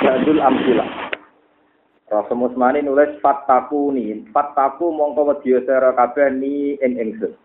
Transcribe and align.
Jadul 0.00 0.40
Amsilah. 0.40 1.12
Rasul 2.08 2.40
Musmani 2.40 2.80
nulis 2.80 3.20
fattaku 3.20 3.92
ni, 3.92 4.24
fattaku 4.32 4.90
mongko 4.90 5.30
wedya 5.30 5.62
sira 5.62 5.92
kabeh 5.92 6.32
ni 6.32 6.74
ing 6.80 6.96
ingsun. 6.96 7.36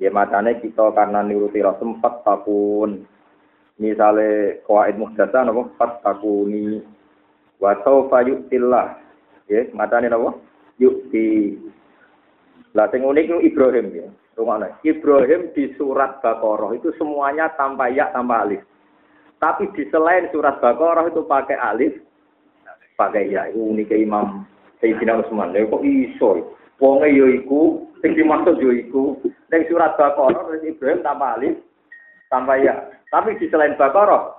Ya 0.00 0.10
matane 0.10 0.58
kita 0.58 0.90
karena 0.96 1.20
nuruti 1.22 1.60
Rasul 1.60 2.00
fattakun. 2.00 3.04
Misale 3.76 4.64
qawaid 4.64 4.96
muhdasa 4.96 5.44
napa 5.44 5.70
fattakuni 5.76 6.82
wa 7.60 7.76
sawfa 7.84 8.24
yu'tillah. 8.24 8.98
Ya, 9.46 9.68
matane 9.76 10.08
napa? 10.08 10.40
Yu'ti. 10.80 11.60
Lah 12.74 12.88
sing 12.90 13.04
unik 13.06 13.28
itu 13.28 13.36
Ibrahim 13.52 13.86
ya. 13.92 14.08
Rungokno. 14.34 14.66
Ibrahim 14.82 15.54
di 15.54 15.70
surat 15.78 16.18
Baqarah 16.18 16.74
itu 16.74 16.90
semuanya 16.98 17.54
tanpa 17.54 17.86
ya 17.92 18.10
tanpa 18.10 18.42
alif. 18.42 18.66
Tapi 19.42 19.68
di 19.76 19.84
selain 19.92 20.30
surat 20.32 20.58
Baqarah 20.62 21.04
itu 21.10 21.22
pakai 21.26 21.58
alif, 21.58 21.94
pakai 22.96 23.28
ya. 23.28 23.50
Itu 23.50 23.74
unik 23.74 23.92
Imam 23.92 24.48
Sayyidina 24.80 25.20
Utsman. 25.20 25.52
Lha 25.52 25.68
kok 25.68 25.84
iso? 25.84 26.54
Wonge 26.82 27.08
yo 27.14 27.30
iku, 27.30 27.86
sing 28.02 28.16
dimaksud 28.18 28.58
yo 28.58 28.70
iku. 28.72 29.18
Ning 29.52 29.62
surat 29.68 29.94
Baqarah 30.00 30.58
Ibrahim 30.60 31.04
tanpa 31.04 31.38
alif, 31.38 31.60
tanpa 32.32 32.56
ya. 32.58 32.74
Tapi 33.12 33.36
di 33.36 33.46
selain 33.52 33.76
Baqarah 33.76 34.32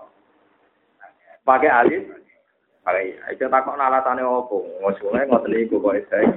pakai 1.46 1.70
alif, 1.70 2.02
pakai 2.82 3.14
ya. 3.14 3.22
Itu 3.32 3.46
takok 3.48 3.78
alasane 3.78 4.26
opo? 4.26 4.66
Ngosone 4.82 5.30
ngoten 5.30 5.52
niku 5.54 5.78
kok 5.80 6.02
saya. 6.10 6.34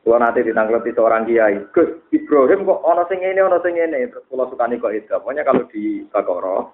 Kalau 0.00 0.16
nanti 0.16 0.40
ditanggapi 0.40 0.96
seorang 0.96 1.28
kiai, 1.28 1.60
Gus 1.76 2.08
Ibrahim 2.08 2.64
kok 2.64 2.80
ono 2.82 3.04
sing 3.12 3.20
ini, 3.20 3.36
ono 3.36 3.60
sing 3.60 3.76
ini, 3.76 4.08
terus 4.08 4.24
pulau 4.32 4.48
sukani 4.48 4.80
kok 4.80 4.96
itu. 4.96 5.12
Pokoknya 5.12 5.44
kalau 5.44 5.68
di 5.68 6.08
Bagoro, 6.08 6.72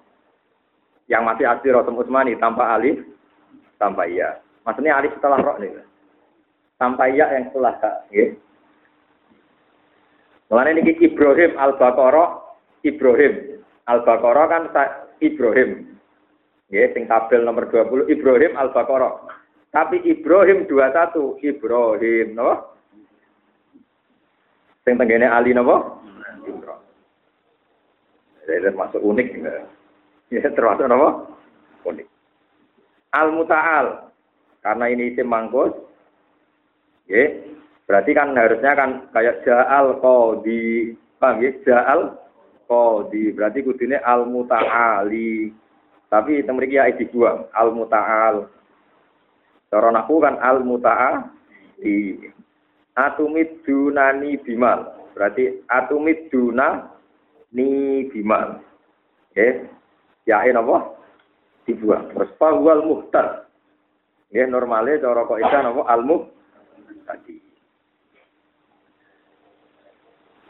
yang 1.07 1.23
masih 1.23 1.47
asli 1.47 1.71
Rasul 1.71 1.95
Utsmani 1.95 2.35
tanpa 2.35 2.75
alif, 2.75 2.99
tanpa 3.79 4.07
iya. 4.07 4.43
Maksudnya 4.67 4.99
alif 4.99 5.15
setelah 5.15 5.39
roh 5.39 5.55
nih. 5.59 5.71
Tanpa 6.75 7.07
iya 7.07 7.31
yang 7.31 7.47
setelah 7.49 7.73
kak. 7.79 8.11
Ya. 8.11 8.35
Mulanya 10.51 10.79
ini 10.79 10.95
Ibrahim 10.99 11.55
al 11.55 11.75
Baqarah, 11.79 12.59
Ibrahim 12.83 13.63
al 13.87 14.03
Baqarah 14.03 14.45
kan 14.51 14.63
Ibrahim. 15.23 15.95
Ya, 16.67 16.91
sing 16.91 17.07
tabel 17.07 17.47
nomor 17.47 17.71
20 17.71 18.11
Ibrahim 18.11 18.53
al 18.59 18.75
Baqarah. 18.75 19.23
Tapi 19.71 20.03
Ibrahim 20.03 20.67
21 20.67 21.39
Ibrahim, 21.43 22.27
no? 22.35 22.75
Sing 24.83 24.95
tenggene 24.99 25.27
Ali 25.27 25.51
napa? 25.55 25.99
Jadi 28.47 28.63
termasuk 28.63 29.03
unik 29.03 29.27
ya 29.43 29.67
termasuk 30.31 30.85
napa? 30.87 31.23
Unik. 31.87 32.07
Al 33.15 33.31
mutaal 33.31 34.11
karena 34.59 34.85
ini 34.91 35.15
isim 35.15 35.31
mangkus. 35.31 35.71
Ya, 37.07 37.31
berarti 37.87 38.11
kan 38.11 38.35
harusnya 38.35 38.75
kan 38.75 39.07
kayak 39.15 39.47
ja'al 39.47 40.03
qadi. 40.03 40.91
Paham 41.23 41.39
ya? 41.39 41.51
Ja'al 41.63 42.19
qadi. 42.67 43.31
Berarti 43.31 43.63
kudune 43.63 43.95
al 44.03 44.27
mutaali. 44.27 45.55
Tapi 46.11 46.43
temriki 46.43 46.75
ya 46.75 46.91
dibuang 46.91 47.47
al 47.55 47.71
mutaal. 47.71 48.51
Cara 49.71 49.89
naku 49.95 50.19
kan 50.19 50.35
al 50.43 50.67
mutaali. 50.67 52.19
atumid 52.97 53.63
dunani 53.63 54.35
bimal. 54.41 55.07
Berarti 55.15 55.63
atumid 55.71 56.27
duna 56.27 56.91
ni 57.55 58.03
bimal. 58.11 58.59
Ya 59.37 59.76
ini 60.27 60.59
apa? 60.59 60.77
Dibuang. 61.63 62.11
Terus 62.11 62.31
pahwal 62.35 62.83
muhtar. 62.83 63.47
Ya 64.35 64.43
normalnya 64.43 64.99
cara 64.99 65.23
kok 65.23 65.39
itu 65.39 65.55
apa? 65.55 65.81
Al 65.87 66.01
tadi. 67.07 67.35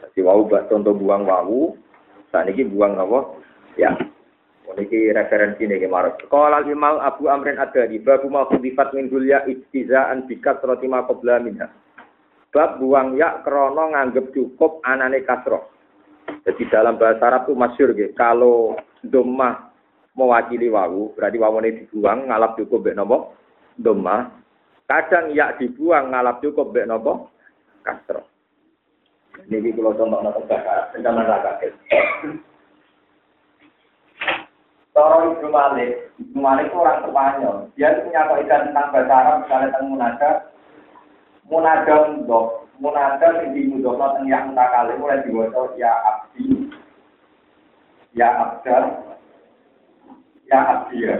Jadi 0.02 0.18
wau 0.26 0.50
contoh 0.50 0.94
buang 0.98 1.22
wau. 1.22 1.78
Ini 2.34 2.62
buang 2.74 2.98
apa? 2.98 3.18
Ya. 3.78 3.94
Ini 4.68 5.10
referensi 5.16 5.64
nih 5.64 5.80
kemarin. 5.86 6.14
Kalau 6.28 6.62
Imam 6.66 7.02
Abu 7.02 7.26
Amrin 7.26 7.58
ada 7.58 7.88
di 7.88 7.98
babu 7.98 8.30
mau 8.30 8.46
khudifat 8.46 8.94
min 8.94 9.10
dulya 9.10 9.42
istizaan 9.48 10.28
bikat 10.28 10.62
roti 10.62 10.86
makobla 10.86 11.40
minha. 11.42 11.66
Bab 12.54 12.78
buang 12.78 13.16
ya 13.18 13.42
krono 13.42 13.90
nganggep 13.90 14.30
cukup 14.30 14.78
anane 14.86 15.24
kasroh. 15.26 15.66
Jadi 16.44 16.62
dalam 16.68 17.00
bahasa 17.00 17.26
Arab 17.26 17.48
itu 17.48 17.54
masyur 17.56 17.90
gitu. 17.96 18.12
Kalau 18.14 18.76
domah 19.04 19.67
mewakili 20.18 20.66
wawu, 20.66 21.14
berarti 21.14 21.38
wawu 21.38 21.62
ini 21.62 21.86
dibuang 21.86 22.26
ngalap 22.26 22.58
cukup 22.58 22.90
bek 22.90 22.98
nopo 22.98 23.38
domah. 23.78 24.34
Kadang 24.90 25.30
ya 25.30 25.54
dibuang 25.54 26.10
ngalap 26.10 26.42
cukup 26.42 26.74
bek 26.74 26.90
nopo 26.90 27.30
kasroh. 27.86 28.26
Ini 29.46 29.70
kalau 29.70 29.94
contoh 29.94 30.18
nopo 30.18 30.42
bahasa, 30.50 30.98
jangan 30.98 31.22
kaget. 31.22 31.72
Toro 34.90 35.30
Ibnu 35.30 35.48
Malik, 35.54 36.10
Ibnu 36.18 36.42
Malik 36.42 36.74
orang 36.74 37.06
Spanyol. 37.06 37.56
Dia 37.78 38.02
punya 38.02 38.26
kaidah 38.26 38.58
tentang 38.66 38.90
bahasa 38.90 39.14
Arab, 39.14 39.36
misalnya 39.46 39.66
tentang 39.70 39.86
munada, 39.86 40.30
munada 41.46 41.96
mudok, 42.10 42.46
munada 42.82 43.28
sing 43.38 43.54
dimudok 43.54 43.94
teng 43.94 44.26
yang 44.26 44.50
mutakale 44.50 44.98
mulai 44.98 45.22
diwaca 45.22 45.62
ya 45.78 45.94
abdi, 46.02 46.66
ya 48.18 48.26
abdal, 48.26 49.14
ya 50.48 50.58
abdiya. 50.64 51.14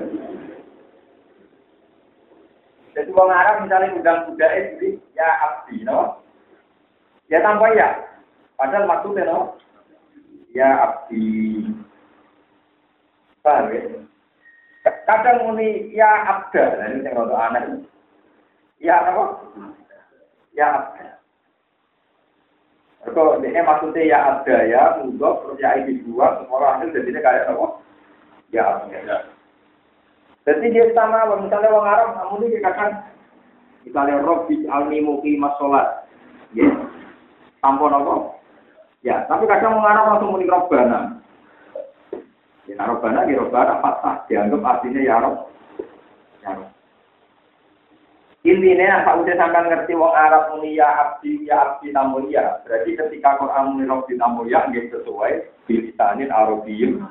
Jadi 2.96 3.10
orang 3.14 3.38
Arab 3.38 3.56
misalnya 3.62 3.94
undang 3.94 4.18
budaya 4.26 4.58
jadi 4.74 4.98
ya 5.14 5.28
abdi, 5.46 5.76
no? 5.86 6.18
Ya 7.30 7.38
tanpa 7.44 7.70
ya. 7.76 7.88
Padahal 8.58 8.90
maksudnya 8.90 9.28
no? 9.28 9.54
Ya 10.50 10.68
abdi. 10.82 11.62
Paham 13.44 13.70
ya? 13.70 14.08
Kadang 15.04 15.44
muni 15.44 15.92
ya 15.92 16.08
abda, 16.08 16.64
nah 16.80 16.86
ini 16.88 17.04
yang 17.04 17.16
rada 17.16 17.36
aneh. 17.36 17.64
Ya 18.80 19.04
apa? 19.04 19.24
Ya 20.56 20.66
abda. 20.74 21.08
Kalau 23.12 23.40
ini 23.40 23.60
maksudnya 23.60 24.02
ya 24.04 24.18
abda 24.32 24.56
ya, 24.68 24.82
mudok, 25.04 25.44
terus 25.44 25.60
ya 25.60 25.70
ini 25.80 26.00
dua, 26.08 26.40
semua 26.40 26.76
hasil 26.76 26.92
jadinya 26.92 27.20
kayak 27.20 27.52
apa? 27.52 27.66
Ya 28.48 28.64
abda. 28.64 29.28
Jadi 30.48 30.72
dia 30.72 30.88
sama, 30.96 31.28
misalnya 31.36 31.68
orang 31.68 31.92
Arab, 31.92 32.10
namun 32.16 32.48
ini 32.48 32.56
dikatakan, 32.56 33.04
misalnya 33.84 34.24
Robi 34.24 34.64
almi 34.64 35.04
muki 35.04 35.36
masolat, 35.36 36.08
ya, 36.56 36.72
tampon 37.60 37.92
apa? 37.92 38.32
Ya, 39.04 39.28
tapi 39.28 39.44
kadang 39.44 39.76
orang 39.76 39.92
Arab 39.92 40.04
langsung 40.16 40.32
muni 40.32 40.48
Robbana. 40.48 41.20
Ya, 42.64 42.80
Robbana, 42.80 43.28
ya 43.28 43.44
Robbana, 43.44 43.84
patah, 43.84 44.24
dianggap 44.24 44.64
artinya 44.64 45.00
ya 45.04 45.20
Rob. 45.20 45.52
Ya 46.40 46.56
Rob. 46.56 46.72
Intinya 48.48 49.04
apa 49.04 49.20
udah 49.20 49.34
sampai 49.36 49.68
ngerti 49.68 49.92
wong 49.92 50.14
Arab 50.16 50.56
muni 50.56 50.80
ya 50.80 50.88
abdi 50.88 51.44
ya 51.44 51.58
abdi 51.58 51.92
namun 51.92 52.32
ya. 52.32 52.64
Berarti 52.64 52.96
ketika 52.96 53.36
Quran 53.36 53.76
muni 53.76 53.84
Robbi 53.84 54.16
namun 54.16 54.48
ya, 54.48 54.64
dia 54.72 54.88
sesuai 54.88 55.44
bilisanin 55.68 56.32
Arabiyyun 56.32 57.04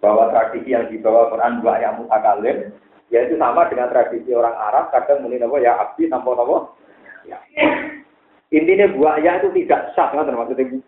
bahwa 0.00 0.28
tradisi 0.32 0.76
yang 0.76 0.86
dibawa 0.92 1.32
Quran 1.32 1.64
dua 1.64 1.80
yang 1.80 2.00
mutakalim 2.00 2.72
yaitu 3.08 3.38
sama 3.38 3.70
dengan 3.70 3.88
tradisi 3.90 4.34
orang 4.34 4.54
Arab 4.54 4.90
kadang 4.90 5.22
muni 5.22 5.38
napa 5.38 5.56
ya 5.62 5.78
abdi 5.78 6.10
tanpa 6.10 6.34
napa. 6.34 6.74
Ya. 7.26 7.38
Intinya 8.54 8.90
buaya 8.94 9.42
itu 9.42 9.50
tidak 9.62 9.94
sah 9.94 10.10
kan 10.10 10.26
maksudnya. 10.30 10.78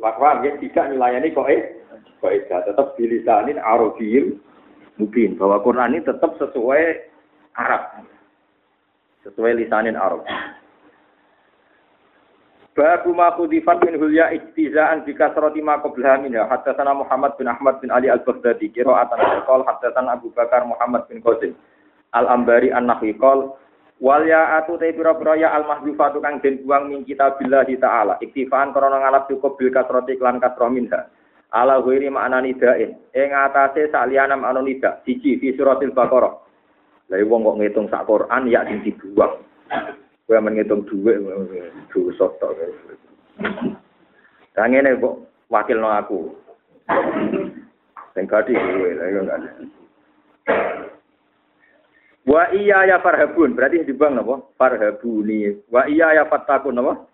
Wakwa 0.00 0.40
ya 0.40 0.56
tidak 0.56 0.96
melayani 0.96 1.36
kok 1.36 1.50
eh 1.52 1.76
kok 2.24 2.32
tetap 2.48 2.96
bilisanin 2.96 3.60
Arabiyyun 3.60 4.40
mungkin 4.96 5.36
bahwa 5.36 5.60
Quran 5.60 5.96
ini 5.96 6.04
tetap 6.04 6.36
sesuai 6.40 6.82
Arab. 7.56 8.04
Sesuai 9.24 9.60
lisanin 9.60 10.00
Arab. 10.00 10.24
Babu 12.80 13.12
ma 13.12 13.28
khudifat 13.36 13.84
min 13.84 14.00
hulya 14.00 14.32
ijtizaan 14.32 15.04
bi 15.04 15.12
kasrati 15.12 15.60
ma 15.60 15.84
qablaha 15.84 16.24
minha. 16.24 16.48
Haddatsana 16.48 16.96
Muhammad 16.96 17.36
bin 17.36 17.44
Ahmad 17.44 17.76
bin 17.84 17.92
Ali 17.92 18.08
Al-Baghdadi 18.08 18.72
qira'atan 18.72 19.44
qol 19.44 19.68
haddatsana 19.68 20.16
Abu 20.16 20.32
Bakar 20.32 20.64
Muhammad 20.64 21.04
bin 21.12 21.20
Qasim 21.20 21.52
Al-Ambari 22.16 22.72
An-Nahwi 22.72 23.20
qol. 23.20 23.52
Wal 24.00 24.24
ya'atu 24.24 24.80
ta 24.80 24.88
pira-pira 24.96 25.36
ya 25.36 25.52
al-mahdhufatu 25.60 26.24
kang 26.24 26.40
den 26.40 26.64
buang 26.64 26.88
min 26.88 27.04
kitabillah 27.04 27.68
taala. 27.76 28.16
Iktifaan 28.24 28.72
krana 28.72 28.96
ngalap 28.96 29.28
cukup 29.28 29.60
bil 29.60 29.68
kasrati 29.68 30.16
lan 30.16 30.40
kasrah 30.40 30.72
minha. 30.72 31.04
Ala 31.52 31.84
ghairi 31.84 32.08
makna 32.08 32.40
nidain. 32.40 32.96
Ing 33.12 33.28
atase 33.28 33.92
saliyana 33.92 34.40
makna 34.40 34.64
nida 34.64 35.04
siji 35.04 35.36
fi 35.36 35.52
suratil 35.52 35.92
baqarah. 35.92 36.32
Lha 37.12 37.28
wong 37.28 37.44
kok 37.44 37.56
ngitung 37.60 37.86
sak 37.92 38.08
Quran 38.08 38.48
ya 38.48 38.64
sing 38.64 38.80
dibuang 38.80 39.36
Kowe 40.30 40.38
menghitung 40.38 40.86
duit, 40.86 41.18
dosa 41.90 42.30
tok. 42.38 42.54
Lah 44.54 44.66
ngene 44.70 44.94
kok 45.02 45.26
wakilno 45.50 45.90
aku. 45.90 46.30
Sing 48.14 48.30
gadi 48.30 48.54
kowe, 48.54 48.90
lha 48.94 49.10
yo 49.10 49.26
enggak. 49.26 49.42
Wa 52.30 52.46
iya 52.54 52.86
ya 52.86 53.02
farhabun, 53.02 53.58
berarti 53.58 53.82
dibang 53.82 54.14
napa? 54.14 54.38
Farhabuni. 54.54 55.66
Wa 55.66 55.90
iya 55.90 56.22
ya 56.22 56.30
fattakun 56.30 56.78
napa? 56.78 57.10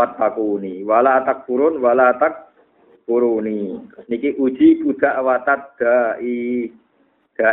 Fattakuni. 0.00 0.80
Wala 0.80 1.20
takfurun 1.28 1.76
wala 1.76 2.16
takfuruni. 2.16 3.84
Niki 4.08 4.40
uji 4.40 4.80
budak 4.80 5.20
watat 5.20 5.76
dai 5.76 6.72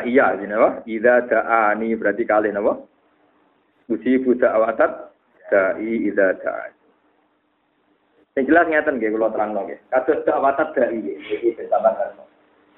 iya 0.07 0.31
ini 0.31 0.47
napa? 0.47 0.79
Idza 0.87 1.27
da'ani 1.27 1.91
berarti 1.99 2.23
kali 2.23 2.55
napa? 2.55 2.87
Uji 3.87 4.19
budak 4.19 4.57
watat 4.59 4.91
dai 5.47 5.91
idza 6.03 6.35
da'ani. 6.43 6.75
Yang 8.35 8.43
jelas 8.51 8.67
ngeten 8.67 8.99
kula 8.99 9.31
terangno 9.31 9.63
nggih. 9.63 9.79
Kados 9.87 10.23
dakwatat 10.27 10.75
dai 10.75 10.91
nggih 10.91 11.15
iki 11.31 11.55
bersama 11.55 11.95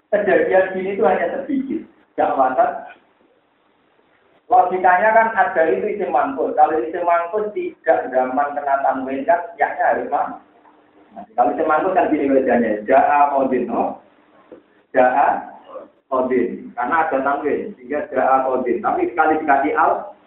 Kejadian 0.10 0.74
ini 0.78 0.98
itu 0.98 1.04
hanya 1.06 1.28
sedikit. 1.34 1.82
Dakwatat 2.18 2.98
Logikanya 4.50 5.14
kan 5.14 5.28
ada 5.38 5.62
itu 5.70 6.10
mangkut. 6.10 6.58
Kalau 6.58 6.82
isim 6.82 7.06
mangkut 7.06 7.54
tidak 7.54 8.10
zaman 8.10 8.58
kena 8.58 8.82
tanwin 8.82 9.22
kan 9.22 9.46
yaknya 9.62 9.94
harus 9.94 10.10
mah. 10.10 10.42
Kalau 11.38 11.54
mangkut 11.54 11.94
kan 11.94 12.10
gini 12.10 12.34
wajahnya. 12.34 12.82
Ja'a 12.90 13.30
kodin. 13.30 13.70
No? 13.70 14.02
Ja'a 14.90 15.54
kodin. 16.10 16.74
Karena 16.74 17.06
ada 17.06 17.18
tanwin. 17.22 17.78
Sehingga 17.78 18.10
ja'a 18.10 18.50
kodin. 18.50 18.82
Tapi 18.82 19.14
sekali 19.14 19.38
dikasih 19.38 19.74
al. 19.78 20.18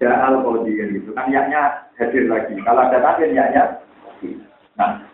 Ja'a 0.00 0.32
al 0.32 0.36
kodin. 0.42 0.96
Gitu. 0.96 1.10
Kan 1.12 1.28
yaknya 1.28 1.90
hadir 2.00 2.24
lagi. 2.26 2.54
Kalau 2.64 2.82
ada 2.88 2.98
tanwin 2.98 3.36
yaknya. 3.36 3.64
Nah. 4.76 5.04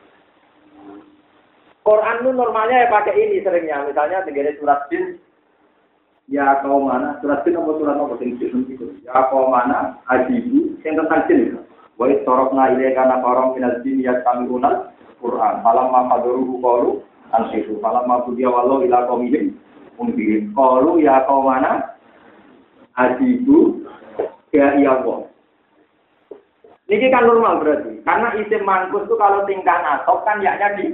Quran 1.86 2.18
itu 2.22 2.30
normalnya 2.34 2.86
ya 2.86 2.90
pakai 2.90 3.14
ini 3.14 3.42
seringnya. 3.46 3.86
Misalnya 3.86 4.26
tinggal 4.26 4.50
surat 4.58 4.90
jin 4.90 5.22
ya 6.26 6.58
kau 6.62 6.82
mana 6.82 7.18
surat 7.22 7.46
itu 7.46 7.54
apa 7.54 7.72
surat 7.78 7.96
apa 7.96 8.14
sing 8.18 8.34
itu 8.34 8.86
ya 9.06 9.30
kau 9.30 9.46
mana 9.46 9.94
ajibu 10.10 10.74
yang 10.82 10.98
tentang 10.98 11.22
jin 11.30 11.38
itu 11.50 11.58
wa 11.96 12.10
sorokna 12.26 12.74
ile 12.74 12.92
kana 12.98 13.22
korong 13.22 13.54
minal 13.54 13.78
jin 13.86 14.02
ya 14.02 14.18
kami 14.26 14.50
unal 14.50 14.90
Quran 15.22 15.54
malam 15.62 15.86
ma 15.94 16.10
kadoru 16.10 16.58
qalu 16.58 16.90
ansifu 17.30 17.78
malam 17.78 18.10
ma 18.10 18.26
dia 18.34 18.50
walau 18.50 18.82
ila 18.82 19.06
qaumihim 19.06 19.54
unbirin 20.02 20.50
qalu 20.50 21.06
ya 21.06 21.22
kau 21.30 21.46
mana 21.46 21.94
ajibu 22.98 23.86
ya 24.56 24.66
iya 24.80 24.92
kok 25.04 25.28
ini 26.88 27.06
kan 27.12 27.28
normal 27.28 27.60
berarti 27.60 28.00
karena 28.00 28.28
isim 28.40 28.62
mangkus 28.64 29.04
itu 29.04 29.14
kalau 29.20 29.44
tingkah 29.44 29.76
nasab 29.84 30.24
kan 30.24 30.40
yaknya 30.40 30.68
di 30.80 30.86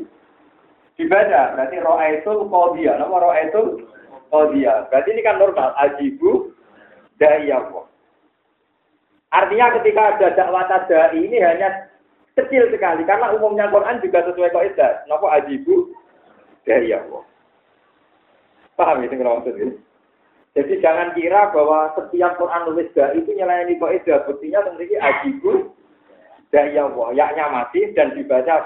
dibaca 0.99 1.55
berarti 1.55 1.77
roa 1.79 2.05
itu 2.11 2.33
dia 2.75 2.99
nama 2.99 3.17
roa 3.23 3.39
itu 3.47 3.87
Oh 4.33 4.49
dia, 4.49 4.89
berarti 4.89 5.13
ini 5.13 5.21
kan 5.21 5.37
normal. 5.37 5.77
Ajibu 5.77 6.57
da'iyahu. 7.21 7.85
Artinya 9.29 9.77
ketika 9.81 10.17
ada 10.17 10.29
dakwah 10.33 10.65
tadai 10.65 11.21
ini 11.21 11.37
hanya 11.37 11.93
kecil 12.33 12.73
sekali. 12.73 13.05
Karena 13.05 13.37
umumnya 13.37 13.69
Quran 13.69 14.01
juga 14.01 14.25
sesuai 14.25 14.57
kaidah. 14.57 15.05
Napa 15.05 15.37
ajibu 15.37 15.93
da'iyahu. 16.65 17.21
Paham 18.73 19.05
ini 19.05 19.21
kalau 19.21 19.45
maksud 19.45 19.57
ini? 19.61 19.77
Jadi 20.53 20.85
jangan 20.85 21.17
kira 21.17 21.49
bahwa 21.49 21.97
setiap 21.97 22.37
Quran 22.37 22.69
nulis 22.69 22.93
da 22.93 23.17
itu 23.17 23.33
nyelayani 23.33 23.81
kaidah. 23.81 24.29
Buktinya 24.29 24.61
tentunya 24.69 25.01
ajibu 25.01 25.73
da'iyahu. 26.53 27.17
Yaknya 27.17 27.49
masih 27.49 27.97
dan 27.97 28.13
dibaca 28.13 28.61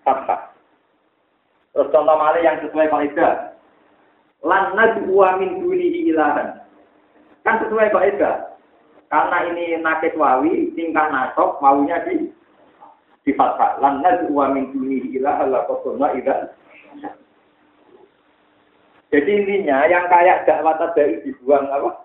fathah. 0.00 0.40
Terus 1.76 1.92
contoh 1.92 2.16
malih 2.16 2.40
yang 2.40 2.56
sesuai 2.64 2.88
kaidah 2.88 3.54
lan 4.44 4.76
najwa 4.76 5.40
min 5.40 5.60
dunihi 5.64 6.12
ilahan. 6.12 6.60
Kan 7.44 7.64
sesuai 7.64 7.92
kok 7.92 8.00
kaidah. 8.00 8.36
Karena 9.08 9.38
ini 9.52 9.76
nakit 9.80 10.16
wawi, 10.16 10.72
tingkah 10.76 11.08
nasok, 11.08 11.60
wawunya 11.60 12.00
di 12.08 12.32
di 13.24 13.32
fathah. 13.36 13.80
Lan 13.80 14.04
najwa 14.04 14.52
min 14.52 14.72
dunihi 14.72 15.16
ilahan 15.16 15.52
la 15.52 15.64
ida. 16.16 16.52
Jadi 19.14 19.30
intinya 19.30 19.86
yang 19.86 20.10
kayak 20.10 20.42
dakwah 20.42 20.74
dari 20.98 21.22
dibuang 21.22 21.70
apa? 21.70 22.02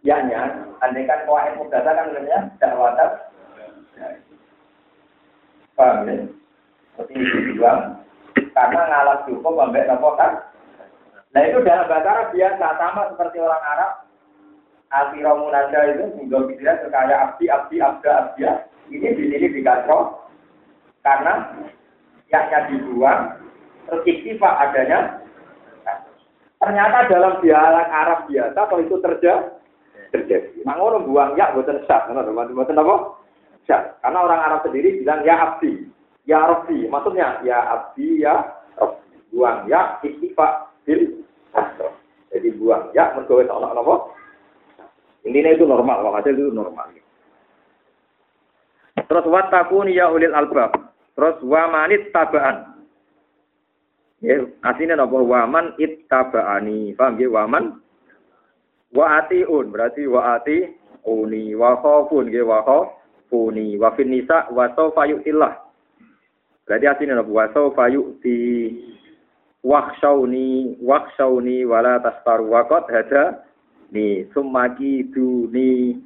Ya 0.00 0.24
nya, 0.24 0.48
andai 0.80 1.04
kan 1.04 1.28
kuahin 1.28 1.60
mudata 1.60 1.92
kan 1.92 2.16
namanya 2.16 2.48
dakwah 2.56 2.96
Paham 5.76 6.08
ya? 6.08 6.16
Seperti 6.96 7.12
dibuang 7.20 8.00
karena 8.56 8.80
ngalah 8.88 9.20
cukup 9.28 9.52
sampai 9.52 9.84
nopo 9.84 10.16
kan 10.16 10.32
Nah 11.30 11.42
itu 11.44 11.60
dalam 11.62 11.86
bahasa 11.86 12.08
Arab 12.10 12.28
biasa 12.32 12.66
sama 12.80 13.02
seperti 13.12 13.36
orang 13.38 13.64
Arab. 13.76 13.92
Alfiro 14.90 15.32
munada 15.38 15.86
itu 15.86 16.04
hingga 16.18 16.50
pikiran 16.50 16.82
sekaya 16.82 17.16
abdi, 17.22 17.46
abdi, 17.46 17.76
abda, 17.78 18.10
abdia. 18.10 18.66
Ini 18.90 19.14
di 19.14 19.30
sini 19.30 19.54
dikasro 19.54 20.26
karena 21.06 21.46
yaknya 22.26 22.66
dibuang, 22.66 23.38
terus 23.86 24.42
adanya. 24.42 25.22
Ternyata 26.60 27.08
dalam 27.08 27.40
dialek 27.40 27.88
Arab 27.88 28.20
biasa 28.28 28.60
kalau 28.68 28.84
itu 28.84 28.96
terjadi, 29.00 29.48
terjadi. 30.12 30.60
Mangono 30.68 31.00
buang 31.08 31.32
ya 31.40 31.56
buatan 31.56 31.80
sah, 31.88 32.04
buatan 32.12 32.76
apa? 32.76 32.96
Karena 34.04 34.18
orang 34.20 34.40
Arab 34.44 34.60
sendiri 34.68 35.00
bilang 35.00 35.24
ya 35.24 35.34
abdi, 35.40 35.88
ya 36.28 36.44
rabbi. 36.44 36.84
Maksudnya 36.84 37.40
ya 37.40 37.58
abdi, 37.64 38.20
ya. 38.20 38.60
Buang 39.30 39.70
ya 39.70 40.02
iktifa 40.02 40.74
bil 40.82 41.22
jadi 42.34 42.48
buang 42.58 42.90
ya 42.94 43.14
mergo 43.14 43.38
wis 43.38 43.50
ana? 43.50 43.70
Intinya 45.26 45.50
itu 45.52 45.64
normal, 45.68 46.02
hasil 46.18 46.34
itu 46.34 46.50
normal. 46.50 46.90
Terus 48.94 49.26
watakuni 49.26 49.98
ya 49.98 50.10
ulil 50.10 50.32
albab. 50.32 50.70
Terus 51.18 51.36
wamanit 51.42 52.14
tabaan. 52.14 52.69
Ya, 54.20 54.36
aslinya 54.60 55.00
napa 55.00 55.16
waman 55.16 55.72
ittaba'ani. 55.80 56.92
Paham 56.92 57.16
ya? 57.16 57.28
Waman? 57.32 57.80
Wa 58.92 59.24
atiun 59.24 59.72
berarti 59.72 60.04
wa 60.04 60.36
ati 60.36 60.76
uni 61.08 61.56
wa 61.56 61.80
khafun 61.80 62.28
nggih 62.28 62.44
wa 62.44 62.60
khafuni 62.60 63.80
wa 63.80 63.88
fin 63.96 64.12
wa 64.28 64.64
sawfa 64.76 65.08
yu'tillah. 65.08 65.56
Berarti 66.68 66.84
aslinya 66.84 67.16
napa 67.16 67.32
wa 67.32 67.46
sawfa 67.56 67.88
yu'ti 67.88 68.38
wakshauni 69.64 70.76
wakshauni 70.84 71.64
wala 71.64 71.96
tasfaru. 72.04 72.52
Wakot 72.52 72.92
hada 72.92 73.40
ni. 73.88 74.28
Sumaki 74.36 75.08
ni. 75.48 75.96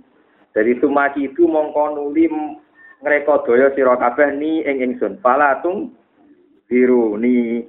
Dari 0.54 0.78
sumaki 0.78 1.34
itu 1.34 1.50
mongko 1.50 1.98
nuli 1.98 2.30
ngreka 3.02 3.42
daya 3.42 3.74
sira 3.74 3.98
kabeh 3.98 4.38
ni 4.38 4.62
ing 4.62 4.86
ingsun. 4.86 5.18
Falatung 5.18 5.90
biru 6.70 7.18
ni 7.18 7.66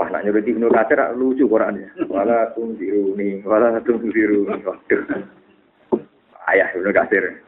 Wah, 0.00 0.08
nak 0.08 0.24
nyuruh 0.24 0.40
Ibnu 0.40 0.72
Katsir 0.72 0.96
lucu 1.12 1.44
Quran 1.44 1.76
ya. 1.76 1.88
Wala 2.08 2.56
tung 2.56 2.72
biru 2.72 3.12
ni, 3.20 3.44
wala 3.44 3.76
tung 3.84 4.00
biru 4.00 4.48
ni. 4.48 4.64
Ayah 6.48 6.72
Ibnu 6.72 6.88
Katsir. 6.88 7.44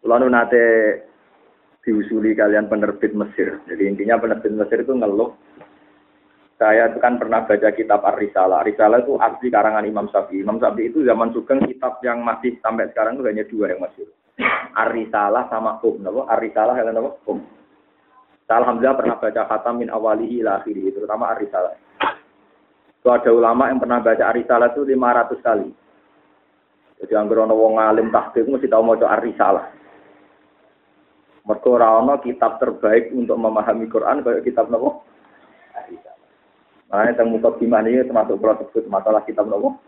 Lalu 0.00 0.26
nate 0.32 0.64
diusuli 1.84 2.32
kalian 2.32 2.72
penerbit 2.72 3.12
Mesir. 3.12 3.60
Jadi 3.68 3.84
intinya 3.84 4.16
penerbit 4.16 4.56
Mesir 4.56 4.80
itu 4.80 4.96
ngeluh. 4.96 5.36
Saya 6.56 6.88
itu 6.88 7.04
kan 7.04 7.20
pernah 7.20 7.44
baca 7.44 7.68
kitab 7.76 8.00
Ar-Risalah. 8.00 8.64
Ar-Risalah 8.64 9.04
itu 9.04 9.20
asli 9.20 9.52
karangan 9.52 9.84
Imam 9.84 10.08
Syafi'i. 10.08 10.40
Imam 10.40 10.56
Syafi'i 10.56 10.88
itu 10.88 11.04
zaman 11.04 11.36
Sugeng 11.36 11.60
kitab 11.68 12.00
yang 12.00 12.24
masih 12.24 12.56
sampai 12.64 12.88
sekarang 12.92 13.20
itu 13.20 13.28
hanya 13.28 13.44
dua 13.44 13.76
yang 13.76 13.80
masih. 13.84 14.08
Ar-Risalah 14.72 15.52
sama 15.52 15.76
Hum. 15.84 16.00
Ar-Risalah 16.04 16.80
yang 16.80 16.96
apa? 16.96 17.12
Hum. 17.28 17.59
Saya 18.50 18.66
Alhamdulillah 18.66 18.98
pernah 18.98 19.14
baca 19.14 19.42
khatam 19.46 19.78
min 19.78 19.94
awalihi 19.94 20.42
ila 20.42 20.58
akhiri, 20.58 20.90
terutama 20.90 21.30
Ar-Risalah. 21.30 21.70
Itu 22.98 23.06
ada 23.06 23.30
ulama 23.30 23.70
yang 23.70 23.78
pernah 23.78 24.02
baca 24.02 24.24
Ar-Risalah 24.26 24.74
itu 24.74 24.82
500 24.82 25.38
kali. 25.38 25.70
Jadi 26.98 27.14
anggaran 27.14 27.54
wong 27.54 27.78
alim 27.78 28.10
tahqiq 28.10 28.50
mesti 28.50 28.66
tahu 28.66 28.82
mau 28.82 28.98
Ar-Risalah. 28.98 29.70
Mergo 31.46 31.78
ora 31.78 32.02
ana 32.02 32.18
kitab 32.18 32.58
terbaik 32.58 33.14
untuk 33.14 33.38
memahami 33.38 33.86
Quran 33.86 34.26
kayak 34.26 34.42
kitab 34.42 34.66
nopo? 34.66 35.06
Nah, 36.90 37.06
yang 37.06 37.30
muka 37.30 37.54
gimana 37.54 37.86
ini 37.86 38.02
termasuk 38.02 38.34
kalau 38.42 38.58
sebut 38.66 38.82
masalah 38.90 39.22
kitab 39.30 39.46
nopo? 39.46 39.78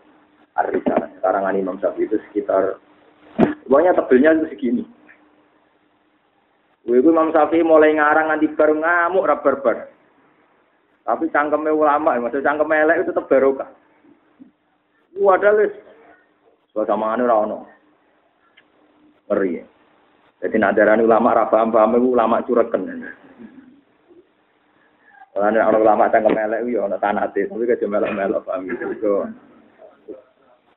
Ar-Risalah. 0.55 1.11
Sekarang 1.19 1.51
Imam 1.51 1.83
Syafi'i 1.83 2.07
itu 2.07 2.15
sekitar 2.31 2.79
pokoknya 3.67 3.91
tebelnya 3.91 4.39
itu 4.39 4.55
segini. 4.55 4.83
Gue 6.83 6.99
Imam 6.99 7.31
Syafi'i 7.31 7.63
mulai 7.63 7.95
ngarang 7.95 8.27
nanti 8.27 8.51
baru 8.51 8.75
ngamuk 8.75 9.27
rabar-bar. 9.27 9.87
Tapi 11.03 11.31
cangkeme 11.31 11.71
ulama, 11.71 12.15
maksud 12.19 12.43
cangkem 12.43 12.71
elek 12.71 13.03
itu 13.03 13.11
tetap 13.11 13.27
barokah. 13.27 13.67
Wadah 15.19 15.53
les. 15.55 15.71
Suasana 16.71 17.15
anu 17.15 17.23
ra 17.27 17.35
ono. 17.43 17.57
Ngeri. 19.31 19.59
Ya. 19.59 19.63
Jadi 20.43 20.55
nadaran 20.59 21.03
ulama 21.03 21.35
ra 21.35 21.47
paham-paham 21.47 21.99
ulama 21.99 22.43
cureken. 22.43 23.07
Karena 25.33 25.65
orang 25.65 25.83
lama 25.87 26.11
cangkem 26.11 26.35
elek 26.35 26.67
yo 26.67 26.87
ana 26.87 26.99
sanate, 26.99 27.47
tapi 27.47 27.63
kejo 27.67 27.87
melok-melok 27.87 28.43
paham 28.43 28.67
gitu. 28.67 29.23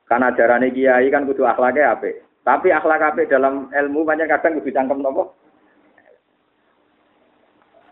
Kan 0.07 0.23
ajarane 0.23 0.71
kiai 0.71 1.11
kan 1.11 1.27
kudu 1.27 1.43
akhlaknya 1.43 1.99
apik. 1.99 2.23
Tapi 2.47 2.71
akhlak 2.71 3.15
apik 3.15 3.27
dalam 3.27 3.67
ilmu 3.75 4.07
banyak 4.07 4.31
kadang 4.31 4.59
kudu 4.59 4.71
cangkem 4.71 5.03
nopo? 5.03 5.46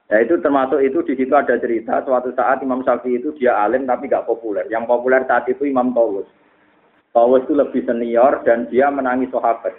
Ya 0.05 0.21
itu 0.21 0.38
termasuk 0.38 0.85
itu 0.85 1.01
di 1.01 1.17
situ 1.17 1.33
ada 1.33 1.57
cerita 1.57 2.05
suatu 2.05 2.29
saat 2.38 2.62
Imam 2.62 2.85
Syafi'i 2.85 3.17
itu 3.17 3.33
dia 3.41 3.57
alim 3.57 3.89
tapi 3.89 4.05
gak 4.05 4.29
populer. 4.29 4.62
Yang 4.69 4.85
populer 4.85 5.25
saat 5.25 5.50
itu 5.50 5.65
Imam 5.65 5.97
Tawus. 5.97 6.29
Tawus 7.09 7.41
itu 7.50 7.57
lebih 7.57 7.81
senior 7.89 8.45
dan 8.45 8.69
dia 8.69 8.93
menangi 8.93 9.25
sahabat. 9.33 9.74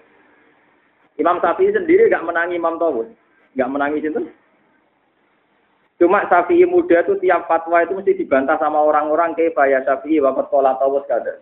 Imam 1.14 1.38
Syafi'i 1.38 1.71
sendiri 1.71 2.11
gak 2.11 2.26
menangi 2.26 2.59
Imam 2.59 2.75
Tawus. 2.75 3.06
Gak 3.54 3.71
menangi 3.71 4.02
itu. 4.02 4.26
Cuma 6.02 6.26
Syafi'i 6.26 6.66
muda 6.66 7.06
itu 7.06 7.23
tiap 7.23 7.47
fatwa 7.47 7.87
itu 7.87 7.95
mesti 7.95 8.18
dibantah 8.18 8.59
sama 8.59 8.83
orang-orang 8.83 9.30
kayak 9.38 9.54
ya 9.54 9.80
Syafi'i 9.87 10.18
wakat 10.18 10.50
kola 10.50 10.75
tawus 10.83 11.06
kada. 11.06 11.38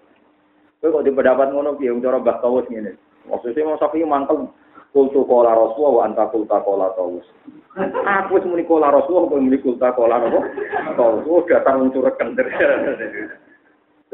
Kowe 0.85 1.01
kok 1.01 1.09
pendapat 1.09 1.49
ngono 1.57 1.81
wong 1.81 2.05
cara 2.05 2.21
Mbah 2.21 2.39
Tawus 2.45 2.69
ngene. 2.69 3.01
Maksudnya 3.33 3.65
mau 3.65 3.81
Syafi'i 3.81 4.05
mangkel 4.05 4.53
kultu 4.95 5.27
kola 5.27 5.59
Rasulullah 5.59 5.93
wa 5.99 6.03
anta 6.07 6.31
kulta 6.31 6.63
kola 6.63 6.95
tawus. 6.95 7.27
Aku 8.07 8.39
wis 8.39 8.47
muni 8.47 8.63
kola 8.63 8.95
Rasulullah 8.95 9.27
kok 9.27 9.43
muni 9.43 9.59
kulta 9.59 9.91
kola 9.91 10.23
apa? 10.23 10.41
Tawus. 10.95 11.27
Oh 11.27 11.43
dasar 11.43 11.75
wong 11.75 11.91
cureken. 11.91 12.39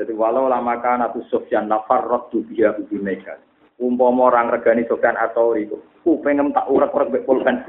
Jadi 0.01 0.13
walau 0.17 0.49
lama 0.49 0.81
kana 0.81 1.13
tu 1.13 1.21
Sufyan 1.29 1.69
nafar 1.69 2.09
rotu 2.09 2.41
biya 2.49 2.73
ubi 2.81 2.97
mega. 2.97 3.37
Umpama 3.77 4.33
orang 4.33 4.53
regani 4.53 4.89
Sufyan 4.89 5.17
atau 5.17 5.57
itu, 5.57 5.77
ku 6.05 6.21
pengen 6.21 6.53
tak 6.53 6.69
urak-urak 6.69 7.13
mbek 7.13 7.25
pulpen. 7.25 7.65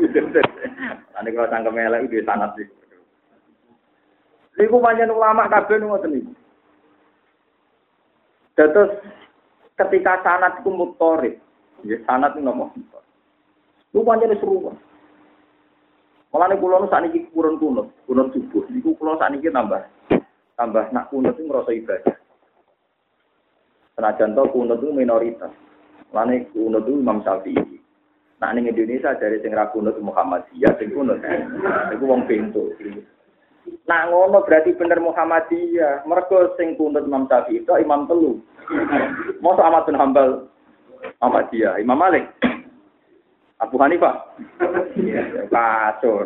Ane 1.16 1.28
kalau 1.32 1.52
cangkem 1.52 1.80
elek 1.80 2.08
iki 2.08 2.24
sanad 2.28 2.52
iki. 2.56 2.72
Iku 4.60 4.80
pancen 4.84 5.12
ulama 5.12 5.48
kabeh 5.48 5.80
ngoten 5.80 6.12
niku. 6.12 6.32
Ketika 9.80 10.20
sanad 10.20 10.60
iku 10.60 10.72
mutorib, 10.72 11.40
ya 11.86 11.98
sanad 12.06 12.38
itu 12.38 12.42
nomor 12.44 12.72
Lu 13.92 14.08
pancen 14.08 14.32
seru. 14.40 14.72
Malah 16.32 16.48
nih 16.48 16.64
kulo 16.64 16.88
saat 16.88 17.12
ini 17.12 17.28
kurun 17.36 17.60
kunut, 17.60 17.92
kunut 18.08 18.32
subuh. 18.32 18.64
Niku 18.72 18.96
kulo 18.96 19.20
saat 19.20 19.36
ini 19.36 19.52
tambah, 19.52 19.84
tambah 20.56 20.88
nak 20.96 21.12
kunut 21.12 21.36
itu 21.36 21.44
merasa 21.44 21.76
ibadah. 21.76 22.16
Senajan 24.00 24.32
to 24.32 24.48
kunut 24.56 24.80
itu 24.80 24.96
minoritas. 24.96 25.52
Malah 26.16 26.32
nih 26.32 26.48
kunut 26.56 26.88
itu 26.88 27.04
Imam 27.04 27.20
Syafi'i. 27.20 27.84
Nah 28.40 28.56
ning 28.56 28.72
Indonesia 28.72 29.12
dari 29.20 29.44
sing 29.44 29.52
ra 29.52 29.76
kunut 29.76 30.00
Muhammadiyah 30.00 30.72
sing 30.80 30.96
kunut. 30.96 31.20
Iku 31.92 32.04
wong 32.08 32.24
pintu. 32.32 32.80
Nah 33.92 34.08
ngono 34.08 34.48
berarti 34.48 34.72
bener 34.80 35.04
Muhammadiyah. 35.04 36.08
Mergo 36.08 36.56
sing 36.56 36.80
kunut 36.80 37.04
Imam 37.04 37.28
Syafi'i 37.28 37.60
itu 37.60 37.76
imam 37.76 38.08
telu. 38.08 38.40
Mosok 39.44 39.68
Ahmad 39.68 39.84
bin 39.84 40.00
Hambal 40.00 40.48
Muhammadiyah, 41.22 41.78
Imam 41.78 42.02
Malik. 42.02 42.26
Abu 43.62 43.78
Hanifah. 43.78 44.26
Kacau. 45.54 46.26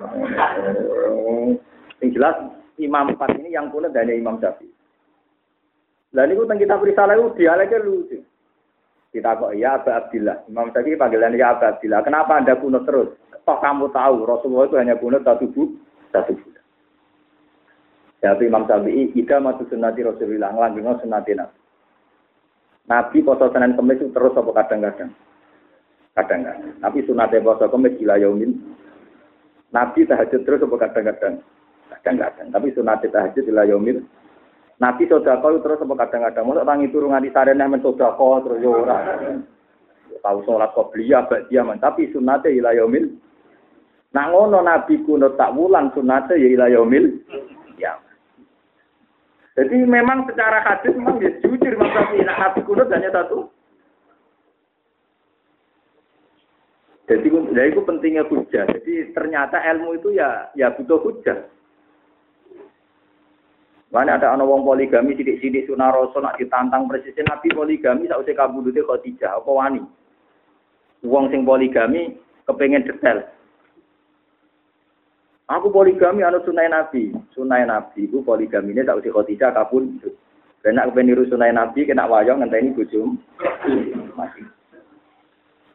Yang 1.99 2.09
jelas 2.15 2.35
Imam 2.79 3.11
empat 3.11 3.35
ini 3.35 3.51
yang 3.51 3.67
kunut 3.75 3.91
dari 3.91 4.15
Imam 4.15 4.39
Syafi'i. 4.39 4.71
Dan 6.15 6.31
itu 6.31 6.47
tentang 6.47 6.63
kita 6.63 6.75
berisalah 6.79 7.19
itu 7.19 7.27
dialeknya 7.35 7.83
lucu. 7.83 8.23
Kita 9.11 9.35
kok 9.35 9.51
ya 9.59 9.75
Abu 9.75 9.91
Abdillah. 9.91 10.47
Imam 10.47 10.71
Syafi'i 10.71 10.95
panggilan 10.95 11.35
ya 11.35 11.59
Abu 11.59 11.67
Abdillah. 11.67 11.99
Kenapa 12.07 12.39
Anda 12.39 12.55
kuno 12.55 12.79
terus? 12.87 13.11
Toh 13.43 13.59
kamu 13.59 13.91
tahu 13.91 14.23
Rasulullah 14.23 14.65
itu 14.71 14.79
hanya 14.79 14.95
kuno 14.95 15.19
satu 15.19 15.45
bu, 15.51 15.75
satu 16.15 16.39
bulan. 16.39 16.63
Jadi 18.23 18.43
Imam 18.47 18.63
Syafi'i 18.63 19.11
ida 19.11 19.43
matu 19.43 19.67
sunnati 19.67 20.07
Rasulullah 20.07 20.55
ngelanggeng 20.55 21.03
sunnati 21.03 21.35
Nabi. 21.35 21.64
Nabi 22.85 23.17
poso 23.25 23.49
Senin 23.49 23.73
Kamis 23.73 24.01
terus 24.13 24.37
apa 24.37 24.51
kadang-kadang. 24.63 25.11
Kadang-kadang. 26.13 26.73
Nabi 26.79 26.99
sunatnya 27.05 27.41
poso 27.41 27.65
Kamis 27.69 27.97
gila 27.97 28.21
yaumin. 28.21 28.55
Nabi 29.73 30.05
tahajud 30.05 30.41
terus 30.45 30.61
apa 30.61 30.75
kadang-kadang. 30.89 31.41
Kadang-kadang. 31.89 32.47
Tapi 32.53 32.67
sunatnya 32.77 33.09
tahajud 33.09 33.43
gila 33.45 33.65
yaumin. 33.65 34.05
Nabi 34.75 35.07
sodako 35.07 35.55
terus 35.63 35.79
apa 35.79 35.93
kadang-kadang. 36.03 36.43
Masa 36.51 36.67
orang 36.67 36.83
itu 36.83 36.99
nganti 36.99 37.31
sarene 37.31 37.63
men 37.63 37.79
sodako 37.79 38.43
terus 38.43 38.59
yo 38.59 38.83
ora. 38.83 38.99
Tahu 40.25 40.41
sholat 40.41 40.73
qobliyah 40.73 41.29
bak 41.29 41.53
dia 41.53 41.61
tapi 41.77 42.09
sunate 42.09 42.49
ila 42.49 42.73
yaumil. 42.73 43.13
Nak 44.09 44.29
ngono 44.33 44.65
Nabi 44.65 45.05
kuno 45.05 45.37
tak 45.37 45.53
wulan 45.53 45.93
sunate 45.93 46.33
ya 46.33 46.49
ila 46.49 46.65
yaumil. 46.65 47.13
Jadi 49.55 49.87
memang 49.87 50.27
secara 50.27 50.59
hadis 50.67 50.91
memang 50.91 51.15
dia 51.23 51.31
jujur 51.39 51.73
Syafi'i 51.79 52.27
nak 52.27 52.39
Nabi 52.43 52.59
kuno 52.67 52.83
hanya 52.91 53.07
satu. 53.07 53.47
Jadi, 57.05 57.29
ya 57.53 57.63
itu 57.69 57.79
pentingnya 57.85 58.25
hujah. 58.27 58.65
Jadi 58.65 59.13
ternyata 59.13 59.61
ilmu 59.61 59.95
itu 59.95 60.11
ya 60.11 60.51
ya 60.57 60.73
butuh 60.75 60.99
hujah. 60.99 61.47
Mana 63.93 64.19
ada 64.19 64.35
anak 64.35 64.49
wong 64.49 64.67
poligami 64.67 65.15
sidik-sidik 65.15 65.71
sunah 65.71 65.87
rasul 65.93 66.19
nak 66.19 66.35
ditantang 66.35 66.89
presiden 66.89 67.29
Nabi 67.31 67.47
poligami 67.55 68.11
sausé 68.11 68.35
kabudute 68.35 68.83
Khadijah 68.83 69.39
apa 69.39 69.47
wani. 69.47 69.87
Wong 71.05 71.31
sing 71.31 71.47
poligami 71.47 72.17
kepengen 72.43 72.83
detail. 72.83 73.23
Aku 75.45 75.69
poligami 75.69 76.25
anu 76.25 76.41
sunai 76.41 76.65
Nabi, 76.65 77.13
sunai 77.37 77.69
Nabi 77.69 78.09
iku 78.09 78.25
poligami 78.25 78.73
ini 78.73 78.81
tak 78.81 78.97
usah 78.97 79.13
Khadijah 79.13 79.53
kabun. 79.53 80.01
Dan 80.65 80.81
nak 80.81 80.97
niru 80.97 81.21
sunai 81.29 81.53
Nabi 81.53 81.85
kena 81.85 82.09
wayang 82.09 82.41
ngenteni 82.41 82.73
bojom. 82.73 83.13
Mati. 84.17 84.41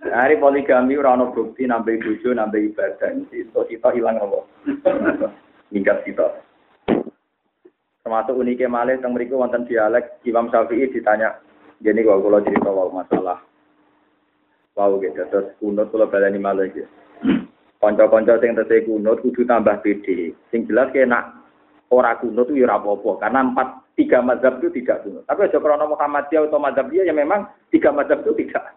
Hari 0.05 0.37
poligami 0.39 1.01
ora 1.01 1.17
ana 1.17 1.33
bukti 1.33 1.67
nambah 1.67 1.99
bojo 1.99 2.29
nambah 2.31 2.61
ibadah. 2.61 3.11
Itu 3.35 3.67
kita 3.67 3.89
hilang 3.97 4.21
apa? 4.21 4.39
Minggat 5.75 6.07
kita. 6.07 6.45
Termasuk 8.05 8.37
uniknya 8.37 8.69
malih 8.69 9.01
teng 9.01 9.17
mriku 9.17 9.41
wonten 9.41 9.65
dialek 9.65 10.21
Imam 10.29 10.53
Syafi'i 10.53 10.93
ditanya, 10.93 11.41
jadi 11.81 12.01
kalau 12.07 12.21
kalau 12.23 12.45
cerita 12.45 12.71
wow 12.71 12.89
masalah 12.93 13.39
wow 14.79 14.95
gitu 15.03 15.23
terus 15.31 15.55
kunut 15.59 15.91
kalau 15.91 16.11
balani 16.11 16.39
malih 16.39 16.71
gitu. 16.71 16.91
Konco-konco 17.83 18.41
sing 18.41 18.57
tesih 18.57 18.87
kunut 18.89 19.21
kudu 19.21 19.45
tambah 19.45 19.83
pede. 19.85 20.33
Sing 20.49 20.65
jelas 20.65 20.89
kena 20.95 21.45
ora 21.93 22.17
kunut 22.19 22.49
itu 22.51 22.65
ya 22.65 22.75
apa-apa 22.75 23.21
karena 23.21 23.41
empat 23.45 23.69
tiga 23.95 24.25
mazhab 24.25 24.59
itu 24.59 24.83
tidak 24.83 25.05
kunut. 25.07 25.23
Tapi 25.29 25.47
aja 25.47 25.59
karena 25.61 25.87
Muhammadiyah 25.87 26.49
atau 26.49 26.61
mazhab 26.63 26.87
dia 26.91 27.07
ya 27.07 27.15
memang 27.15 27.47
tiga 27.71 27.93
mazhab 27.95 28.25
itu 28.25 28.47
tidak. 28.47 28.75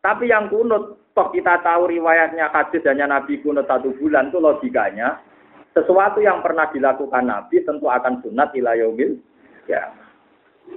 Tapi 0.00 0.30
yang 0.30 0.46
kunut, 0.46 1.02
toh 1.18 1.28
kita 1.34 1.58
tahu 1.66 1.90
riwayatnya 1.90 2.46
hadis 2.54 2.86
hanya 2.86 3.10
Nabi 3.10 3.42
kunut 3.42 3.66
satu 3.66 3.90
bulan 3.98 4.30
itu 4.30 4.38
logikanya 4.38 5.18
sesuatu 5.74 6.24
yang 6.24 6.40
pernah 6.40 6.70
dilakukan 6.72 7.26
Nabi 7.26 7.60
tentu 7.66 7.90
akan 7.90 8.24
sunat 8.24 8.54
ilayomil. 8.56 9.18
Ya. 9.68 9.92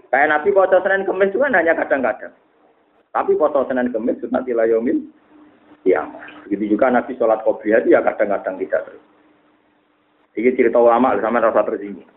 Kayak 0.09 0.29
Nabi 0.33 0.49
puasa 0.53 0.81
Senin 0.81 1.05
Kemis 1.05 1.29
itu 1.29 1.37
kan 1.41 1.53
hanya 1.53 1.73
kadang-kadang. 1.77 2.33
Tapi 3.13 3.31
puasa 3.37 3.65
Senin 3.69 3.93
Kemis 3.93 4.17
sunat 4.21 4.45
ilayomil. 4.45 5.05
Ya. 5.85 6.05
Begitu 6.45 6.75
juga 6.77 6.89
Nabi 6.89 7.13
sholat 7.15 7.45
qobliyah 7.45 7.85
itu 7.85 7.93
ya 7.93 8.01
kadang-kadang 8.01 8.57
tidak 8.57 8.89
terus. 8.89 9.03
Ini 10.39 10.55
cerita 10.55 10.79
ulama 10.79 11.17
sama 11.19 11.43
rasa 11.43 11.65
tersinggung. 11.67 12.07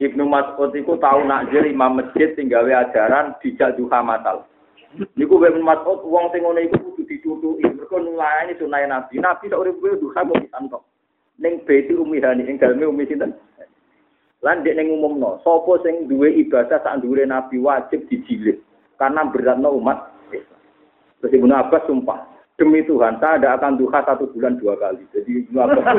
Ibnu 0.00 0.24
Mas'ud 0.24 0.72
itu 0.72 0.96
tahu 0.96 1.20
nakjir 1.28 1.68
imam 1.68 2.00
masjid 2.00 2.32
tinggal 2.32 2.64
ajaran 2.64 3.36
dijak 3.44 3.76
duha 3.76 4.00
matal. 4.00 4.48
Niku 5.14 5.36
Ibnu 5.36 5.60
Mas'ud 5.60 6.04
wong 6.08 6.32
sing 6.32 6.42
ngono 6.42 6.60
iku 6.60 6.80
kudu 6.80 7.04
ditutuki. 7.04 7.68
Mergo 7.68 7.96
nulayani 8.00 8.56
sunah 8.56 8.80
Nabi. 8.88 9.20
Nabi 9.20 9.52
sak 9.52 9.60
urip 9.60 9.76
kuwi 9.78 10.00
duha 10.00 10.24
kok 10.24 10.40
pisan 10.40 10.72
kok. 10.72 10.82
Ning 11.40 11.64
beti 11.64 11.92
umihani 11.96 12.48
ing 12.48 12.56
daleme 12.56 12.88
umi 12.88 13.08
sinten? 13.08 13.36
Lan 14.40 14.64
dek 14.64 14.72
ning 14.72 14.88
umumno, 14.88 15.36
sapa 15.44 15.84
sing 15.84 16.08
duwe 16.08 16.32
ibadah 16.32 16.80
sak 16.80 17.04
dhuwure 17.04 17.28
Nabi 17.28 17.60
wajib 17.60 18.08
dijilid 18.08 18.56
karena 18.96 19.28
beratno 19.28 19.76
umat 19.76 20.16
Islam. 20.32 20.60
Terus 21.20 21.36
Ibnu 21.36 21.52
Abbas 21.52 21.84
sumpah, 21.84 22.24
demi 22.56 22.80
Tuhan 22.88 23.20
saya 23.20 23.36
tidak 23.36 23.60
akan 23.60 23.76
duha 23.76 24.00
satu 24.00 24.32
bulan 24.32 24.56
dua 24.56 24.80
kali. 24.80 25.04
Jadi 25.12 25.44
Ibnu 25.44 25.58
Abbas. 25.60 25.84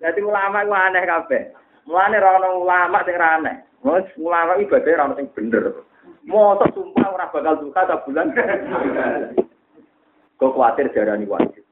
Jadi 0.00 0.20
ulama 0.24 0.64
itu 0.64 0.72
aneh 0.72 1.04
kabeh. 1.04 1.42
Mulane 1.84 2.16
ra 2.16 2.40
ono 2.40 2.48
ulama 2.64 3.04
sing 3.04 3.20
ra 3.20 3.36
aneh. 3.36 3.56
Wes 3.84 4.08
ulama 4.16 4.56
ibadah 4.56 4.92
ra 4.96 5.12
ono 5.12 5.14
sing 5.20 5.28
bener. 5.36 5.76
Mosok 6.24 6.72
sumpah 6.72 7.12
ora 7.12 7.28
bakal 7.28 7.60
duha 7.60 7.84
satu 7.84 8.08
bulan. 8.08 8.32
Kok 10.40 10.52
khawatir 10.56 10.88
jarani 10.96 11.28
wajib. 11.28 11.65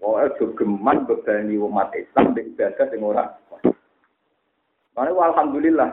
Oh, 0.00 0.16
aja 0.16 0.44
geman 0.56 1.04
bebani 1.04 1.60
umat 1.60 1.92
Islam 1.92 2.32
di 2.32 2.48
ibadah 2.48 2.88
sing 2.88 3.04
ora. 3.04 3.36
Mana 4.96 5.12
alhamdulillah. 5.12 5.90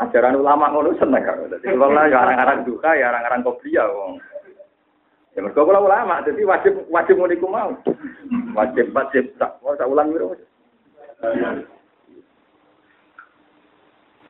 Ajaran 0.00 0.40
ulama 0.40 0.72
ngono 0.72 0.96
seneng 0.96 1.24
kok. 1.24 1.56
Dadi 1.56 1.72
kula 1.72 2.08
ya 2.08 2.20
arang-arang 2.20 2.68
duka 2.68 2.96
ya 2.96 3.12
arang-arang 3.12 3.44
kopiah 3.44 3.88
wong. 3.88 4.20
Ya 5.36 5.44
mergo 5.44 5.68
kula 5.68 5.84
ulama, 5.84 6.24
jadi 6.24 6.44
wajib 6.48 6.88
wajib 6.88 7.16
mau. 7.20 7.76
Wajib 8.56 8.92
wajib 8.92 9.24
tak 9.36 9.60
tak 9.60 9.88
ulang 9.88 10.12
wiro. 10.12 10.36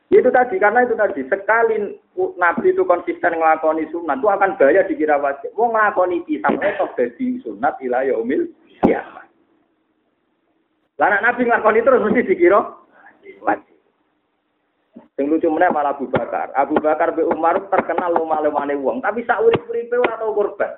Itu 0.06 0.30
tadi, 0.30 0.56
karena 0.62 0.86
itu 0.86 0.94
tadi, 0.94 1.26
sekali 1.26 1.98
Nabi 2.38 2.70
itu 2.70 2.86
konsisten 2.86 3.36
ngelakoni 3.36 3.90
sunat, 3.90 4.22
itu 4.22 4.28
akan 4.30 4.54
bahaya 4.54 4.86
dikira 4.86 5.18
wajib. 5.18 5.50
Mau 5.58 5.74
ngelakoni 5.74 6.22
pisang, 6.22 6.56
itu 6.62 6.86
jadi 6.94 7.26
sunat 7.42 7.74
ilayah 7.82 8.14
umil 8.14 8.46
kiamat. 8.82 9.26
Lah 10.96 11.20
Nabi 11.20 11.44
nglakoni 11.44 11.84
terus 11.84 12.04
mesti 12.04 12.24
dikira 12.24 12.60
wajib. 13.44 13.76
Sing 15.16 15.32
lucu 15.32 15.48
meneh 15.48 15.72
malah 15.72 15.96
Abu 15.96 16.08
Bakar. 16.08 16.52
Abu 16.56 16.76
Bakar 16.80 17.12
be 17.16 17.24
Umar 17.24 17.56
terkenal 17.72 18.12
lumah-lumane 18.16 18.76
wong, 18.76 19.00
tapi 19.00 19.24
sak 19.24 19.40
urip-uripe 19.40 19.96
ora 19.96 20.20
tau 20.20 20.36
korban. 20.36 20.76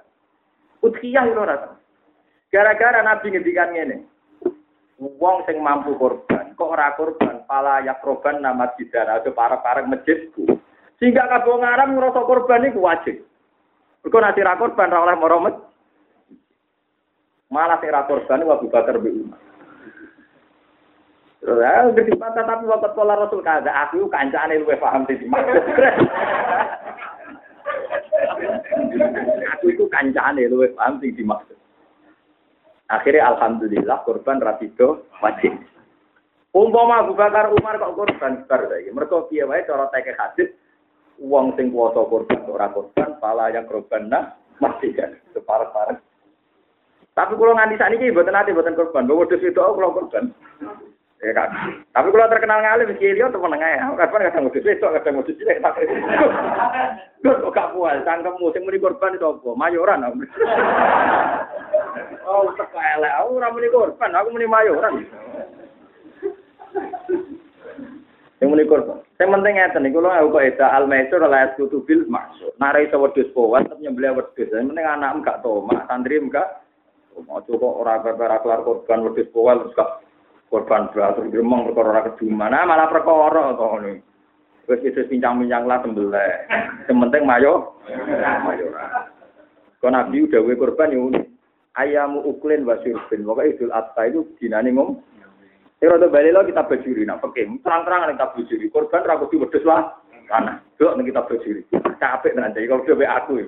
Udhiyah 0.83 1.27
ora 1.35 1.75
Gara-gara 2.49 3.03
Nabi 3.03 3.35
ngendikan 3.35 3.75
ngene. 3.75 3.97
Wong 4.99 5.47
sing 5.47 5.63
mampu 5.63 5.95
korban, 5.95 6.59
kok 6.59 6.75
ora 6.75 6.91
korban, 6.99 7.47
pala 7.47 7.87
ya 7.87 7.95
korban 8.03 8.43
nama 8.43 8.75
didana 8.75 9.23
ada 9.23 9.31
para-para 9.31 9.87
masjidku. 9.87 10.59
Sehingga 10.99 11.31
kabeh 11.31 11.55
ngaram 11.55 11.95
ngrasa 11.95 12.27
korban 12.27 12.67
iku 12.67 12.83
wajib. 12.83 13.23
Mergo 14.03 14.19
nek 14.19 14.39
ora 14.39 14.59
korban 14.59 14.91
ora 14.91 15.15
oleh 15.15 15.55
Malah 17.49 17.81
sing 17.81 17.89
ra 17.89 18.05
korban 18.05 18.45
Abu 18.45 18.69
Bakar 18.69 19.01
Umar. 19.01 19.41
Ya 21.39 21.87
ngerti 21.87 22.19
patah 22.19 22.45
tapi 22.45 22.67
waktu 22.67 22.91
pola 22.99 23.15
Rasul 23.15 23.47
kada 23.47 23.71
aku 23.71 24.11
kancane 24.11 24.59
luwe 24.59 24.75
paham 24.75 25.07
sih 25.07 25.17
maksud. 25.23 25.65
aku 29.55 29.65
itu 29.71 29.87
kancane 29.87 30.51
luwe 30.51 30.75
paham 30.75 30.99
sih 30.99 31.15
dimaksud. 31.15 31.55
Akhirnya 32.91 33.33
alhamdulillah 33.33 34.03
korban 34.03 34.43
rapido 34.43 35.07
wajib. 35.23 35.55
Umpama 36.51 37.07
Abu 37.07 37.15
Bakar 37.15 37.55
Umar 37.55 37.79
kok 37.79 37.95
korban 37.95 38.43
bar 38.51 38.67
saiki. 38.67 38.91
Mergo 38.91 39.31
piye 39.31 39.47
wae 39.47 39.63
cara 39.63 39.87
teke 39.95 40.19
hadis 40.19 40.51
wong 41.23 41.55
sing 41.55 41.71
kuwasa 41.71 42.03
korban 42.03 42.51
ora 42.51 42.67
korban 42.75 43.15
pala 43.23 43.49
yang 43.55 43.71
korban 43.71 44.11
nah 44.11 44.35
mati 44.59 44.91
kan 44.91 45.15
separah-parah. 45.39 46.08
Tapi 47.19 47.35
kalau 47.35 47.59
nganti 47.59 47.75
saat 47.75 47.91
ini 47.99 48.15
buatan 48.15 48.31
nanti 48.31 48.55
buatan 48.55 48.79
korban, 48.79 49.11
bawa 49.11 49.27
dus 49.27 49.43
itu 49.43 49.59
aku 49.59 49.83
kalau 49.83 49.91
korban. 49.91 50.31
Ya 51.19 51.35
kan. 51.35 51.51
Tapi 51.91 52.15
kalau 52.15 52.31
terkenal 52.31 52.63
ngalim 52.63 52.95
kiri 52.95 53.19
itu 53.19 53.39
menengah 53.43 53.71
ya. 53.75 53.91
Kapan 53.99 54.31
kadang 54.31 54.47
modus 54.47 54.63
itu, 54.63 54.87
kadang 54.87 55.19
modus 55.19 55.35
itu. 55.35 55.51
Gue 57.19 57.35
kok 57.43 57.51
gak 57.51 57.75
puas, 57.75 57.99
cangkemmu 58.07 58.55
sing 58.55 58.63
muni 58.63 58.79
korban 58.79 59.19
itu 59.19 59.27
apa? 59.27 59.51
Mayoran. 59.51 60.07
Oh, 62.23 62.47
teka 62.55 62.79
elek. 62.79 63.13
Aku 63.19 63.43
ora 63.43 63.51
muni 63.51 63.67
korban, 63.67 64.15
aku 64.15 64.29
muni 64.31 64.47
mayoran. 64.47 65.03
Yang 68.39 68.47
muni 68.47 68.63
korban. 68.71 69.03
Yang 69.19 69.31
penting 69.35 69.55
ngeten 69.59 69.83
niku 69.83 69.99
lho 69.99 70.15
aku 70.15 70.39
eda 70.39 70.71
al-maisur 70.71 71.19
la 71.27 71.51
kutubil 71.59 72.07
maksud. 72.07 72.55
Nara 72.63 72.79
iso 72.79 73.03
wedhus 73.03 73.27
powan 73.35 73.67
tapi 73.67 73.83
nyembelih 73.83 74.23
wedhus. 74.23 74.55
Yang 74.55 74.71
penting 74.71 74.87
anak 74.87 75.19
enggak 75.19 75.43
toma, 75.43 75.83
santri 75.91 76.23
enggak 76.23 76.47
Mau 77.27 77.43
kok 77.43 77.59
ora 77.63 77.99
perkara 77.99 78.39
kelar 78.39 78.63
korban 78.63 79.03
wedhus 79.09 79.33
powal 79.35 79.67
terus 79.67 79.75
gak 79.75 79.91
korban 80.53 80.87
beratur 80.95 81.27
gremeng 81.27 81.67
perkara 81.67 81.89
ora 81.91 82.07
keduman. 82.13 82.55
Nah, 82.55 82.63
malah 82.63 82.87
perkara 82.87 83.57
to 83.59 83.65
ngono. 83.67 83.93
Wis 84.69 84.85
itu 84.85 85.01
pincang-pincang 85.09 85.65
lah 85.65 85.81
sembelih. 85.81 86.33
Yang 86.87 86.99
penting 87.09 87.23
mayo 87.25 87.81
mayo 88.45 88.65
ora. 88.69 89.09
Kau 89.81 89.89
nabi 89.89 90.29
udah 90.29 90.45
gue 90.45 90.61
korban 90.61 90.93
ya 90.93 91.01
unik. 91.01 91.25
Ayamu 91.79 92.21
uklin 92.27 92.67
wa 92.67 92.77
syurbin. 92.83 93.25
Pokoknya 93.25 93.51
idul 93.55 93.71
adha 93.71 94.03
itu 94.11 94.27
dinani 94.37 94.75
ngom. 94.75 94.99
Ini 95.79 95.87
rada 95.87 96.11
balik 96.11 96.35
lo 96.35 96.43
kita 96.43 96.67
bajuri. 96.67 97.07
Nah, 97.07 97.23
oke. 97.23 97.39
Terang-terang 97.39 98.11
kita 98.11 98.35
bajuri. 98.35 98.67
Korban 98.67 99.07
ragu 99.07 99.31
di 99.31 99.39
wedus 99.39 99.63
lah. 99.63 99.95
Tanah. 100.27 100.59
Dok, 100.75 100.99
kita 101.07 101.23
bajuri. 101.23 101.63
Capek 102.03 102.35
nanti. 102.35 102.67
Kalau 102.67 102.83
coba 102.83 103.07
aku. 103.23 103.47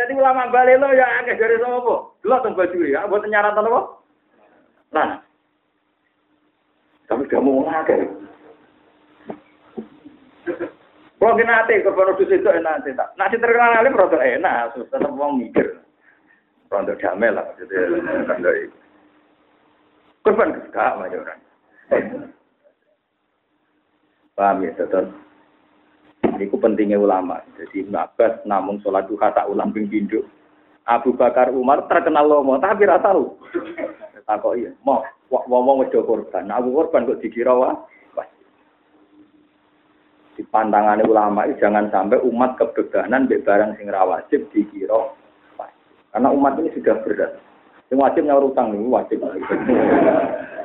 Jadi 0.00 0.16
ulama 0.16 0.48
balik 0.48 0.80
lo 0.80 0.88
ya 0.96 1.20
akeh 1.20 1.36
dari 1.36 1.60
sapa? 1.60 2.08
Delok 2.24 2.40
teng 2.40 2.56
bajuri 2.56 2.96
ya, 2.96 3.04
buat 3.04 3.20
nyaratan 3.20 3.68
apa? 3.68 3.80
Nah. 4.96 5.10
Tapi 7.04 7.28
kamu 7.28 7.60
mau 7.60 7.68
akeh. 7.68 8.08
Kalau 11.20 11.36
kena 11.36 11.52
hati, 11.52 11.84
korban 11.84 12.16
udus 12.16 12.32
itu 12.32 12.48
enak 12.48 12.80
sih 12.80 12.96
tak. 12.96 13.12
Nasi 13.20 13.36
terkenal 13.36 13.76
alim 13.76 13.92
rada 13.92 14.16
enak, 14.24 14.72
tetap 14.72 15.12
mau 15.12 15.36
mikir. 15.36 15.76
Rondo 16.72 16.96
damai 16.96 17.28
lah, 17.28 17.44
jadi 17.60 18.00
kan 18.24 18.40
dari 18.40 18.72
korban 20.24 20.56
gak 20.72 20.96
majoran. 20.96 21.38
Paham 24.32 24.64
ya, 24.64 24.72
tetap. 24.80 25.12
Ini 26.20 26.48
pentingnya 26.48 27.00
ulama. 27.00 27.40
Jadi 27.56 27.88
namun 28.44 28.80
sholat 28.80 29.08
duha 29.08 29.32
tak 29.32 29.48
ulang 29.48 29.72
ping. 29.72 29.88
Abu 30.90 31.14
Bakar 31.14 31.54
Umar 31.54 31.86
terkenal 31.86 32.26
lomo, 32.26 32.58
tapi 32.58 32.88
rasa 32.88 33.12
tahu. 33.14 33.36
Tak 34.26 34.46
kok 34.46 34.54
iya, 34.58 34.70
mau 34.86 35.02
wong 35.30 35.86
wedo 35.86 36.06
korban. 36.06 36.50
Nah, 36.50 36.58
Abu 36.58 36.74
korban 36.74 37.06
kok 37.06 37.18
dikira 37.22 37.54
wah. 37.54 37.74
Di 40.38 40.46
pandangan 40.48 41.04
ulama 41.04 41.44
itu 41.44 41.60
jangan 41.60 41.92
sampai 41.92 42.22
umat 42.24 42.56
kebebanan 42.56 43.28
be 43.28 43.42
barang 43.44 43.76
sing 43.76 43.92
wajib 43.92 44.48
dikira 44.54 45.12
Karena 46.10 46.28
umat 46.32 46.58
ini 46.58 46.74
sudah 46.74 46.96
berat. 47.06 47.38
Yang 47.90 47.98
wajib 48.02 48.22
nyaur 48.26 48.48
utang 48.50 48.74
ini 48.74 48.86
wajib. 48.86 49.18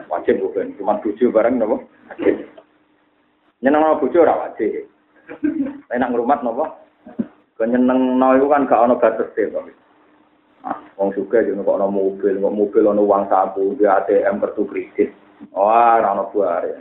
wajib 0.09 0.35
bukan. 0.41 0.73
Cuma 0.77 0.97
tujuh 1.01 1.29
barang 1.29 1.57
nopo. 1.57 1.85
Nyenang 3.61 3.97
bojo 4.01 4.17
ora 4.21 4.45
wajib. 4.45 4.89
Enak 5.89 6.09
ngrumat 6.11 6.41
napa? 6.41 6.85
Kenyeneng 7.55 8.19
no 8.19 8.35
iku 8.35 8.51
kan 8.51 8.67
gak 8.67 8.83
ana 8.83 8.99
batas 8.99 9.31
Pak. 9.31 9.65
Ah, 10.65 10.81
wong 10.97 11.13
suka 11.13 11.45
yo 11.45 11.55
kok 11.61 11.77
ana 11.77 11.85
mobil, 11.85 12.41
kok 12.41 12.57
mobil 12.57 12.89
ana 12.89 12.99
uang 13.05 13.29
saku, 13.29 13.77
di 13.77 13.85
ATM 13.85 14.41
kartu 14.41 14.65
kredit. 14.65 15.13
Wah, 15.53 16.01
ora 16.01 16.09
ana 16.17 16.25
buare. 16.33 16.73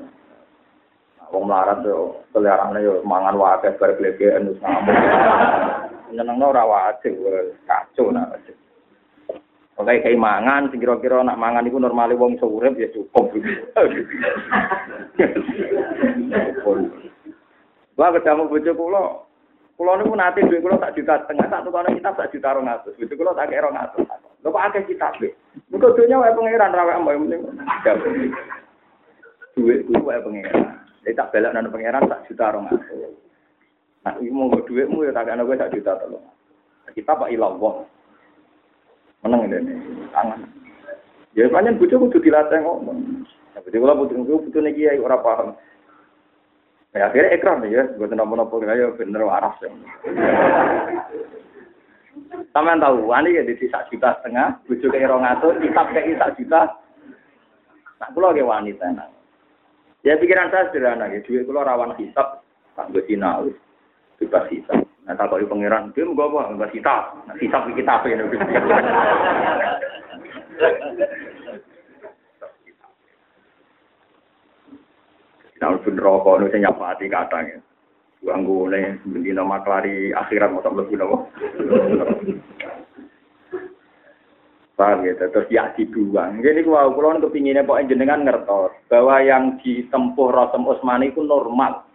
Wong 1.28 1.44
melarat 1.44 1.84
yo 1.84 2.24
selerane 2.32 2.80
yo 2.80 3.04
mangan 3.04 3.36
wae 3.36 3.70
bar 3.76 3.92
glegeken 4.00 4.50
wis 4.50 4.58
ngamuk. 4.64 4.96
Nyenengno 6.16 6.48
ora 6.48 6.64
wajib, 6.64 7.12
kacau 7.68 8.08
nak 8.08 8.32
wajib. 8.34 8.56
Oke, 9.74 10.06
kayak 10.06 10.22
mangan, 10.22 10.70
kira-kira 10.70 11.26
nak 11.26 11.34
mangan 11.34 11.66
itu 11.66 11.82
normalnya 11.82 12.14
wong 12.14 12.38
seurep 12.38 12.78
ya 12.78 12.86
cukup. 12.94 13.34
Wah 17.94 18.10
ketemu 18.10 18.50
bojo 18.50 18.72
kula. 18.74 19.04
Kula 19.74 19.98
niku 19.98 20.14
nate 20.14 20.46
duit 20.46 20.62
kula 20.62 20.78
tak 20.78 20.94
juta 20.94 21.18
setengah, 21.22 21.50
tak 21.50 21.62
tukane 21.66 21.94
kita 21.94 22.14
tak 22.14 22.30
juta 22.30 22.54
200. 22.54 22.94
Bojo 22.94 23.14
kula 23.14 23.32
tak 23.34 23.50
kira 23.50 23.70
200. 23.70 24.06
Lho 24.42 24.48
kok 24.50 24.64
akeh 24.70 24.82
kita 24.90 25.08
be. 25.18 25.30
Muga 25.70 25.94
dunya 25.94 26.18
wae 26.18 26.34
pangeran 26.34 26.74
ra 26.74 26.82
wae 26.84 26.98
mbok 27.00 27.16
mending. 27.16 27.42
Duit 29.54 29.86
kuwi 29.86 30.02
wae 30.02 30.20
pangeran. 30.20 30.78
Jadi 31.06 31.16
tak 31.16 31.30
belok 31.30 31.52
nang 31.54 31.70
pangeran 31.70 32.10
tak 32.10 32.22
juta 32.26 32.50
200. 32.50 33.24
Nah, 34.04 34.14
iki 34.20 34.28
monggo 34.28 34.60
duitmu 34.68 35.08
ya 35.08 35.16
tak 35.16 35.32
ana 35.32 35.48
kowe 35.48 35.56
tak 35.56 35.72
juta 35.72 35.96
tolong. 35.96 36.20
Kita 36.92 37.16
pak 37.16 37.32
ilallah. 37.32 37.88
Meneng 39.24 39.48
ini, 39.48 39.58
tangan. 40.12 40.44
Ya 41.32 41.48
pancen 41.48 41.80
bojo 41.80 41.96
kudu 41.96 42.20
dilatih 42.20 42.60
ngomong. 42.60 43.24
Nah, 43.56 43.60
bojo 43.64 43.76
kula 43.80 43.96
butuh 43.96 44.20
butuh 44.20 44.60
niki 44.60 44.84
ora 45.00 45.16
paham. 45.18 45.56
Ya 46.94 47.10
akhirnya 47.10 47.34
ekran 47.34 47.66
ya, 47.66 47.90
gue 47.98 48.06
nopo-nopo 48.06 48.62
ya 48.62 48.86
bener 48.94 49.26
waras 49.26 49.58
ya. 49.58 49.66
Sampeyan 52.54 52.78
tahu, 52.78 53.10
wani 53.10 53.34
ya 53.34 53.42
di 53.42 53.58
sak 53.66 53.90
juta 53.90 54.14
setengah, 54.22 54.62
bujuk 54.70 54.94
ke 54.94 55.02
rong 55.02 55.26
atus, 55.26 55.58
kitab 55.58 55.90
kayak 55.90 56.14
sak 56.22 56.38
juta. 56.38 56.70
Nak 57.98 58.14
pulau 58.14 58.30
ke 58.30 58.46
wanita 58.46 58.94
nah. 58.94 59.10
Ya 60.06 60.14
pikiran 60.22 60.54
saya 60.54 60.70
sederhana 60.70 61.10
ya, 61.10 61.18
duit 61.26 61.42
kulo 61.42 61.66
rawan 61.66 61.98
hisap, 61.98 62.46
Tak 62.78 62.94
gue 62.94 63.02
sinau, 63.10 63.50
bebas 64.22 64.46
hisab. 64.54 64.86
Nah, 65.02 65.18
tak 65.18 65.34
kali 65.34 65.50
pangeran, 65.50 65.90
dia 65.98 66.06
mau 66.06 66.30
apa? 66.30 66.54
Bebas 66.54 66.70
hisab. 66.78 67.26
Nah, 67.26 67.34
kita 67.34 67.58
apa 67.90 68.06
ini? 68.06 68.22
Nah, 75.62 75.78
pun 75.78 75.94
rokok 75.94 76.38
nu 76.42 76.50
sing. 76.50 76.66
Ganggu 78.24 78.72
nih, 78.72 79.04
beli 79.04 79.36
nama 79.36 79.60
kelari 79.60 80.08
akhirat 80.08 80.48
mau 80.48 80.64
tak 80.64 80.72
lebih 80.72 80.96
nama. 80.96 81.28
Paham 84.74 85.06
ya, 85.06 85.14
terus 85.14 85.46
ya 85.52 85.70
dibuang. 85.76 86.42
Jadi 86.42 86.66
kalau 86.66 87.20
kepinginnya 87.20 87.62
pok 87.62 87.84
jenengan 87.86 88.26
ngertos 88.26 88.74
bahwa 88.90 89.22
yang 89.22 89.60
ditempuh 89.62 90.34
Rasul 90.34 90.66
Utsmani 90.66 91.14
itu 91.14 91.22
normal. 91.22 91.86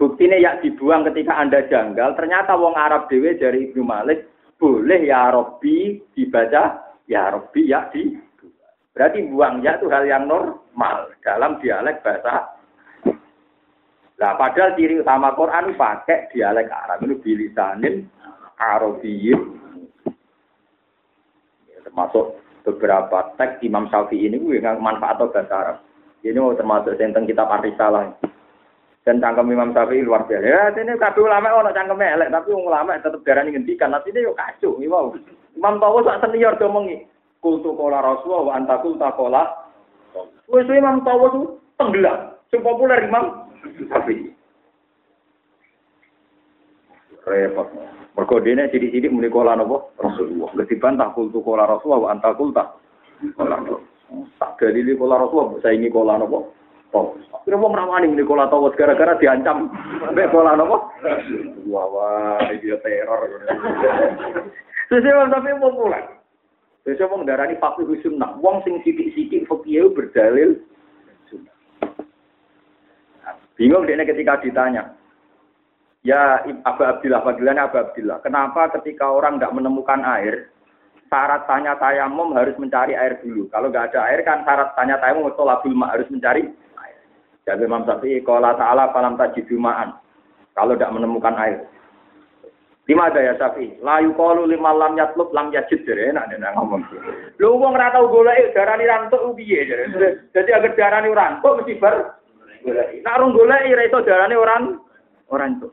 Buktinya 0.00 0.40
ya 0.40 0.56
dibuang 0.62 1.04
ketika 1.10 1.36
anda 1.36 1.68
janggal. 1.68 2.16
Ternyata 2.16 2.56
wong 2.56 2.78
Arab 2.80 3.12
dewe 3.12 3.36
dari 3.36 3.68
Ibnu 3.68 3.84
Malik 3.84 4.24
boleh 4.56 5.04
ya 5.04 5.36
Robbi 5.36 6.00
dibaca 6.16 6.96
ya 7.04 7.28
Robbi 7.28 7.68
ya 7.68 7.92
di. 7.92 8.16
Berarti 8.94 9.26
buang 9.28 9.60
ya 9.60 9.76
itu 9.76 9.90
hal 9.92 10.06
yang 10.08 10.24
normal 10.24 11.12
dalam 11.20 11.60
dialek 11.60 12.00
bahasa. 12.00 12.53
Nah, 14.14 14.38
padahal 14.38 14.78
ciri 14.78 15.02
utama 15.02 15.34
Quran 15.34 15.74
pakai 15.74 16.30
dialek 16.30 16.70
Arab 16.70 17.02
itu 17.02 17.18
bilisanin 17.18 18.06
Arabiyyin 18.54 19.64
termasuk 21.94 22.40
beberapa 22.64 23.36
teks 23.36 23.60
Imam 23.62 23.86
Syafi'i 23.92 24.26
ini 24.26 24.40
gue 24.40 24.58
nggak 24.58 24.80
manfaat 24.80 25.20
atau 25.20 25.30
bahasa 25.30 25.54
Arab. 25.54 25.78
Ini 26.24 26.40
mau 26.40 26.56
termasuk 26.56 26.96
tentang 26.96 27.28
kitab 27.28 27.52
Arisalah. 27.52 28.16
Dan 29.04 29.20
cangkem 29.20 29.52
Imam 29.52 29.76
Syafi'i 29.76 30.00
luar 30.00 30.24
biasa. 30.24 30.42
Ya, 30.48 30.72
ini 30.72 30.96
kabeh 30.96 31.20
ulama 31.20 31.60
ono 31.60 31.76
cangkeme 31.76 32.08
elek, 32.08 32.32
tapi 32.32 32.56
ulama 32.56 32.96
tetap 32.96 33.20
darani 33.20 33.52
ngendikan. 33.52 33.92
Nanti 33.92 34.16
dia 34.16 34.24
yo 34.24 34.32
kacau, 34.32 34.80
wow. 34.80 35.12
Imam 35.52 35.76
Tawo 35.76 36.00
sak 36.02 36.24
senior 36.24 36.56
do 36.56 36.72
mengi. 36.72 37.04
Kultu 37.44 37.76
kola 37.76 38.00
Rasulullah 38.00 38.42
wa 38.48 38.52
anta 38.56 38.80
kulta 38.80 39.12
kola. 39.12 39.44
Wis 40.48 40.64
Imam 40.72 41.04
Tawo 41.04 41.24
itu 41.36 41.40
tenggelam. 41.76 42.32
Sing 42.48 42.64
populer 42.64 43.04
Imam 43.04 43.43
Syafi'i. 43.88 44.28
Repot. 47.24 47.68
Mergo 48.14 48.36
sidik-sidik 48.38 49.10
muni 49.10 49.26
kola 49.26 49.58
napa? 49.58 49.90
Rasulullah. 49.98 50.54
Wis 50.54 50.70
dibantah 50.70 51.10
kultu 51.16 51.42
kola 51.42 51.66
Rasulullah 51.66 52.00
wa 52.06 52.08
anta 52.14 52.30
kulta. 52.36 52.78
Kola 53.34 53.58
Tak 54.38 54.60
dalili 54.60 54.94
kola 54.94 55.18
Rasulullah 55.18 55.58
saya 55.64 55.74
ini 55.74 55.90
kola 55.90 56.20
napa? 56.20 56.38
Oh, 56.94 57.10
kira 57.42 57.58
wong 57.58 57.74
ramani 57.74 58.06
muni 58.06 58.22
kola 58.22 58.46
tawas 58.46 58.78
gara-gara 58.78 59.18
diancam 59.18 59.66
mbek 60.14 60.30
kola 60.30 60.54
napa? 60.54 60.94
Wah, 61.66 61.86
wah, 61.90 62.38
dia 62.62 62.78
teror. 62.86 63.26
Sesuk 64.86 65.26
tapi 65.34 65.50
populer. 65.58 66.04
Sesuk 66.86 67.10
wong 67.10 67.26
darani 67.26 67.58
fakih 67.58 67.98
sunnah. 67.98 68.38
Wong 68.38 68.62
sing 68.62 68.78
sidik-sidik 68.86 69.50
fakih 69.50 69.90
berdalil. 69.90 70.54
Bingung 73.54 73.86
dia 73.86 74.02
ketika 74.02 74.42
ditanya, 74.42 74.90
Ya 76.04 76.44
Abu 76.68 76.84
Abdillah, 76.84 77.24
panggilannya 77.24 77.64
Abu 77.64 77.80
Abdillah. 77.80 78.20
Kenapa 78.20 78.68
ketika 78.76 79.08
orang 79.08 79.40
nggak 79.40 79.56
menemukan 79.56 80.04
air, 80.04 80.52
syarat 81.08 81.48
tanya 81.48 81.80
tayamum 81.80 82.36
harus 82.36 82.52
mencari 82.60 82.92
air 82.92 83.16
dulu. 83.24 83.48
Kalau 83.48 83.72
nggak 83.72 83.96
ada 83.96 84.12
air 84.12 84.20
kan 84.20 84.44
syarat 84.44 84.76
tanya 84.76 85.00
tayamum 85.00 85.32
tolabul 85.32 85.72
ma 85.72 85.96
harus 85.96 86.04
mencari 86.12 86.44
air. 86.76 86.98
Jadi 87.48 87.64
Imam 87.64 87.88
Syafi'i 87.88 88.20
kalau 88.20 88.52
Ta'ala 88.52 88.92
falam 88.92 89.16
tajidumaan. 89.16 89.96
Kalau 90.52 90.76
tidak 90.76 90.92
menemukan 90.92 91.34
air. 91.40 91.64
Lima 92.84 93.08
ada 93.08 93.24
ya 93.24 93.32
Syafi'i. 93.40 93.80
Layu 93.80 94.12
kalu 94.12 94.44
lima 94.44 94.76
lam 94.76 95.00
yatlub 95.00 95.32
lam 95.32 95.56
yajid. 95.56 95.88
Jadi 95.88 96.12
enak 96.12 96.28
dia 96.28 96.52
ngomong. 96.52 96.84
Lu 97.40 97.56
wong 97.56 97.80
ora 97.80 97.88
tau 97.96 98.12
golek 98.12 98.52
darani 98.52 98.84
rantuk 98.84 99.24
piye 99.40 99.64
jadi. 99.64 99.88
agar 100.36 100.72
darani 100.76 101.16
rantuk 101.16 101.64
mesti 101.64 101.80
bar 101.80 102.20
golek. 102.64 102.88
Nak 103.04 103.18
rung 103.20 103.36
golek 103.36 103.68
ora 103.68 103.84
iso 103.84 103.98
darani 104.02 104.34
orang 104.34 104.62
orang 105.28 105.60
itu. 105.60 105.68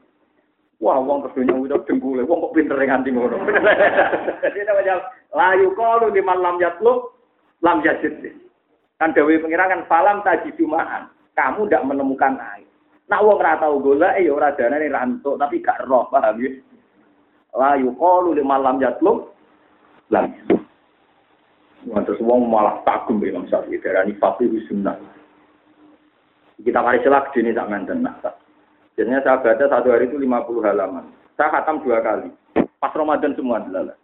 Wah, 0.81 0.97
wong 0.97 1.29
kedunya 1.29 1.53
udah 1.53 1.79
dengkule, 1.85 2.25
wong 2.25 2.49
kok 2.49 2.53
pinter 2.57 2.73
nganti 2.81 3.13
ngono. 3.13 3.37
Jadi 4.43 4.59
namanya 4.65 4.95
layu 5.29 5.77
kalu 5.77 6.09
di 6.09 6.21
malam 6.25 6.57
yatlub 6.57 7.13
lam 7.61 7.85
yajid. 7.85 8.33
Kan 8.97 9.13
dewi 9.13 9.37
pengirangan 9.37 9.85
falam 9.85 10.25
tajidumaan. 10.25 11.13
Kamu 11.37 11.69
tidak 11.69 11.85
menemukan 11.85 12.35
air. 12.57 12.67
Nak 13.07 13.23
wong 13.23 13.37
ora 13.39 13.61
tau 13.61 13.77
golek 13.77 14.19
ya 14.19 14.31
ora 14.33 14.57
darane 14.57 14.89
rantuk 14.89 15.37
tapi 15.37 15.61
gak 15.61 15.85
roh, 15.85 16.09
paham 16.09 16.41
ya? 16.41 16.51
Layu 17.53 17.93
kalu 17.95 18.39
di 18.39 18.43
malam 18.43 18.81
yatlub 18.81 19.31
lam 20.09 20.33
Wah, 21.89 22.01
terus 22.05 22.21
wong 22.21 22.45
malah 22.45 22.77
kagum 22.85 23.17
Imam 23.25 23.49
Syafi'i 23.49 23.81
darani 23.81 24.13
faqih 24.21 24.53
sunnah. 24.69 24.93
Kita 26.61 26.79
mari 26.81 27.01
celak 27.01 27.33
dene 27.33 27.51
sak 27.57 27.69
menten 27.69 28.05
nak. 28.05 28.21
Jadinya 28.95 29.23
saya 29.25 29.41
baca 29.41 29.65
satu 29.65 29.89
hari 29.89 30.11
itu 30.11 30.21
50 30.21 30.61
halaman. 30.61 31.09
Saya 31.33 31.49
khatam 31.49 31.81
dua 31.81 32.03
kali. 32.05 32.29
Pas 32.77 32.93
Ramadan 32.93 33.33
semua 33.33 33.61
adalah. 33.61 33.97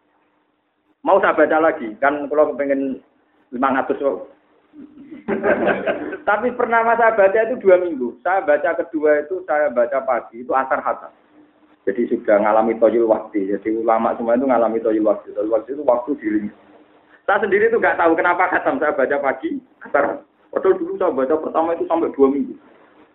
Mau 1.06 1.22
saya 1.22 1.38
baca 1.38 1.58
lagi, 1.62 1.93
kan 2.02 2.26
kalau 2.28 2.58
pengen 2.58 2.98
500 3.54 4.02
oh. 4.04 4.26
Tapi 6.28 6.48
pernah 6.54 6.84
saya 6.98 7.13
baca 7.13 7.39
itu 7.46 7.56
dua 7.62 7.78
minggu. 7.78 8.17
Saya 8.26 8.41
baca 8.41 8.74
kedua 8.82 9.22
itu 9.22 9.46
saya 9.46 9.70
baca 9.70 10.02
pagi, 10.04 10.41
itu 10.41 10.52
asar 10.52 10.82
khatam. 10.82 11.13
Jadi 11.88 12.04
sudah 12.12 12.43
ngalami 12.43 12.76
toyul 12.76 13.08
waktu. 13.08 13.48
Jadi 13.48 13.80
ulama 13.80 14.12
semua 14.20 14.36
itu 14.36 14.43
ngalami 14.43 14.84
toyul 14.84 15.08
waktu. 15.08 15.32
Toyul 15.32 15.54
waktu 15.56 15.70
itu 15.72 15.84
waktu 15.88 16.12
diri. 16.20 16.39
Saya 17.24 17.39
sendiri 17.43 17.72
itu 17.72 17.80
nggak 17.80 17.96
tahu 17.96 18.12
kenapa 18.17 18.52
khatam. 18.52 18.76
Saya 18.76 18.91
baca 18.91 19.17
pagi, 19.24 19.56
asar. 19.88 20.20
Padahal 20.58 20.82
dulu 20.82 20.98
saya 20.98 21.13
baca 21.13 21.36
pertama 21.38 21.78
itu 21.78 21.86
sampai 21.86 22.10
dua 22.17 22.34
minggu 22.34 22.58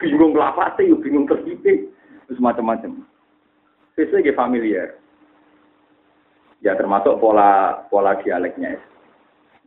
bingung 0.02 0.35
sih, 0.74 0.90
bingung 0.98 1.26
tersipi, 1.31 1.87
terus 2.26 2.42
macam-macam. 2.42 3.07
Itu 3.94 4.11
lagi 4.11 4.35
familiar. 4.35 4.98
Ya 6.62 6.74
termasuk 6.74 7.22
pola 7.22 7.83
pola 7.87 8.18
dialeknya. 8.22 8.78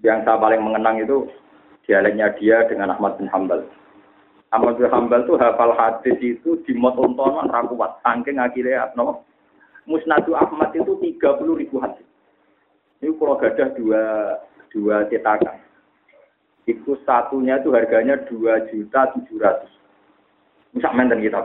Yang 0.03 0.27
saya 0.27 0.39
paling 0.39 0.59
mengenang 0.59 0.99
itu 0.99 1.31
dialeknya 1.87 2.35
dia 2.35 2.67
dengan 2.67 2.91
Ahmad 2.91 3.15
bin 3.15 3.31
Hambal. 3.31 3.63
Ahmad 4.51 4.75
bin 4.75 4.91
Hambal 4.91 5.23
tuh 5.27 5.39
hafal 5.39 5.75
hadis 5.75 6.15
itu 6.19 6.59
di 6.67 6.73
motontonan 6.75 7.51
rakuat. 7.51 7.99
Saking 8.03 8.39
akhirnya 8.39 8.91
no, 8.99 9.23
Musnadu 9.87 10.35
Ahmad 10.35 10.75
itu 10.75 10.99
30 10.99 11.59
ribu 11.59 11.79
hadis. 11.79 12.03
Ini 13.03 13.11
kalau 13.19 13.39
gadah 13.39 13.69
dua 13.75 14.03
dua 14.71 15.05
cetakan. 15.11 15.59
Itu 16.65 16.97
satunya 17.05 17.61
itu 17.61 17.69
harganya 17.73 18.17
dua 18.25 18.65
juta 18.73 19.13
tujuh 19.13 19.37
ratus. 19.37 19.71
Sak 20.81 20.97
menten 20.97 21.21
kita. 21.21 21.39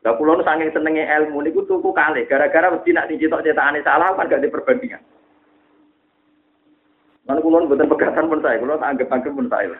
Lah 0.00 0.16
kula 0.16 0.40
nu 0.40 0.46
saking 0.46 0.72
senenge 0.72 1.04
ilmu 1.04 1.44
niku 1.44 1.68
tuku 1.68 1.92
kalih 1.92 2.24
gara-gara 2.24 2.72
mesti 2.72 2.88
nak 2.96 3.12
dicetok 3.12 3.44
cetakane 3.44 3.84
salah 3.84 4.16
kan 4.16 4.32
gak 4.32 4.40
diperbandingan. 4.40 5.02
Mana 7.28 7.44
kula 7.44 7.68
mboten 7.68 7.90
pegatan 7.90 8.32
pun 8.32 8.40
saya, 8.40 8.56
kula 8.56 8.80
anggap 8.80 9.12
anggap 9.12 9.32
pun 9.36 9.50
saya. 9.52 9.76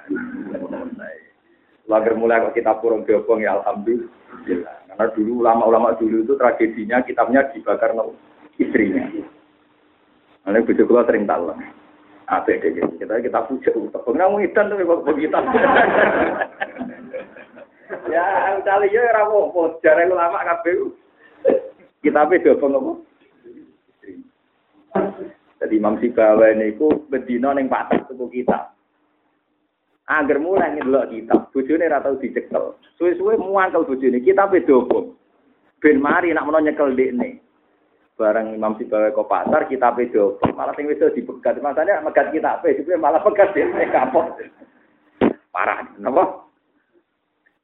Lager 1.88 2.14
mulai 2.14 2.44
kok 2.44 2.54
kita 2.54 2.76
purung 2.84 3.08
diobong 3.08 3.40
ya 3.40 3.56
alhamdulillah. 3.56 4.76
Karena 4.92 5.06
dulu 5.16 5.40
ulama-ulama 5.40 5.96
dulu 5.96 6.22
itu 6.22 6.36
tragedinya 6.36 7.00
kitabnya 7.02 7.48
dibakar 7.56 7.96
no 7.96 8.12
istrinya. 8.60 9.08
Lalu 10.44 10.68
bujuk 10.68 10.92
sering 11.08 11.24
tahu. 11.24 11.50
Apa 12.30 12.54
deh 12.62 12.70
kita 12.94 13.18
kita 13.26 13.42
puja, 13.50 13.74
tapi 13.90 14.08
nggak 14.14 14.30
mau 14.30 14.38
idan 14.38 14.70
tuh 14.70 15.02
begitu. 15.02 15.34
Ya, 18.06 18.54
kali 18.62 18.94
ya 18.94 19.02
ora 19.02 19.26
apa-apa, 19.26 19.82
jare 19.82 20.06
ulama 20.06 20.46
kabeh. 20.46 20.94
Kitabe 22.06 22.38
dobong 22.38 22.78
apa? 22.78 22.92
Jadi 25.58 25.74
Imam 25.74 25.98
Sibawa 25.98 26.54
niku 26.54 27.02
bedino 27.10 27.50
ning 27.50 27.66
pasar 27.66 28.06
tuku 28.06 28.30
kita. 28.30 28.70
Agar 30.06 30.38
mulai 30.38 30.78
ndelok 30.78 31.10
kitab, 31.10 31.50
bojone 31.50 31.86
ora 31.90 31.98
tau 32.02 32.18
dicekel. 32.18 32.78
Suwe-suwe 32.94 33.38
muangkel 33.42 33.86
bojone, 33.90 34.22
kitabe 34.22 34.62
dobong. 34.62 35.18
Ben 35.82 35.98
mari 35.98 36.30
nak 36.30 36.46
menawa 36.46 36.62
nyekel 36.62 36.94
dekne. 36.94 37.42
Barang 38.20 38.52
Imam 38.52 38.76
Sibawa 38.76 39.08
ke 39.08 39.24
pasar, 39.24 39.64
kita 39.64 39.96
dobong. 39.96 40.52
Malah 40.52 40.76
sing 40.76 40.84
wis 40.84 41.00
dipegat, 41.00 41.56
masane 41.64 41.88
megat 42.04 42.28
kitabe, 42.28 42.76
malah 43.00 43.24
pegat 43.24 43.56
dekne 43.56 43.88
kapok. 43.88 44.36
Parah, 45.48 45.88
napa? 45.96 46.44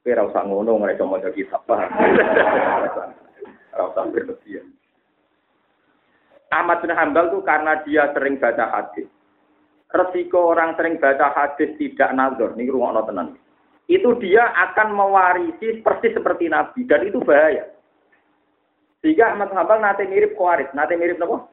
Kowe 0.01 0.15
ora 0.17 0.33
usah 0.33 0.43
ngono 0.49 0.81
ora 0.81 0.97
iso 0.97 1.05
maca 1.05 1.29
kitab, 1.29 1.61
paham? 1.69 1.93
Ora 3.77 3.85
usah 3.85 4.09
berlebihan. 4.09 4.65
Ahmad 6.49 6.81
bin 6.81 6.95
Hambal 6.97 7.29
tuh 7.29 7.45
karena 7.45 7.85
dia 7.85 8.09
sering 8.17 8.41
baca 8.41 8.65
hadis. 8.73 9.05
Resiko 9.93 10.57
orang 10.57 10.73
sering 10.81 10.97
baca 10.97 11.37
hadis 11.37 11.77
tidak 11.77 12.17
nazar, 12.17 12.57
nih 12.57 12.73
rumah 12.73 13.05
tenan. 13.05 13.37
Itu 13.93 14.17
dia 14.25 14.57
akan 14.57 14.97
mewarisi 14.97 15.85
persis 15.85 16.17
seperti 16.17 16.49
Nabi 16.49 16.89
dan 16.89 17.05
itu 17.05 17.21
bahaya. 17.21 17.76
Sehingga 19.07 19.39
Ahmad 19.39 19.55
Hambal 19.55 19.79
nanti 19.79 20.03
mirip 20.11 20.35
Khawarij, 20.35 20.75
nanti 20.75 20.99
mirip 20.99 21.23
apa? 21.23 21.47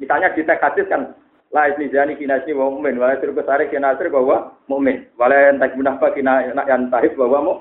Misalnya 0.00 0.32
di 0.32 0.40
teks 0.40 0.64
hadis 0.64 0.88
kan 0.88 1.12
La 1.52 1.68
isnizani 1.68 2.16
kinasni 2.16 2.56
wa 2.56 2.72
mu'min, 2.72 2.96
wa 2.96 3.12
yasir 3.12 3.28
kesari 3.36 3.68
kinasir 3.68 4.08
bahwa 4.08 4.56
mu'min. 4.72 5.04
Wala 5.20 5.52
yang 5.52 5.60
tak 5.60 5.76
munafak 5.76 6.16
kina 6.16 6.48
yang 6.50 6.90
tahib 6.90 7.14
bahwa 7.14 7.38
mu. 7.44 7.54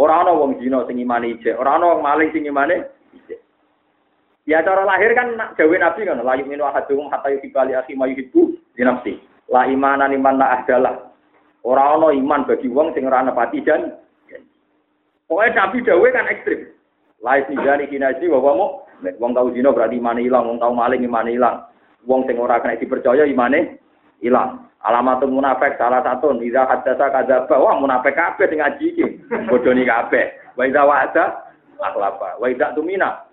Orang 0.00 0.26
ana 0.26 0.32
wong 0.34 0.58
zina 0.58 0.82
sing 0.88 0.98
imane 0.98 1.38
ijek, 1.38 1.54
ora 1.54 1.78
ana 1.78 1.94
wong 1.94 2.02
maling 2.02 2.34
sing 2.34 2.42
imane 2.42 2.90
ijek. 3.14 3.38
Ya 4.50 4.66
cara 4.66 4.82
lahir 4.82 5.14
kan 5.14 5.30
jawe 5.54 5.76
Nabi 5.78 6.08
kan, 6.08 6.24
la 6.24 6.34
yu'minu 6.40 6.66
ahadukum 6.66 7.06
hatta 7.12 7.30
yuhibbali 7.36 7.78
akhi 7.78 7.94
ma 7.94 8.10
yuhibbu 8.10 8.74
di 8.74 8.82
nafsi. 8.82 9.20
La 9.46 9.68
imanan 9.68 10.10
iman 10.10 10.34
la 10.34 10.58
ahdalah. 10.58 11.14
Ora 11.62 11.94
ana 11.94 12.10
iman 12.10 12.48
bagi 12.50 12.66
wong 12.66 12.96
sing 12.96 13.06
ora 13.06 13.22
nepati 13.22 13.62
jan. 13.62 13.94
Pokoknya 15.30 15.54
Nabi 15.54 15.86
dawe 15.86 16.08
kan 16.10 16.26
ekstrim. 16.34 16.73
La 17.24 17.40
isnizani 17.40 17.88
kinasni 17.88 18.28
bahwa 18.28 18.52
mu. 18.52 18.66
Wong 19.18 19.32
tau 19.32 19.48
zina 19.52 19.72
berarti 19.72 19.96
imane 19.96 20.22
ilang, 20.28 20.44
wong 20.44 20.58
tau 20.60 20.76
maling 20.76 21.02
imane 21.02 21.32
ilang. 21.32 21.64
Wong 22.04 22.28
sing 22.28 22.36
ora 22.36 22.60
kena 22.60 22.76
dipercaya 22.76 23.24
imane 23.24 23.80
ilang. 24.20 24.68
Alamatul 24.84 25.32
munafik 25.32 25.80
salah 25.80 26.04
satu 26.04 26.36
idza 26.44 26.68
hadatsa 26.68 27.08
kadzaba 27.08 27.56
wah 27.56 27.80
munafik 27.80 28.12
kabeh 28.12 28.44
sing 28.52 28.60
ngaji 28.60 28.86
iki. 28.92 29.06
Bodoni 29.48 29.88
kabeh. 29.88 30.52
Wa 30.52 30.68
idza 30.68 30.84
wa'ada 30.84 31.24
akhlafa. 31.80 32.36
Wa 32.36 32.46
idza 32.52 32.76
tumina 32.76 33.24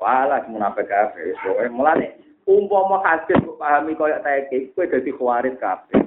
wala 0.00 0.40
munafik 0.48 0.88
kabeh. 0.88 1.36
Pokoke 1.44 1.68
mulane 1.68 2.16
umpama 2.48 3.04
hadis 3.04 3.36
kok 3.44 3.60
pahami 3.60 3.92
koyo 3.92 4.16
teke 4.24 4.72
kowe 4.72 4.88
dadi 4.88 5.12
khawarit 5.12 5.60
kabeh. 5.60 6.00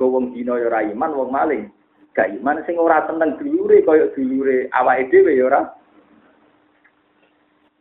Go 0.00 0.08
wong 0.08 0.32
dina 0.32 0.56
ya 0.56 0.72
ora 0.72 0.80
iman, 0.88 1.12
wong 1.12 1.28
maling 1.28 1.68
gak 2.16 2.32
iman 2.32 2.64
sing 2.64 2.80
ora 2.80 3.04
tenang 3.04 3.36
dulure 3.36 3.84
koyo 3.84 4.08
dulure 4.16 4.72
awake 4.72 5.12
dhewe 5.12 5.36
ya 5.36 5.44
ora. 5.52 5.60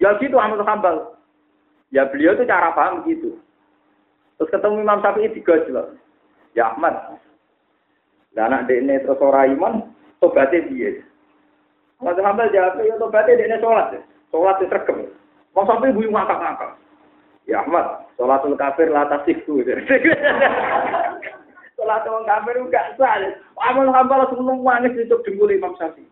Ya 0.01 0.17
gitu 0.17 0.33
Ahmad 0.41 0.65
Hambal. 0.65 1.13
Ya 1.93 2.09
beliau 2.09 2.33
itu 2.33 2.49
cara 2.49 2.73
paham 2.73 3.05
gitu. 3.05 3.37
Terus 4.41 4.49
ketemu 4.49 4.81
Imam 4.81 4.97
Syafi'i 5.05 5.29
digojlok. 5.29 5.93
Ya 6.57 6.73
Ahmad. 6.73 7.21
Lah 8.33 8.49
anak 8.49 8.65
dekne 8.65 8.97
terus 9.05 9.21
ora 9.21 9.45
iman, 9.45 9.93
tobaté 10.17 10.65
piye? 10.65 11.05
Ahmad 12.01 12.17
Hambal 12.17 12.49
jawab, 12.49 12.81
ya 12.81 12.97
tobaté 12.97 13.37
dekne 13.37 13.61
salat. 13.61 14.01
Salat 14.33 14.57
itu 14.65 14.73
regem. 14.73 14.97
Imam 15.53 15.65
Syafi'i 15.69 15.93
buyu 15.93 16.09
ngakak-ngakak. 16.09 16.81
Ya 17.45 17.61
Ahmad, 17.61 18.09
salatul 18.17 18.57
kafir 18.57 18.89
la 18.89 19.05
tasihku. 19.05 19.61
Salat 21.77 22.03
wong 22.09 22.25
kafir 22.25 22.57
enggak 22.57 22.97
sah. 22.97 23.21
Ahmad 23.61 23.93
Hambal 23.93 24.25
langsung 24.25 24.49
nangis 24.49 24.97
itu 24.97 25.13
dengkul 25.21 25.53
Imam 25.53 25.77
Syafi'i. 25.77 26.09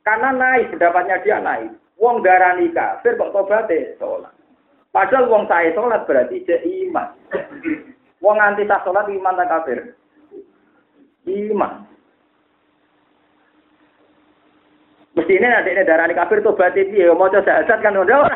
Karena 0.00 0.32
naik, 0.32 0.72
pendapatnya 0.72 1.20
dia 1.20 1.36
naik. 1.36 1.81
Wong 2.00 2.24
darani 2.24 2.72
kafir 2.72 3.14
kok 3.14 3.32
tobaté 3.34 3.94
salat. 4.00 4.32
Padahal 4.92 5.28
wong 5.28 5.44
sae 5.48 5.72
salat 5.76 6.04
berarti 6.08 6.44
cek 6.44 6.64
iman. 6.64 7.08
Wong 8.18 8.36
anti 8.40 8.64
sah 8.68 8.80
salat 8.84 9.08
iman 9.08 9.38
tak 9.38 9.50
kafir. 9.50 9.78
Iman. 11.28 11.86
Mestine 15.12 15.46
nek 15.46 15.68
nek 15.68 15.88
darani 15.88 16.16
kafir 16.16 16.40
ya 16.40 17.12
maca 17.12 17.44
syahadat 17.44 17.78
kan 17.84 18.00
ora 18.00 18.28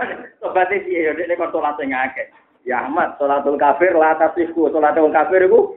tobat 0.45 0.69
piye 0.69 1.09
ya 1.09 1.12
nek 1.16 1.37
kok 1.40 1.53
salat 1.53 1.75
sing 1.81 1.90
akeh. 1.90 2.29
Ya 2.66 2.83
Ahmad 2.83 3.14
salatul 3.16 3.57
kafir 3.57 3.97
la 3.97 4.19
tasihku 4.21 4.69
salat 4.71 4.95
wong 5.01 5.14
kafir 5.14 5.49
iku 5.49 5.75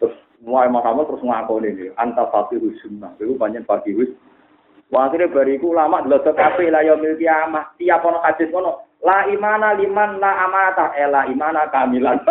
terus 0.00 0.16
mulai 0.40 0.72
Muhammad 0.72 1.08
terus 1.08 1.24
ngakoni 1.24 1.68
iki 1.74 1.86
anta 2.00 2.28
fatihu 2.32 2.72
sunnah 2.80 3.12
iku 3.20 3.36
banyak 3.36 3.64
fakihus 3.64 4.08
Wah, 4.10 4.29
akhirnya 4.98 5.30
bariku 5.30 5.70
lama 5.70 6.02
delok 6.02 6.34
kabeh 6.34 6.66
la 6.70 6.82
yaumil 6.82 7.14
kiamah. 7.14 7.74
Tiap 7.78 8.02
ono 8.02 8.18
hadis 8.26 8.50
ngono, 8.50 8.90
La 9.00 9.24
imana 9.32 9.72
liman 9.80 10.20
la 10.20 10.44
amata, 10.44 10.92
eh 10.92 11.08
la 11.08 11.24
imana 11.24 11.72
kamilan. 11.72 12.20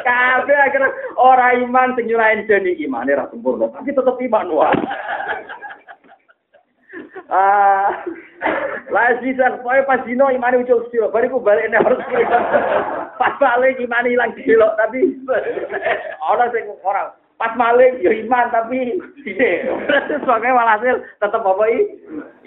Kabeh 0.00 0.58
akhirnya 0.60 0.92
ora 1.16 1.56
iman 1.56 1.96
sing 1.96 2.04
nyurain 2.08 2.44
jadi 2.44 2.76
iman 2.84 3.08
ra 3.08 3.32
sempurna, 3.32 3.72
tapi 3.72 3.96
tetep 3.96 4.16
iman 4.28 4.48
wae. 4.52 4.76
Ah, 7.30 8.02
lah 8.90 9.14
sisa 9.22 9.62
pokoke 9.62 9.86
pas 9.86 10.02
dino 10.02 10.26
imane 10.34 10.66
ucul 10.66 10.82
sira, 10.90 11.06
bariku 11.14 11.38
balik 11.38 11.70
nek 11.70 11.86
harus 11.86 12.02
pas 13.22 13.38
balik 13.38 13.78
imane 13.78 14.18
ilang 14.18 14.34
delok 14.34 14.74
tapi 14.74 15.14
ora 16.18 16.50
sing 16.50 16.66
ora 16.82 17.14
pas 17.40 17.56
maling 17.56 18.04
ya 18.04 18.12
iman 18.20 18.52
tapi 18.52 19.00
piye. 19.24 19.64
Sebagai 20.12 20.52
walhasil 20.52 21.00
tetep 21.16 21.40
apa 21.40 21.64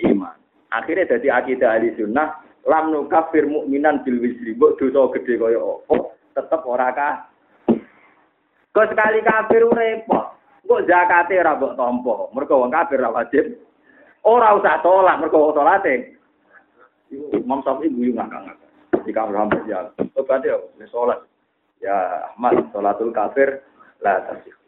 iman. 0.05 0.37
Akhirnya 0.69 1.17
jadi 1.17 1.41
akidah 1.41 1.69
ahli 1.73 1.97
sunnah 1.97 2.37
lam 2.69 2.93
nukafir 2.93 3.49
mukminan 3.49 4.05
bil 4.05 4.21
wisri 4.21 4.53
mbok 4.53 4.77
dosa 4.77 5.09
gede 5.17 5.41
kaya 5.41 5.57
apa 5.57 5.95
tetep 6.37 6.61
ora 6.69 6.93
kah. 6.93 7.25
Kok 8.69 8.89
sekali 8.93 9.25
kafir 9.25 9.65
repot. 9.65 10.37
Kok 10.69 10.85
zakate 10.85 11.41
ora 11.41 11.57
mbok 11.57 11.73
tampa. 11.73 12.15
Mergo 12.29 12.61
wong 12.61 12.69
kafir 12.69 13.01
ora 13.01 13.25
wajib. 13.25 13.57
Ora 14.21 14.53
usah 14.53 14.77
tolak 14.85 15.17
mergo 15.17 15.57
salate. 15.57 16.21
Imam 17.13 17.61
Syafi'i 17.61 17.93
guyu 17.93 18.13
ngakak-ngakak. 18.17 18.69
Jika 19.05 19.29
Muhammad 19.29 19.61
ya, 19.69 19.93
obat 20.17 20.41
ya, 20.41 20.57
sholat. 20.89 21.21
Ya 21.77 22.25
Ahmad, 22.33 22.71
sholatul 22.73 23.13
kafir, 23.13 23.61
la 24.01 24.23
tasih. 24.25 24.62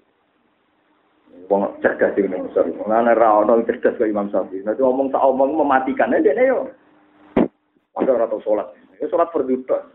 Wong 1.46 1.78
cerdas 1.82 2.18
iki 2.18 2.26
Imam 2.26 2.50
Syafi'i. 2.52 2.74
Mulane 2.82 3.14
ra 3.14 3.46
ono 3.46 3.62
cerdas 3.70 3.94
kaya 4.02 4.10
Imam 4.10 4.30
Syafi'i. 4.34 4.66
Nek 4.66 4.82
ngomong 4.82 5.14
tak 5.14 5.22
omong 5.22 5.54
mematikan 5.54 6.14
aja 6.14 6.26
dene 6.26 6.44
yo. 6.50 6.60
Ada 7.96 8.12
ora 8.18 8.26
tau 8.26 8.42
salat. 8.42 8.74
Ya 8.98 9.06
salat 9.14 9.30
perduta. 9.30 9.86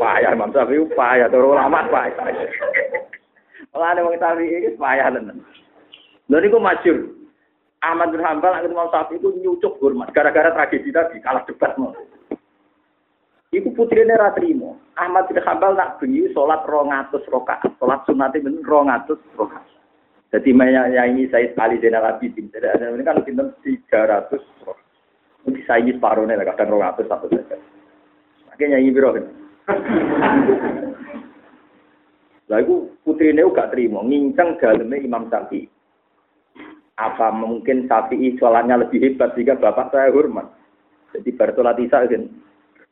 Payah 0.00 0.32
Imam 0.32 0.48
Syafi'i 0.50 0.88
payah 0.96 1.28
terus 1.28 1.52
ulama 1.52 1.84
payah. 1.92 2.32
Mulane 3.76 4.00
wong 4.00 4.16
Syafi'i 4.16 4.56
iki 4.64 4.70
payah 4.80 5.12
tenan. 5.12 5.44
Lha 6.32 6.36
niku 6.40 6.56
masyhur. 6.56 7.12
Ahmad 7.84 8.10
bin 8.10 8.24
Hambal 8.24 8.56
nek 8.56 8.64
Imam 8.64 8.88
Syafi'i 8.88 9.20
itu 9.20 9.28
nyucuk 9.44 9.76
hormat 9.84 10.16
gara-gara 10.16 10.48
tragedi 10.56 10.88
tadi 10.88 11.20
kalah 11.20 11.44
debat 11.44 11.76
mau. 11.76 11.92
Iku 13.52 13.68
putrine 13.76 14.16
ra 14.16 14.32
trimo. 14.32 14.80
Ahmad 14.96 15.28
bin 15.28 15.44
Hambal 15.44 15.76
nak 15.76 16.00
bengi 16.00 16.24
salat 16.32 16.64
200 16.64 17.20
rakaat. 17.28 17.68
Salat 17.76 18.00
sunate 18.08 18.40
ben 18.40 18.64
200 18.64 19.12
rakaat. 19.36 19.77
Jadi 20.28 20.52
ya 20.52 21.08
ini 21.08 21.24
saya 21.32 21.48
sekali 21.48 21.80
Zainal 21.80 22.04
Abidin. 22.04 22.52
Jadi 22.52 22.68
ada 22.68 22.92
ini 22.92 23.00
kan. 23.00 23.24
Mungkin 25.48 25.64
saya 25.64 25.80
ini 25.80 25.96
separuhnya 25.96 26.36
lah, 26.36 26.52
kadang 26.52 26.76
dua 26.76 26.92
ratus 26.92 27.08
satu 27.08 27.32
saja. 27.32 27.56
Makanya 28.52 28.76
nyanyi 28.76 28.92
biro 28.92 29.16
kan. 29.16 29.24
Lalu 32.52 32.74
ini 33.08 33.44
gak 33.52 33.72
terima, 33.72 34.00
ngincang 34.04 34.60
dalamnya 34.60 35.00
Imam 35.00 35.28
Syafi'i. 35.32 35.68
Apa 37.00 37.32
mungkin 37.32 37.88
Syafi'i 37.88 38.36
sholatnya 38.36 38.80
lebih 38.84 39.00
hebat 39.00 39.32
jika 39.36 39.56
bapak 39.56 39.92
saya 39.92 40.12
hormat. 40.12 40.52
Jadi 41.16 41.32
bersolat 41.32 41.80
isya 41.80 42.04
kan. 42.04 42.28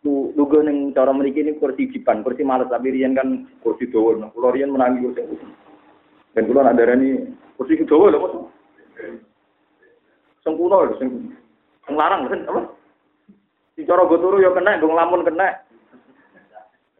Lugu 0.06 0.62
neng 0.62 0.94
cara 0.94 1.12
memiliki 1.12 1.42
ini 1.44 1.58
kursi 1.60 1.90
jipan, 1.92 2.24
kursi 2.24 2.46
malas 2.46 2.70
tapi 2.70 2.94
rian 2.94 3.12
kan 3.12 3.44
kursi 3.60 3.90
doa. 3.90 4.14
Nah, 4.16 4.30
kalau 4.32 4.54
rian 4.54 4.72
kursi 4.72 5.20
dan 6.36 6.44
kalau 6.52 6.68
ada 6.68 6.92
ini 6.92 7.32
kursi 7.56 7.80
Jawa 7.88 8.12
lho, 8.12 8.20
kok. 8.20 8.32
Sempurna 10.44 10.84
lho, 10.84 11.00
sing 11.00 11.32
larang 11.88 12.28
kan 12.28 12.44
apa? 12.44 12.60
Di 13.72 13.88
cara 13.88 14.04
gue 14.04 14.20
turu 14.20 14.44
ya 14.44 14.52
kena, 14.52 14.76
gue 14.76 14.84
ngelamun 14.84 15.24
kena. 15.24 15.64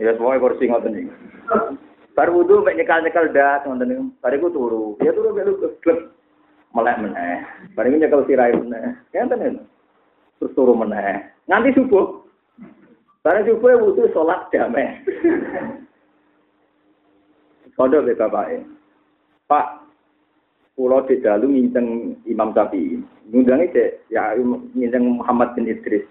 Ya 0.00 0.16
semuanya 0.16 0.40
kursi 0.40 0.72
ngoten 0.72 0.96
iki. 0.96 1.12
Bar 2.16 2.32
wudu 2.32 2.64
mek 2.64 2.80
nyekal-nyekal 2.80 3.28
dak 3.36 3.68
ngoten 3.68 3.92
niku. 3.92 4.04
Bar 4.24 4.32
iku 4.32 4.48
turu. 4.48 4.96
Ya 5.04 5.12
turu 5.12 5.36
mek 5.36 5.44
lu 5.44 5.60
klep 5.84 6.16
melek 6.72 6.96
meneh. 7.04 7.44
Bar 7.76 7.84
iku 7.84 7.96
nyekel 8.00 8.24
sirai 8.24 8.56
meneh. 8.56 8.96
Ngenten 9.12 9.68
Terus 10.40 10.52
turu 10.56 10.72
meneh. 10.72 11.28
Nganti 11.44 11.76
subuh. 11.76 12.24
Bareng 13.20 13.44
subuh 13.44 13.72
wudu 13.84 14.08
salat 14.16 14.48
damai. 14.48 15.00
Kodok 17.76 18.04
be 18.08 18.16
bapake. 18.16 18.75
Pak, 19.46 19.66
pulau 20.74 21.06
di 21.06 21.22
dalu 21.22 21.54
nginceng 21.54 22.18
Imam 22.26 22.50
Syafi'i. 22.50 22.98
Ngundangnya 23.30 23.70
cek, 23.70 23.90
ya 24.10 24.34
nginceng 24.74 25.22
Muhammad 25.22 25.54
bin 25.54 25.70
Idris. 25.70 26.02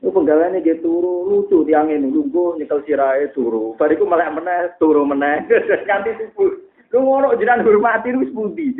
Itu 0.00 0.10
penggawaannya 0.10 0.64
dia 0.64 0.80
turu, 0.80 1.28
lucu 1.28 1.62
tiang 1.68 1.92
ini, 1.92 2.08
nunggu 2.08 2.56
nyekel 2.58 2.82
sirai 2.88 3.30
turu. 3.36 3.76
Bariku 3.76 4.08
malah 4.08 4.32
meneh, 4.32 4.72
turu 4.80 5.04
meneh, 5.04 5.44
ganti 5.88 6.16
subuh. 6.16 6.50
Lu 6.90 6.98
ngono 7.06 7.38
jiran 7.38 7.62
hormati 7.62 8.10
lu 8.10 8.26
budi. 8.34 8.74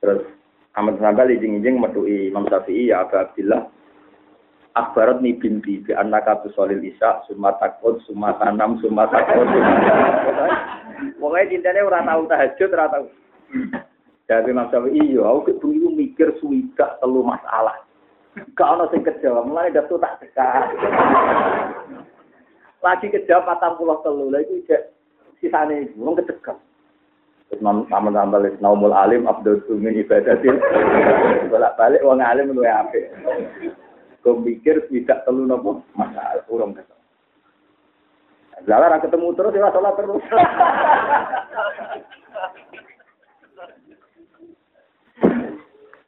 Terus 0.00 0.24
Ahmad 0.72 0.96
Sambal 1.02 1.34
izin-izin 1.34 1.82
metui 1.82 2.32
Imam 2.32 2.48
Syafi'i 2.48 2.88
ya 2.88 3.04
Abu 3.04 3.20
Abdillah 3.20 3.68
akbarat 4.74 5.22
ni 5.22 5.38
binti 5.38 5.82
bi 5.82 5.94
annaka 5.94 6.42
tusolil 6.42 6.82
isya 6.82 7.22
summa 7.30 7.54
takut 7.62 8.02
summa 8.06 8.34
tanam 8.42 8.78
summa 8.82 9.06
takut 9.06 9.46
pokoknya 11.18 11.50
cintanya 11.50 11.86
ora 11.86 12.00
tahu 12.02 12.22
tahajud 12.26 12.70
ora 12.74 12.86
tahu 12.90 13.06
Jadi 14.24 14.56
Imam 14.56 14.72
Syafi'i, 14.72 15.12
iya, 15.12 15.20
aku 15.20 15.52
itu 15.52 15.68
mikir 15.92 16.32
suwida 16.40 16.96
telu 16.96 17.20
masalah. 17.20 17.76
Gak 18.56 18.70
ono 18.72 18.88
sing 18.88 19.04
kejawab, 19.04 19.44
mulai 19.44 19.68
datu 19.68 20.00
tak 20.00 20.16
dekat. 20.24 20.64
Lagi 22.80 23.12
kejawab 23.12 23.44
patang 23.44 23.76
pulau 23.76 24.00
telu, 24.00 24.32
lagi 24.32 24.64
cek 24.64 24.96
sisane 25.44 25.92
ibu, 25.92 26.08
wong. 26.08 26.16
Terus 26.16 27.60
nama 27.60 27.84
tambah 28.08 28.48
naumul 28.64 28.96
alim 28.96 29.28
abdul 29.28 29.60
min 29.76 29.92
ibadatin. 29.92 30.56
Bolak 31.52 31.76
balik 31.76 32.00
wong 32.00 32.24
alim 32.24 32.56
luwe 32.56 32.64
apik. 32.64 33.12
Kau 34.24 34.40
tidak 34.40 35.28
telu 35.28 35.44
nopo 35.44 35.84
masalah 35.92 36.40
urung 36.48 36.72
kesel. 36.72 36.96
Lala 38.64 38.96
ketemu 38.96 39.36
terus 39.36 39.52
ya 39.52 39.68
salah 39.68 39.92
terus. 39.92 40.24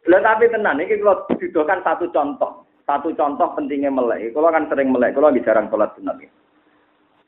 Lah 0.07 0.21
tapi 0.25 0.49
tenan 0.49 0.81
iki 0.81 0.97
kalau 0.97 1.29
didokan 1.37 1.85
satu 1.85 2.09
contoh. 2.09 2.65
Satu 2.89 3.13
contoh 3.13 3.53
pentingnya 3.53 3.93
melek. 3.93 4.33
Kalau 4.33 4.49
kan 4.49 4.71
sering 4.71 4.95
melek, 4.95 5.19
kalau 5.19 5.29
lagi 5.29 5.43
jarang 5.43 5.67
sholat 5.69 5.93
sunat. 5.99 6.23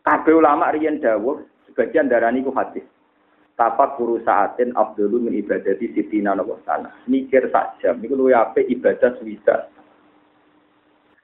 Kabeh 0.07 0.33
ulama 0.33 0.71
riyen 0.73 1.03
dawuh 1.03 1.43
sebagian 1.69 2.09
darani 2.09 2.41
ku 2.41 2.55
hadis. 2.55 2.87
Tapak 3.59 3.99
guru 3.99 4.23
saatin 4.23 4.71
abdulu 4.73 5.19
min 5.19 5.37
ibadati 5.37 5.93
sitina 5.93 6.33
nopo 6.33 6.63
sana. 6.65 6.95
Mikir 7.11 7.51
sak 7.53 7.83
jam 7.83 8.01
niku 8.01 8.17
luwih 8.17 8.39
ibadah 8.57 9.19
swida. 9.21 9.69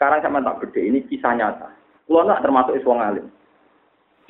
Sekarang 0.04 0.20
sama 0.20 0.44
tak 0.44 0.68
gede, 0.68 0.84
ini 0.84 1.00
kisah 1.08 1.32
nyata. 1.32 1.72
Kulo 2.04 2.28
nak 2.28 2.44
termasuk 2.44 2.76
iswong 2.76 3.00
alim. 3.00 3.24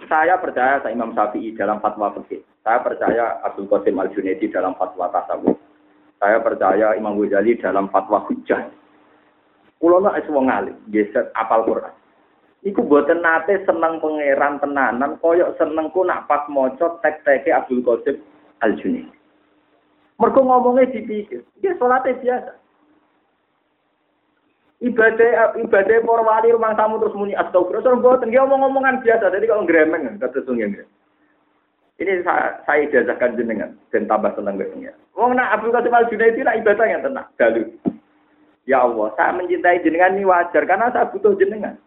Saya 0.06 0.38
percaya 0.38 0.78
saya 0.78 0.94
Imam 0.94 1.10
Syafi'i 1.18 1.50
dalam 1.58 1.82
fatwa 1.82 2.14
fikih. 2.14 2.46
Saya 2.62 2.78
percaya 2.78 3.42
Abdul 3.42 3.66
Qasim 3.66 3.98
Al 3.98 4.06
Junaidi 4.14 4.54
dalam 4.54 4.78
fatwa 4.78 5.10
tasawuf. 5.10 5.58
Saya 6.22 6.38
percaya 6.46 6.94
Imam 6.94 7.18
Ghazali 7.18 7.58
dalam 7.58 7.90
fatwa 7.90 8.22
hujah. 8.22 8.70
Kulo 9.82 9.98
nak 9.98 10.22
alim, 10.22 10.78
geset 10.94 11.34
apal 11.34 11.66
Quran. 11.66 11.90
Iku 12.62 12.86
buatan 12.86 13.26
nate 13.26 13.66
seneng 13.66 13.98
pangeran 13.98 14.62
tenanan, 14.62 15.18
koyok 15.18 15.58
senengku 15.58 16.06
nak 16.06 16.30
pas 16.30 16.46
moco 16.46 17.02
tek-teke 17.02 17.50
Abdul 17.50 17.82
Qasim 17.82 18.22
Al 18.62 18.78
Junaidi. 18.78 19.10
Mereka 20.22 20.38
ngomongnya 20.38 20.86
dipikir, 20.94 21.42
dia 21.58 21.74
sholatnya 21.74 22.14
biasa. 22.22 22.62
Ibadah 24.82 25.54
ibadah 25.54 25.96
para 26.02 26.22
wali 26.26 26.50
rumah 26.50 26.74
tamu 26.74 26.98
terus 26.98 27.14
muni 27.14 27.32
astagfirullah. 27.38 27.84
Terus 27.86 28.02
buatan 28.02 28.34
dia 28.34 28.42
ngomong-ngomongan 28.42 29.00
biasa. 29.06 29.30
Jadi 29.30 29.46
kalau 29.46 29.64
ngeremeng 29.64 30.18
kata 30.18 30.42
sungguh 30.42 30.84
ini 32.02 32.26
saya, 32.26 32.58
saya 32.66 32.90
ijazahkan 32.90 33.38
jenengan 33.38 33.70
dan 33.94 34.10
tambah 34.10 34.34
senang 34.34 34.58
besoknya. 34.58 34.90
Wong 35.14 35.38
nak 35.38 35.54
Abdul 35.54 35.70
Qasim 35.70 35.94
Al 35.94 36.10
Junaidi 36.10 36.42
nak 36.42 36.58
ibadah 36.58 36.86
yang 36.90 37.02
tenang. 37.06 37.26
Dalu. 37.38 37.70
Ya 38.66 38.82
Allah, 38.82 39.14
saya 39.14 39.30
mencintai 39.38 39.84
jenengan 39.86 40.18
ini 40.18 40.26
wajar 40.26 40.66
karena 40.66 40.90
saya 40.90 41.06
butuh 41.14 41.38
jenengan. 41.38 41.78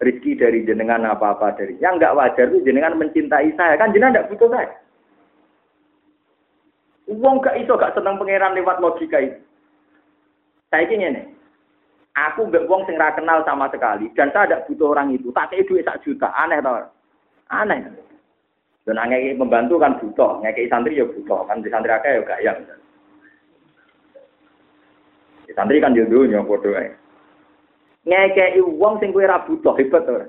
Rizki 0.00 0.40
dari 0.40 0.64
jenengan 0.64 1.04
apa-apa 1.04 1.60
dari. 1.60 1.76
Yang 1.76 2.00
enggak 2.00 2.16
wajar 2.16 2.44
itu 2.48 2.64
jenengan 2.64 2.96
mencintai 2.96 3.52
saya. 3.52 3.76
Kan 3.76 3.92
jenengan 3.92 4.16
enggak 4.16 4.28
butuh 4.32 4.48
saya. 4.48 4.72
Wong 7.12 7.44
gak 7.44 7.60
iso 7.60 7.76
gak 7.76 7.92
seneng 7.92 8.16
pangeran 8.16 8.56
lewat 8.56 8.80
logika 8.80 9.20
itu. 9.20 9.36
Saya 10.72 10.88
ingin 10.88 11.20
nih. 11.20 11.24
Aku 12.14 12.46
gak 12.46 12.70
wong 12.70 12.86
sing 12.86 12.94
kenal 12.94 13.42
sama 13.42 13.66
sekali 13.74 14.06
dan 14.14 14.30
saya 14.30 14.46
tidak 14.46 14.70
butuh 14.70 14.94
orang 14.94 15.10
itu. 15.10 15.34
Tak 15.34 15.50
kayak 15.50 15.66
duit 15.66 15.82
sak 15.82 15.98
juta, 16.06 16.30
aneh 16.30 16.62
tau. 16.62 16.78
Aneh. 17.50 17.90
Dan 18.86 19.00
ngekei 19.00 19.34
pembantu 19.34 19.82
kan 19.82 19.98
butuh, 19.98 20.38
ngekei 20.44 20.70
santri 20.70 21.00
ya 21.00 21.08
butuh, 21.08 21.42
kan 21.48 21.58
di 21.58 21.72
santri 21.72 21.90
akeh 21.90 22.14
ya 22.14 22.22
gak 22.22 22.42
yang. 22.46 22.58
Di 25.48 25.52
santri 25.58 25.82
kan 25.82 25.98
yo 25.98 26.06
dunya 26.06 26.38
padha 26.46 26.70
ae. 26.78 26.94
Ngekei 28.06 28.62
wong 28.62 29.02
sing 29.02 29.10
kowe 29.10 29.26
ora 29.26 29.42
butuh 29.42 29.74
hebat 29.74 30.06
ora. 30.06 30.28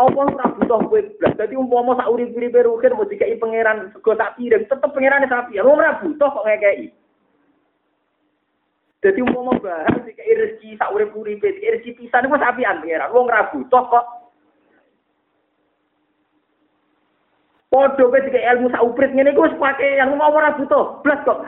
Apa 0.00 0.18
ora 0.18 0.46
butuh 0.56 0.80
kowe 0.88 0.98
blas. 0.98 1.36
Dadi 1.38 1.54
umpama 1.54 1.94
sak 1.94 2.10
urip-uripe 2.10 2.66
rukin 2.66 2.98
mau 2.98 3.06
dikei 3.06 3.38
pangeran 3.38 3.94
sego 3.94 4.18
tak 4.18 4.34
kirim, 4.34 4.66
tetep 4.66 4.90
pangerane 4.90 5.30
sapi. 5.30 5.62
Ora 5.62 6.00
butuh 6.02 6.26
kok 6.26 6.46
ngekei. 6.48 6.90
Jadi 9.00 9.24
umpama 9.24 9.56
bahas 9.64 10.04
dikei 10.04 10.36
rezeki 10.36 10.76
sak 10.76 10.92
urip-uripe, 10.92 11.56
dikei 11.56 11.72
rezeki 11.72 12.04
pisan 12.04 12.28
iku 12.28 12.36
sapian 12.36 12.84
pangeran. 12.84 13.08
Wong 13.16 13.32
ora 13.32 13.48
butuh 13.48 13.84
kok 13.88 14.06
Podo 17.70 18.10
kowe 18.10 18.18
dikek 18.18 18.42
ilmu 18.50 18.66
sak 18.74 18.82
iku 19.30 19.46
wis 19.46 19.54
pake 19.54 19.94
yang 19.94 20.10
mau 20.18 20.34
ora 20.34 20.58
butuh, 20.58 20.98
blas 21.06 21.22
kok. 21.22 21.38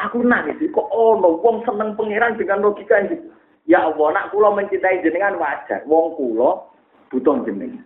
Aku 0.00 0.24
iki 0.24 0.72
kok 0.72 0.88
ono 0.88 1.36
wong 1.36 1.60
seneng 1.68 1.92
pangeran 1.92 2.40
dengan 2.40 2.64
logika 2.64 3.04
ini. 3.04 3.20
Ya 3.68 3.84
Allah, 3.84 4.16
nak 4.16 4.32
kula 4.32 4.56
mencintai 4.56 5.04
jenengan 5.04 5.36
wajar. 5.36 5.84
Wong 5.84 6.16
kula 6.16 6.72
butuh 7.12 7.44
jenengan. 7.44 7.84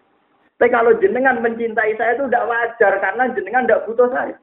Tapi 0.63 0.71
kalau 0.71 0.95
jenengan 1.03 1.43
mencintai 1.43 1.99
saya 1.99 2.15
itu 2.15 2.31
tidak 2.31 2.47
wajar 2.47 2.93
karena 3.03 3.35
jenengan 3.35 3.67
tidak 3.67 3.83
butuh 3.91 4.07
saya. 4.15 4.39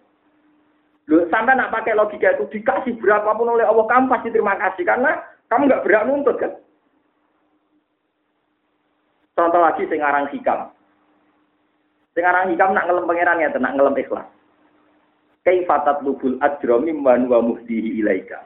Lu 1.09 1.25
sampai 1.33 1.57
nak 1.57 1.73
pakai 1.73 1.97
logika 1.97 2.37
itu 2.37 2.45
dikasih 2.53 2.93
berapapun 3.01 3.49
oleh 3.49 3.65
Allah 3.65 3.81
kamu 3.89 4.13
pasti 4.13 4.29
terima 4.29 4.53
kasih 4.61 4.85
karena 4.85 5.17
kamu 5.49 5.65
nggak 5.65 5.81
berhak 5.81 6.05
nuntut 6.05 6.37
kan. 6.37 6.53
Contoh 9.33 9.57
lagi 9.57 9.89
sekarang 9.89 10.29
hikam. 10.29 10.69
Sekarang 12.13 12.53
hikam 12.53 12.77
nak 12.77 12.85
ngelem 12.85 13.07
pangeran 13.09 13.41
ya, 13.41 13.49
nak 13.57 13.73
ngelem 13.73 13.97
ikhlas. 13.97 14.27
Kaifatat 15.47 16.03
lubul 16.03 16.35
ajro 16.43 16.77
mimman 16.83 17.31
wa 17.31 17.39
muhdihi 17.41 18.03
ilaika. 18.03 18.45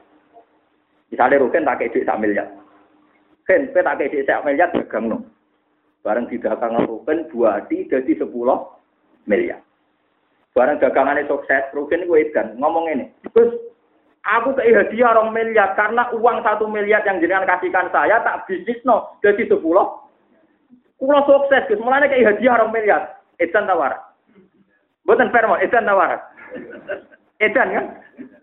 Misalnya 1.10 1.42
Rukin 1.42 1.66
tak 1.66 1.82
kayak 1.82 2.06
sak 2.06 2.20
miliar. 2.22 2.48
Ken, 3.44 3.74
pe 3.74 3.82
tak 3.82 3.98
kayak 3.98 4.24
sak 4.24 4.42
miliar 4.46 4.70
dagang 4.70 5.04
no. 5.10 5.18
Barang 6.00 6.30
di 6.30 6.38
dagangan 6.38 6.86
Rukin 6.86 7.26
buati 7.28 7.90
jadi 7.90 8.12
sepuluh 8.14 8.72
miliar. 9.26 9.60
Barang 10.54 10.78
dagangannya 10.78 11.26
sukses, 11.26 11.66
Rukin 11.74 12.06
gue 12.06 12.30
edan 12.30 12.54
ngomong 12.62 12.86
ini. 12.86 13.10
Terus 13.34 13.58
aku 14.22 14.54
kayak 14.54 14.86
hadiah 14.86 15.10
orang 15.10 15.34
miliar 15.34 15.74
karena 15.74 16.06
uang 16.14 16.46
satu 16.46 16.70
miliar 16.70 17.02
yang 17.02 17.18
jenengan 17.18 17.42
kasihkan 17.42 17.90
saya 17.90 18.22
tak 18.22 18.46
bisnis 18.46 18.78
no 18.86 19.18
jadi 19.18 19.50
sepuluh. 19.50 19.98
Kulo 20.94 21.18
sukses, 21.26 21.66
Gus. 21.66 21.82
Mulane 21.82 22.06
kayak 22.06 22.38
hadiah 22.38 22.54
orang 22.54 22.70
miliar. 22.70 23.02
Edan 23.42 23.66
tawar. 23.66 23.98
Bukan 25.02 25.34
firman, 25.34 25.58
edan 25.58 25.90
tawar. 25.90 26.22
Edan 27.42 27.74
kan? 27.74 27.86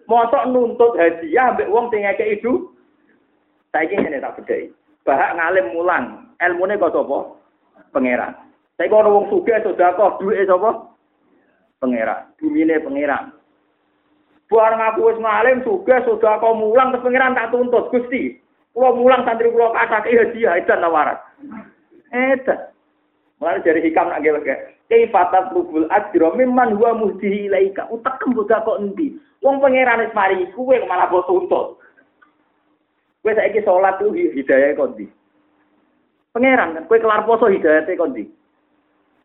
Mosok 0.03 0.51
nuntut 0.51 0.99
hadiah 0.99 1.55
ambek 1.55 1.71
wong 1.71 1.87
sing 1.95 2.03
ngekek 2.03 2.43
itu. 2.43 2.75
Saiki 3.71 3.95
ngene 3.95 4.19
tak 4.19 4.35
bedheki. 4.35 4.75
Bahak 5.07 5.39
ngalim 5.39 5.71
mulang, 5.71 6.27
ilmune 6.43 6.75
kok 6.75 6.91
sapa? 6.91 7.39
Pangeran. 7.95 8.35
Saiki 8.75 8.91
ana 8.91 9.07
wong 9.07 9.31
sugih 9.31 9.63
sedekah 9.63 10.19
duwe 10.19 10.43
sapa? 10.43 10.90
Pangeran. 11.81 12.29
Bumine 12.37 12.77
pangeran. 12.79 13.33
Barang 14.47 14.83
aku 14.83 15.09
wis 15.09 15.17
ngalim 15.17 15.65
sugih 15.65 15.99
sedekah 16.05 16.53
mulang 16.53 16.93
terus 16.93 17.03
pangeran 17.03 17.33
tak 17.33 17.49
tuntut 17.49 17.89
Gusti. 17.89 18.37
Kula 18.71 18.93
mulang 18.93 19.25
santri 19.25 19.49
kula 19.49 19.73
kasake 19.73 20.13
hadiah 20.13 20.61
edan 20.61 20.85
tawaran. 20.85 21.17
Edan. 22.13 22.69
Mulai 23.41 23.65
dari 23.65 23.81
hikam 23.81 24.13
nak 24.13 24.21
gawe 24.21 24.39
kayak 24.45 24.77
kaifatat 24.91 25.55
rubul 25.55 25.87
ajro 25.87 26.35
mimman 26.35 26.75
huwa 26.75 26.93
muhdihi 26.93 27.47
ilaika 27.47 27.87
utak 27.87 28.19
kembuka 28.19 28.59
kok 28.59 28.83
endi 28.83 29.15
wong 29.39 29.63
pangeran 29.63 30.03
wis 30.03 30.11
mari 30.11 30.43
kuwe 30.51 30.83
malah 30.83 31.07
kok 31.07 31.31
tuntut 31.31 31.79
kowe 33.23 33.31
saiki 33.31 33.63
salat 33.63 33.95
tuh 34.03 34.11
hidayah 34.11 34.75
kok 34.75 34.91
endi 34.91 35.07
pangeran 36.35 36.75
kan 36.75 36.83
kowe 36.91 36.99
kelar 36.99 37.23
poso 37.23 37.47
hidayah 37.47 37.87
kok 37.87 38.11
endi 38.11 38.27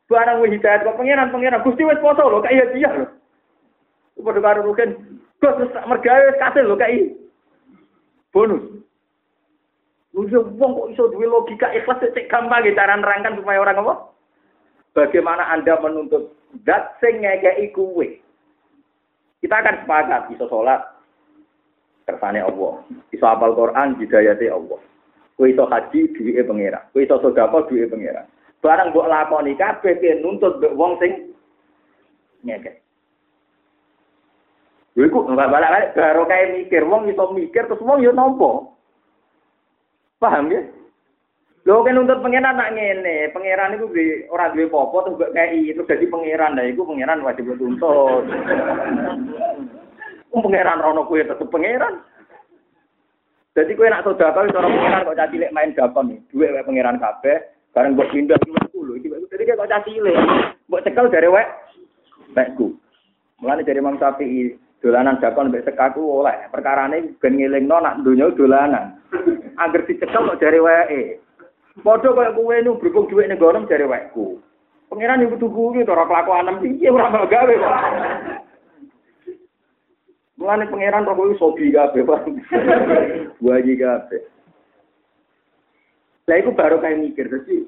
barang 0.06 0.38
wis 0.42 0.54
hidayah 0.54 0.82
kok 0.86 0.96
pangeran 0.98 1.32
pangeran 1.34 1.64
Gusti 1.66 1.82
wis 1.82 1.98
poso 1.98 2.26
lho 2.26 2.38
kaya 2.42 2.70
dia 2.74 2.90
lho 2.94 3.06
padha 4.22 4.40
karo 4.40 4.60
rugen 4.66 5.20
Gus 5.42 5.54
mergawe 5.86 6.22
wis 6.30 6.40
kasil 6.40 6.64
lho 6.66 6.76
kai 6.78 7.14
bonus 8.30 8.76
Lu 10.16 10.24
wong 10.32 10.72
kok 10.72 10.88
iso 10.96 11.12
duwe 11.12 11.28
logika 11.28 11.76
ikhlas 11.76 12.00
cek 12.00 12.32
gampang 12.32 12.64
cara 12.72 12.96
nerangkan 12.96 13.36
supaya 13.36 13.60
orang 13.60 13.84
apa? 13.84 13.94
Bagaimana 14.96 15.44
Anda 15.52 15.76
menuntut 15.76 16.32
zat 16.64 16.96
sing 17.04 17.20
ngekeki 17.20 17.76
kuwe? 17.76 18.16
Kita 19.44 19.60
akan 19.60 19.84
sepakat 19.84 20.32
iso 20.32 20.48
salat 20.48 20.80
kersane 22.08 22.40
Allah. 22.40 22.80
Iso 23.12 23.28
apal 23.28 23.52
Quran 23.52 24.00
hidayate 24.00 24.48
Allah. 24.48 24.80
Kowe 25.36 25.44
iso 25.52 25.68
haji 25.68 26.16
duwike 26.16 26.48
pangeran. 26.48 26.88
Kowe 26.96 27.04
iso 27.04 27.20
sedekah 27.20 27.68
duwike 27.68 27.92
pangeran. 27.92 28.24
Barang 28.64 28.90
mbok 28.90 29.08
lakoni 29.08 29.52
kabeh 29.54 30.00
nuntut 30.20 30.58
mbek 30.58 30.76
wong 30.76 30.98
sing 30.98 31.12
ngekeki. 32.42 32.82
Lha 34.96 35.04
iku 35.04 35.28
balik-balik 35.28 35.92
baru 35.92 36.24
kayak 36.24 36.50
mikir, 36.56 36.82
wong 36.88 37.04
iso 37.12 37.28
mikir 37.36 37.68
terus 37.68 37.84
wong 37.84 38.00
yo 38.00 38.16
nampa. 38.16 38.72
Paham 40.16 40.48
ya? 40.48 40.64
Lho 41.68 41.84
kan 41.84 41.92
nuntut 41.92 42.24
pangeran 42.24 42.56
nak 42.56 42.72
ngene, 42.72 43.28
pangeran 43.36 43.76
iku 43.76 43.92
di 43.92 44.24
ora 44.32 44.48
duwe 44.54 44.72
apa 44.72 44.96
terus 45.04 45.18
gak 45.20 45.34
kei 45.36 45.74
terus 45.76 45.88
dadi 45.90 46.06
pangeran. 46.08 46.56
Lah 46.56 46.64
iku 46.64 46.88
pangeran 46.88 47.20
wajib 47.20 47.52
tuntut. 47.60 48.24
Wong 50.32 50.40
pangeran 50.40 50.80
rono 50.80 51.04
kuwi 51.04 51.28
tetep 51.28 51.50
pangeran. 51.52 52.00
Jadi 53.52 53.72
kowe 53.76 53.88
nak 53.88 54.04
sedekah 54.04 54.48
cara 54.48 54.68
pangeran 54.68 55.04
kok 55.04 55.18
caci 55.20 55.36
main 55.52 55.76
dakon 55.76 56.08
nih. 56.08 56.18
Duwe 56.32 56.56
wae 56.56 56.64
pangeran 56.64 56.96
kabeh, 56.96 57.36
bareng 57.76 57.92
mbok 57.92 58.08
pindah 58.08 58.40
10 58.72 58.72
iki. 58.96 59.12
Jadi 59.12 59.52
kok 59.52 59.68
caci 59.68 60.00
cilik. 60.00 60.16
Mbok 60.72 60.82
cekel 60.88 61.12
dari 61.12 61.28
wae 61.28 61.44
wekku. 62.32 62.72
Mulane 63.44 63.68
dari 63.68 63.84
Imam 63.84 64.00
Syafi'i 64.00 64.56
dolanan 64.80 65.20
dakon 65.20 65.52
mbek 65.52 65.68
sekaku 65.68 66.00
oleh. 66.00 66.48
Perkarane 66.48 67.20
ben 67.20 67.36
ngelingno 67.36 67.76
nak 67.76 68.00
donya 68.00 68.32
dolanan. 68.32 68.96
Angger 69.60 69.84
dicekel 69.84 70.24
kok 70.32 70.40
dari 70.40 70.56
wae. 70.56 71.20
Padha 71.84 72.08
kaya 72.16 72.32
kowe 72.32 72.56
nu 72.64 72.80
berhubung 72.80 73.12
dhuwit 73.12 73.28
ning 73.28 73.36
gono 73.36 73.68
jare 73.68 73.84
wekku. 73.84 74.40
Pangeran 74.88 75.20
yang 75.20 75.36
butuh 75.36 75.52
kuwi 75.52 75.84
to 75.84 75.92
ora 75.92 76.08
kelakuan 76.08 76.56
piye 76.64 76.88
ora 76.88 77.12
gawe 77.12 77.54
kok. 77.60 77.76
Mulane 80.40 80.64
pangeran 80.72 81.04
kok 81.04 81.20
sobi 81.36 81.76
kabeh, 81.76 82.08
Pak. 82.08 82.24
Waji 83.44 83.74
kabeh. 83.76 84.35
Lah 86.26 86.42
iku 86.42 86.50
baru 86.58 86.82
kayak 86.82 86.98
mikir 87.06 87.30
dadi 87.30 87.62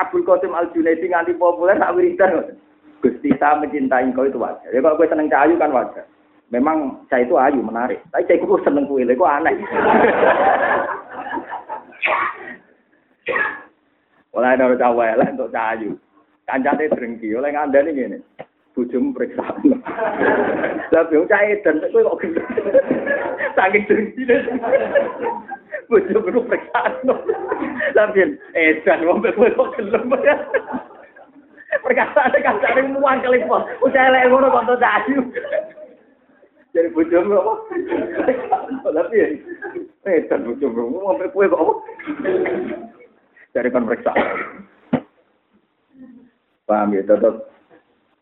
Abdul 0.00 0.24
Qasim 0.24 0.56
Al 0.56 0.72
Junaidi 0.72 1.12
nganti 1.12 1.36
populer 1.36 1.76
tak 1.76 1.92
wiridan. 1.92 2.56
Gusti 3.04 3.30
saya 3.36 3.60
mencintai 3.60 4.10
kau 4.16 4.24
itu 4.26 4.40
wajar. 4.40 4.72
Ya 4.72 4.80
kalau 4.82 4.96
gue 4.98 5.06
seneng 5.06 5.30
cahayu 5.30 5.60
kan 5.60 5.70
wajar. 5.70 6.08
Memang 6.48 7.04
saya 7.12 7.28
itu 7.28 7.36
ayu 7.36 7.60
menarik. 7.60 8.00
Tapi 8.08 8.24
saya 8.24 8.40
itu 8.40 8.56
seneng 8.64 8.88
kue, 8.88 9.04
itu 9.04 9.24
aneh. 9.28 9.52
Oleh 14.34 14.50
ada 14.56 14.72
cawe 14.72 15.08
lah 15.14 15.28
untuk 15.28 15.52
cahayu. 15.52 15.92
Kancane 16.48 16.88
drengki, 16.88 17.36
oleh 17.36 17.52
ngandani 17.52 17.92
ngene. 17.92 18.18
Bojomu 18.72 19.12
periksa. 19.12 19.44
Lah 20.94 21.04
yo 21.12 21.28
cah 21.28 21.44
edan 21.44 21.84
kowe 21.92 22.00
kok 22.00 22.24
gendeng. 22.24 22.46
Saking 23.58 23.84
drengki. 23.84 24.22
Bojomu 25.88 26.44
periksa. 26.44 26.80
Lah 27.96 28.06
pian 28.12 28.36
edan 28.52 29.08
wong 29.08 29.24
kok 29.24 29.72
gelem. 29.80 30.12
Perkataan 31.68 32.36
kancane 32.36 32.80
muang 32.92 33.24
kali 33.24 33.40
po. 33.48 33.64
Ucap 33.80 34.08
elek 34.12 34.28
ngono 34.28 34.52
kok 34.52 34.78
cahayu. 34.80 35.20
Jadi 36.76 36.88
bojomu 36.92 37.40
apa? 37.40 37.52
Lah 38.92 39.04
pian 39.08 39.40
edan 40.04 40.44
bojomu 40.44 41.00
ngombe 41.00 41.26
kowe 41.32 41.48
kok 41.48 41.80
dari 43.56 43.72
pemeriksaan. 43.72 44.28
Paham 46.68 46.92
ya, 46.92 47.00
tetap 47.00 47.48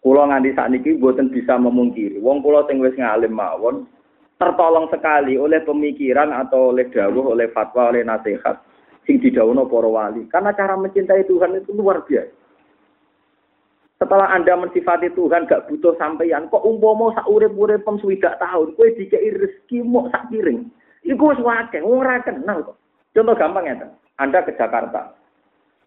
Kulo 0.06 0.22
nganti 0.22 0.54
saat 0.54 0.70
ini 0.70 1.02
buatan 1.02 1.34
bisa 1.34 1.58
memungkiri. 1.58 2.22
Wong 2.22 2.38
kulo 2.38 2.62
sing 2.70 2.78
wis 2.78 2.94
ngalim 2.94 3.34
mawon 3.34 3.90
tertolong 4.36 4.86
sekali 4.92 5.40
oleh 5.40 5.64
pemikiran 5.64 6.28
atau 6.32 6.72
oleh 6.72 6.88
dawuh, 6.92 7.32
oleh 7.32 7.48
fatwa, 7.52 7.92
oleh 7.92 8.04
nasihat 8.04 8.60
sing 9.06 9.22
didhawuhna 9.22 9.64
para 9.70 9.88
wali. 9.88 10.26
Karena 10.28 10.52
cara 10.52 10.74
mencintai 10.74 11.24
Tuhan 11.24 11.56
itu 11.56 11.72
luar 11.72 12.02
biasa. 12.04 12.34
Setelah 13.96 14.28
Anda 14.28 14.60
mensifati 14.60 15.08
Tuhan 15.16 15.48
gak 15.48 15.72
butuh 15.72 15.96
sampeyan, 15.96 16.52
kok 16.52 16.60
umpama 16.68 17.16
sak 17.16 17.24
urip-urip 17.32 17.80
pem 17.80 17.96
swidak 17.96 18.36
tahun, 18.36 18.76
kowe 18.76 18.88
dikei 18.92 19.32
rezeki 19.32 19.80
mok 19.88 20.12
sak 20.12 20.28
piring. 20.28 20.68
Iku 21.00 21.32
wis 21.32 21.40
akeh, 21.40 21.80
ora 21.80 22.20
kenal 22.20 22.60
kok. 22.60 22.76
Contoh 23.16 23.32
gampang 23.32 23.64
ya, 23.64 23.88
Anda 24.20 24.44
ke 24.44 24.52
Jakarta. 24.52 25.16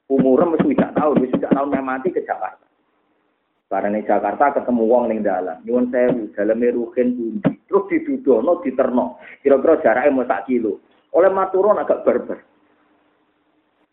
Umurnya 0.10 0.58
mesti 0.58 0.74
tidak 0.74 0.98
tahu, 0.98 1.22
mesti 1.22 1.38
tidak 1.38 1.54
tahu 1.54 1.66
mati 1.70 2.10
ke 2.10 2.26
Jakarta. 2.26 2.66
Barang 3.70 3.94
Jakarta 4.02 4.58
ketemu 4.58 4.84
wong 4.90 5.14
ning 5.14 5.22
dalam, 5.22 5.62
nyuwun 5.62 5.94
sewu, 5.94 6.34
daleme 6.34 6.74
ruhin 6.74 7.14
pundi. 7.14 7.54
Terus 7.70 7.86
didudono, 7.86 8.66
diterno. 8.66 9.22
Kira-kira 9.46 9.78
jaraknya 9.86 10.10
mau 10.10 10.26
sak 10.26 10.50
kilo. 10.50 10.82
Oleh 11.14 11.30
maturon 11.30 11.78
agak 11.78 12.02
berber. 12.02 12.42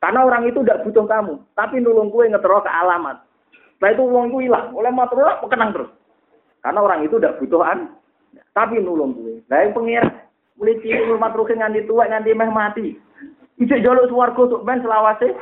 Karena 0.00 0.24
orang 0.24 0.48
itu 0.48 0.64
tidak 0.64 0.80
butuh 0.80 1.04
kamu, 1.04 1.34
tapi 1.52 1.76
nulung 1.84 2.08
kue 2.08 2.24
ngetero 2.24 2.64
ke 2.64 2.72
alamat. 2.72 3.20
Setelah 3.76 3.92
itu 3.92 4.02
uang 4.08 4.24
itu 4.32 4.38
hilang, 4.48 4.72
oleh 4.72 4.92
maturon 4.92 5.44
kenang 5.48 5.76
terus. 5.76 5.92
Karena 6.64 6.80
orang 6.80 7.00
itu 7.04 7.20
tidak 7.20 7.36
butuhan, 7.36 7.92
tapi 8.56 8.80
nulung 8.80 9.12
kue. 9.12 9.44
Nah 9.48 9.60
yang 9.60 9.76
pengir, 9.76 10.04
mulai 10.56 10.80
cilik 10.80 11.04
rumah 11.12 11.36
ruhin 11.36 11.60
nganti 11.60 11.84
tua, 11.84 12.08
nganti 12.08 12.32
meh 12.32 12.48
mati. 12.48 12.86
Ijek 13.60 13.84
jaluk 13.84 14.08
suwargo 14.08 14.48
untuk 14.48 14.64
ben 14.64 14.80
selawase. 14.84 15.32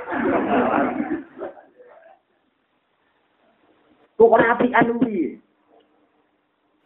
Pokoknya 4.15 4.55
api 4.55 4.71
anu 4.71 4.95
piye. 5.03 5.43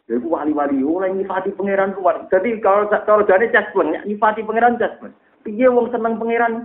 Jadi 0.08 0.24
wali-wali 0.24 0.80
oleh 0.80 1.12
nyifati 1.12 1.52
pangeran 1.52 1.92
kuat. 2.00 2.32
Jadi 2.32 2.64
kalau 2.64 2.88
kalau 3.04 3.28
jadi 3.28 3.52
jaspen, 3.52 3.92
nyifati 4.08 4.40
pangeran 4.40 4.80
jaspen. 4.80 5.12
Piye 5.44 5.68
wong 5.68 5.92
seneng 5.92 6.16
pangeran. 6.16 6.64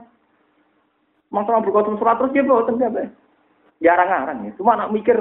Masalah 1.27 1.65
berkosong 1.65 1.99
surat 1.99 2.21
terus 2.21 2.31
dia 2.31 2.45
bawa 2.45 2.63
tempat 2.63 3.09
Jarang-jarang 3.83 4.47
ya. 4.47 4.51
Cuma 4.55 4.79
nak 4.79 4.93
mikir. 4.95 5.17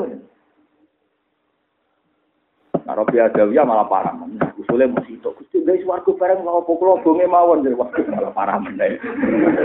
Nah, 2.82 2.94
Robi 2.98 3.18
Adawiyah 3.18 3.66
malah 3.66 3.86
parah. 3.86 4.14
Usulnya 4.58 4.90
masih 4.90 5.18
itu. 5.18 5.30
Gusti 5.34 5.58
guys 5.62 5.82
warga 5.86 6.10
bareng 6.14 6.42
kalau 6.42 6.62
pukul 6.66 6.98
bonge 7.02 7.26
mawon 7.26 7.66
waktu 7.74 8.06
malah 8.06 8.30
parah 8.34 8.58
mendai. 8.58 8.98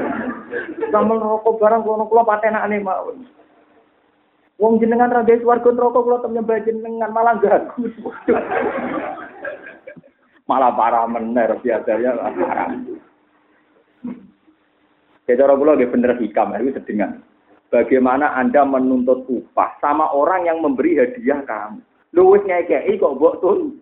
Sama 0.93 1.17
rokok 1.17 1.57
bareng 1.61 1.82
kalau 1.86 2.09
kulo 2.09 2.23
patenak 2.25 2.65
nih 2.69 2.82
mawon. 2.82 3.25
Wong 4.58 4.82
jenengan 4.82 5.14
ra 5.14 5.22
guys 5.22 5.45
warga 5.45 5.70
rokok 5.70 6.01
kulo 6.01 6.18
temen 6.18 6.41
nyembah 6.41 6.66
jenengan 6.66 7.14
malah 7.14 7.38
gagu. 7.38 7.86
malah 10.49 10.74
parah 10.74 11.05
meneh 11.05 11.45
Robi 11.45 11.70
Adawiyah 11.70 12.18
parah. 12.18 12.74
Ya 15.30 15.34
cara 15.38 15.53
kula 15.53 15.78
nggih 15.78 15.91
bener 15.93 16.18
hikam 16.18 16.58
itu 16.58 16.74
sedengan. 16.74 17.22
Bagaimana 17.68 18.34
Anda 18.34 18.64
menuntut 18.64 19.28
upah 19.28 19.76
sama 19.84 20.10
orang 20.16 20.47
yang 20.47 20.64
memberi 20.64 20.97
hadiah 20.97 21.43
kamu? 21.43 21.84
Lu 22.16 22.32
wis 22.32 22.41
ngekeki 22.47 22.97
kok 22.97 23.14
mbok 23.20 23.43
tun. 23.43 23.78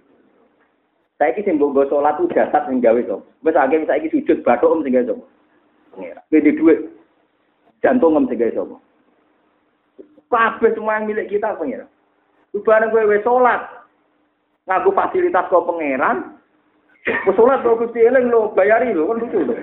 Saiki 1.21 1.45
sing 1.45 1.61
mbok 1.61 1.87
salat 1.87 2.17
ku 2.19 2.25
jasad 2.33 2.65
sing 2.67 2.81
gawe 2.81 2.97
to. 3.05 3.21
Wis 3.45 3.55
akeh 3.55 3.85
saiki 3.85 4.11
sujud 4.11 4.41
bathuk 4.41 4.73
om 4.73 4.81
sing 4.81 4.97
gawe 4.97 5.05
to. 5.07 5.15
Pengira. 5.93 6.19
Kowe 6.27 6.39
duit 6.41 6.79
jantung 7.79 8.17
om 8.17 8.25
sing 8.27 8.41
gawe. 8.41 8.75
Kabeh 10.29 10.71
semua 10.75 10.99
yang 10.99 11.07
milik 11.07 11.31
kita 11.31 11.55
pengira. 11.55 11.87
Bareng 12.63 12.91
kowe 12.91 13.03
wis 13.11 13.23
salat 13.23 13.61
ngaku 14.67 14.89
fasilitas 14.95 15.47
kok 15.51 15.65
pangeran. 15.67 16.39
Wis 17.05 17.35
salat 17.35 17.61
kok 17.63 17.79
Gusti 17.79 18.03
eling 18.03 18.31
lo 18.31 18.51
bayari 18.51 18.91
lo 18.91 19.11
kan 19.11 19.21
lucu 19.21 19.39
lho. 19.43 19.55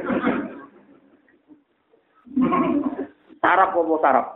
Sarap 3.43 3.75
apa 3.75 3.95
sarap? 4.01 4.27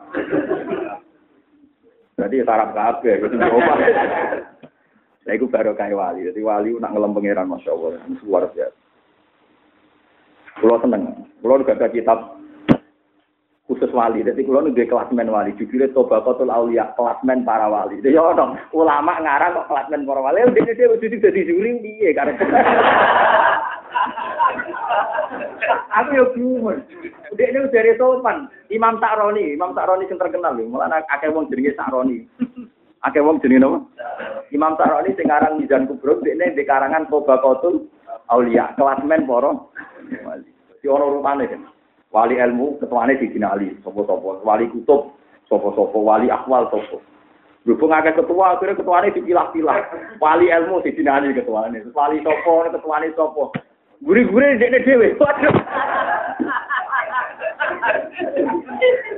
Berarti 2.16 2.36
sarap 2.42 2.68
kabeh 2.74 3.14
gitu 3.22 3.36
coba. 3.38 3.74
Lah 5.26 5.32
iku 5.34 5.46
baru 5.50 5.72
kayak 5.74 5.96
wali. 5.96 6.26
Jadi 6.26 6.40
wali 6.42 6.70
nak 6.78 6.92
ngelem 6.94 7.14
pangeran 7.14 7.50
Masya 7.50 7.70
Allah. 7.70 8.02
Luar 8.26 8.50
biasa. 8.50 8.76
Kulo 10.60 10.76
seneng. 10.80 11.02
Kulo 11.44 11.60
juga 11.60 11.76
ada 11.76 11.92
kitab 11.92 12.35
khusus 13.66 13.90
wali. 13.90 14.22
Jadi 14.22 14.46
kulo 14.46 14.62
nih 14.62 14.86
kelasmen 14.86 15.30
wali. 15.30 15.54
Judulnya 15.58 15.90
Toba 15.90 16.22
Kotul 16.22 16.50
Aulia. 16.50 16.94
Kelasmen 16.94 17.42
para 17.42 17.66
wali. 17.66 17.98
Jadi 17.98 18.14
ya 18.14 18.30
dong. 18.32 18.54
Ulama 18.70 19.18
ngarang 19.18 19.58
kok 19.58 19.68
kelasmen 19.70 20.06
para 20.06 20.22
wali. 20.22 20.46
Dia 20.54 20.72
dia 20.74 20.86
udah 20.86 21.02
jadi 21.02 21.40
juri 21.42 21.70
dia 21.82 22.14
karena. 22.14 22.38
Aku 25.98 26.10
yo 26.14 26.24
bingung. 26.30 26.78
Udah 27.34 27.46
ini 27.46 27.72
dari 27.74 27.98
sopan. 27.98 28.46
Imam 28.70 29.02
Sa'roni, 29.02 29.50
Imam 29.50 29.74
Sa'roni 29.74 30.06
yang 30.06 30.18
terkenal 30.20 30.54
lho. 30.54 30.70
Mulane 30.70 31.02
akeh 31.10 31.30
wong 31.32 31.50
jenenge 31.50 31.74
Sa'roni. 31.74 32.22
Akeh 33.02 33.22
wong 33.24 33.42
jenenge 33.42 33.66
napa? 33.66 33.78
Imam 34.54 34.78
Sa'roni 34.78 35.16
sing 35.18 35.26
aran 35.26 35.58
Mizan 35.58 35.90
Kubro, 35.90 36.22
dekne 36.22 36.54
di 36.54 36.62
karangan 36.62 37.10
Tabaqatul 37.10 37.90
Aulia, 38.30 38.70
kelasmen 38.78 39.26
para 39.26 39.50
wali. 40.22 40.50
Si 40.78 40.86
ono 40.86 41.18
rupane 41.18 41.50
kan. 41.50 41.62
Wali 42.16 42.40
ilmu 42.40 42.80
ketuane 42.80 43.20
di 43.20 43.28
Ali, 43.44 43.76
sapa-sapa. 43.84 44.40
Wali 44.40 44.72
kutub, 44.72 45.12
sapa-sapa. 45.52 45.98
Wali 46.00 46.32
akwal, 46.32 46.64
sapa. 46.72 46.96
Berhubung 47.68 47.92
akeh 47.92 48.16
ketua, 48.16 48.56
akhirnya 48.56 48.80
ketuane 48.80 49.12
dipilah-pilah. 49.12 49.84
Wali 50.16 50.48
ilmu 50.48 50.80
di 50.80 50.96
Ali 51.04 51.36
ketuane. 51.36 51.84
Wali 51.92 52.24
sapa, 52.24 52.72
ketuane 52.72 53.12
sapa. 53.12 53.52
Guri-guri 54.00 54.56
dekne 54.56 54.80
dhewe. 54.80 55.12
Waduh. 55.20 55.52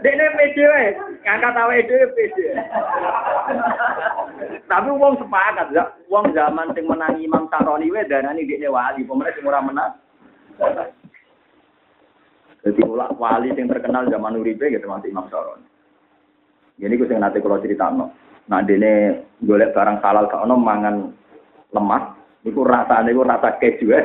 Dekne 0.02 0.26
pede 0.38 0.64
wae, 0.70 0.88
ngangkat 1.22 1.54
awake 1.54 1.86
dhewe. 1.86 2.26
Tapi 4.66 4.90
wong 4.90 5.18
sepakat. 5.22 5.70
Wong 6.10 6.34
zaman 6.34 6.74
sing 6.74 6.86
menangi 6.90 7.26
Imam 7.30 7.46
Saroni 7.46 7.94
wae 7.94 8.10
darani 8.10 8.42
dekne 8.42 8.66
wali, 8.70 9.06
pemenang 9.06 9.34
sing 9.38 9.46
ora 9.46 9.62
menang. 9.62 9.94
Jadi 12.66 12.80
ulak 12.82 13.14
wali 13.16 13.54
yang 13.54 13.70
terkenal 13.70 14.10
zaman 14.10 14.38
Uribe 14.38 14.66
gitu 14.66 14.86
masih 14.90 15.14
Imam 15.14 15.30
Saroni. 15.30 15.66
Jadi 16.78 16.94
gue 16.94 17.08
sing 17.10 17.18
nanti 17.22 17.38
kalau 17.42 17.62
cerita 17.62 17.90
no. 17.90 18.10
Nah 18.50 18.62
dene 18.66 19.24
golek 19.42 19.74
barang 19.74 19.98
halal 20.02 20.26
gak 20.26 20.42
ono 20.46 20.56
mangan 20.58 20.96
lemas, 21.74 22.04
itu 22.42 22.60
rasanya 22.64 23.12
itu 23.12 23.22
rasa 23.22 23.50
keju 23.60 23.86
ya. 23.94 24.00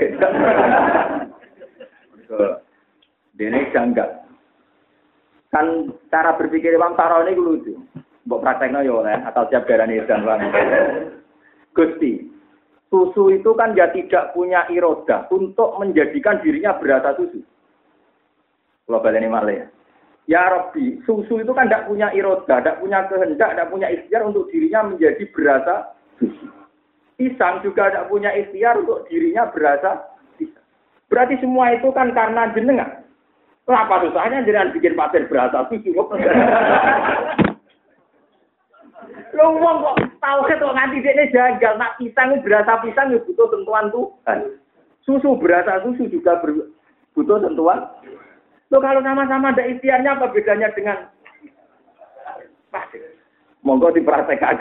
Dene 3.33 3.59
janggal. 3.73 4.09
Kan 5.53 5.93
cara 6.09 6.33
berpikir 6.37 6.73
Imam 6.73 6.97
Saroni 6.97 7.33
itu 7.33 7.41
lucu. 7.41 7.73
Mbok 8.23 8.39
praktekno 8.39 8.79
yo 8.79 9.03
oleh 9.03 9.19
atau 9.27 9.43
siap 9.51 9.67
darani 9.67 9.99
dan 10.07 10.23
Gusti, 11.75 12.23
susu 12.87 13.33
itu 13.33 13.51
kan 13.57 13.75
ya 13.75 13.91
tidak 13.91 14.31
punya 14.31 14.63
iroda 14.71 15.27
untuk 15.33 15.75
menjadikan 15.81 16.39
dirinya 16.39 16.77
berasa 16.79 17.17
susu. 17.19 17.41
Kalau 18.83 18.99
ini 19.07 19.31
malah 19.31 19.53
ya. 19.55 19.65
Ya 20.23 20.39
Rabbi, 20.47 21.03
susu 21.03 21.43
itu 21.43 21.51
kan 21.51 21.67
tidak 21.67 21.91
punya 21.91 22.07
iroda, 22.15 22.63
tidak 22.63 22.79
punya 22.79 23.03
kehendak, 23.11 23.49
tidak 23.55 23.67
punya 23.67 23.87
ikhtiar 23.91 24.23
untuk 24.23 24.47
dirinya 24.47 24.87
menjadi 24.87 25.23
berasa 25.35 25.91
susu. 26.15 26.47
Pisang 27.19 27.59
juga 27.59 27.91
tidak 27.91 28.07
punya 28.07 28.31
ikhtiar 28.31 28.79
untuk 28.79 29.03
dirinya 29.11 29.51
berasa 29.51 30.15
pisang. 30.39 30.63
Berarti 31.11 31.35
semua 31.43 31.75
itu 31.75 31.91
kan 31.91 32.15
karena 32.15 32.55
jenengan. 32.55 33.03
Kenapa 33.67 33.99
susahnya 34.07 34.47
jenengan 34.47 34.71
bikin 34.71 34.95
pasir 34.95 35.27
berasa 35.27 35.67
susu? 35.67 35.91
Lo 39.35 39.45
wong 39.59 39.75
kok 39.83 39.95
tahu 40.23 40.39
kok 40.47 40.71
nganti 40.71 41.03
ini 41.03 41.35
jagal 41.35 41.75
nak 41.75 41.99
pisang 41.99 42.39
berasa 42.39 42.79
pisang 42.79 43.11
ya 43.11 43.19
butuh 43.27 43.47
sentuhan 43.51 43.91
Tuhan. 43.91 44.39
Susu 45.03 45.35
berasa 45.35 45.83
susu 45.83 46.07
juga 46.07 46.39
butuh 47.11 47.43
sentuhan 47.43 47.91
Lo 48.71 48.77
kalau 48.79 49.03
sama-sama 49.03 49.51
ada 49.51 49.63
ikhtiarnya 49.67 50.15
apa 50.15 50.31
bedanya 50.31 50.71
dengan 50.71 51.09
pasir? 52.71 53.03
Monggo 53.63 53.91
dipraktekkan. 53.95 54.59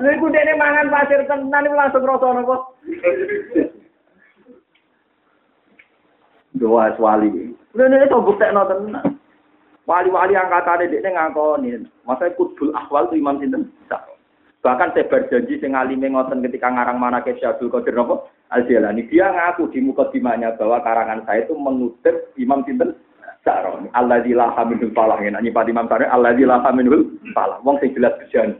Lha 0.00 0.08
iku 0.16 0.26
dene 0.32 0.56
mangan 0.56 0.88
pasir 0.88 1.20
tenan 1.28 1.68
iku 1.68 1.76
langsung 1.76 2.08
rasa 2.08 2.32
napa? 2.32 2.56
Doa 6.56 6.92
wali. 6.96 7.52
Lha 7.76 7.84
nek 7.88 8.08
to 8.08 8.24
buktekno 8.24 8.64
tenan. 8.64 9.20
Wali-wali 9.84 10.38
angkatane 10.38 10.88
dekne 10.88 11.12
ngakoni. 11.12 11.82
Masa 12.08 12.32
kudul 12.38 12.72
ahwal 12.72 13.10
tu 13.10 13.18
Imam 13.18 13.42
sinten? 13.42 13.68
Bahkan 14.60 14.92
saya 14.92 15.08
berjanji 15.08 15.56
sing 15.56 15.72
alime 15.72 16.12
ngoten 16.12 16.44
ketika 16.44 16.68
ngarang 16.68 17.00
mana 17.00 17.24
ke 17.24 17.32
Syabdul 17.40 17.72
Qadir 17.72 17.96
napa? 17.96 18.28
Al-Jalani. 18.50 19.06
Dia 19.06 19.30
ngaku 19.30 19.70
di 19.70 19.78
muka 19.78 20.10
dimanya 20.10 20.58
bahwa 20.58 20.82
karangan 20.82 21.22
saya 21.22 21.46
itu 21.46 21.54
mengutip 21.54 22.34
Imam 22.34 22.66
Sinten 22.66 22.98
Sa'roni. 23.46 23.88
Allah 23.96 24.20
di 24.20 24.34
laha 24.34 24.66
minhul 24.66 24.92
falah. 24.92 25.16
Ini 25.22 25.54
Pak 25.54 25.70
Imam 25.70 25.86
Sa'roni. 25.86 26.10
Allah 26.10 26.34
di 26.34 26.44
laha 26.44 26.70
minhul 26.74 27.14
falah. 27.32 27.62
Wong 27.62 27.78
sing 27.78 27.94
jelas 27.94 28.18
berjanji. 28.18 28.58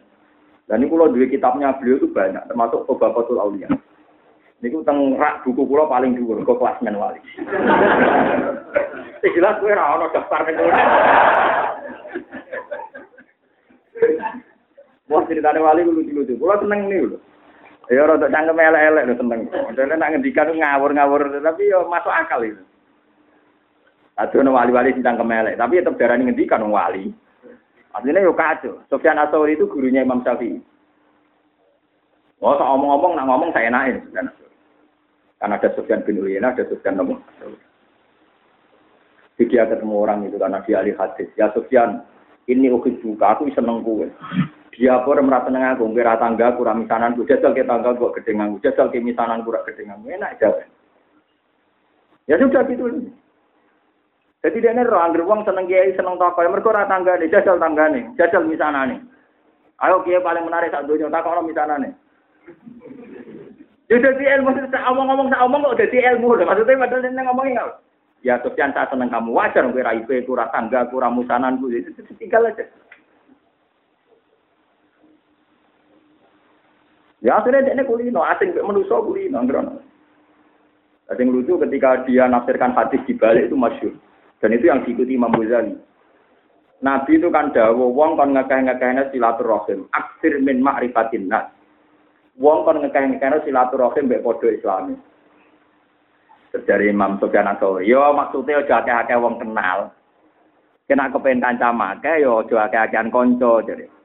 Dan 0.70 0.86
ini 0.86 0.86
kalau 0.86 1.10
dua 1.10 1.26
kitabnya 1.26 1.74
beliau 1.82 1.98
itu 1.98 2.08
banyak. 2.14 2.46
Termasuk 2.46 2.86
Obabatul 2.86 3.42
Aulia. 3.42 3.66
Ini 4.62 4.70
tentang 4.70 5.18
rak 5.18 5.42
buku 5.42 5.66
pulau 5.66 5.90
paling 5.90 6.14
dulu. 6.14 6.46
Kok 6.46 6.62
kelasmen 6.62 6.94
wali. 6.94 7.18
Jelas 9.26 9.58
gue 9.58 9.72
rawon 9.74 10.06
daftar 10.14 10.46
nih. 10.46 10.54
Wah 15.10 15.22
ceritanya 15.26 15.58
wali 15.58 15.82
lucu-lucu. 15.82 16.38
Pulau 16.38 16.62
seneng 16.62 16.86
nih 16.86 17.10
lho. 17.10 17.18
Ya 17.90 18.06
rada 18.06 18.30
cangkem 18.30 18.54
elek-elek 18.54 19.06
lho 19.10 19.14
seneng. 19.18 19.40
Modele 19.50 19.94
nak 19.98 20.10
ngendikan 20.14 20.54
ngawur-ngawur 20.54 21.42
tapi 21.42 21.66
yo 21.66 21.90
masuk 21.90 22.14
akal 22.14 22.38
itu. 22.46 22.62
Aduh 24.14 24.46
wali-wali 24.46 24.94
sing 24.94 25.02
cangkem 25.02 25.34
elek, 25.34 25.58
tapi 25.58 25.82
tetep 25.82 25.98
darani 25.98 26.30
ngendikan 26.30 26.62
wali. 26.70 27.10
Artinya 27.90 28.22
yo 28.22 28.30
kacau. 28.30 28.78
Sofyan 28.86 29.18
Asori 29.18 29.58
itu 29.58 29.66
gurunya 29.66 30.06
Imam 30.06 30.22
Syafi'i. 30.22 30.62
Oh, 32.40 32.56
so 32.56 32.64
ngomong-ngomong, 32.64 33.12
nak 33.18 33.26
ngomong 33.28 33.50
saya 33.52 33.68
naik. 33.68 34.00
Karena 35.36 35.60
ada 35.60 35.68
Sofyan 35.76 36.06
bin 36.08 36.24
Uyainah, 36.24 36.56
ada 36.56 36.64
Sofyan 36.70 36.96
Nabi. 36.96 37.18
Jadi 39.36 39.56
dia 39.56 39.64
ketemu 39.68 40.04
orang 40.04 40.28
itu 40.28 40.36
karena 40.36 40.60
dia 40.64 40.80
ahli 40.80 40.92
hadis. 40.96 41.28
Ya 41.36 41.52
Sofyan, 41.52 42.04
ini 42.48 42.72
ukit 42.72 43.00
buka, 43.00 43.36
aku 43.36 43.48
seneng 43.52 43.84
kue. 43.84 44.08
Dia 44.70 45.02
pun 45.02 45.18
merasa 45.26 45.50
nengah 45.50 45.74
aku, 45.74 45.90
kira 45.90 46.14
tangga 46.16 46.54
kurang 46.54 46.86
misanan, 46.86 47.18
ku 47.18 47.26
jajal 47.26 47.50
ke 47.52 47.66
tangga 47.66 47.90
gua 47.98 48.14
gedengan, 48.14 48.54
jajal 48.62 48.86
ke 48.88 49.02
misanan 49.02 49.42
kurang 49.42 49.66
gedengan, 49.66 49.98
enak 50.06 50.38
aja. 50.38 50.62
Ya 52.30 52.38
sudah 52.38 52.62
gitu. 52.70 52.86
Jadi 54.40 54.56
dia 54.62 54.72
ini 54.72 54.86
roh, 54.86 55.02
anggar 55.02 55.26
seneng 55.44 55.68
kiai, 55.68 55.92
seneng 55.98 56.16
toko, 56.16 56.40
mereka 56.40 56.72
ora 56.72 56.88
tangga 56.88 57.18
nih, 57.18 57.28
jajal 57.28 57.60
tangga 57.60 57.92
nih, 57.92 58.08
jajal 58.16 58.46
misanan 58.46 58.94
nih. 58.94 59.00
Ayo 59.84 60.00
kiai 60.06 60.22
paling 60.22 60.46
menarik 60.46 60.72
saat 60.72 60.86
dunia, 60.86 61.12
tak 61.12 61.28
orang 61.28 61.44
misanan 61.44 61.84
nih. 61.84 61.92
Ya 63.90 63.98
jadi 63.98 64.38
ilmu, 64.38 64.54
omong-omong, 64.70 65.34
omong 65.34 65.60
kok 65.74 65.82
jadi 65.82 66.14
ilmu, 66.14 66.38
maksudnya 66.46 66.78
padahal 66.78 67.04
ini 67.10 67.20
ngomongin? 67.26 67.58
Ya 68.22 68.38
Sofyan 68.44 68.70
saya 68.70 68.86
seneng 68.86 69.10
kamu 69.10 69.34
wajar, 69.34 69.66
kira 69.72 69.96
IP, 69.98 70.30
kurang 70.30 70.52
tangga, 70.54 70.86
kurang 70.92 71.18
musanan, 71.18 71.58
itu 71.58 71.90
tinggal 72.20 72.46
aja. 72.46 72.64
Ya 77.20 77.36
akhirnya 77.36 77.76
dia 77.76 77.84
kulino, 77.84 78.24
asing 78.24 78.56
manusia 78.64 78.96
kulino, 78.96 79.44
ngerono. 79.44 79.76
Yang 81.10 81.28
lucu 81.28 81.52
ketika 81.68 82.06
dia 82.08 82.24
nafsirkan 82.30 82.72
hadis 82.72 83.02
di 83.04 83.12
balik 83.12 83.50
itu 83.50 83.56
masyur. 83.58 83.92
Dan 84.40 84.56
itu 84.56 84.72
yang 84.72 84.80
diikuti 84.86 85.18
Imam 85.18 85.36
Ghazali. 85.36 85.76
Nabi 86.80 87.20
itu 87.20 87.28
kan 87.28 87.52
dawo, 87.52 87.92
wong 87.92 88.16
kon 88.16 88.32
ngekeh-ngekehnya 88.32 89.12
silaturahim. 89.12 89.84
Aksir 89.92 90.40
min 90.40 90.64
ma'rifatin 90.64 91.28
nas. 91.28 91.52
Wong 92.40 92.64
kon 92.64 92.80
ngekeh-ngekehnya 92.80 93.44
silaturahim 93.44 94.08
mbek 94.08 94.24
podo 94.24 94.48
islami. 94.48 94.96
Dari 96.50 96.90
Imam 96.90 97.20
Atsauri, 97.20 97.86
yo 97.86 98.10
maksudnya 98.16 98.64
aja 98.64 98.82
akeh-akeh 98.82 99.18
wong 99.20 99.38
kenal. 99.38 99.92
Kena 100.88 101.12
kepengen 101.12 101.44
kanca 101.44 101.70
make 101.70 102.10
yo 102.18 102.42
aja 102.42 102.66
akeh-akehan 102.66 103.12
jadi. 103.68 103.99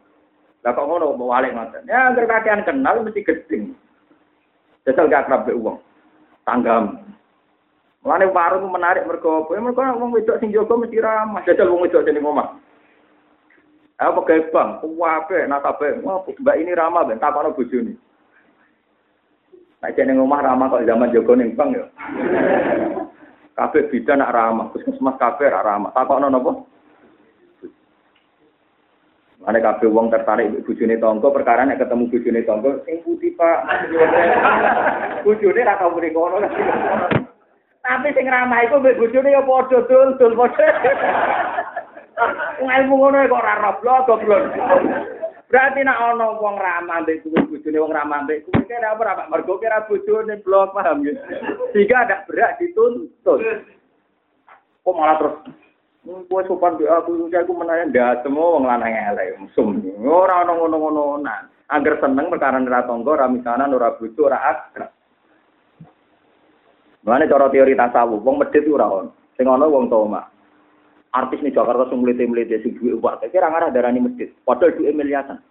Lah 0.65 0.73
kok 0.73 0.89
ngono 0.89 1.13
mau 1.13 1.29
walik 1.29 1.53
ngoten. 1.53 1.85
Ya 1.85 2.09
anggere 2.09 2.25
kakean 2.25 2.65
kenal 2.65 3.05
mesti 3.05 3.21
gedeng. 3.21 3.77
Jajal 4.81 5.05
gak 5.13 5.29
akrab 5.29 5.45
uang. 5.53 5.77
Tanggam. 6.41 7.05
Mulane 8.01 8.25
warung 8.33 8.73
menarik 8.73 9.05
mergo 9.05 9.45
apa? 9.45 9.53
Ya 9.53 9.61
mergo 9.61 9.81
wong 9.81 10.09
wedok 10.17 10.41
sing 10.41 10.49
jaga 10.49 10.73
mesti 10.73 10.97
ramah. 10.97 11.45
Jajal 11.45 11.69
wong 11.69 11.85
wedok 11.85 12.01
jeneng 12.01 12.25
omah. 12.25 12.57
Apa 13.95 14.19
gawe 14.25 14.41
bang, 14.51 14.69
kuwape 14.81 15.37
nasabe. 15.47 16.01
Wah, 16.03 16.19
Mbak 16.25 16.57
ini 16.59 16.73
ramah 16.73 17.07
ben 17.07 17.21
takono 17.21 17.53
bojone. 17.53 17.93
Nek 19.85 19.93
jeneng 19.93 20.17
omah 20.19 20.41
ramah 20.41 20.67
kok 20.73 20.83
zaman 20.83 21.13
jaga 21.13 21.33
ning 21.37 21.53
bang 21.53 21.69
ya. 21.77 21.85
Kabeh 23.57 23.87
bidan 23.87 24.19
nak 24.19 24.35
ramah, 24.35 24.67
puskesmas 24.75 25.15
kabeh 25.15 25.47
ramah. 25.47 25.93
Takokno 25.95 26.27
napa? 26.27 26.59
Ane 29.43 29.59
kabeh 29.59 29.91
wong 29.91 30.07
tertarik 30.07 30.63
bojone 30.63 30.95
tangga 30.95 31.27
perkara 31.27 31.67
nek 31.67 31.83
ketemu 31.83 32.07
bojone 32.07 32.41
tangga 32.47 32.71
sing 32.87 33.03
putih 33.03 33.35
Pak. 33.35 33.59
Bojone 35.27 35.61
ra 35.67 35.75
tau 35.75 35.91
mrene 35.91 36.15
kono. 36.15 36.37
Tapi 37.83 38.07
sing 38.15 38.25
ramah 38.31 38.63
iku 38.63 38.79
mbek 38.79 38.95
bojone 38.95 39.35
ya 39.35 39.43
padha 39.43 39.83
dul 39.85 40.09
dul 40.15 40.33
padha. 40.39 40.67
Wong 42.63 42.69
ilmu 42.71 42.95
ngono 42.95 43.27
kok 43.27 43.41
ora 43.43 43.53
roblok 43.59 43.99
goblok. 44.07 44.43
Berarti 45.51 45.79
nek 45.83 45.99
ana 45.99 46.39
wong 46.39 46.55
ramah 46.55 47.03
mbek 47.03 47.27
bojone 47.27 47.77
wong 47.77 47.91
ramah 47.91 48.23
mbek 48.23 48.47
kuwi 48.47 48.63
kira 48.65 48.95
apa 48.95 49.19
Pak? 49.19 49.29
Mergo 49.29 49.59
kira 49.59 49.83
bojone 49.83 50.39
blok 50.41 50.73
paham 50.73 51.03
ya. 51.03 51.13
Sehingga 51.75 52.07
ada 52.07 52.23
berat 52.23 52.55
dituntut. 52.57 53.43
Kok 54.81 54.95
malah 54.95 55.17
terus 55.19 55.64
Kowe 56.05 56.41
sopan 56.45 56.77
di 56.77 56.85
aku, 56.85 57.33
aku 57.33 57.53
menanya 57.57 57.89
ndak 57.89 58.21
semua 58.21 58.53
wong 58.53 58.69
lanang 58.69 58.93
elek, 58.93 59.41
mesum. 59.41 59.81
Ora 60.05 60.45
ono 60.45 60.53
ngono-ngono. 60.61 61.17
Agar 61.65 61.97
seneng 61.97 62.29
perkara 62.29 62.61
ora 62.61 62.85
tangga, 62.85 63.09
ora 63.17 63.25
misanan, 63.25 63.73
ora 63.73 63.97
bojo, 63.97 64.29
ora 64.29 64.37
akrab. 64.37 64.93
Mulane 67.01 67.25
cara 67.25 67.49
teori 67.49 67.73
tasawuf, 67.73 68.21
wong 68.21 68.37
medhit 68.37 68.69
ora 68.69 68.85
ono. 68.85 69.09
Sing 69.33 69.49
ono 69.49 69.65
wong 69.65 69.89
toma. 69.89 70.29
Artis 71.09 71.41
nih 71.41 71.57
Jakarta 71.57 71.89
sing 71.89 72.05
mlete-mlete 72.05 72.61
sing 72.61 72.77
duwe 72.77 73.01
uwak, 73.01 73.25
kira 73.33 73.49
ngarah 73.49 73.73
darani 73.73 74.05
masjid. 74.05 74.29
Padahal 74.45 74.77
duwe 74.77 74.93
miliaran. 74.93 75.41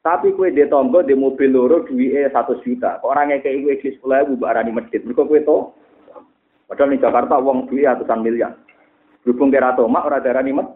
Tapi 0.00 0.32
kue 0.32 0.50
di 0.50 0.66
tonggo 0.66 1.04
di 1.04 1.14
mobil 1.14 1.52
loro 1.52 1.86
duwe 1.86 2.26
satu 2.32 2.58
juta. 2.64 2.98
Kok 2.98 3.06
orang 3.06 3.36
ngekei 3.36 3.60
kue 3.62 3.78
di 3.78 3.94
sekolah 3.94 4.24
ibu 4.26 4.34
barani 4.40 4.72
masjid. 4.72 4.98
Mereka 5.04 5.28
kue 5.28 5.44
to. 5.46 5.76
Padahal 6.66 6.90
di 6.90 6.98
Jakarta 6.98 7.38
wong 7.38 7.68
duwe 7.70 7.86
ratusan 7.86 8.24
miliar. 8.24 8.56
Berhubung 9.20 9.52
kira 9.52 9.76
tomak 9.76 10.08
ora 10.08 10.20
darani 10.20 10.56
met. 10.56 10.68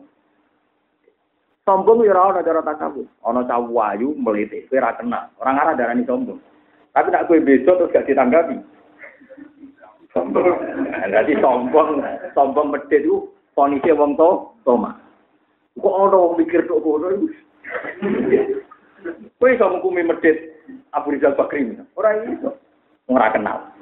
Sombong 1.64 2.04
ya 2.04 2.12
ora 2.12 2.36
ana 2.36 2.44
cara 2.44 2.60
takabur. 2.60 3.08
Ana 3.24 3.48
cah 3.48 3.56
wayu 3.56 4.12
mlete, 4.20 4.68
kowe 4.68 4.76
ora 4.76 4.92
kenal. 5.00 5.32
Orang 5.40 5.56
arah 5.56 5.72
darani 5.72 6.04
sombong. 6.04 6.36
Tapi 6.92 7.08
nak 7.08 7.24
kowe 7.24 7.40
besok 7.40 7.80
terus 7.80 7.92
gak 7.96 8.04
ditanggapi. 8.04 8.60
Sombong. 10.12 10.44
Berarti 11.08 11.32
sombong, 11.40 12.04
sombong 12.36 12.68
medhit 12.68 13.00
itu 13.08 13.32
fonise 13.56 13.96
wong 13.96 14.12
to, 14.20 14.52
toma. 14.68 14.92
Kok 15.80 15.96
ana 16.04 16.16
wong 16.20 16.36
mikir 16.36 16.68
tok 16.68 16.84
ngono 16.84 17.06
iku. 17.16 17.26
Kowe 19.40 19.48
iso 19.48 19.64
ngukumi 19.64 20.04
Abu 20.92 21.16
Rizal 21.16 21.32
Bakri. 21.32 21.74
Ora 21.96 22.12
iso. 22.28 22.60
Ora 23.08 23.32
kenal. 23.32 23.72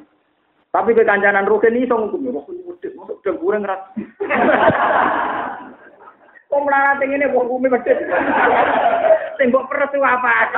Tapi 0.72 0.96
ke 0.96 1.02
kancanan 1.02 1.50
Rukin 1.50 1.82
iso 1.82 1.98
ngukumi. 1.98 2.30
Masuk 3.22 3.38
dengkure 3.38 3.54
ngerat. 3.62 3.78
Kok 6.50 6.58
melarat 6.66 6.98
ngene 6.98 7.30
wong 7.30 7.46
ngukumi 7.46 7.70
medhit. 7.70 7.94
Sing 9.38 9.54
mbok 9.54 9.70
peres 9.70 9.94
apa? 9.94 10.34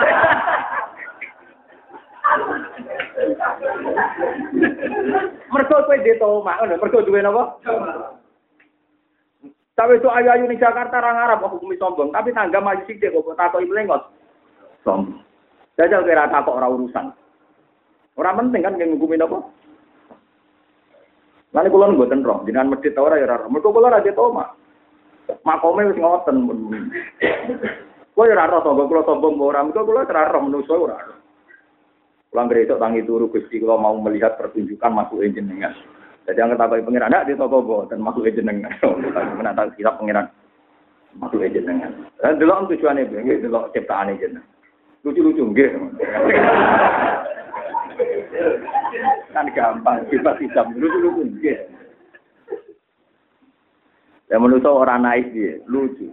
Mergo 5.53 5.77
kowe 5.85 5.97
dhe 6.01 6.17
mak, 6.19 6.57
ngono, 6.65 6.81
mergo 6.81 7.05
duwe 7.05 7.21
napa? 7.21 7.61
Tapi 9.77 10.01
itu 10.01 10.09
ayu-ayu 10.09 10.49
ning 10.49 10.57
Jakarta 10.57 11.05
ra 11.05 11.12
ngarep 11.12 11.45
kok 11.45 11.53
hukumi 11.61 11.77
sombong, 11.77 12.09
tapi 12.17 12.33
tangga 12.33 12.65
maju 12.65 12.81
sithik 12.89 13.12
kok 13.12 13.37
takoki 13.37 13.69
mlengot. 13.69 14.09
Sombong. 14.89 15.21
Jajal 15.77 16.01
kira 16.09 16.33
takok 16.33 16.57
ora 16.57 16.73
urusan. 16.73 17.12
Ora 18.17 18.33
penting 18.41 18.65
kan 18.65 18.81
yang 18.81 18.97
ngukumi 18.97 19.21
napa? 19.21 19.45
Lalu 21.55 21.70
kula 21.70 21.94
mboten 21.94 22.26
roh, 22.26 22.42
jenengan 22.42 22.74
medhit 22.74 22.98
ora 22.98 23.14
ya 23.14 23.30
ora. 23.30 23.46
Mergo 23.46 23.70
kula 23.70 23.94
ra 23.94 24.02
tau 24.02 24.34
mak. 24.34 24.59
Makome 25.46 25.86
wis 25.86 25.98
ngoten. 26.02 26.50
Kula 28.11 28.26
ya 28.26 28.34
ora 28.34 28.50
roh 28.50 28.61
sombong, 28.66 28.90
kula 28.90 29.07
sombong 29.07 29.38
ora, 29.38 29.62
mergo 29.62 29.86
kula 29.86 30.02
ora 30.02 30.34
roh 30.34 30.42
ora. 30.82 30.98
Pulang 32.34 32.50
gereja 32.50 32.74
tangi 32.74 33.07
turu 33.07 33.30
Gusti 33.30 33.62
kalau 33.62 33.78
mau 33.78 33.94
melihat 33.94 34.34
pertunjukan 34.34 34.90
masuk 34.90 35.22
jenengan. 35.22 35.70
Jadi 36.26 36.42
yang 36.42 36.50
ketahui 36.50 36.82
pengiran, 36.82 37.14
tidak 37.14 37.26
di 37.30 37.34
toko 37.38 37.86
dan 37.86 38.02
masuk 38.02 38.26
jenengan. 38.26 38.74
Mana 39.38 39.55
tahu 39.55 39.70
kita 39.78 39.94
pengiran 39.94 40.26
masuk 41.14 41.46
jenengan. 41.46 41.94
Dan 42.18 42.42
dulu 42.42 42.74
tujuannya, 42.74 43.07
itu 43.07 43.46
dulu 43.46 43.70
ciptaan 43.70 44.18
jenengan. 44.18 44.42
Lucu-lucu, 45.07 45.46
enggak. 45.46 45.78
Kan 49.34 49.47
gampang, 49.55 50.07
kita 50.11 50.38
bisa 50.38 50.62
lucu-lucu, 50.74 51.26
enggak. 51.26 51.70
Ya 54.32 54.40
menurut 54.40 54.64
orang 54.64 55.05
naik 55.05 55.30
dia, 55.36 55.61
lucu. 55.68 56.11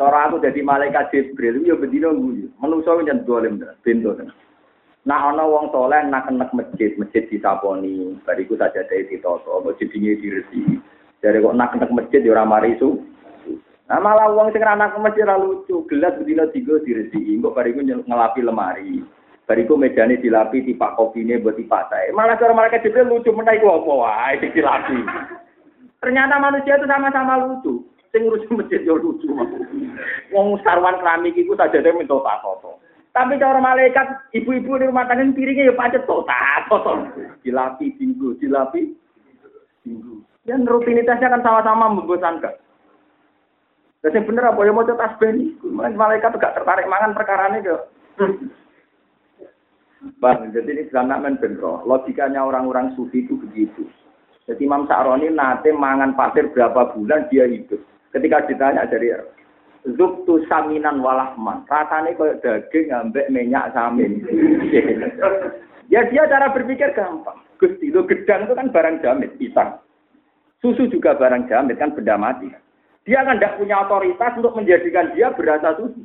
Cara 0.00 0.32
aku 0.32 0.40
jadi 0.40 0.64
malaikat 0.64 1.12
Jibril, 1.12 1.60
ya 1.62 1.76
bedino 1.76 2.16
gue. 2.16 2.48
Menurut 2.56 2.88
saya 2.88 3.04
jangan 3.04 3.28
dolim, 3.28 3.60
pintu. 3.84 4.16
Nah 5.04 5.32
ana 5.32 5.44
wong 5.44 5.72
soleh 5.72 6.04
nak 6.08 6.28
kenek 6.28 6.52
masjid, 6.52 6.92
masjid 6.96 7.24
disaponi, 7.28 8.16
bariku 8.24 8.56
saja 8.56 8.84
dari 8.84 9.08
ditoto, 9.08 9.64
masjid 9.64 9.88
ini 9.96 10.16
diresi. 10.16 10.80
Dari 11.20 11.40
kok 11.40 11.56
nak 11.56 11.76
kenek 11.76 11.92
masjid 11.92 12.24
ya 12.24 12.32
ora 12.32 12.44
mari. 12.48 12.76
Nah 13.88 13.98
malah 14.00 14.32
wong 14.32 14.52
sing 14.52 14.64
anak 14.64 14.96
masjid 15.00 15.24
ora 15.24 15.40
lucu, 15.40 15.84
gelas 15.88 16.16
bedina 16.20 16.48
tiga 16.52 16.80
diresi, 16.84 17.16
kok 17.40 17.56
bariku 17.56 17.80
ngelapi 17.84 18.40
lemari. 18.44 19.00
Bariku 19.50 19.74
mejane 19.74 20.14
dilapi 20.22 20.62
tipak 20.62 20.94
kopine 20.94 21.42
buat 21.42 21.58
tipak 21.58 21.90
saya. 21.90 22.14
Malah 22.14 22.38
cara 22.38 22.54
mereka 22.54 22.86
juga 22.86 23.02
lucu 23.02 23.34
menai 23.34 23.58
ku 23.58 23.66
apa 23.66 23.90
wae 23.98 24.46
dilapi. 24.46 25.02
Ternyata 25.98 26.38
manusia 26.38 26.78
itu 26.78 26.86
sama-sama 26.86 27.50
lucu. 27.50 27.82
Sing 28.14 28.30
ngurusi 28.30 28.46
masjid 28.54 28.86
lucu. 28.86 29.26
Wong 30.30 30.54
sarwan 30.62 31.02
keramik 31.02 31.34
iku 31.34 31.58
saja 31.58 31.82
minta 31.82 32.14
tato. 32.22 32.78
Tapi 33.10 33.42
cara 33.42 33.58
malaikat, 33.58 34.30
ibu-ibu 34.38 34.78
di 34.78 34.86
rumah 34.86 35.10
tangga 35.10 35.26
piringnya 35.34 35.66
ya 35.66 35.74
pacet 35.74 36.06
total, 36.06 36.62
total. 36.70 37.10
Dilapi 37.42 37.98
minggu, 37.98 38.38
dilapi 38.38 38.94
minggu. 39.82 40.22
Dan 40.46 40.62
rutinitasnya 40.62 41.26
kan 41.26 41.42
sama-sama 41.42 41.90
membosankan. 41.90 42.54
Dan 44.06 44.14
yang 44.14 44.24
bener 44.30 44.46
apa 44.46 44.62
ya 44.62 44.70
mau 44.70 44.86
tas 44.86 45.18
beni, 45.18 45.58
malaikat 45.74 46.38
gak 46.38 46.54
tertarik 46.54 46.86
mangan 46.86 47.18
perkara 47.18 47.50
ini. 47.50 47.66
Bang, 50.16 50.48
jadi 50.56 50.64
ini 50.64 50.88
sebenarnya 50.88 51.20
men. 51.20 51.36
Logikanya 51.60 52.40
orang-orang 52.40 52.96
sufi 52.96 53.28
itu 53.28 53.36
begitu. 53.36 53.84
Jadi 54.48 54.64
Imam 54.64 54.88
Sa'roni 54.88 55.28
nate 55.28 55.70
mangan 55.76 56.16
pasir 56.16 56.48
berapa 56.50 56.96
bulan 56.96 57.28
dia 57.28 57.44
hidup. 57.44 57.78
Ketika 58.10 58.48
ditanya 58.48 58.88
dari 58.88 59.12
Zubtu 59.84 60.44
saminan 60.48 61.00
walahman. 61.00 61.64
Rasanya 61.64 62.12
kayak 62.16 62.40
daging 62.44 62.92
ambek 62.92 63.28
minyak 63.32 63.72
samin. 63.72 64.20
ya 65.92 66.04
dia 66.08 66.28
cara 66.28 66.52
berpikir 66.52 66.92
gampang. 66.92 67.40
Gusti 67.56 67.92
lo 67.92 68.04
gedang 68.08 68.48
itu 68.48 68.56
kan 68.56 68.72
barang 68.72 69.04
jamit, 69.04 69.36
pisang. 69.36 69.80
Susu 70.60 70.88
juga 70.88 71.16
barang 71.16 71.48
jamit 71.48 71.80
kan 71.80 71.96
benda 71.96 72.16
mati. 72.20 72.48
Dia 73.08 73.24
kan 73.24 73.40
tidak 73.40 73.56
punya 73.56 73.80
otoritas 73.84 74.36
untuk 74.36 74.52
menjadikan 74.56 75.12
dia 75.16 75.32
berasa 75.32 75.76
susu. 75.80 76.04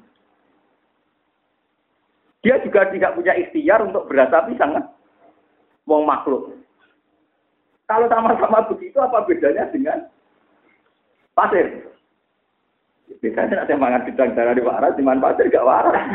Dia 2.46 2.62
juga 2.62 2.86
tidak 2.94 3.18
punya 3.18 3.34
ikhtiar 3.34 3.82
untuk 3.82 4.06
berasa 4.06 4.46
pisang 4.46 4.78
kan. 4.78 4.86
Wong 5.90 6.06
makhluk. 6.06 6.54
Kalau 7.90 8.06
sama-sama 8.06 8.70
begitu 8.70 9.02
apa 9.02 9.26
bedanya 9.26 9.66
dengan 9.74 10.06
pasir? 11.34 11.90
Biasanya 13.18 13.66
nanti 13.66 13.74
mangan 13.74 14.06
bidang 14.06 14.38
darah 14.38 14.54
di 14.54 14.62
waras, 14.62 14.94
di 14.94 15.02
mana 15.02 15.26
pasir 15.26 15.50
gak 15.50 15.66
waras. 15.66 15.98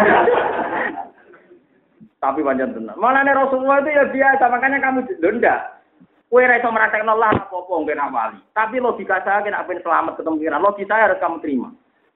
Tapi 2.22 2.46
panjang 2.46 2.78
tenang. 2.78 2.94
Malah 2.94 3.26
nih 3.26 3.34
Rasulullah 3.34 3.82
itu 3.82 3.90
ya 3.90 4.04
biasa, 4.06 4.44
makanya 4.54 4.78
kamu 4.78 5.10
denda. 5.18 5.82
Kue 6.30 6.46
raiso 6.46 6.70
merasa 6.70 7.02
Allah 7.02 7.42
apa-apa 7.42 7.74
nggak 7.74 8.14
wali. 8.14 8.38
Tapi 8.54 8.78
logika 8.78 9.18
saya 9.26 9.42
kena 9.42 9.66
apa 9.66 9.74
selamat 9.74 10.14
ketemu 10.14 10.38
pengiran. 10.38 10.62
Logika 10.62 10.94
saya 10.94 11.06
harus 11.10 11.18
kamu 11.18 11.42
terima. 11.42 11.68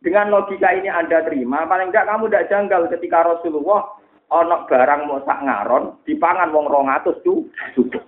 Dengan 0.04 0.30
logika 0.30 0.70
ini 0.70 0.86
Anda 0.86 1.18
terima, 1.26 1.66
paling 1.66 1.90
enggak 1.90 2.06
kamu 2.06 2.30
tidak 2.30 2.46
janggal 2.52 2.80
ketika 2.92 3.24
Rasulullah 3.24 4.03
onok 4.32 4.66
barang 4.70 5.00
mau 5.08 5.20
sak 5.24 5.42
ngaron, 5.44 6.00
dipangan 6.08 6.52
wong 6.52 6.66
rongatus 6.68 7.18
tuh 7.24 7.44
cukup. 7.76 8.02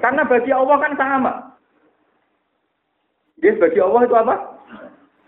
Karena 0.00 0.24
bagi 0.24 0.52
Allah 0.52 0.76
kan 0.80 0.94
sama. 0.96 1.32
Dia 3.40 3.56
bagi 3.56 3.80
Allah 3.80 4.00
itu 4.04 4.14
apa? 4.16 4.34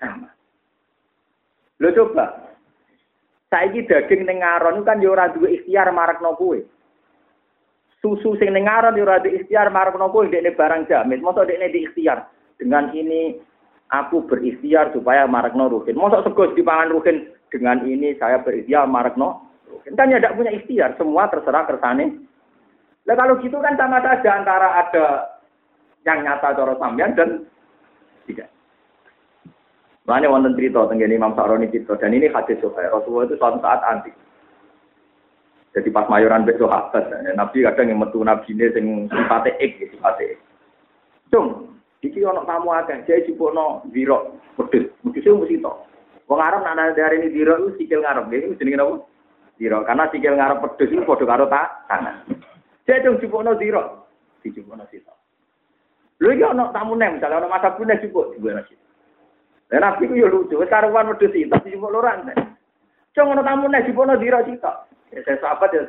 Sama. 0.01 0.29
Lo 1.81 1.89
coba. 1.93 2.27
Saiki 3.53 3.85
daging 3.85 4.25
ning 4.25 4.41
ngaron 4.41 4.81
kan 4.85 5.05
yo 5.05 5.13
ora 5.13 5.29
duwe 5.29 5.61
ikhtiar 5.61 5.93
marakno 5.93 6.33
kowe. 6.41 6.57
Susu 8.01 8.37
sing 8.41 8.53
ning 8.57 8.65
ngaron 8.65 8.97
yo 8.97 9.05
ora 9.05 9.21
duwe 9.21 9.45
ikhtiar 9.45 9.69
marakno 9.69 10.09
kowe 10.09 10.25
dekne 10.25 10.57
barang 10.57 10.89
jamin. 10.89 11.21
Mosok 11.21 11.49
dekne 11.49 11.69
di 11.69 11.85
ikhtiar. 11.85 12.29
Dengan 12.57 12.93
ini 12.97 13.37
aku 13.93 14.25
berikhtiar 14.25 14.97
supaya 14.97 15.29
marakno 15.29 15.69
ruhin. 15.69 16.01
Mosok 16.01 16.25
sego 16.25 16.43
dipangan 16.57 16.97
ruhin 16.97 17.29
dengan 17.53 17.85
ini 17.85 18.17
saya 18.17 18.41
berikhtiar 18.41 18.89
marakno. 18.89 19.52
Kan 19.97 20.13
ya 20.13 20.19
tidak 20.21 20.37
punya 20.37 20.53
ikhtiar, 20.53 20.91
semua 20.97 21.29
terserah 21.29 21.65
kersane. 21.69 22.21
Nah 23.03 23.15
kalau 23.19 23.41
gitu 23.43 23.59
kan 23.59 23.75
sama 23.75 23.99
saja 24.05 24.31
antara 24.39 24.69
ada 24.79 25.07
yang 26.07 26.23
nyata 26.23 26.55
cara 26.55 26.75
sampean 26.79 27.15
dan 27.19 27.31
tidak. 28.27 28.49
Mana 30.03 30.27
wonten 30.27 30.59
cerita 30.59 30.91
tentang 30.91 31.15
Imam 31.15 31.35
Sa'roni 31.39 31.71
cerita 31.71 31.95
dan 31.95 32.11
ini 32.11 32.27
hadis 32.27 32.59
Sahih. 32.59 32.91
Rasulullah 32.91 33.31
itu 33.31 33.39
suatu 33.39 33.59
saat 33.63 33.81
antik. 33.87 34.15
Jadi 35.73 35.89
pas 35.89 36.05
mayoran 36.05 36.45
besok 36.45 36.69
sahabat, 36.69 37.09
ya, 37.09 37.33
Nabi 37.33 37.65
kadang 37.65 37.89
yang 37.89 37.97
metu 37.97 38.21
Nabi 38.21 38.45
ini 38.53 38.69
sing 38.77 39.09
sifatnya 39.09 39.57
ek, 39.57 39.81
ya, 39.81 39.87
sifatnya 39.89 40.37
ek. 40.37 40.39
Cung, 41.33 41.81
iki 42.05 42.21
ono 42.29 42.45
tamu 42.45 42.77
akeh, 42.77 43.09
jadi 43.09 43.33
no 43.33 43.81
ziro, 43.89 44.37
pedes, 44.61 44.93
pedesnya 45.01 45.33
mesti 45.33 45.65
to. 45.65 45.73
Wong 46.29 46.41
Arab 46.45 46.61
nak 46.61 46.93
dari 46.93 47.25
ini 47.25 47.33
ziro 47.33 47.57
itu 47.57 47.81
sikil 47.81 48.05
ngarep, 48.05 48.29
ini 48.29 48.53
jenenge 48.61 48.77
napa? 48.77 49.01
Ziro, 49.63 49.87
karena 49.87 50.11
sikil 50.11 50.35
ngarep 50.35 50.59
pedes 50.75 50.91
itu 50.91 51.07
padha 51.07 51.23
karo 51.23 51.47
tak 51.47 51.87
tangan. 51.87 52.27
Jadi 52.83 53.15
cung 53.31 53.47
no 53.47 53.55
ziro, 53.63 54.11
no 54.43 54.85
sito. 54.91 55.15
Lho 56.19 56.35
iki 56.35 56.43
ono 56.43 56.75
tamu 56.75 56.99
nem, 56.99 57.23
misalnya 57.23 57.39
ono 57.39 57.47
masa 57.47 57.79
punya 57.79 57.95
cukup, 58.03 58.35
jupukno 58.35 58.59
sito. 58.67 58.83
Lah 59.71 59.79
nabi 59.87 60.11
ku 60.11 60.19
yo 60.19 60.27
lucu, 60.27 60.59
wis 60.59 60.67
karuan 60.67 61.15
wedhus 61.15 61.31
tapi 61.31 61.79
cuma 61.79 61.95
loran. 61.95 62.27
Cuma 63.15 63.23
ngono 63.31 63.47
tamu 63.47 63.71
nek 63.71 63.87
dipono 63.87 64.19
dira 64.19 64.43
cita. 64.43 64.83
Ya 65.15 65.23
saya 65.23 65.39
sahabat 65.39 65.71
ya 65.71 65.83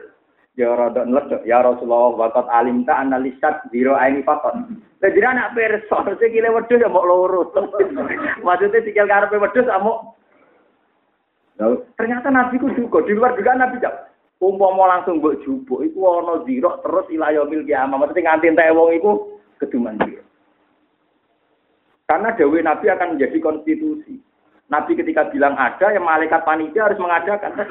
ya 0.54 0.70
rada 0.78 1.02
nledok 1.10 1.42
ya 1.42 1.66
Rasulullah 1.66 2.30
waqat 2.30 2.46
alim 2.54 2.86
ta 2.86 3.02
analisat 3.02 3.74
zero 3.74 3.98
aini 3.98 4.22
fakon. 4.22 4.86
Lah 5.02 5.10
dira 5.10 5.34
nak 5.34 5.58
perso 5.58 5.98
sikile 6.22 6.54
wedhus 6.54 6.78
ya 6.78 6.94
mok 6.94 7.10
loro. 7.10 7.50
Maksudnya 8.46 8.86
sikil 8.86 9.10
karepe 9.10 9.42
wedhus 9.42 9.66
amuk 9.66 10.14
Ternyata 12.00 12.34
Nabi 12.34 12.58
ku 12.58 12.68
juga 12.74 13.06
di 13.06 13.14
luar 13.14 13.38
juga 13.38 13.54
Nabi 13.54 13.78
jawab. 13.78 14.10
Umpama 14.44 14.92
langsung 14.92 15.24
mbok 15.24 15.40
jupuk 15.48 15.88
iku 15.88 16.04
ana 16.20 16.44
zira 16.44 16.76
terus 16.84 17.08
ila 17.16 17.32
yaumil 17.32 17.64
kiamah. 17.64 17.96
Maksudnya 17.96 18.36
nganti 18.36 18.52
entek 18.52 18.76
wong 18.76 18.92
iku 18.98 19.12
keduman 19.62 19.96
zira. 20.04 20.24
Karena 22.10 22.36
Dewi 22.36 22.60
Nabi 22.60 22.92
akan 22.92 23.16
menjadi 23.16 23.40
konstitusi. 23.40 24.20
Nabi 24.68 25.00
ketika 25.00 25.32
bilang 25.32 25.56
ada, 25.56 25.94
yang 25.96 26.04
malaikat 26.04 26.44
panitia 26.44 26.92
harus 26.92 27.00
mengadakan. 27.00 27.52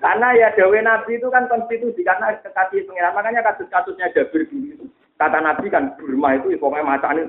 Karena 0.00 0.32
ya 0.32 0.48
dawe 0.56 0.78
Nabi 0.80 1.20
itu 1.20 1.28
kan 1.28 1.44
konstitusi 1.44 2.00
karena 2.00 2.32
kekasih 2.40 2.88
pengiran. 2.88 3.12
Makanya 3.12 3.44
kasus-kasusnya 3.52 4.08
Jabir 4.16 4.48
dulu 4.48 4.66
itu. 4.72 4.86
Kata 5.20 5.36
Nabi 5.36 5.68
kan 5.68 6.00
Burma 6.00 6.32
itu 6.32 6.56
pokoknya 6.56 6.96
macane 6.96 7.28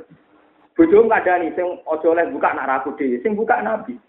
bojo 0.79 1.03
nih, 1.11 1.51
sing 1.51 1.67
ojo 1.83 2.07
oleh 2.15 2.23
buka 2.31 2.55
nak 2.55 2.71
raku 2.71 2.95
dhewe, 2.95 3.19
sing 3.19 3.35
buka 3.35 3.59
Nabi. 3.59 3.99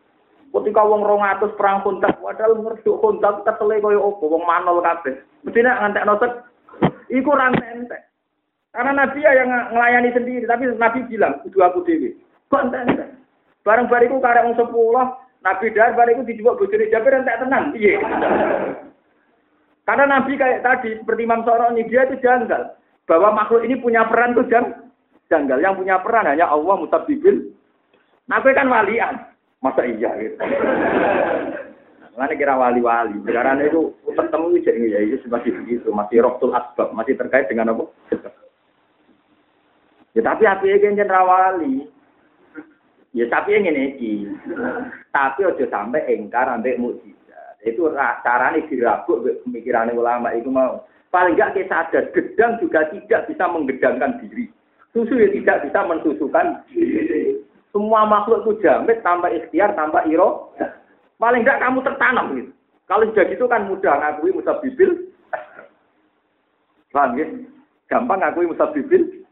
Ketika 0.52 0.84
wong 0.84 1.02
200 1.02 1.58
perang 1.58 1.82
kontak, 1.82 2.20
padahal 2.22 2.60
ngerduk 2.60 3.00
kontak 3.02 3.42
kesele 3.42 3.82
koyo 3.82 3.98
opo, 4.14 4.30
wong 4.30 4.44
manol 4.46 4.84
kabeh. 4.84 5.18
Mesti 5.42 5.64
nek 5.64 5.78
ngantekno 5.80 6.14
tek 6.22 6.32
iku 7.10 7.34
ra 7.34 7.50
entek. 7.50 8.06
Karena 8.70 8.92
Nabi 9.02 9.24
ya 9.24 9.32
yang 9.34 9.50
melayani 9.74 10.14
sendiri, 10.14 10.44
tapi 10.46 10.70
Nabi 10.76 11.08
bilang, 11.08 11.40
kudu 11.42 11.58
aku 11.60 11.82
dewi. 11.82 12.14
Kok 12.52 12.70
entek 12.70 13.10
Bareng 13.66 13.90
bariku 13.90 14.22
karek 14.22 14.46
wong 14.46 14.56
sepuluh, 14.58 15.18
Nabi 15.42 15.74
dar 15.74 15.96
bariku 15.98 16.22
dijebak 16.22 16.60
bojone 16.60 16.92
Jabir 16.92 17.18
entek 17.18 17.40
tenang. 17.42 17.74
Iya. 17.74 17.98
Karena 19.88 20.04
Nabi 20.06 20.38
kayak 20.38 20.62
tadi 20.62 20.94
seperti 20.94 21.26
Imam 21.26 21.42
Soroni 21.42 21.82
dia 21.90 22.06
itu 22.06 22.14
janggal 22.22 22.78
bahwa 23.06 23.34
makhluk 23.34 23.66
ini 23.66 23.76
punya 23.78 24.06
peran 24.06 24.34
tuh 24.36 24.46
jang, 24.46 24.90
janggal. 25.26 25.58
Yang 25.58 25.74
punya 25.82 25.96
peran 26.00 26.30
hanya 26.30 26.46
Allah 26.50 26.74
mutabibil. 26.78 27.50
Nabi 28.30 28.54
kan 28.54 28.70
walian. 28.70 29.14
Masa 29.62 29.86
iya 29.86 30.10
gitu. 30.18 30.36
Mana 32.18 32.34
kira 32.36 32.58
wali-wali. 32.58 33.16
Sekarang 33.24 33.62
itu 33.62 33.94
ketemu 34.04 34.46
jadi 34.60 34.80
ya 34.84 35.00
itu 35.00 35.24
masih 35.30 35.54
begitu, 35.62 35.88
masih 35.94 36.20
roktul 36.20 36.52
asbab, 36.52 36.92
masih 36.92 37.16
terkait 37.16 37.48
dengan 37.48 37.72
apa? 37.72 37.88
Ya 40.12 40.20
tapi 40.20 40.44
api 40.44 40.76
yang 40.76 40.98
wali. 41.08 41.88
Ya 43.16 43.24
tapi 43.32 43.56
yang 43.56 43.64
ini 43.68 44.28
Tapi 45.08 45.40
ojo 45.44 45.64
sampai 45.68 46.04
engkar 46.12 46.48
sampai 46.52 46.76
mukjizat. 46.76 47.60
Itu 47.64 47.88
caranya 47.96 48.60
dirabuk 48.66 49.24
pemikiran 49.46 49.94
ulama 49.96 50.36
itu 50.36 50.52
mau. 50.52 50.84
Paling 51.12 51.36
enggak 51.36 51.52
kita 51.52 51.68
sadar, 51.68 52.04
gedang 52.16 52.56
juga 52.56 52.88
tidak 52.88 53.28
bisa 53.28 53.44
menggedangkan 53.44 54.16
diri. 54.24 54.48
Susu 54.96 55.20
ya 55.20 55.28
tidak 55.28 55.68
bisa 55.68 55.84
mensusukan. 55.84 56.64
Semua 57.68 58.08
makhluk 58.08 58.48
itu 58.48 58.64
jamit 58.64 59.04
tanpa 59.04 59.28
ikhtiar, 59.28 59.76
tanpa 59.76 60.08
iro. 60.08 60.56
Paling 61.20 61.44
enggak 61.44 61.60
kamu 61.60 61.84
tertanam 61.84 62.26
gitu. 62.40 62.52
Kalau 62.88 63.08
sudah 63.08 63.24
gitu 63.28 63.44
kan 63.44 63.68
mudah 63.68 63.94
ngakui 64.00 64.32
musa 64.32 64.56
bibil. 64.60 65.12
Paham 66.92 67.16
ya? 67.16 67.24
Gampang 67.88 68.20
ngakui 68.20 68.48
musa 68.48 68.68
bibil. 68.72 69.24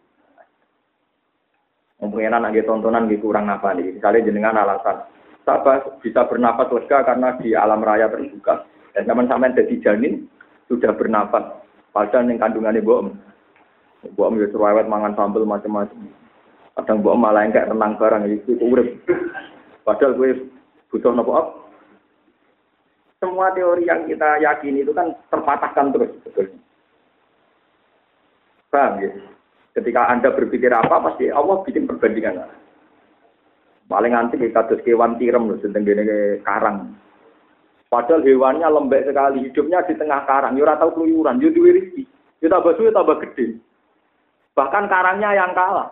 Mungkin 2.01 2.33
anak 2.33 2.57
tontonan 2.65 3.13
gitu 3.13 3.29
kurang 3.29 3.53
apa 3.53 3.77
nih. 3.77 4.01
Misalnya 4.01 4.25
jenengan 4.25 4.61
alasan, 4.65 5.05
saya 5.45 5.85
bisa 6.01 6.25
bernapas 6.25 6.73
lega 6.73 7.05
karena 7.05 7.37
di 7.37 7.53
alam 7.53 7.85
raya 7.85 8.09
terbuka. 8.09 8.65
Dan 8.97 9.05
zaman 9.05 9.29
sampai 9.29 9.53
jadi 9.53 9.77
janin 9.85 10.25
sudah 10.73 10.97
bernapas. 10.97 11.60
Padahal 11.91 12.31
yang 12.31 12.39
kandungannya 12.39 12.87
bohong. 12.87 13.15
Bohong 14.15 14.39
ya 14.39 14.47
cerewet 14.49 14.87
mangan 14.87 15.15
sambel 15.19 15.45
macam-macam. 15.45 15.99
Kadang 16.79 16.99
bohong 17.03 17.21
malah 17.21 17.45
kayak 17.51 17.71
renang 17.71 17.99
barang 17.99 18.25
itu 18.31 18.55
urip. 18.63 18.89
Padahal 19.83 20.15
gue 20.15 20.49
butuh 20.95 21.11
nopo 21.13 21.33
up. 21.35 21.47
Semua 23.21 23.53
teori 23.53 23.85
yang 23.85 24.09
kita 24.09 24.41
yakini 24.41 24.81
itu 24.81 24.97
kan 24.97 25.13
terpatahkan 25.29 25.93
terus 25.93 26.09
sebetulnya. 26.25 26.57
Paham 28.73 29.03
ya? 29.03 29.11
Ketika 29.77 30.09
Anda 30.09 30.33
berpikir 30.33 30.73
apa, 30.73 31.05
pasti 31.05 31.29
Allah 31.29 31.61
bikin 31.67 31.85
perbandingan. 31.85 32.49
Paling 33.91 34.15
nanti 34.15 34.39
kita 34.39 34.71
terus 34.71 34.83
kewan 34.87 35.19
tirem 35.19 35.51
gini 35.59 36.39
karang. 36.47 36.95
Padahal 37.91 38.23
hewannya 38.23 38.71
lembek 38.71 39.03
sekali, 39.11 39.51
hidupnya 39.51 39.83
di 39.83 39.99
tengah 39.99 40.23
karang. 40.23 40.55
Ya 40.55 40.79
tahu 40.79 40.95
keluyuran, 40.95 41.43
ya 41.43 41.51
duwe 41.51 41.75
rezeki. 41.75 42.07
Ya 42.39 42.47
tambah 42.47 42.79
suwe 42.79 42.95
tambah 42.95 43.19
gede. 43.19 43.59
Bahkan 44.55 44.87
karangnya 44.87 45.35
yang 45.35 45.51
kalah. 45.59 45.91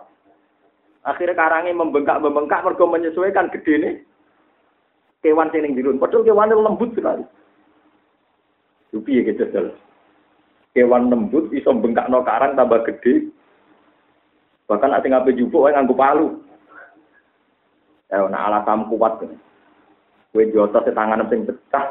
Akhirnya 1.03 1.35
karangnya 1.35 1.75
membengkak-membengkak, 1.75 2.63
mereka 2.63 2.87
menyesuaikan 2.87 3.51
gede 3.51 3.73
nih. 3.83 3.93
Kewan 5.19 5.51
sini 5.51 5.75
dirun. 5.75 5.99
Padahal 5.99 6.23
kewannya 6.23 6.55
lembut 6.55 6.95
sekali. 6.95 7.27
Yupi 8.95 9.19
ya 9.19 9.21
gitu. 9.27 9.43
Kewan 10.71 11.11
lembut, 11.11 11.51
bisa 11.51 11.75
bengkak 11.75 12.07
no 12.07 12.23
karang 12.23 12.55
tambah 12.55 12.79
gede. 12.87 13.27
Bahkan 14.71 14.95
ada 14.95 15.03
ngapain 15.03 15.35
jupuk, 15.35 15.67
wae 15.67 15.75
nganggo 15.75 15.99
palu. 15.99 16.27
Ya, 18.07 18.23
nah 18.31 18.47
alasan 18.47 18.87
kuat. 18.87 19.19
Kue 20.29 20.45
jotos 20.53 20.85
di 20.85 20.93
tangan 20.93 21.25
sing 21.29 21.45
pecah. 21.45 21.85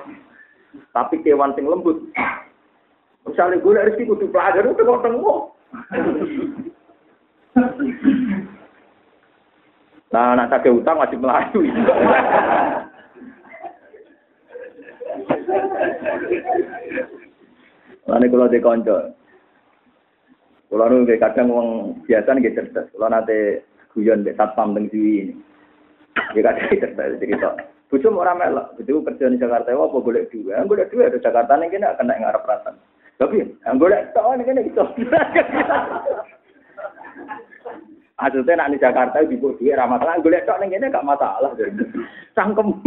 Tapi 0.94 1.22
kewan 1.26 1.54
sing 1.58 1.66
lembut. 1.66 1.98
Misalnya 3.26 3.60
gue 3.60 3.76
dari 3.76 3.92
situ 3.98 4.14
kudu 4.14 4.30
pelajar 4.32 4.64
itu 4.64 4.82
kok 4.82 5.02
tengok. 5.04 5.40
Nah, 10.08 10.32
anak 10.32 10.48
saya 10.48 10.72
utang 10.72 10.96
wajib 10.96 11.20
melaju. 11.20 11.60
Lalu 18.08 18.26
kalau 18.32 18.48
di 18.48 18.60
konco, 18.64 18.96
kalau 20.72 20.88
nu 20.88 21.04
kadang 21.04 21.52
uang 21.52 21.68
biasa 22.08 22.28
nih 22.32 22.56
cerdas. 22.56 22.88
Kalau 22.96 23.12
nanti 23.12 23.60
guyon 23.92 24.24
be 24.24 24.32
satpam 24.32 24.72
teng 24.72 24.88
ini. 24.88 25.36
Dia 26.32 26.40
kadang 26.40 26.72
cerdas 26.80 27.20
cerita. 27.20 27.52
Bujum 27.88 28.20
orang 28.20 28.36
melok, 28.36 28.76
itu 28.76 29.00
kerja 29.00 29.32
di 29.32 29.40
Jakarta, 29.40 29.72
wah 29.72 29.88
apa 29.88 29.96
golek 30.04 30.28
dua, 30.28 30.60
yang 30.60 30.68
dua 30.68 30.84
di 30.84 31.24
Jakarta 31.24 31.56
nih 31.56 31.72
kena 31.72 31.96
kena 31.96 32.20
ngarep 32.20 32.44
rasa. 32.44 32.76
Tapi 33.16 33.40
yang 33.40 33.80
golek 33.80 34.12
tau 34.12 34.36
nih 34.36 34.44
kena 34.44 34.60
gitu. 34.60 34.84
Maksudnya 38.20 38.60
nak 38.60 38.76
di 38.76 38.82
Jakarta 38.82 39.24
di 39.24 39.40
bawah 39.40 39.56
dia 39.56 39.72
ramah 39.72 39.96
masalah, 39.96 40.20
golek 40.20 40.44
tok 40.44 40.60
nih 40.60 40.76
kena 40.76 40.92
gak 40.92 41.08
masalah. 41.08 41.48
Sangkem. 42.36 42.68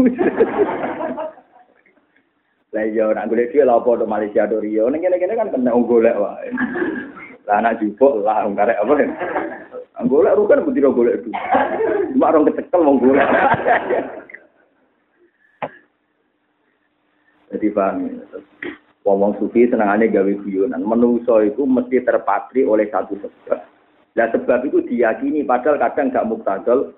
Lah 2.71 2.85
iya 2.87 3.09
nak 3.11 3.27
golek 3.27 3.51
dia 3.51 3.67
lah 3.67 3.83
apa 3.83 4.05
Malaysia 4.07 4.47
do 4.47 4.61
Rio, 4.61 4.85
nih 4.87 5.01
kena 5.01 5.17
kena 5.17 5.33
kan 5.33 5.49
kena 5.49 5.73
golek 5.81 6.13
wae. 6.13 6.53
Lah 7.49 7.57
anak 7.57 7.81
jupuk 7.81 8.21
lah 8.21 8.45
karek 8.53 8.77
apa 8.77 8.93
ya. 9.01 9.09
Golek 10.05 10.37
rukan 10.37 10.61
budi 10.61 10.85
golek 10.85 11.25
itu. 11.25 11.33
Cuma 12.13 12.29
orang 12.29 12.53
kecekel 12.53 12.85
mau 12.85 13.01
golek. 13.01 13.25
Jadi 17.51 17.67
paham 17.75 18.07
ya. 18.07 18.23
Wong 19.01 19.33
sufi 19.41 19.65
senangannya 19.65 20.13
gawe 20.13 20.33
guyonan. 20.45 20.85
Menungso 20.85 21.41
itu 21.41 21.65
mesti 21.65 22.05
terpatri 22.05 22.61
oleh 22.63 22.85
satu 22.93 23.17
sebab. 23.17 23.59
Nah 24.13 24.27
sebab 24.29 24.59
itu 24.69 24.85
diyakini 24.85 25.41
padahal 25.41 25.81
kadang 25.81 26.13
gak 26.13 26.27
muktadol. 26.29 26.93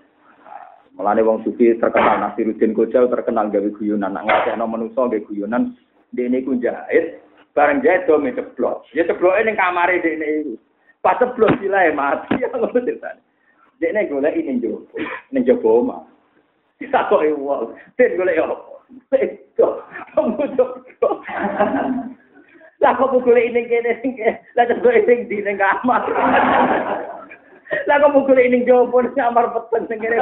Melane 0.94 1.26
wong 1.26 1.42
sufi 1.42 1.74
terkenal 1.80 2.22
Nasiruddin 2.22 2.76
Kojal 2.76 3.08
terkenal 3.08 3.50
gawe 3.50 3.70
guyonan. 3.80 4.14
Nak 4.14 4.26
ngasihno 4.28 4.66
menungso 4.68 5.08
gawe 5.08 5.26
guyonan. 5.26 5.74
Dene 6.14 6.46
ku 6.46 6.54
jahit, 6.62 7.26
bareng 7.58 7.82
jahit 7.82 8.06
do 8.06 8.22
ceblok. 8.22 8.86
Ya 8.94 9.02
cebloke 9.10 9.42
ning 9.42 9.58
kamare 9.58 9.98
dene 9.98 10.46
iku. 10.46 10.54
Pas 11.02 11.18
ceblok 11.18 11.58
silae 11.58 11.90
mati 11.90 12.38
ya 12.38 12.52
ngono 12.54 12.78
ceritane. 12.78 13.18
Dene 13.82 14.06
golek 14.06 14.38
ning 14.38 14.62
jowo, 14.62 14.86
ning 15.34 15.42
jowo 15.42 15.82
omah. 15.82 16.06
Ditakoki 16.78 17.34
wong, 17.34 17.74
"Den 17.98 18.14
golek 18.14 18.46
opo?" 18.46 18.86
Kamu 19.58 20.44
jodoh. 20.58 21.14
Lah 22.82 22.92
kok 23.00 23.16
mukul 23.16 23.40
ini 23.40 23.64
kene 23.70 24.02
sing 24.04 24.20
lah 24.60 24.68
coba 24.68 25.00
sing 25.08 25.32
di 25.32 25.40
ning 25.40 25.56
kamar. 25.56 26.04
Lah 27.88 27.96
kok 28.02 28.12
mukul 28.12 28.36
ini 28.36 28.68
jopo 28.68 29.00
ning 29.00 29.16
kamar 29.16 29.56
peten 29.56 29.88
sing 29.88 30.04
kene. 30.04 30.20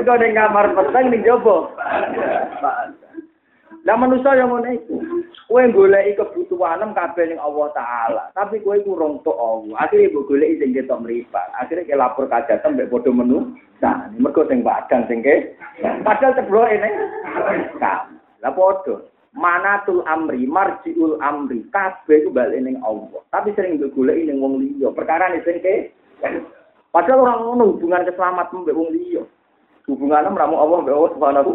Kau 0.00 0.16
ning 0.16 0.32
kamar 0.32 0.72
peteng 0.72 1.12
ning 1.12 1.22
jopo. 1.22 1.68
Lah 3.90 3.98
manusia 3.98 4.38
yang 4.38 4.54
ngono 4.54 4.70
iku. 4.70 5.02
Kowe 5.50 5.66
goleki 5.74 6.14
kebutuhanem 6.14 6.94
kabeh 6.94 7.26
ning 7.26 7.42
Allah 7.42 7.74
taala, 7.74 8.24
tapi 8.38 8.62
kowe 8.62 8.78
iku 8.78 8.94
rong 8.94 9.18
tok 9.26 9.34
Allah. 9.34 9.82
Akhire 9.82 10.14
mbok 10.14 10.30
goleki 10.30 10.62
sing 10.62 10.78
ketok 10.78 11.02
mripat. 11.02 11.50
Akhire 11.58 11.82
ke 11.82 11.98
lapor 11.98 12.30
kajatan 12.30 12.78
mbek 12.78 12.86
padha 12.86 13.10
menu. 13.10 13.58
Nah, 13.82 14.06
mergo 14.14 14.46
sing 14.46 14.62
padang 14.62 15.10
sing 15.10 15.26
ke. 15.26 15.58
Padahal 16.06 16.38
cebloke 16.38 16.70
ning. 16.70 16.94
Lah 17.82 18.54
padha. 18.54 19.02
Manatul 19.34 20.06
amri, 20.06 20.46
marjiul 20.46 21.18
amri, 21.18 21.66
kabeh 21.74 22.22
iku 22.22 22.30
bali 22.30 22.62
ning 22.62 22.78
Allah. 22.86 23.18
Tapi 23.34 23.50
sering 23.58 23.82
mbok 23.82 23.90
goleki 23.98 24.30
ning 24.30 24.38
wong 24.38 24.62
liya. 24.62 24.94
Perkara 24.94 25.34
sing 25.42 25.58
ke. 25.58 25.90
Padahal 26.94 27.26
orang 27.26 27.38
ngono 27.42 27.74
hubungan 27.74 28.06
keselamatan 28.06 28.62
mbek 28.62 28.78
wong 28.78 28.94
liya. 28.94 29.26
Hubungannya 29.90 30.30
meramu 30.30 30.62
Allah 30.62 30.78
mbek 30.78 30.94
Allah 30.94 31.12
Subhanahu 31.18 31.52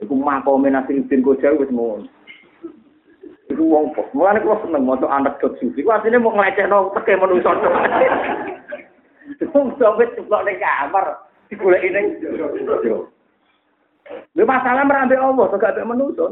Iku 0.00 0.16
makome 0.16 0.72
Nasiruddin 0.72 1.20
Kojal 1.20 1.60
wis 1.60 1.68
ngono. 1.68 2.08
Iku 3.52 3.62
wong 3.68 3.92
kok. 3.92 4.08
Mulane 4.16 4.40
kula 4.40 4.56
seneng 4.64 4.88
maca 4.88 5.06
anak 5.12 5.36
dot 5.44 5.58
sufi. 5.60 5.84
Ku 5.84 5.92
asline 5.92 6.16
mau 6.16 6.32
nglecehno 6.32 6.96
teke 6.96 7.20
manungsa. 7.20 7.52
Wong 9.52 9.66
sampe 9.78 10.08
ceplok 10.16 10.44
ning 10.48 10.56
kamar, 10.62 11.04
digoleki 11.52 11.92
ning. 11.92 12.06
Lha 14.34 14.42
masalah 14.42 14.82
merambe 14.86 15.14
Allah, 15.14 15.46
kok 15.50 15.60
gak 15.60 15.78
manusa. 15.86 16.30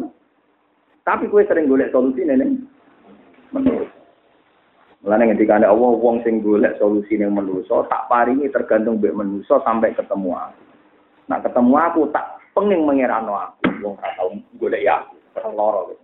Tapi 1.05 1.29
kowe 1.29 1.45
sering 1.45 1.69
golek 1.69 1.93
solusi 1.93 2.25
ning 2.25 2.65
manusa. 3.53 3.93
Mulane 5.05 5.31
ngendikane 5.31 5.67
Allah 5.69 5.93
wong 5.95 6.23
sing 6.27 6.41
golek 6.41 6.75
solusi 6.81 7.21
ning 7.21 7.37
manusa 7.37 7.87
tak 7.87 8.09
paringi 8.09 8.51
tergantung 8.51 8.99
mbek 8.99 9.15
manusa 9.15 9.61
sampai 9.63 9.95
ketemu 9.95 10.35
aku. 10.35 10.63
Nah 11.29 11.39
ketemu 11.45 11.75
aku 11.77 12.01
tak 12.11 12.38
penging 12.59 12.83
mengerano 12.83 13.39
aku 13.39 13.71
wong 13.87 13.95
ora 13.95 14.11
tau 14.19 14.35
golek 14.59 14.83
ya 14.83 15.07
aku. 15.07 15.15
Loro. 15.55 15.95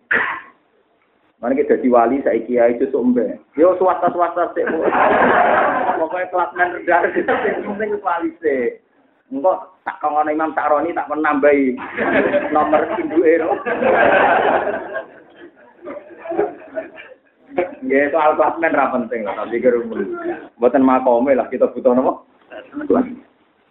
Mana 1.42 1.59
kita 1.59 1.76
jadi 1.82 1.90
wali 1.90 2.22
saya 2.22 2.38
kiai 2.46 2.78
itu 2.78 2.86
sumbe. 2.94 3.42
Yo 3.59 3.74
swasta 3.76 4.09
swasta 4.14 4.55
sih. 4.55 4.62
Pokoknya 5.98 6.30
kelas 6.30 6.50
men 6.55 6.70
rendah 6.78 7.00
itu 7.11 7.20
penting 7.26 7.90
wali 7.98 8.30
sih. 8.38 8.78
Engkau 9.34 9.74
tak 9.82 9.98
kangen 9.98 10.30
Imam 10.30 10.55
Sakroni 10.55 10.94
tak 10.94 11.11
menambahi 11.11 11.74
nomor 12.55 12.86
ibu 12.96 13.18
ero. 13.26 13.50
Ya 17.84 18.09
soal 18.14 18.38
kelas 18.38 18.57
men 18.62 18.78
ra 18.78 18.94
penting 18.94 19.26
lah 19.26 19.34
tapi 19.42 19.59
kerumul. 19.59 20.07
Buatan 20.62 20.86
makome 20.86 21.34
lah 21.34 21.50
kita 21.50 21.66
butuh 21.74 21.92
nopo. 21.92 22.24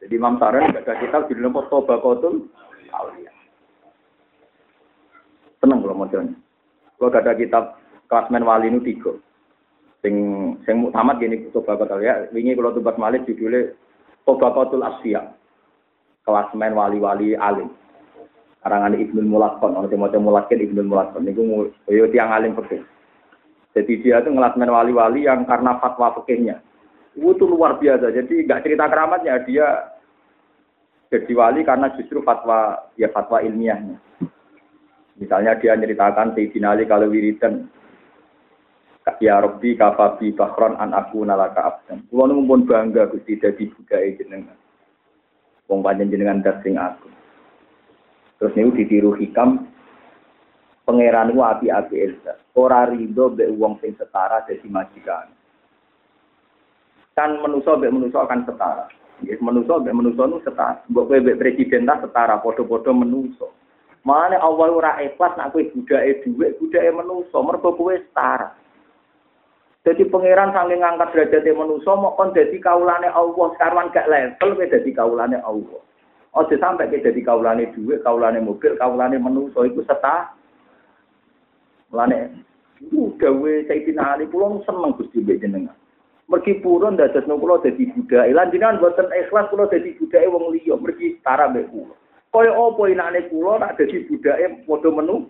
Jadi 0.03 0.13
Imam 0.13 0.35
Sakroni 0.35 0.75
ada 0.75 0.93
kitab 0.99 1.31
judulnya 1.31 1.63
Toba 1.71 1.95
Kotul. 2.03 2.51
Tenang 5.63 5.79
kalau 5.79 5.95
mau 5.95 6.07
kalau 7.03 7.19
ada 7.19 7.35
kitab 7.35 7.79
klasmen 8.07 8.47
wali 8.47 8.71
nu 8.71 8.79
tiga. 8.79 9.15
Sing 10.03 10.15
sing 10.67 10.83
muktamad 10.83 11.19
gini 11.19 11.47
coba 11.51 11.79
kata 11.79 11.99
ya. 12.03 12.27
Wingi 12.35 12.55
kalau 12.55 12.75
tubat 12.75 12.99
malik 12.99 13.27
judulnya 13.27 13.71
Tobakotul 14.23 14.83
Asya. 14.83 15.35
Klasmen 16.23 16.75
wali-wali 16.75 17.35
alim. 17.35 17.71
Karangan 18.63 18.95
Ibnu 18.95 19.27
Mulakon, 19.27 19.75
orang 19.75 19.91
mau 19.99 20.31
mulakin 20.31 20.63
Ibnu 20.63 20.87
Mulakon. 20.87 21.27
Niku 21.27 21.67
yo 21.91 22.07
tiang 22.07 22.31
alim 22.31 22.55
fikih. 22.55 22.79
Jadi 23.75 23.99
dia 23.99 24.23
itu 24.23 24.31
ngelasmen 24.31 24.71
wali-wali 24.71 25.27
yang 25.27 25.43
karena 25.43 25.75
fatwa 25.83 26.15
fikihnya. 26.23 26.63
Itu 27.19 27.43
luar 27.43 27.83
biasa. 27.83 28.15
Jadi 28.15 28.47
nggak 28.47 28.63
cerita 28.63 28.87
keramatnya 28.87 29.43
dia 29.43 29.91
jadi 31.13 31.29
wali 31.37 31.61
karena 31.61 31.93
justru 31.93 32.25
fatwa 32.25 32.89
ya 32.97 33.05
fatwa 33.13 33.37
ilmiahnya. 33.45 34.01
Misalnya 35.21 35.61
dia 35.61 35.77
ceritakan 35.77 36.33
Sayyidina 36.33 36.73
Ali 36.73 36.89
kalau 36.89 37.13
wiridan 37.13 37.69
Ya 39.19 39.35
Rabbi 39.35 39.75
kafabi 39.75 40.31
bakron 40.31 40.79
an 40.79 40.95
aku 40.95 41.27
nalaka 41.27 41.75
abdan. 41.75 42.07
Kulo 42.07 42.31
nu 42.31 42.41
bangga 42.63 43.11
Gusti 43.11 43.35
dadi 43.35 43.67
budaya 43.67 44.07
jenengan. 44.15 44.55
Wong 45.67 45.83
panjen 45.83 46.07
jenengan 46.07 46.39
dasing 46.39 46.79
aku. 46.79 47.11
Terus 48.39 48.55
niku 48.55 48.71
ditiru 48.79 49.11
hikam 49.19 49.67
pangeran 50.87 51.35
api-api 51.35 51.95
Elsa. 51.99 52.39
Ora 52.55 52.87
rido 52.87 53.27
be 53.27 53.51
wong 53.51 53.75
sing 53.83 53.91
setara 53.99 54.47
dadi 54.47 54.71
majikan. 54.71 55.27
Kan 57.11 57.43
menuso 57.43 57.75
be 57.75 57.91
menuso 57.91 58.23
akan 58.23 58.47
setara. 58.47 58.87
Yes, 59.23 59.39
menuso 59.39 59.79
be 59.79 59.95
menuso 59.95 60.27
nu 60.27 60.43
setara. 60.43 60.83
Mbok 60.91 61.07
kowe 61.07 61.35
presiden 61.39 61.87
tak 61.87 62.03
setara 62.03 62.43
padha-padha 62.43 62.91
menuso. 62.91 63.55
Mana 64.03 64.35
Allah 64.35 64.67
ora 64.67 64.91
ikhlas 64.99 65.39
nak 65.39 65.55
kowe 65.55 65.63
budake 65.63 66.27
dhuwit, 66.27 66.59
budake 66.59 66.91
menungso, 66.91 67.39
mergo 67.39 67.71
kowe 67.71 67.95
setara. 67.95 68.51
Jadi 69.87 70.11
pangeran 70.11 70.51
saking 70.51 70.83
ngangkat 70.83 71.15
menungso 71.55 71.91
mau 71.95 72.15
kon 72.19 72.35
dadi 72.35 72.59
kaulane 72.59 73.07
Allah, 73.07 73.47
sekarang 73.55 73.95
gak 73.95 74.11
level 74.11 74.59
kowe 74.59 74.65
dadi 74.67 74.91
kaulane 74.91 75.39
Allah. 75.39 75.79
Ojo 76.35 76.55
sampai 76.59 76.91
kowe 76.91 76.99
dadi 76.99 77.23
kaulane 77.23 77.71
dhuwit, 77.71 78.03
kaulane 78.03 78.43
mobil, 78.43 78.75
kaulane 78.75 79.15
menungso 79.15 79.63
iku 79.63 79.87
setara. 79.87 80.35
Mulane 81.95 82.43
iku 82.83 83.15
gawe 83.15 83.53
Sayyidina 83.71 84.19
Ali 84.19 84.27
kula 84.27 84.59
seneng 84.67 84.99
Gusti 84.99 85.23
mbek 85.23 85.39
jenengan. 85.39 85.79
Mergi 86.33 86.57
purun 86.65 86.97
dadosno 86.97 87.37
kula 87.37 87.61
dadi 87.61 87.85
budake. 87.93 88.33
Lan 88.33 88.49
jenengan 88.49 88.81
boten 88.81 89.05
ikhlas 89.13 89.53
kula 89.53 89.69
dadi 89.69 89.93
budake 90.01 90.25
wong 90.33 90.49
liya, 90.49 90.73
mergi 90.81 91.13
setara 91.21 91.45
mbek 91.53 91.69
kula. 91.69 91.93
Kaya 92.33 92.49
apa 92.57 92.83
inane 92.89 93.29
kula 93.29 93.61
nak 93.61 93.77
dadi 93.77 94.01
budake 94.09 94.65
padha 94.65 94.89
menu. 94.89 95.29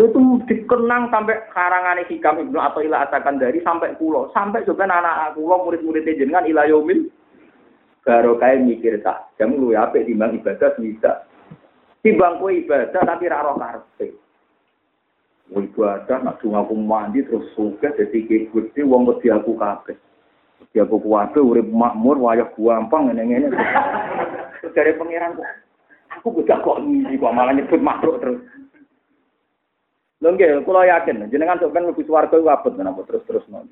Itu 0.00 0.40
dikenang 0.48 1.12
sampai 1.12 1.44
karangane 1.52 2.08
hikam 2.08 2.40
Ibnu 2.40 2.56
atau 2.56 2.80
ila 2.80 3.04
asakan 3.04 3.36
dari 3.36 3.60
sampai 3.60 3.98
pulau 4.00 4.32
sampai 4.32 4.64
sebenarnya 4.64 4.96
anak 5.04 5.36
kula 5.36 5.60
murid-murid 5.60 6.08
jenengan 6.08 6.48
ila 6.48 6.64
yaumil 6.64 7.12
baru 8.08 8.40
kayak 8.40 8.64
mikir 8.64 8.96
tak 9.04 9.28
jam 9.36 9.52
lu 9.52 9.76
ya 9.76 9.90
apik 9.90 10.08
timbang 10.08 10.38
ibadah 10.38 10.70
bisa 10.80 11.28
timbang 12.00 12.40
kowe 12.40 12.48
ibadah 12.48 13.04
tapi 13.04 13.28
ra 13.28 13.44
roh 13.44 13.58
karepe 15.48 15.72
ibadah 15.72 16.18
nak 16.24 16.40
aku 16.44 16.74
mandi 16.76 17.24
terus 17.24 17.48
suka 17.56 17.92
dadi 17.96 18.46
gusti 18.52 18.84
wong 18.84 19.08
wedi 19.08 19.32
aku 19.32 19.56
kabeh 19.56 19.96
Ya 20.76 20.84
aku 20.84 21.00
kuwabe 21.00 21.40
urip 21.40 21.64
makmur 21.64 22.20
wayah 22.20 22.52
gampang 22.52 23.08
ngene-ngene. 23.08 23.48
Terus 24.60 24.74
dari 24.76 24.92
pangeran 25.00 25.40
aku 26.12 26.34
budak 26.34 26.60
kok 26.60 26.82
ngisi 26.82 27.16
kok 27.16 27.32
malah 27.32 27.54
nyebut 27.56 27.80
makhluk 27.80 28.20
terus. 28.20 28.40
Lho 30.18 30.34
nggih, 30.34 30.66
kula 30.66 30.82
yakin 30.84 31.30
jenengan 31.30 31.62
sok 31.62 31.70
kan 31.70 31.86
mlebu 31.86 32.02
swarga 32.02 32.34
iku 32.34 32.50
abot 32.50 32.74
menapa 32.74 33.06
terus-terus 33.06 33.46
non. 33.46 33.70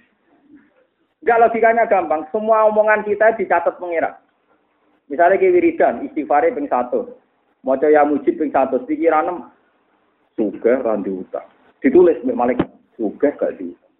Enggak 1.26 1.42
logikanya 1.42 1.90
gampang, 1.90 2.22
semua 2.30 2.70
omongan 2.70 3.02
kita 3.02 3.34
dicatat 3.34 3.82
pangeran. 3.82 4.14
Misalnya 5.10 5.42
ke 5.42 5.50
wiridan, 5.50 6.06
istighfar 6.06 6.46
ping 6.54 6.70
satu. 6.70 7.18
Maca 7.66 7.90
ya 7.90 8.06
mujib 8.06 8.38
ping 8.38 8.54
satu, 8.54 8.78
pikiran 8.86 9.50
suga 10.38 10.86
randu 10.86 11.26
utang. 11.26 11.55
Ditulis 11.84 12.16
mbek 12.24 12.38
malaikat, 12.38 12.68
suga 12.96 13.28
gak 13.36 13.60
diutang. 13.60 13.92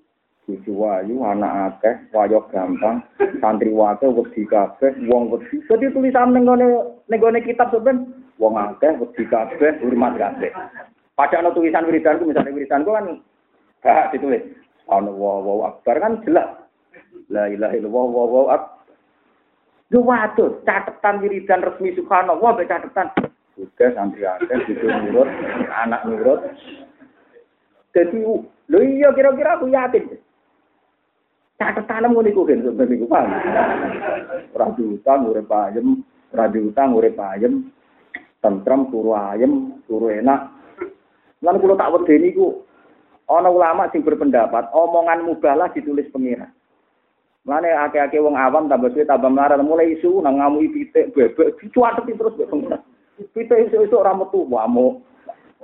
Cucu 0.47 0.79
wayu, 0.79 1.27
anak 1.27 1.83
akeh, 1.83 1.95
wayo 2.15 2.47
gampang, 2.55 3.03
santri 3.43 3.75
wakil, 3.75 4.15
wedi 4.15 4.47
kabeh, 4.47 4.95
wong 5.11 5.27
wedi. 5.35 5.59
Jadi 5.67 5.91
tulisan 5.91 6.31
nenggone 6.31 7.03
nenggone 7.11 7.43
kitab 7.43 7.75
sebenarnya, 7.75 8.07
wong 8.39 8.55
akeh, 8.55 8.95
wedi 8.95 9.27
kabeh, 9.27 9.83
hormat 9.83 10.15
kabeh. 10.15 10.55
Padahal 11.19 11.51
no 11.51 11.57
tulisan 11.57 11.83
wiridanku, 11.91 12.31
misalnya 12.31 12.55
wiridanku 12.55 12.95
kan 12.95 13.07
gak 13.83 14.15
ditulis. 14.15 14.47
Ana 14.87 15.11
wow 15.11 15.43
wow 15.43 15.75
akbar 15.75 15.99
kan 15.99 16.23
jelas. 16.23 16.47
La 17.27 17.51
ilaha 17.51 17.75
illallah 17.75 18.07
wow 18.07 18.27
wow 18.31 18.47
akbar. 18.55 18.87
Yo 19.91 19.99
waduh, 20.07 20.63
catatan 20.63 21.27
wiridan 21.27 21.67
resmi 21.67 21.91
subhanallah 21.99 22.55
mbek 22.55 22.71
catatan. 22.71 23.11
Udah 23.59 23.89
santri 23.99 24.23
akeh, 24.23 24.63
cucu 24.63 24.87
nurut, 24.87 25.27
anak 25.75 26.07
nurut. 26.07 26.55
Jadi, 27.97 28.21
lo 28.69 28.79
iya 28.85 29.09
kira-kira 29.17 29.57
aku 29.57 29.73
yakin. 29.73 30.05
Tanam 31.57 32.13
ngono 32.13 32.29
iku 32.29 32.45
kan 32.45 32.61
sampeyan 32.61 33.01
iku 33.01 33.09
paham. 33.09 33.33
Ora 34.53 34.69
diutang 34.77 35.33
urip 35.33 35.49
ayem, 35.49 36.05
ora 36.37 36.53
diutang 36.53 36.93
urip 36.93 37.17
ayem. 37.17 37.73
Tentrem 38.45 38.93
turu 38.93 39.17
ayem, 39.17 39.81
turu 39.89 40.13
enak. 40.13 40.53
Lan 41.41 41.57
kula 41.57 41.81
tak 41.81 41.97
wedeni 41.97 42.37
iku 42.37 42.61
ana 43.33 43.49
ulama 43.49 43.89
sing 43.89 44.05
berpendapat 44.05 44.69
omongan 44.77 45.25
mubalah 45.25 45.73
ditulis 45.73 46.05
pengira. 46.13 46.53
Mane 47.49 47.73
akeh-akeh 47.73 48.21
wong 48.21 48.37
awam 48.37 48.69
tambah 48.69 48.93
suwe 48.93 49.09
tambah 49.09 49.33
melarat 49.33 49.63
mulai 49.65 49.97
isu 49.97 50.21
nang 50.21 50.37
ngamui 50.37 50.69
pitik 50.69 51.15
bebek 51.17 51.57
dicuateti 51.63 52.13
terus 52.13 52.37
mbek 52.37 52.51
pengira. 52.53 52.79
Isu-isu 53.33 53.97
ora 53.97 54.13
metu 54.13 54.45
wamu. 54.45 55.01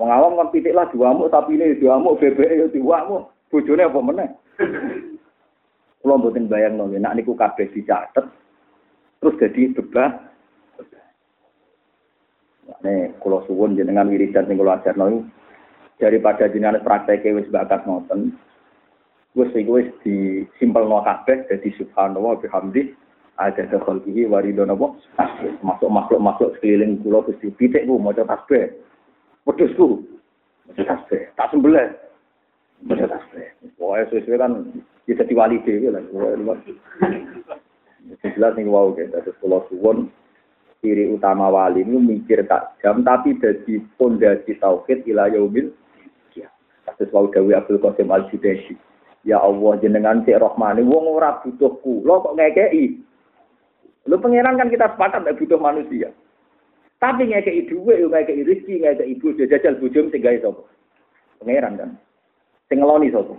Wong 0.00 0.08
awam 0.08 0.40
kan 0.40 0.48
pitik 0.48 0.72
lah 0.72 0.88
diwamuk 0.88 1.28
tapi 1.28 1.60
ini 1.60 1.76
diwamuk 1.76 2.16
bebek 2.16 2.52
yo 2.56 2.66
diwamuk. 2.72 3.28
Bojone 3.52 3.84
apa 3.84 4.00
meneh? 4.00 4.28
Kulo 6.02 6.18
mboten 6.18 6.50
bayang 6.50 6.80
nol, 6.80 6.90
nak 6.98 7.14
niku 7.14 7.38
kabeh 7.38 7.70
dicatet, 7.70 8.26
terus 9.22 9.38
jadi 9.38 9.70
bebas. 9.70 10.12
Nih, 12.82 13.14
kulo 13.22 13.46
suwun 13.46 13.78
jenengan 13.78 14.10
wiridan 14.10 14.50
sing 14.50 14.58
kulo 14.58 14.74
ajarno 14.74 15.22
daripada 16.02 16.50
jenengan 16.50 16.82
praktek 16.82 17.22
wis 17.22 17.46
bakat 17.52 17.86
ngoten. 17.86 18.34
Wis 19.38 19.54
iku 19.54 19.78
wis 19.78 19.88
disimpelno 20.02 21.06
kabeh 21.06 21.46
dadi 21.46 21.70
subhanallah 21.78 22.40
bihamdi 22.42 22.96
ada 23.38 23.64
khalqihi 23.64 24.26
waridon 24.26 24.74
apa 24.74 24.92
masuk 25.62 25.88
makhluk-makhluk 25.88 26.58
sekeliling 26.58 27.00
kula 27.00 27.24
Gusti 27.24 27.54
pitik 27.54 27.86
ku 27.86 27.96
maca 27.96 28.26
tasbih. 28.26 28.74
Wedhusku 29.42 30.06
maca 30.70 30.82
tasbih. 30.86 31.22
Tak 31.34 31.50
sembelih. 31.50 31.88
Maca 32.86 33.06
tasbih. 33.10 33.46
Pokoke 33.74 34.22
sesuai 34.22 34.38
kan 34.38 34.52
bisa 35.02 35.26
diwali 35.26 35.58
dewi 35.66 35.90
lah. 35.90 36.02
Jelas 38.22 38.54
nih 38.54 38.66
wow 38.70 38.94
gitu. 38.94 39.10
Terus 39.10 39.36
kalau 39.42 39.66
suwon 39.66 39.98
ciri 40.82 41.10
utama 41.10 41.50
wali 41.50 41.86
ini 41.86 41.98
mikir 41.98 42.42
tak 42.46 42.74
jam 42.82 43.06
tapi 43.06 43.38
jadi 43.38 43.78
pondasi 43.98 44.58
tauhid 44.58 45.06
ila 45.10 45.30
yaumil 45.30 45.70
ya. 46.34 46.50
Kasus 46.86 47.10
wau 47.14 47.30
Dawi 47.30 47.54
Abdul 47.54 47.82
Qasim 47.82 48.10
Al. 48.10 48.26
Ya 49.22 49.38
Allah 49.38 49.78
jenengan 49.78 50.26
cek 50.26 50.42
rohmani 50.42 50.82
wong 50.82 51.06
ora 51.06 51.38
butuh 51.42 51.78
kula 51.82 52.26
kok 52.26 52.34
ngekeki. 52.34 52.98
Lu 54.10 54.18
pangeran 54.18 54.58
kan 54.58 54.66
kita 54.66 54.90
sepakat 54.90 55.22
nek 55.22 55.38
butuh 55.38 55.62
manusia. 55.62 56.10
Tapi 57.02 57.26
ngekeki 57.26 57.66
dhuwit 57.66 57.98
yo 57.98 58.06
ngekeki 58.06 58.46
rezeki 58.46 58.74
ngekeki 58.78 59.10
ibu 59.18 59.34
jajal 59.34 59.74
bojomu 59.82 60.14
sing 60.14 60.22
gawe 60.22 60.38
sapa? 60.38 60.62
Pangeran 61.42 61.74
kan. 61.74 61.90
Sing 62.70 62.78
ngeloni 62.78 63.10
sapa? 63.10 63.34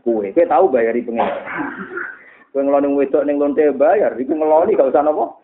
Kowe, 0.00 0.24
tahu 0.32 0.72
bayari 0.72 1.04
pangeran. 1.04 1.36
Kowe 2.48 2.64
ngeloni 2.64 2.96
wedok 2.96 3.28
ning 3.28 3.36
lonte 3.36 3.60
bayar, 3.76 4.16
iku 4.16 4.32
ngeloni 4.32 4.72
gak 4.72 4.88
usah 4.88 5.04
napa? 5.04 5.36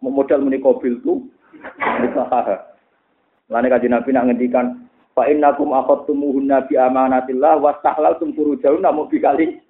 Modal 0.00 0.40
muni 0.40 0.56
mobil 0.56 0.96
tuh. 1.04 1.20
Lane 3.52 3.68
kaji 3.68 3.92
Nabi 3.92 4.16
nak 4.16 4.32
ngendikan 4.32 4.88
fa 5.12 5.28
innakum 5.28 5.76
akhadtumuhunna 5.76 6.64
bi 6.64 6.80
amanatillah 6.80 7.60
wastahlaltum 7.60 8.32
furujahun 8.32 8.80
namu 8.80 9.04
bikali. 9.04 9.60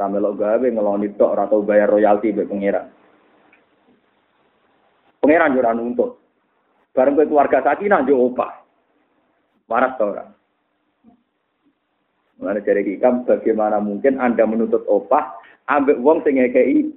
Ramelok 0.00 0.40
gawe 0.40 0.66
ngeloni 0.72 1.12
tok 1.20 1.36
ora 1.36 1.44
tau 1.52 1.60
bayar 1.60 1.92
royalti 1.92 2.32
mbek 2.32 2.48
pangeran. 2.48 2.88
Pangeran 5.30 5.54
yo 5.54 5.62
ora 5.62 5.78
nuntut. 5.78 6.18
Bareng 6.90 7.14
kowe 7.14 7.22
keluarga 7.22 7.62
sakinah 7.62 8.02
yo 8.02 8.18
opah. 8.18 8.66
Waras 9.70 9.94
to 9.94 10.10
ora? 10.10 10.26
Mulane 12.42 12.66
jare 12.66 12.82
hikam 12.82 13.22
bagaimana 13.22 13.78
mungkin 13.78 14.18
Anda 14.18 14.42
menuntut 14.42 14.82
opah 14.90 15.38
ambek 15.70 16.02
wong 16.02 16.26
sing 16.26 16.42
ngekeki 16.42 16.90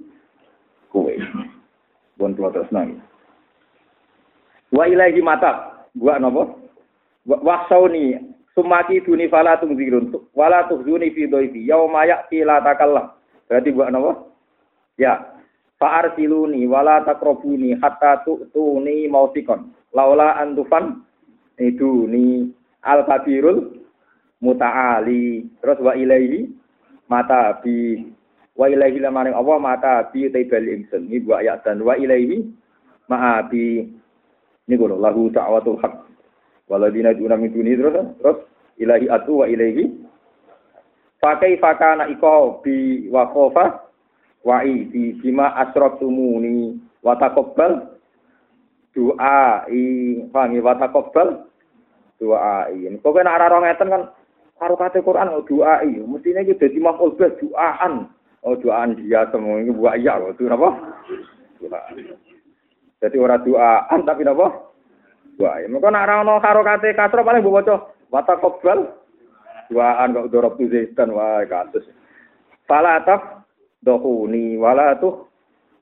kowe. 0.90 1.14
Bon 2.18 2.34
kula 2.34 2.66
nangis. 2.74 2.98
Wa 4.74 4.90
ilahi 4.90 5.22
mata. 5.22 5.86
Gua 5.94 6.18
napa? 6.18 6.58
Wa 7.22 7.70
sauni 7.70 8.18
sumati 8.50 8.98
duni 9.06 9.30
fala 9.30 9.62
tungzirun 9.62 10.10
wala 10.34 10.66
tuhzuni 10.66 11.14
fi 11.14 11.30
dhaifi 11.30 11.70
yauma 11.70 12.02
ya'ti 12.02 12.42
la 12.42 12.58
takallam. 12.66 13.14
Berarti 13.46 13.70
gua 13.70 13.94
napa? 13.94 14.26
Ya. 14.98 15.22
Fa 15.78 16.02
arsiluni 16.02 16.64
wala 16.70 17.02
takrabuni 17.02 17.74
hatta 17.78 18.22
tu'tuni 18.22 19.10
mautikon. 19.10 19.74
Laula 19.94 20.38
antufan 20.38 21.02
itu 21.58 22.06
ni 22.06 22.50
al 22.86 23.02
kabirul 23.06 23.82
mutaali. 24.38 25.44
Terus 25.58 25.78
wa 25.82 25.92
ilaihi 25.98 26.46
mata 27.10 27.58
bi 27.62 28.02
wa 28.54 28.70
ilaihi 28.70 29.02
lamaring 29.02 29.34
Allah 29.34 29.56
mata 29.58 29.94
bi 30.14 30.30
taibal 30.30 30.62
ingsun. 30.62 31.10
Ini 31.10 31.22
dua 31.26 31.42
ayat 31.42 31.66
dan 31.66 31.82
wa 31.82 31.98
ilaihi 31.98 32.42
ma'a 33.10 33.44
bi 33.50 33.82
ini 34.64 34.74
kalau 34.80 34.96
lahu 34.96 35.28
ta'watul 35.28 35.76
haq. 35.84 35.94
Waladina 36.64 37.12
duna 37.12 37.36
min 37.36 37.52
duni 37.52 37.76
terus 37.76 38.16
terus 38.16 38.38
ilahi 38.80 39.06
atu 39.12 39.44
wa 39.44 39.46
ilahi 39.48 39.84
Pakai 41.20 41.56
fakana 41.60 42.08
iko 42.08 42.60
bi 42.64 43.08
wa 43.12 43.28
wa 44.44 44.60
bi 44.60 45.16
bima 45.24 45.56
asratumuni 45.56 46.76
wa 47.00 47.16
taqabbal 47.16 47.96
doa 48.92 49.64
i 49.72 49.82
pahami 50.28 50.60
wa 50.60 50.76
taqabbal 50.76 51.48
doa 52.20 52.68
i. 52.70 52.86
Kok 53.00 53.16
nek 53.24 53.36
ora 53.40 53.58
ngeten 53.64 53.88
kan 53.90 54.02
karo 54.60 54.76
kate 54.76 55.00
Quran 55.00 55.32
doa 55.48 55.80
i. 55.82 55.96
Mestine 56.04 56.44
iki 56.44 56.60
dadi 56.60 56.78
maf'ul 56.78 57.16
bih 57.16 57.32
doaan. 57.40 58.12
Oh 58.44 58.52
doaan 58.60 59.00
dia 59.00 59.24
semua 59.32 59.56
ini 59.56 59.72
buat 59.72 59.96
iya 59.96 60.20
kok 60.20 60.36
itu 60.36 60.52
apa? 60.52 60.68
Jadi 63.00 63.16
ora 63.16 63.40
doaan 63.40 64.00
tapi 64.04 64.22
napa? 64.28 64.52
Doa. 65.40 65.64
Mengko 65.64 65.88
nek 65.88 66.04
ora 66.04 66.14
ono 66.20 66.34
harokate 66.44 66.92
kasro 66.92 67.24
paling 67.24 67.40
mbok 67.40 67.56
waca 67.64 67.76
wata 68.12 68.36
qobbal 68.44 68.92
doaan 69.72 70.12
kok 70.12 70.28
dorob 70.28 70.60
tu 70.60 70.68
zaitan 70.68 71.16
wah 71.16 71.40
kasus. 71.48 71.88
Fala 72.68 73.00
taf 73.08 73.43
dohuni 73.84 74.56
wala 74.56 74.96
tuh 74.96 75.28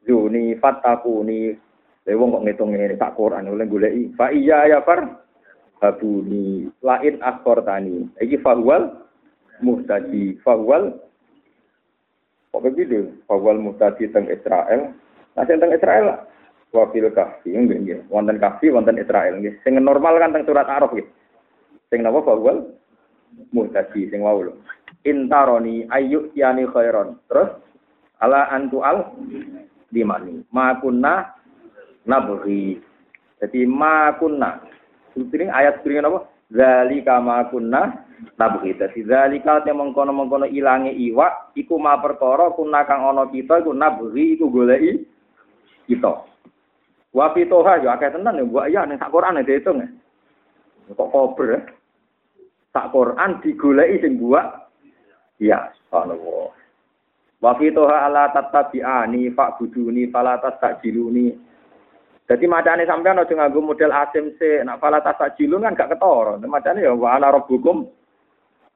juni 0.03 0.59
fatakuni. 0.59 1.55
Lha 2.03 2.19
wong 2.19 2.35
kok 2.35 2.45
ngitung 2.45 2.75
ngene 2.75 2.99
sak 2.99 3.15
Quran 3.15 3.47
oleh 3.47 3.67
goleki. 3.71 4.11
Fa 4.19 4.35
iya 4.35 4.67
ya 4.67 4.83
far 4.83 5.23
habuni 5.79 6.67
lain 6.83 7.15
tani. 7.63 8.11
Iki 8.19 8.43
fahwal 8.43 9.07
muhtadi 9.63 10.35
fahwal 10.43 10.99
Kok 12.53 12.69
begitu? 12.69 13.09
Fahwal 13.25 13.57
muhtadi 13.57 14.13
teng 14.13 14.29
Israel. 14.29 14.93
Nah, 15.33 15.49
teng 15.49 15.73
Israel 15.73 16.29
wafil 16.73 17.13
kafi 17.13 17.53
nggih 17.53 17.79
nggih 17.85 17.99
wonten 18.09 18.41
kafi 18.41 18.73
wonten 18.73 18.97
Israel 18.97 19.37
nggih 19.39 19.61
sing 19.61 19.77
normal 19.77 20.17
kan 20.17 20.33
teng 20.33 20.49
surat 20.49 20.65
Araf 20.65 20.97
nggih 20.97 21.05
sing 21.93 22.01
napa 22.01 22.25
bawal 22.25 22.73
muhtadi 23.53 24.09
sing 24.09 24.25
wau 24.25 24.41
lho 24.41 24.57
intaroni 25.05 25.85
ayu 25.93 26.33
yani 26.33 26.65
khairon 26.65 27.21
terus 27.29 27.53
ala 28.23 28.47
antu 28.55 28.81
al 28.87 29.11
dimani 29.91 30.47
ma 30.55 30.79
kunna 30.79 31.35
nabri 32.07 32.79
jadi 33.43 33.67
ma 33.67 34.15
kunna 34.17 34.63
ini 35.19 35.51
ayat 35.51 35.83
sebenarnya 35.83 36.09
apa 36.09 36.21
zalika 36.49 37.21
ma 37.21 37.45
kunna 37.51 38.07
nabri 38.39 38.73
dadi 38.79 39.03
zalika 39.05 39.61
te 39.67 39.75
mengkono-mengkono 39.75 40.49
ilange 40.49 40.95
iwak 40.95 41.53
iku 41.59 41.77
ma 41.77 41.99
perkara 41.99 42.55
kunna 42.55 42.87
kang 42.87 43.05
ana 43.05 43.27
kita 43.29 43.61
iku 43.61 43.75
nabri 43.77 44.39
iku 44.39 44.49
goleki 44.49 45.05
kita 45.91 46.33
Wa 47.13 47.29
toha 47.37 47.77
yo 47.85 47.93
akeh 47.93 48.09
tenan 48.09 48.41
ya 48.41 48.45
mbok 48.49 48.73
ya 48.73 48.89
ning 48.89 48.97
sak 48.97 49.13
Quran 49.13 49.37
ya 49.37 49.45
diitung 49.45 49.85
ya. 49.85 49.89
Kok 50.97 51.13
kober 51.13 51.47
ya. 51.53 51.61
Sak 52.73 52.89
Quran 52.89 53.37
digoleki 53.45 54.01
sing 54.01 54.17
buat 54.17 54.73
ya 55.37 55.69
subhanallah. 55.77 56.57
Wa 57.43 57.59
toha 57.59 58.07
ala 58.07 58.31
tatabi'ani 58.31 59.35
fa'buduni 59.35 60.07
fala 60.15 60.39
tastajiluni. 60.39 61.35
Jadi 62.23 62.47
macane 62.47 62.87
sampean 62.87 63.19
aja 63.19 63.35
nganggo 63.35 63.75
model 63.75 63.91
asim 63.91 64.31
se, 64.39 64.63
nak 64.63 64.79
fala 64.79 65.03
tastajilun 65.03 65.67
kan 65.67 65.75
gak 65.75 65.99
ketara. 65.99 66.39
Macane 66.39 66.87
ya 66.87 66.95
wa 66.95 67.19
ana 67.19 67.35
rabbukum 67.35 67.91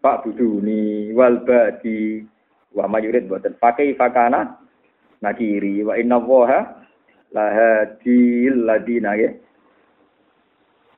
fa'buduni 0.03 1.15
wal 1.15 1.47
badi 1.47 2.27
wa 2.75 2.91
mayurid 2.91 3.31
boten 3.31 3.55
pakai 3.55 3.95
fakana 3.95 4.59
nakiri 5.23 5.87
wa 5.87 5.95
inna 5.95 6.19
waha 6.19 6.67
lahadil 7.31 8.67
ladina 8.67 9.15
ya. 9.15 9.31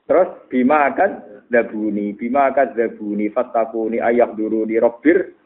Terus 0.08 0.48
bima 0.48 0.88
akan 0.88 1.44
dabuni, 1.52 2.16
bima 2.16 2.48
akan 2.48 2.72
dabuni, 2.72 3.28
fatakuni 3.28 4.00
ayak 4.00 4.40
duru 4.40 4.64
di 4.64 4.80
robbir 4.80 5.36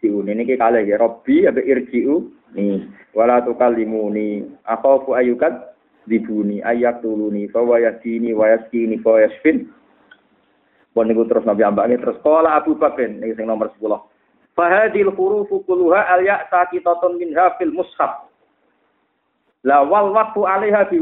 siun 0.00 0.28
ini 0.28 0.48
kita 0.48 0.72
ya 0.82 0.96
robbi 0.96 1.46
abe 1.46 1.64
irjiu 1.64 2.32
nih 2.56 2.84
wala 3.12 3.44
tukallimuni 3.44 4.48
akhafu 4.64 5.14
ayukat 5.14 5.76
dibuni 6.08 6.64
ayak 6.64 7.04
tuluni 7.04 7.46
fa 7.52 7.60
wayasini 7.60 8.32
wayaskini 8.34 8.98
fa 9.04 9.20
yasfin 9.22 9.68
Pun 10.90 11.06
niku 11.06 11.22
terus 11.30 11.46
Nabi 11.46 11.62
ambake 11.62 12.02
terus 12.02 12.18
kala 12.18 12.58
Abu 12.58 12.74
Bakar 12.74 13.06
ini 13.06 13.30
sing 13.38 13.46
nomor 13.46 13.70
10. 13.78 13.78
Fahadil 14.58 15.14
hurufu 15.14 15.62
kulluha 15.62 16.02
al 16.10 16.26
ya 16.26 16.42
saqitatun 16.50 17.14
minha 17.14 17.54
fil 17.62 17.70
mushaf. 17.70 18.26
La 19.62 19.86
wal 19.86 20.10
waktu 20.10 20.40
alaiha 20.42 20.90
bi. 20.90 20.98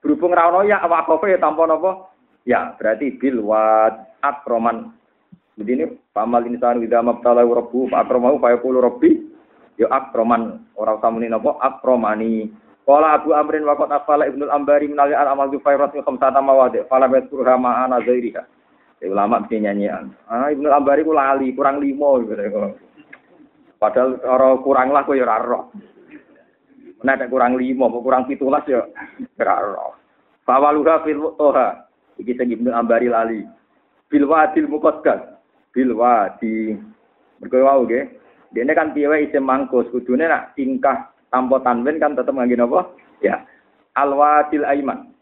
Berhubung 0.00 0.32
ra 0.32 0.48
ono 0.48 0.64
ya 0.64 0.80
wakofe 0.84 1.36
tanpa 1.40 1.68
napa? 1.68 2.08
Ya, 2.48 2.72
berarti 2.76 3.16
bil 3.20 3.44
wad 3.44 3.96
akroman. 4.24 4.96
Jadi 5.60 5.76
ini 5.76 5.84
pamal 6.16 6.48
insan 6.48 6.80
widha 6.80 7.04
mabtala 7.04 7.44
rabbu 7.44 7.92
akromahu 7.92 8.40
fa 8.40 8.56
yaqulu 8.56 8.80
rabbi 8.80 9.20
ya 9.76 9.92
akroman 9.92 10.64
ora 10.72 10.96
usah 10.96 11.12
muni 11.12 11.28
napa 11.28 11.60
akromani. 11.60 12.48
Qala 12.88 13.20
Abu 13.20 13.36
Amrin 13.36 13.68
wa 13.68 13.76
qad 13.76 13.92
afala 13.92 14.24
Ibnu 14.24 14.48
Ambari 14.48 14.88
min 14.88 14.96
al 14.96 15.12
amal 15.12 15.52
Zufairat 15.52 15.92
min 15.92 16.00
khamsata 16.00 16.40
mawadi 16.40 16.80
fala 16.88 17.12
yadhkurha 17.12 17.60
ma 17.60 17.84
ana 17.84 18.00
zairiha. 18.00 18.42
Ya, 19.04 19.06
ulama 19.12 19.44
mesti 19.44 19.60
nyanyian. 19.60 20.16
Ah 20.24 20.48
Ibnu 20.48 20.64
Ambari 20.72 21.04
ku 21.04 21.12
lali 21.12 21.52
kurang 21.52 21.84
limo 21.84 22.24
gitu. 22.24 22.40
Padahal 23.76 24.16
orang 24.24 24.64
kurang 24.64 24.88
lah 24.96 25.04
kok 25.04 25.12
ya 25.12 25.28
ora 25.28 25.38
roh. 25.44 25.64
Nek 27.00 27.16
ada 27.16 27.32
kurang 27.32 27.56
lima, 27.56 27.88
mau 27.88 28.04
kurang 28.04 28.28
pitulas 28.28 28.64
ya 28.68 28.84
kira 29.36 29.60
Fawaluha 30.44 31.04
fil 31.04 31.20
toha. 31.36 31.84
Iki 32.16 32.32
sing 32.36 32.48
Ibnu 32.48 32.72
Ambari 32.72 33.12
lali. 33.12 33.44
Bil 34.08 34.24
wadil 34.26 34.66
muqaddas. 34.66 35.29
Bil 35.70 35.94
wadi. 35.94 36.74
Mergo 37.40 37.56
wau 37.64 37.86
nggih. 37.86 38.04
Dene 38.50 38.74
kan 38.74 38.90
piye 38.90 39.06
isim 39.22 39.46
mangkus, 39.46 39.86
kudune 39.94 40.26
nak 40.26 40.58
tingkah 40.58 41.14
tanpa 41.30 41.62
tanwin 41.62 42.02
kan 42.02 42.18
tetep 42.18 42.34
ngangge 42.34 42.58
napa? 42.58 42.90
Ya. 43.22 43.46
Al 43.94 44.10
wadil 44.18 44.66
aiman. 44.66 45.14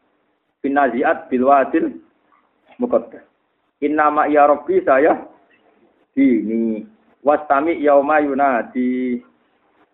Binaziat 0.64 1.28
bil 1.28 1.44
wadil 1.44 1.92
muqaddas. 2.80 3.22
Inna 3.84 4.08
ma 4.10 4.26
ya 4.26 4.48
rabbi 4.48 4.80
saya 4.82 5.14
dini 6.16 6.82
wastami 7.22 7.78
yauma 7.78 8.18
yunadi 8.18 9.22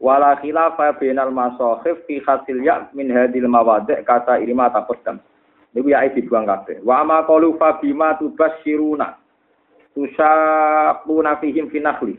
wala 0.00 0.36
khilafa 0.40 0.96
bainal 0.96 1.32
masahif 1.32 2.00
fi 2.08 2.20
khasil 2.20 2.64
ya 2.64 2.88
min 2.96 3.12
hadil 3.12 3.48
mawadhi 3.48 4.00
kata 4.04 4.40
irima 4.40 4.72
taqaddam 4.72 5.20
niku 5.76 5.92
ya 5.92 6.04
dibuang 6.08 6.48
kabeh 6.48 6.80
wa 6.80 7.04
ma 7.04 7.24
qalu 7.28 7.56
fa 7.60 7.76
bima 7.80 8.16
tubasyiruna 8.16 9.16
tusaquna 9.94 11.38
fihim 11.38 11.70
finakhli 11.70 12.18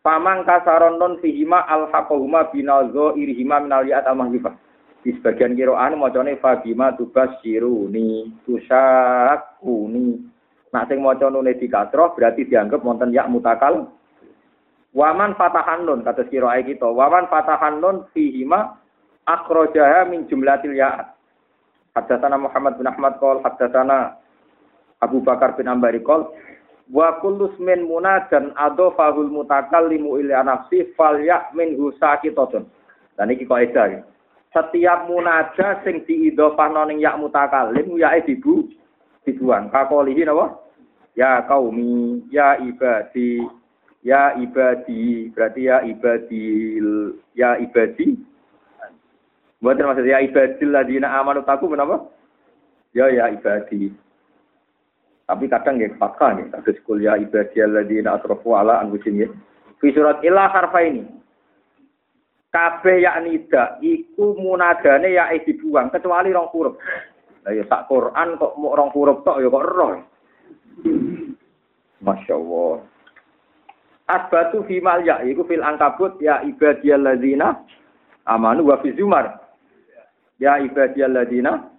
Pamang 0.00 0.48
kasaron 0.48 0.96
non 0.96 1.20
fihima 1.20 1.60
al 1.68 1.92
haqahuma 1.92 2.48
binazo 2.48 3.12
irihima 3.20 3.60
minal 3.60 3.84
ya'at 3.84 4.08
al 4.08 4.16
mahjifah. 4.16 4.56
Di 5.04 5.12
sebagian 5.16 5.52
kiroan 5.52 6.00
macane 6.00 6.40
fabima 6.40 6.96
tubas 6.96 7.36
siruni 7.44 8.32
tusakuni. 8.48 10.24
Nak 10.72 10.86
sing 10.88 11.04
maca 11.04 11.28
nune 11.28 11.52
dikasroh 11.52 12.16
berarti 12.16 12.48
dianggap 12.48 12.80
wonten 12.80 13.12
ya 13.12 13.28
mutakal. 13.28 13.92
Waman 14.96 15.36
fatahan 15.36 15.84
nun 15.84 16.00
kata 16.00 16.24
kiroai 16.32 16.64
kita. 16.64 16.88
Waman 16.88 17.28
fatahan 17.28 17.84
nun 17.84 18.08
fihima 18.16 18.80
akhrajaha 19.28 20.08
min 20.08 20.24
jumlatil 20.32 20.80
ya'at. 20.80 21.12
Haddatsana 21.92 22.40
Muhammad 22.40 22.80
bin 22.80 22.88
Ahmad 22.88 23.20
qol 23.20 23.44
haddatsana 23.44 24.16
Abu 25.04 25.20
Bakar 25.20 25.60
bin 25.60 25.68
Ambari 25.68 26.00
qol 26.00 26.24
wa 26.90 27.16
kullu 27.22 27.54
min 27.62 27.86
munadan 27.86 28.50
adofahul 28.58 29.30
mutakallimu 29.30 30.18
ila 30.26 30.42
nafsi 30.42 30.90
falyak 30.98 31.54
min 31.54 31.78
husakitatun. 31.78 32.66
Dan 33.14 33.30
iki 33.30 33.46
kaidah. 33.46 34.02
Setiap 34.50 35.06
munada 35.06 35.78
sing 35.86 36.02
diidhofahno 36.02 36.82
ning 36.90 36.98
yak 36.98 37.14
mutakallim 37.22 37.94
ya 37.94 38.18
dibu 38.18 38.66
dibuang. 39.22 39.70
Kakolihi 39.70 40.26
napa? 40.26 40.58
Ya 41.14 41.42
kaumi, 41.46 42.22
ya 42.30 42.58
ibadi, 42.58 43.42
ya 44.02 44.34
ibadi, 44.38 45.28
berarti 45.34 45.60
ya 45.66 45.82
ibadi, 45.86 46.46
ya 47.34 47.58
ibadi. 47.62 48.18
Bukan 49.60 49.84
maksud 49.84 50.08
ya 50.08 50.24
ibadil 50.24 50.72
ladina 50.72 51.12
amanu 51.20 51.44
taku 51.44 51.68
menapa? 51.68 52.08
Ya 52.96 53.12
ya 53.12 53.28
ibadi. 53.28 53.92
Tapi 55.30 55.46
kadang 55.46 55.78
ya 55.78 55.86
fathah 55.94 56.42
nih, 56.42 56.50
kados 56.50 56.82
kuliah 56.82 57.14
ibadiyal 57.14 57.70
ladina 57.70 58.18
asrafu 58.18 58.50
ala 58.58 58.82
anfusihim 58.82 59.22
ya. 59.22 59.28
Fi 59.78 59.94
surat 59.94 60.18
ila 60.26 60.50
harfa 60.50 60.82
ini. 60.82 61.06
Kabeh 62.50 62.98
yakni 63.06 63.46
da 63.46 63.78
iku 63.78 64.34
munadane 64.34 65.14
ya 65.14 65.30
dibuang 65.30 65.94
kecuali 65.94 66.34
rong 66.34 66.50
huruf. 66.50 66.74
Lah 67.46 67.54
ya 67.54 67.62
sak 67.70 67.86
Quran 67.86 68.42
kok 68.42 68.58
mau 68.58 68.74
rong 68.74 68.90
huruf 68.90 69.22
tok 69.22 69.38
ya 69.38 69.46
kok 69.46 69.66
roh. 69.70 70.02
Masya 72.02 72.34
Allah. 72.34 72.82
Asbatu 74.10 74.66
fi 74.66 74.82
mal 74.82 75.06
ya 75.06 75.22
iku 75.22 75.46
fil 75.46 75.62
angkabut 75.62 76.18
ya 76.18 76.42
ibadiyal 76.42 77.06
ladina 77.06 77.54
amanu 78.26 78.66
wa 78.66 78.82
fi 78.82 78.90
zumar. 78.98 79.38
Ya 80.42 80.58
ibadiyal 80.58 81.14
ladina 81.14 81.70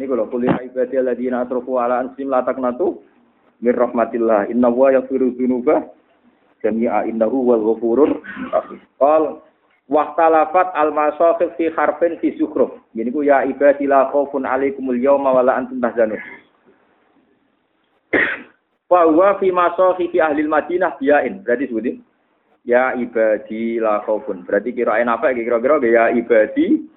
ini 0.00 0.08
kalau 0.08 0.24
kuliah 0.32 0.56
ibadah 0.64 1.00
ladina 1.04 1.44
atrofu 1.44 1.76
ala 1.76 2.00
ansim 2.00 2.32
latak 2.32 2.56
natu 2.56 3.04
rahmatillah. 3.70 4.50
Inna 4.50 4.72
wa 4.72 4.90
yaghfiru 4.90 5.36
dzunuba 5.38 5.86
jami'a 6.64 7.06
innahu 7.06 7.46
wal 7.46 7.62
ghafurur. 7.62 8.10
Qal 8.98 9.44
wahtalafat 9.86 10.72
al 10.74 10.90
masakhif 10.90 11.54
fi 11.54 11.70
harfin 11.70 12.16
fi 12.18 12.34
sukhruf. 12.40 12.72
Ini 12.96 13.12
ku 13.12 13.22
ya 13.22 13.46
ibadi 13.46 13.86
la 13.86 14.08
khaufun 14.10 14.48
alaikumul 14.48 14.98
yawma 14.98 15.36
wa 15.36 15.42
la 15.44 15.60
antum 15.60 15.78
tahzanun. 15.78 16.18
Wa 18.90 19.06
huwa 19.06 19.38
fi 19.38 19.52
fi 20.10 20.18
ahli 20.18 20.42
Madinah 20.48 20.98
biyain. 20.98 21.44
Berarti 21.44 21.68
sebutin 21.68 22.02
ya 22.64 22.96
ibadi 22.96 23.78
la 23.78 24.00
khaufun. 24.02 24.42
Berarti 24.48 24.74
kirain 24.74 25.06
apa 25.06 25.30
kira-kira 25.30 25.78
ya 25.84 26.04
ibadi 26.10 26.88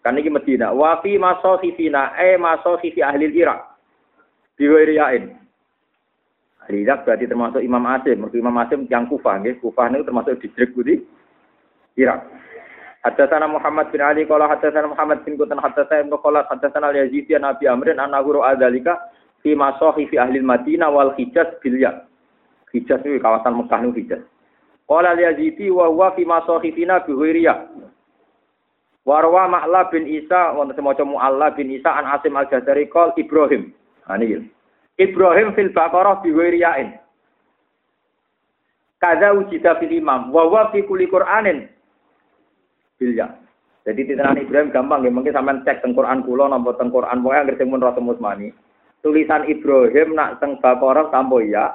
Kan 0.00 0.16
ini 0.16 0.32
Medina. 0.32 0.72
Wa 0.72 1.00
fi 1.04 1.20
masahifina 1.20 2.16
eh 2.16 2.40
masahifi 2.40 3.04
ahli 3.04 3.28
Irak. 3.36 3.76
Biwiriyain. 4.56 5.36
Ahli 6.64 6.88
Irak 6.88 7.04
berarti 7.04 7.28
termasuk 7.28 7.60
Imam 7.60 7.84
Asim. 7.84 8.24
Mereka 8.24 8.36
Imam 8.40 8.56
Asim 8.56 8.88
yang 8.88 9.04
Kufah. 9.08 9.40
Nggih. 9.44 9.60
Kufah 9.60 9.92
itu 9.92 10.04
termasuk 10.08 10.40
distrik 10.40 10.72
di 10.80 11.04
Irak. 12.00 12.24
Haddatsana 13.00 13.48
Muhammad 13.48 13.88
bin 13.92 14.04
Ali 14.04 14.28
qala 14.28 14.44
haddatsana 14.44 14.92
Muhammad 14.92 15.24
bin 15.24 15.40
Qutan 15.40 15.56
haddatsana 15.56 16.04
Ibnu 16.04 16.20
Khalas 16.20 16.44
haddatsana 16.52 16.92
Al-Yazidi 16.92 17.32
an 17.32 17.48
Abi 17.48 17.64
Amrin 17.64 17.96
an 17.96 18.12
Nahuru 18.12 18.44
adzalika 18.44 19.08
fi 19.40 19.56
masahifi 19.56 20.20
ahli 20.20 20.44
Madinah 20.44 20.92
wal 20.92 21.16
Hijaz 21.16 21.48
bil 21.64 21.80
Ya. 21.80 22.04
Hijaz 22.76 23.00
itu 23.00 23.16
kawasan 23.16 23.56
Mekah 23.56 23.88
itu 23.88 24.04
Hijaz. 24.04 24.20
Qala 24.84 25.16
Al-Yazidi 25.16 25.72
wa 25.72 25.88
huwa 25.88 26.12
fi 26.12 26.28
masahifina 26.28 27.00
bi 27.00 27.16
Warwa 29.08 29.48
Ma'la 29.48 29.88
bin 29.88 30.04
Isa, 30.04 30.52
wonten 30.52 30.76
semoga 30.76 31.00
Mu'alla 31.02 31.56
bin 31.56 31.72
Isa 31.72 31.88
an 31.88 32.04
Asim 32.04 32.36
al-Jazari 32.36 32.84
kol 32.92 33.16
Ibrahim. 33.16 33.72
Ini 34.10 34.44
Ibrahim 35.00 35.56
fil 35.56 35.72
Baqarah 35.72 36.20
bi 36.20 36.28
wiriyain. 36.28 37.00
Kaza 39.00 39.32
ujida 39.32 39.80
fil 39.80 39.96
imam, 39.96 40.28
wa 40.28 40.44
wa 40.52 40.68
fi 40.68 40.84
kulli 40.84 41.08
Qur'anin 41.08 41.64
bil 43.00 43.16
ya. 43.16 43.32
Jadi 43.88 44.12
titenan 44.12 44.36
Ibrahim 44.36 44.68
gampang 44.68 45.00
ya, 45.00 45.08
mungkin 45.08 45.32
sampean 45.32 45.64
cek 45.64 45.80
teng 45.80 45.96
Quran 45.96 46.20
kula 46.20 46.52
napa 46.52 46.76
teng 46.76 46.92
Quran 46.92 47.24
pokoke 47.24 47.40
anggere 47.40 47.56
sing 47.56 47.72
mun 47.72 47.80
musmani. 47.80 48.52
Tulisan 49.00 49.48
Ibrahim 49.48 50.12
nak 50.12 50.36
teng 50.44 50.60
Baqarah 50.60 51.08
tambo 51.08 51.40
ya. 51.40 51.72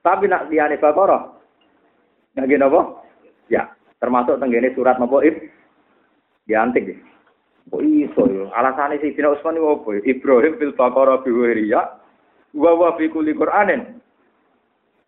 Tapi 0.00 0.32
nak 0.32 0.48
liyane 0.48 0.80
Baqarah. 0.80 1.36
Nah 2.40 2.48
apa? 2.48 2.80
Ya, 3.52 3.68
termasuk 4.00 4.40
tenggene 4.40 4.72
surat 4.72 4.96
napa 4.96 5.20
Ibrahim 5.20 5.55
Diantik 6.46 6.86
deh. 6.86 6.98
Kok 7.66 7.82
iso 7.82 8.22
yo? 8.30 8.46
Alasane 8.54 9.02
si 9.02 9.10
Dina 9.10 9.34
Utsman 9.34 9.58
itu 9.58 9.66
apa? 9.66 9.90
Ibrahim 10.06 10.54
fil 10.62 10.74
Baqarah 10.78 11.26
bi 11.26 11.34
wiriya 11.34 11.82
wa 12.54 12.70
wa 12.78 12.94
fi 12.94 13.10
kulli 13.10 13.34
Qur'anin. 13.34 13.98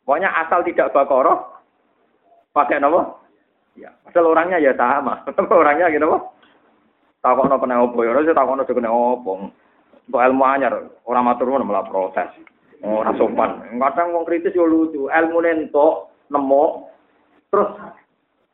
Pokoknya 0.03 0.35
asal 0.43 0.67
tidak 0.67 0.91
Baqarah 0.91 1.39
pakai 2.51 2.83
nama? 2.83 3.15
Ya, 3.79 3.95
asal 4.11 4.27
orangnya 4.27 4.59
ya 4.59 4.75
sama. 4.75 5.23
orangnya 5.55 5.95
gitu 5.95 6.11
apa? 6.11 6.19
Takokno 7.23 7.59
kena 7.63 7.83
opo 7.83 8.03
ya, 8.03 8.11
ora 8.15 8.27
takokno 8.27 8.63
kena 8.67 8.91
opo. 8.91 9.51
Untuk 10.09 10.25
ilmu 10.25 10.45
anyar, 10.47 10.75
orang 11.05 11.25
matur 11.27 11.53
malah 11.63 11.87
protes. 11.87 12.31
Ora 12.83 13.11
sopan. 13.19 13.75
Kadang 13.79 14.15
wong 14.15 14.25
kritis 14.27 14.55
yo 14.55 14.67
lucu, 14.67 15.11
ilmu 15.11 15.39
nentok 15.43 16.11
nemu 16.31 16.65
terus 17.51 17.71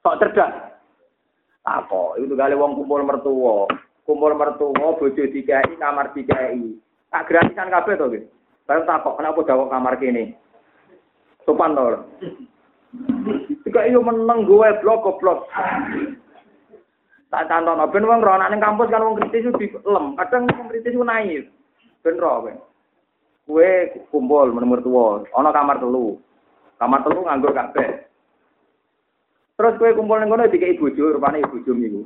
sok 0.00 0.16
cerdas. 0.20 0.73
Tako, 1.64 2.20
itu 2.20 2.36
kali 2.36 2.52
wong 2.52 2.76
kumpul 2.76 3.00
mertua. 3.08 3.64
Kumpul 4.04 4.36
mertua, 4.36 5.00
bojo 5.00 5.08
dikai, 5.16 5.80
kamar 5.80 6.12
dikai. 6.12 6.60
Tak 7.08 7.24
gratisan 7.24 7.72
kabeh 7.72 7.96
to, 7.96 8.12
gitu. 8.12 8.28
Baru 8.68 8.84
takok, 8.84 9.16
kenapa 9.16 9.40
jawab 9.48 9.72
kamar 9.72 9.96
kini? 9.96 10.36
Sopan 11.48 11.72
to. 11.72 12.04
Jika 13.64 13.80
iyo 13.88 14.04
meneng 14.04 14.44
gue 14.44 14.68
blok 14.84 15.18
blok. 15.18 15.48
Tak 17.34 17.50
canton, 17.50 17.82
ben 17.90 18.06
wong 18.06 18.22
ronak 18.22 18.46
ning 18.52 18.62
kampus 18.62 18.86
kan 18.94 19.02
wong 19.02 19.18
kritis 19.18 19.50
di 19.58 19.66
lem. 19.82 20.14
Kadang 20.14 20.46
wong 20.54 20.70
kritis 20.70 20.94
naif. 20.94 21.50
Ben 22.06 22.20
ro 22.20 22.46
ben. 22.46 22.62
Kue 23.44 23.90
kumpul 24.14 24.54
menurut 24.54 24.86
tua, 24.86 25.26
ono 25.34 25.50
kamar 25.50 25.82
telu. 25.82 26.14
Kamar 26.78 27.02
telu 27.02 27.26
nganggur 27.26 27.50
kabeh. 27.50 28.06
Terus 29.54 29.78
kue 29.78 29.94
kumpul 29.94 30.18
ning 30.18 30.30
kono 30.30 30.50
dikai 30.50 30.74
bojo, 30.74 31.14
rupane 31.14 31.38
bojo 31.46 31.72
niku. 31.74 32.02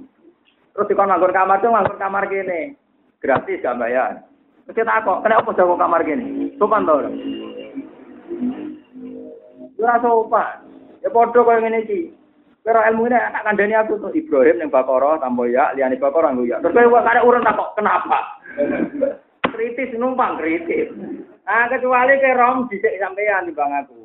Terus 0.77 0.89
dikon 0.93 1.09
nganggur 1.09 1.33
kamar 1.33 1.65
tuh 1.65 1.73
nganggur 1.73 1.97
kamar 1.97 2.29
kene. 2.29 2.77
Gratis 3.19 3.65
gak 3.65 3.81
bayar. 3.81 4.29
Terus 4.69 4.77
kita 4.85 5.01
kok, 5.01 5.25
kenapa 5.25 5.57
jago 5.57 5.75
kamar 5.81 6.05
kene? 6.05 6.53
Sopan 6.61 6.85
to. 6.85 6.95
Ora 9.81 9.97
sopan. 10.05 10.57
Ya 11.01 11.09
padha 11.09 11.41
koyo 11.41 11.59
ngene 11.65 11.89
iki. 11.89 12.13
Kira 12.69 12.85
ilmu 12.93 13.09
ini 13.09 13.17
tak 13.17 13.45
kandani 13.49 13.75
aku 13.81 13.97
tuh 13.97 14.13
Ibrahim 14.13 14.61
yang 14.61 14.69
Bakoro 14.69 15.17
tambah 15.17 15.49
ya, 15.49 15.73
liani 15.73 15.97
Bakoro 15.97 16.29
nggak 16.29 16.47
ya. 16.53 16.57
Terus 16.61 16.77
kowe 16.85 17.01
kada 17.01 17.25
urun 17.25 17.41
tak 17.41 17.57
kok 17.57 17.73
kenapa? 17.81 18.21
kritis 19.59 19.91
numpang 19.99 20.39
kritis. 20.39 20.93
Nah 21.43 21.67
kecuali 21.67 22.15
ke 22.23 22.31
rom 22.39 22.71
dhisik 22.71 22.95
sampean 23.03 23.51
di 23.51 23.57
bang 23.57 23.73
aku. 23.83 23.98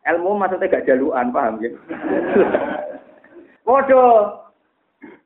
Ilmu 0.00 0.32
maksudnya 0.40 0.72
gak 0.72 0.88
jaluan, 0.88 1.28
paham 1.28 1.60
ya? 1.60 1.70
Waduh. 3.68 4.40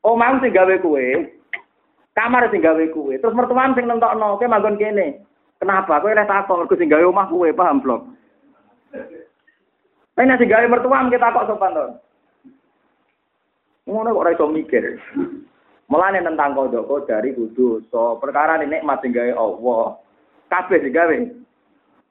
Omam 0.05 0.37
sing 0.45 0.53
gawe 0.53 0.75
kue, 0.85 1.33
kamar 2.13 2.53
sing 2.53 2.61
gawe 2.61 2.85
kue, 2.93 3.17
terus 3.17 3.33
mertuan 3.33 3.73
sing 3.73 3.89
nentokno, 3.89 4.37
kowe 4.37 4.47
manggon 4.47 4.77
kene. 4.77 5.25
Kenapa? 5.57 5.97
Kowe 6.05 6.13
lek 6.13 6.29
takok 6.29 6.61
mergo 6.61 6.77
sing 6.77 6.93
gawe 6.93 7.01
omah 7.09 7.27
kue, 7.33 7.57
paham 7.57 7.81
blok? 7.81 8.05
Nek 10.15 10.39
sing 10.39 10.51
gawe 10.53 10.67
mertuan 10.69 11.09
kita 11.09 11.33
kok 11.33 11.49
sopan 11.49 11.73
to. 11.73 11.87
Ngono 13.89 14.13
kok 14.13 14.23
ora 14.23 14.35
iso 14.37 14.47
mikir. 14.53 15.01
Mulane 15.89 16.21
tentang 16.21 16.57
kodoko 16.57 17.05
dari 17.05 17.33
kudu 17.37 17.89
so 17.93 18.17
perkara 18.21 18.61
ini 18.61 18.79
nikmat 18.79 19.01
sing 19.01 19.17
gawe 19.17 19.33
Allah. 19.33 19.97
Kabeh 20.53 20.85
sing 20.85 20.93
gawe 20.93 21.17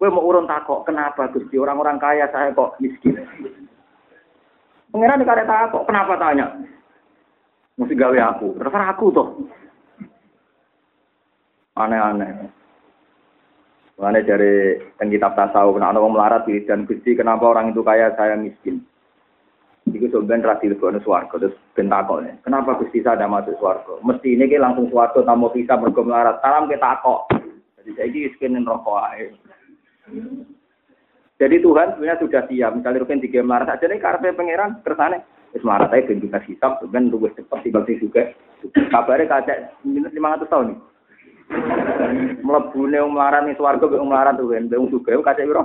Gue 0.04 0.12
mau 0.12 0.28
urun 0.28 0.44
takok, 0.44 0.84
kenapa 0.84 1.32
Gusti 1.32 1.56
orang-orang 1.56 1.96
kaya 1.96 2.28
saya 2.28 2.52
kok 2.52 2.76
miskin? 2.84 3.24
Pengiran 4.92 5.24
dikare 5.24 5.48
takok, 5.48 5.88
kenapa 5.88 6.20
tanya? 6.20 6.60
Mesti 7.80 7.96
gawe 7.96 8.20
aku, 8.36 8.60
terserah 8.60 8.92
aku 8.92 9.16
toh. 9.16 9.28
Aneh-aneh. 11.80 12.52
Mana 13.96 14.20
dari 14.20 14.76
teng 15.00 15.08
kitab 15.08 15.40
tasawuf, 15.40 15.80
nah 15.80 15.96
orang 15.96 16.12
melarat 16.12 16.52
dan 16.68 16.84
gusti 16.84 17.16
kenapa 17.16 17.56
orang 17.56 17.72
itu 17.72 17.80
kaya 17.80 18.12
saya 18.20 18.36
miskin. 18.36 18.84
Iku 19.88 20.12
sebenarnya 20.12 20.60
rasi 20.60 20.68
lebih 20.68 21.00
suarga 21.00 21.32
terus 21.40 21.56
bentakok 21.80 22.28
nih. 22.28 22.36
Kenapa 22.44 22.76
gusti 22.76 23.00
saya 23.00 23.24
ada 23.24 23.32
masuk 23.32 23.56
suarga? 23.56 24.04
Mesti 24.04 24.36
ini 24.36 24.52
langsung 24.60 24.92
suarga 24.92 25.24
tamu 25.24 25.48
bisa 25.56 25.80
mergo 25.80 26.04
melarat. 26.04 26.44
Salam 26.44 26.68
kita 26.68 27.00
kok. 27.00 27.32
Jadi 27.80 27.96
saya 27.96 28.52
ini 28.52 28.68
rokok 28.68 29.00
aja. 29.00 29.32
Jadi 31.44 31.56
Tuhan 31.60 31.96
sebenarnya 31.96 32.22
sudah 32.24 32.42
siap. 32.48 32.72
Misalnya 32.78 33.02
Rukin 33.04 33.24
tiga 33.24 33.44
melarat 33.44 33.76
aja 33.76 33.86
nih 33.90 34.00
karpe 34.00 34.32
pangeran 34.32 34.80
kersane. 34.86 35.24
Wis 35.52 35.66
melarat 35.66 35.94
aja 35.94 36.14
kita 36.14 36.40
hisap, 36.50 36.82
ben 36.90 37.14
luwes 37.14 37.36
cepet 37.38 37.60
timbang 37.62 37.86
sing 37.86 38.00
juga. 38.02 38.32
Kabarnya 38.90 39.30
kacek 39.30 39.58
lima 39.86 40.34
ratus 40.34 40.50
tahun 40.50 40.74
nih. 40.74 40.80
Mlebune 42.42 42.98
wong 43.04 43.14
melarat 43.14 43.44
ning 43.46 43.60
swarga 43.60 43.86
mek 43.86 44.02
melarat 44.02 44.34
tuh 44.40 44.50
kan, 44.50 44.72
wong 44.72 44.90
sugih 44.90 45.20
kacek 45.22 45.46
piro? 45.46 45.64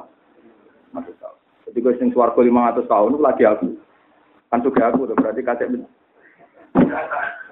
Masuk 0.93 1.15
tahun. 1.23 1.37
Jadi 1.69 1.79
gue 1.85 1.95
sing 2.01 2.09
swarga 2.13 2.41
500 2.41 2.89
tahun 2.89 3.13
itu 3.13 3.21
lagi 3.21 3.45
aku. 3.45 3.69
Kan 4.49 4.61
sugih 4.65 4.85
aku 4.85 5.09
tuh 5.09 5.17
berarti 5.17 5.41
kacek 5.45 5.69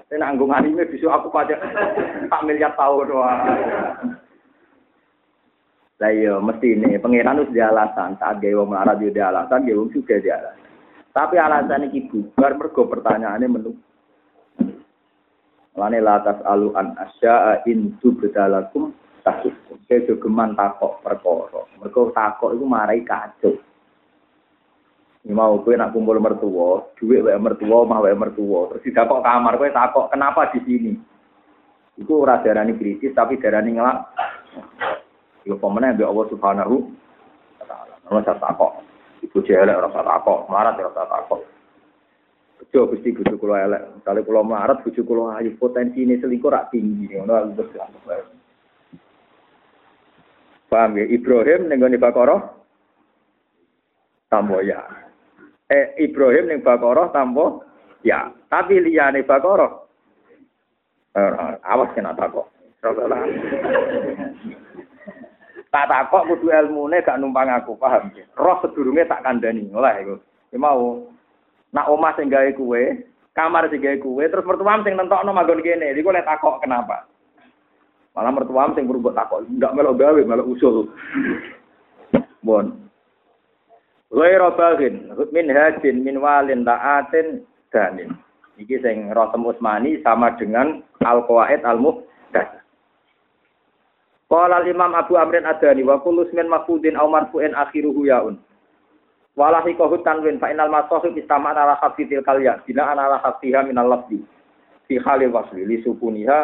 Saya 0.06 0.22
nanggung 0.22 0.54
anime 0.54 0.86
bisa 0.86 1.10
aku 1.10 1.28
pajak 1.34 1.58
tak 2.30 2.44
miliar 2.46 2.72
tahun 2.78 3.10
doang. 3.10 4.15
Lah 5.96 6.12
iya 6.12 6.36
mesti 6.36 6.76
ini 6.76 7.00
pangeran 7.00 7.40
itu 7.40 7.56
alasan 7.56 8.20
saat 8.20 8.36
gawe 8.36 8.54
wong 8.60 8.68
melarat 8.68 9.00
yo 9.00 9.08
alasan 9.16 9.64
gawe 9.64 9.78
wong 9.80 9.90
juga 9.96 10.20
dia 10.20 10.36
alasan. 10.36 10.68
Tapi 11.16 11.34
alasan 11.40 11.88
iki 11.88 12.12
bubar 12.12 12.52
mergo 12.52 12.84
pertanyaannya 12.84 13.48
menurut 13.48 13.78
Lane 15.76 16.00
latas 16.00 16.40
alu 16.48 16.72
an 16.72 16.96
asya 16.96 17.60
in 17.68 18.00
tubdalakum 18.00 18.96
tasukum. 19.20 19.76
Saya 19.84 20.08
geman 20.16 20.56
takok 20.56 21.04
perkara. 21.04 21.68
Mergo 21.76 22.08
takok 22.16 22.56
iku 22.56 22.64
marai 22.64 23.04
kacau. 23.04 23.60
Ini 25.26 25.34
mau 25.34 25.58
gue 25.58 25.74
nak 25.74 25.90
kumpul 25.90 26.22
mertua, 26.22 26.86
duit 26.94 27.18
wae 27.18 27.34
mertua, 27.34 27.82
mah 27.82 27.98
wae 27.98 28.14
mertua. 28.14 28.70
Terus 28.70 28.84
didakok 28.86 29.26
kamar 29.26 29.58
gue 29.58 29.74
takok, 29.74 30.06
kenapa 30.14 30.54
di 30.54 30.62
sini? 30.62 30.94
Iku 31.98 32.22
ora 32.22 32.38
darani 32.40 32.78
kritis 32.78 33.10
tapi 33.10 33.34
darani 33.42 33.74
ngelak. 33.74 33.98
Iku 35.46 35.62
pemene 35.62 35.94
mbek 35.94 36.10
Allah 36.10 36.26
Subhanahu 36.26 36.76
wa 37.62 37.64
taala. 37.70 37.94
Ora 38.10 38.34
takok. 38.34 38.72
Ibu 39.22 39.38
jelek 39.46 39.78
ora 39.78 39.88
takok, 39.94 40.50
marah 40.50 40.74
ora 40.74 41.06
takok. 41.06 41.40
Bejo 42.56 42.90
Gusti 42.90 43.14
bojo 43.14 43.38
kula 43.38 43.62
elek. 43.62 43.82
Misale 43.94 44.26
kula 44.26 44.42
melarat 44.42 44.82
bojo 44.82 45.00
kula 45.06 45.38
ayu 45.38 45.54
ini 45.94 46.18
selingkuh 46.18 46.50
rak 46.50 46.74
tinggi 46.74 47.14
ngono 47.14 47.54
aku 47.54 47.62
Paham 50.66 50.98
ya? 50.98 51.06
Ibrahim 51.06 51.70
ning 51.70 51.78
gone 51.78 51.94
Bakara 51.94 52.36
tambo 54.26 54.58
ya. 54.66 54.82
Eh 55.70 55.94
Ibrahim 56.02 56.50
ning 56.50 56.60
Bakara 56.66 57.14
tambo 57.14 57.62
ya. 58.02 58.34
Tapi 58.50 58.82
liyane 58.82 59.22
Bakara 59.22 59.70
eh, 61.14 61.54
awas 61.62 61.94
kena 61.94 62.18
takok. 62.18 62.50
Tak 65.70 65.90
takok 65.90 66.26
kudu 66.30 66.48
ilmune 66.52 67.02
gak 67.02 67.18
numpang 67.18 67.50
aku, 67.50 67.76
paham 67.76 68.08
ya? 68.14 68.24
Roh 68.38 68.58
sedurunge 68.62 69.04
tak 69.04 69.22
kandhani. 69.26 69.68
Olah 69.74 69.94
iku. 70.00 70.16
mau 70.56 71.04
Nak 71.76 71.92
omah 71.92 72.16
sing 72.16 72.32
gawe 72.32 72.48
kue, 72.56 73.04
kamar 73.36 73.68
sing 73.68 73.84
gawe 73.84 73.98
kue, 74.00 74.24
terus 74.30 74.46
mertuam 74.48 74.80
sing 74.80 74.96
nentokno 74.96 75.34
manggon 75.34 75.60
kene. 75.60 75.92
Iku 75.92 76.08
lek 76.08 76.24
takok 76.24 76.64
kenapa? 76.64 77.04
Malah 78.16 78.32
mertuam 78.32 78.72
sing 78.72 78.88
berubah 78.88 79.12
takok, 79.12 79.44
enggak 79.44 79.74
melok 79.76 79.98
gawe, 80.00 80.20
melok 80.24 80.48
usul. 80.56 80.88
Bon. 82.40 82.72
Ghairu 84.08 84.54
bagin, 84.56 85.12
min 85.34 85.46
hajin 85.52 85.96
min 86.00 86.16
walin 86.22 86.64
ta'atin 86.64 87.44
danin. 87.68 88.16
Iki 88.56 88.80
sing 88.80 88.96
Rasul 89.12 89.44
Usmani 89.44 90.00
sama 90.00 90.32
dengan 90.40 90.80
Al-Qawaid 91.04 91.60
Al-Muhdatsah. 91.60 92.64
Qala 94.26 94.66
Imam 94.66 94.90
Abu 94.90 95.14
Amrin 95.14 95.46
Adani 95.46 95.86
wa 95.86 96.02
kullu 96.02 96.26
ismin 96.26 96.50
mafudin 96.50 96.98
aw 96.98 97.06
marfu'in 97.06 97.54
akhiruhu 97.54 98.10
yaun. 98.10 98.42
Walahi 99.38 99.78
kohut 99.78 100.02
tanwin 100.02 100.42
fa 100.42 100.50
inal 100.50 100.66
masohib 100.66 101.14
istama 101.14 101.54
ala 101.54 101.78
khaffi 101.78 102.10
tilkal 102.10 102.42
ya 102.42 102.58
bina 102.66 102.90
ala 102.90 103.22
khaffiha 103.22 103.62
minal 103.70 103.86
lafzi. 103.86 104.18
Fi 104.90 104.98
khalil 104.98 105.30
wasli 105.30 105.62
li 105.62 105.78
sukuniha 105.86 106.38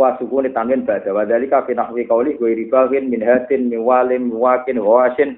wa 0.00 0.16
sukuni 0.16 0.48
tanwin 0.56 0.88
ba'da. 0.88 1.12
Wa 1.12 1.28
dzalika 1.28 1.68
fi 1.68 1.76
nahwi 1.76 2.08
qawli 2.08 2.40
wa 2.40 2.48
ribawin 2.48 3.12
min 3.12 3.20
hatin 3.20 3.68
min 3.68 3.84
walim 3.84 4.32
wakin 4.32 4.80
wasin 4.80 5.36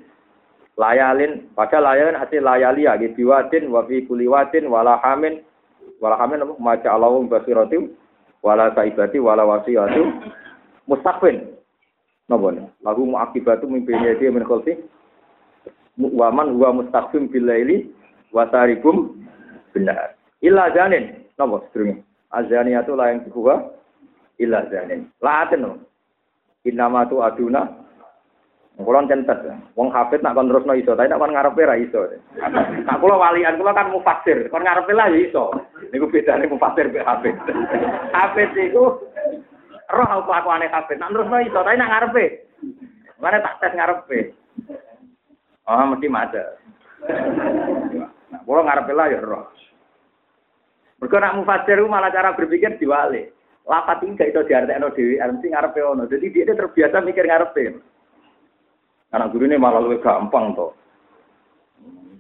layalin. 0.79 1.51
Pada 1.59 1.83
layalin 1.83 2.15
hasil 2.15 2.47
layali 2.47 2.87
ya 2.87 2.95
gitu 2.95 3.27
watin 3.35 3.75
wa 3.75 3.83
fi 3.91 4.07
kulli 4.07 4.31
watin 4.31 4.71
wala 4.71 5.03
hamin. 5.03 5.43
Wala 5.99 6.15
hamin 6.15 6.47
maca 6.63 6.93
Allahum 6.95 7.27
basiratim 7.27 7.91
wala 8.45 8.71
saibati 8.77 9.19
wala 9.19 9.43
wasiyatu 9.43 10.13
mustaqbin 10.87 11.56
napa 12.27 12.55
lagu 12.83 13.03
muakibatu 13.07 13.71
mimpinnya 13.71 14.19
dia 14.19 14.35
min 14.35 14.43
khalfi 14.43 14.79
waman 15.99 16.55
huwa 16.59 16.83
mustaqim 16.83 17.31
bil 17.31 17.47
laili 17.47 17.91
wa 18.35 18.47
tarikum 18.51 19.17
benar. 19.73 20.19
Illa 20.43 20.69
janin. 20.75 21.27
Napa 21.39 21.63
sedurunge? 21.69 22.03
Azaniyatu 22.33 22.97
la 22.97 23.13
yang 23.13 23.25
kedua 23.29 23.73
illa 24.41 24.67
janin. 24.69 25.09
Laaten 25.23 25.61
no. 25.63 25.73
Innama 26.67 27.07
tu 27.07 27.23
aduna 27.23 27.87
Kulon 28.77 29.09
centet, 29.09 29.41
wong 29.73 29.89
hafid 29.89 30.21
nak 30.21 30.37
kon 30.37 30.53
terusno 30.53 30.77
iso, 30.77 30.93
tapi 30.93 31.09
nak 31.09 31.17
kon 31.17 31.33
ngarepe 31.33 31.65
ra 31.65 31.81
iso. 31.81 32.13
Nak 32.85 33.01
kula 33.01 33.17
walian 33.17 33.57
kula 33.57 33.73
kan 33.73 33.89
mufasir, 33.89 34.53
kon 34.53 34.61
ngarepe 34.61 34.93
lah 34.93 35.09
ya 35.09 35.17
iso. 35.17 35.49
Niku 35.97 36.13
bedane 36.13 36.45
mufasir 36.45 36.93
mbek 36.93 37.09
hafid. 37.09 37.33
Hafid 38.17 38.53
iku 38.53 39.01
roh 39.93 40.27
kelakuane 40.27 40.67
hafid, 40.71 40.99
nak 40.99 41.13
terusno 41.15 41.37
iso, 41.43 41.61
tapi 41.63 41.79
nak 41.79 41.91
ngarepe. 41.91 42.25
Mana 43.23 43.43
tak 43.43 43.59
tes 43.63 43.73
ngarepe. 43.77 44.19
Oh, 45.67 45.85
mesti 45.91 46.07
maca. 46.07 46.45
Nah, 47.07 48.41
kalau 48.43 48.63
ngarep 48.63 48.89
lah 48.95 49.07
ya 49.11 49.19
roh. 49.23 49.47
Mereka 51.03 51.17
nak 51.21 51.37
mufasir 51.37 51.79
malah 51.87 52.11
cara 52.11 52.33
berpikir 52.33 52.79
diwali. 52.81 53.29
Lapat 53.67 54.07
ini 54.07 54.15
itu 54.15 54.41
diartekno 54.47 54.95
dewi, 54.95 55.19
mesti 55.19 55.47
ngarepe 55.51 55.81
ono. 55.83 56.07
Jadi 56.07 56.31
dia 56.31 56.55
terbiasa 56.55 57.03
mikir 57.03 57.27
ngarepe. 57.27 57.83
Anak 59.15 59.31
guru 59.35 59.47
ini 59.47 59.59
malah 59.59 59.83
lebih 59.83 60.03
gampang 60.03 60.55
toh. 60.55 60.75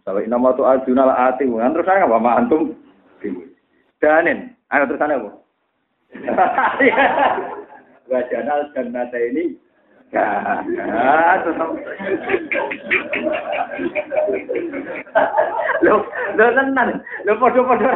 Kalau 0.07 0.23
nama 0.23 0.55
tuh 0.55 0.63
ajunal 0.71 1.11
ati, 1.11 1.51
kan 1.51 1.75
terus 1.75 1.83
saya 1.83 2.07
nggak 2.07 2.39
antum. 2.39 2.79
Danin, 3.99 4.55
ayo 4.71 4.87
terus 4.87 5.03
apa? 5.03 5.31
Wajanal 8.07 8.71
dan 8.71 8.95
nada 8.95 9.19
ini 9.19 9.59
tetap. 11.47 11.71
Lo, 15.83 15.95
tenan. 16.39 17.03
Lo 17.27 17.33
podo-podo. 17.39 17.91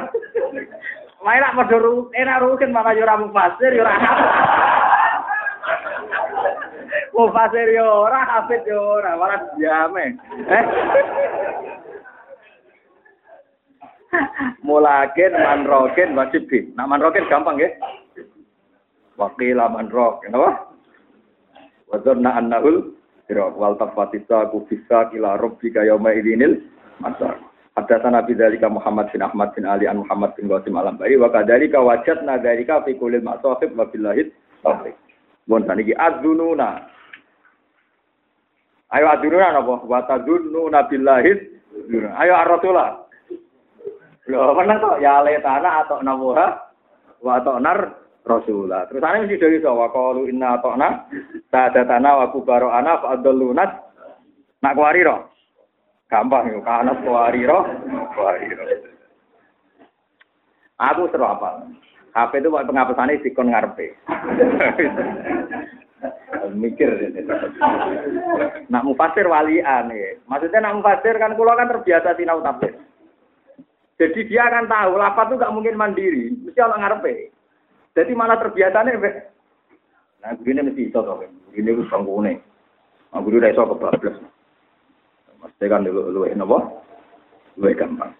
Main 1.20 1.40
nak 1.44 1.54
podo 1.56 1.76
ru, 1.76 1.94
enak 2.16 2.40
rukin 2.40 2.72
maka 2.72 2.96
yo 2.96 3.04
mufasir 3.04 3.72
yo. 3.76 3.84
Mufasir 7.12 7.68
yo 7.76 8.08
hafid 8.08 8.64
ora 8.72 9.36
jame. 9.60 10.16
Eh. 10.48 10.64
Mulakin 14.66 15.32
manrokin 15.38 16.18
wajib 16.18 16.50
Nak 16.74 16.88
manrokin 16.90 17.30
gampang 17.30 17.60
nggih. 17.60 17.70
Wakil 19.20 19.60
manrokin, 19.60 20.32
apa? 20.32 20.72
Wa 21.92 22.00
dhanna 22.00 22.40
annahul 22.40 22.96
firaq 23.28 23.52
wal 23.52 23.76
tafatisa 23.76 24.48
ku 24.48 24.64
bisa 24.64 25.12
ila 25.12 25.36
rabbika 25.36 25.84
yauma 25.84 26.16
idinil 26.16 26.64
masar. 27.04 27.36
Hadatsana 27.76 28.24
bi 28.24 28.32
dzalika 28.32 28.72
Muhammad 28.72 29.12
bin 29.12 29.20
Ahmad 29.20 29.52
bin 29.52 29.68
Ali 29.68 29.84
an 29.84 30.02
Muhammad 30.02 30.32
bin 30.34 30.48
Qasim 30.48 30.74
alam 30.74 30.96
bari 30.96 31.20
wa 31.20 31.28
kadzalika 31.28 31.78
wajadna 31.78 32.40
dzalika 32.40 32.82
fi 32.82 32.96
kulli 32.96 33.20
ma'sahib 33.20 33.76
wa 33.76 33.84
billahi 33.86 34.32
taufiq. 34.64 34.96
Mun 35.46 35.68
saniki 35.68 35.94
adzununa. 35.94 36.88
Ayo 38.90 39.06
adzununa 39.06 39.54
napa? 39.54 39.84
Wa 39.84 40.00
tadzununa 40.08 40.88
billahi. 40.88 41.32
Ayo 42.18 42.34
ar-rasulah. 42.34 43.06
Lho, 44.30 44.54
menang 44.54 44.78
kok 44.78 44.98
ya 45.02 45.22
letana 45.26 45.86
atau 45.86 46.02
namuha 46.02 46.46
wa 47.22 47.32
atau 47.38 47.58
nar 47.58 47.98
Rasulullah. 48.24 48.84
Terus 48.86 49.02
ana 49.02 49.24
mesti 49.24 49.40
dari 49.40 49.58
sawa 49.64 49.88
qalu 49.90 50.28
inna 50.28 50.60
ta'na 50.60 51.08
sadatana 51.48 52.10
wa 52.20 52.26
kubarana 52.32 52.92
fa 53.00 53.16
adallunat 53.16 53.70
nak 54.60 54.74
kuwariro. 54.76 55.32
Gampang 56.10 56.50
yo 56.52 56.60
kana 56.60 56.92
kuwariro, 57.00 57.58
kuwariro. 58.14 58.62
Aku 60.80 61.08
seru 61.12 61.24
apa? 61.28 61.64
HP 62.10 62.42
itu 62.42 62.48
pengapesannya 62.50 63.22
sikon 63.22 63.52
ngarepe. 63.52 63.94
mikir. 66.56 66.90
nak 68.72 68.84
mufasir 68.84 69.26
walian 69.28 69.92
ya. 69.92 70.10
Maksudnya 70.26 70.64
nak 70.64 70.80
mufasir 70.80 71.14
kan 71.20 71.36
kulo 71.36 71.52
kan 71.54 71.70
terbiasa 71.70 72.16
sinau 72.16 72.42
tafsir. 72.42 72.74
Jadi 74.00 74.32
dia 74.32 74.48
akan 74.48 74.64
tahu 74.64 74.96
lapat 74.96 75.28
itu 75.28 75.36
gak 75.36 75.52
mungkin 75.52 75.76
mandiri, 75.76 76.32
mesti 76.32 76.56
orang 76.64 76.80
ngarepe. 76.80 77.28
Jadi 77.90 78.12
malah 78.14 78.38
terbiasa 78.38 78.86
nih, 78.86 78.94
nah 80.22 80.30
begini 80.38 80.62
mesti 80.62 80.86
iso 80.86 81.02
toh, 81.02 81.18
begini 81.50 81.74
gue 81.74 81.90
banggune. 81.90 82.38
Nah, 83.10 83.18
gue 83.18 83.34
udah 83.34 83.50
iso 83.50 83.66
kebablas. 83.66 84.16
Mesti 85.42 85.64
kan 85.66 85.82
dulu 85.82 86.12
lu 86.14 86.22
nopo, 86.38 86.86
lu 87.58 87.72
gampang. 87.74 88.14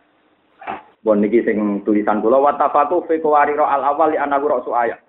Bon 1.00 1.16
niki 1.16 1.40
sing 1.48 1.80
tulisan 1.80 2.20
kula 2.20 2.36
wa 2.36 2.52
tafaqu 2.60 3.08
fi 3.08 3.24
qawariro 3.24 3.64
al 3.64 3.80
awal 3.80 4.12
li 4.12 4.20
anahu 4.20 4.52
rasu 4.52 4.76
ayat. 4.76 5.00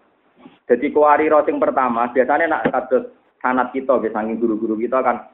Jadi 0.64 0.88
qawariro 0.96 1.44
sing 1.44 1.60
pertama 1.60 2.08
biasanya 2.16 2.48
nak 2.48 2.72
kados 2.72 3.12
sanat 3.44 3.76
kita 3.76 4.00
nggih 4.00 4.16
saking 4.16 4.40
guru-guru 4.40 4.80
kita 4.80 5.04
kan 5.04 5.28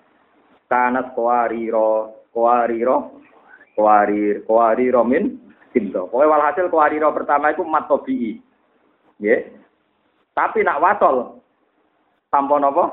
kanat 0.65 1.13
qawariro 1.13 2.25
qawariro 2.33 3.21
qawarir 3.77 4.41
qawariro 4.49 5.05
min 5.05 5.37
sinto. 5.69 6.09
Pokoke 6.09 6.25
walhasil 6.25 6.73
qawariro 6.73 7.13
pertama 7.13 7.53
iku 7.53 7.61
mat 7.61 7.85
tabii. 7.85 8.41
Nggih. 9.21 9.39
Tapi 10.37 10.61
nak 10.61 10.81
watol 10.81 11.41
tanpa 12.29 12.55
napa? 12.61 12.85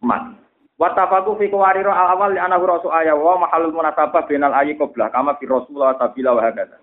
Mat. 0.00 0.38
Wa 0.80 0.94
tafaku 0.96 1.36
fi 1.36 1.52
qawariro 1.52 1.92
al 1.92 2.16
awal 2.16 2.32
li 2.32 2.40
anahu 2.40 2.64
rasu 2.64 2.88
ayat 2.88 3.18
wa 3.18 3.36
mahalul 3.36 3.74
munasabah 3.76 4.24
binal 4.24 4.54
ayyi 4.56 4.78
qabla 4.80 5.12
kama 5.12 5.36
fi 5.36 5.44
rasulullah 5.44 5.98
sabila 6.00 6.38
wa 6.38 6.42
hakadha. 6.46 6.78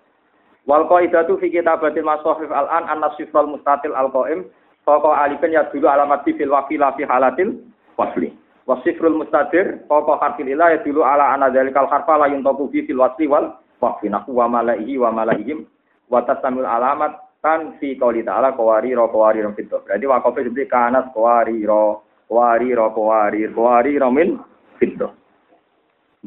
Wal 0.68 0.86
qaidatu 0.86 1.40
fi 1.42 1.50
kitabatil 1.50 2.06
masahif 2.06 2.52
al-an 2.52 2.86
an 2.92 3.00
nasifal 3.02 3.48
mustatil 3.48 3.96
al-qaim 3.96 4.46
Koko 4.88 5.12
alifin 5.12 5.52
ya 5.52 5.68
dulu 5.68 5.92
alamat 5.92 6.24
fil 6.24 6.48
wakila 6.48 6.96
fi 6.96 7.04
halatil 7.04 7.60
wasli. 8.00 8.32
Wasifrul 8.64 9.20
mustadir 9.20 9.84
koko 9.92 10.16
harfil 10.16 10.48
ilah 10.48 10.76
ya 10.76 10.80
dulu 10.80 11.04
ala 11.04 11.36
anadzalikal 11.36 11.92
harfa 11.92 12.16
la 12.16 12.32
yuntaku 12.32 12.72
fi 12.72 12.88
fil 12.88 13.04
wasli 13.04 13.28
wal 13.28 13.52
waqfi 13.84 14.08
nahu 14.08 14.40
wa 14.40 14.48
malaihi 14.48 14.96
wa 14.96 15.12
malaihim 15.12 15.68
wa 16.08 16.24
tasamul 16.24 16.64
alamat 16.64 17.20
kan 17.48 17.80
fi 17.80 17.96
qouli 17.96 18.28
ta'ala 18.28 18.52
qawari 18.60 18.92
ro 18.92 19.08
qawari 19.08 19.40
ro 19.40 19.56
fito. 19.56 19.80
Berarti 19.88 20.04
wakofe 20.04 20.44
seperti 20.44 20.68
kanas 20.68 21.08
qawari 21.16 21.64
ro 21.64 22.04
qawari 22.28 22.76
ro 22.76 22.92
qawari 22.92 23.48
qawari 23.56 23.94
ro 23.96 24.12
min 24.12 24.36
fito. 24.76 25.16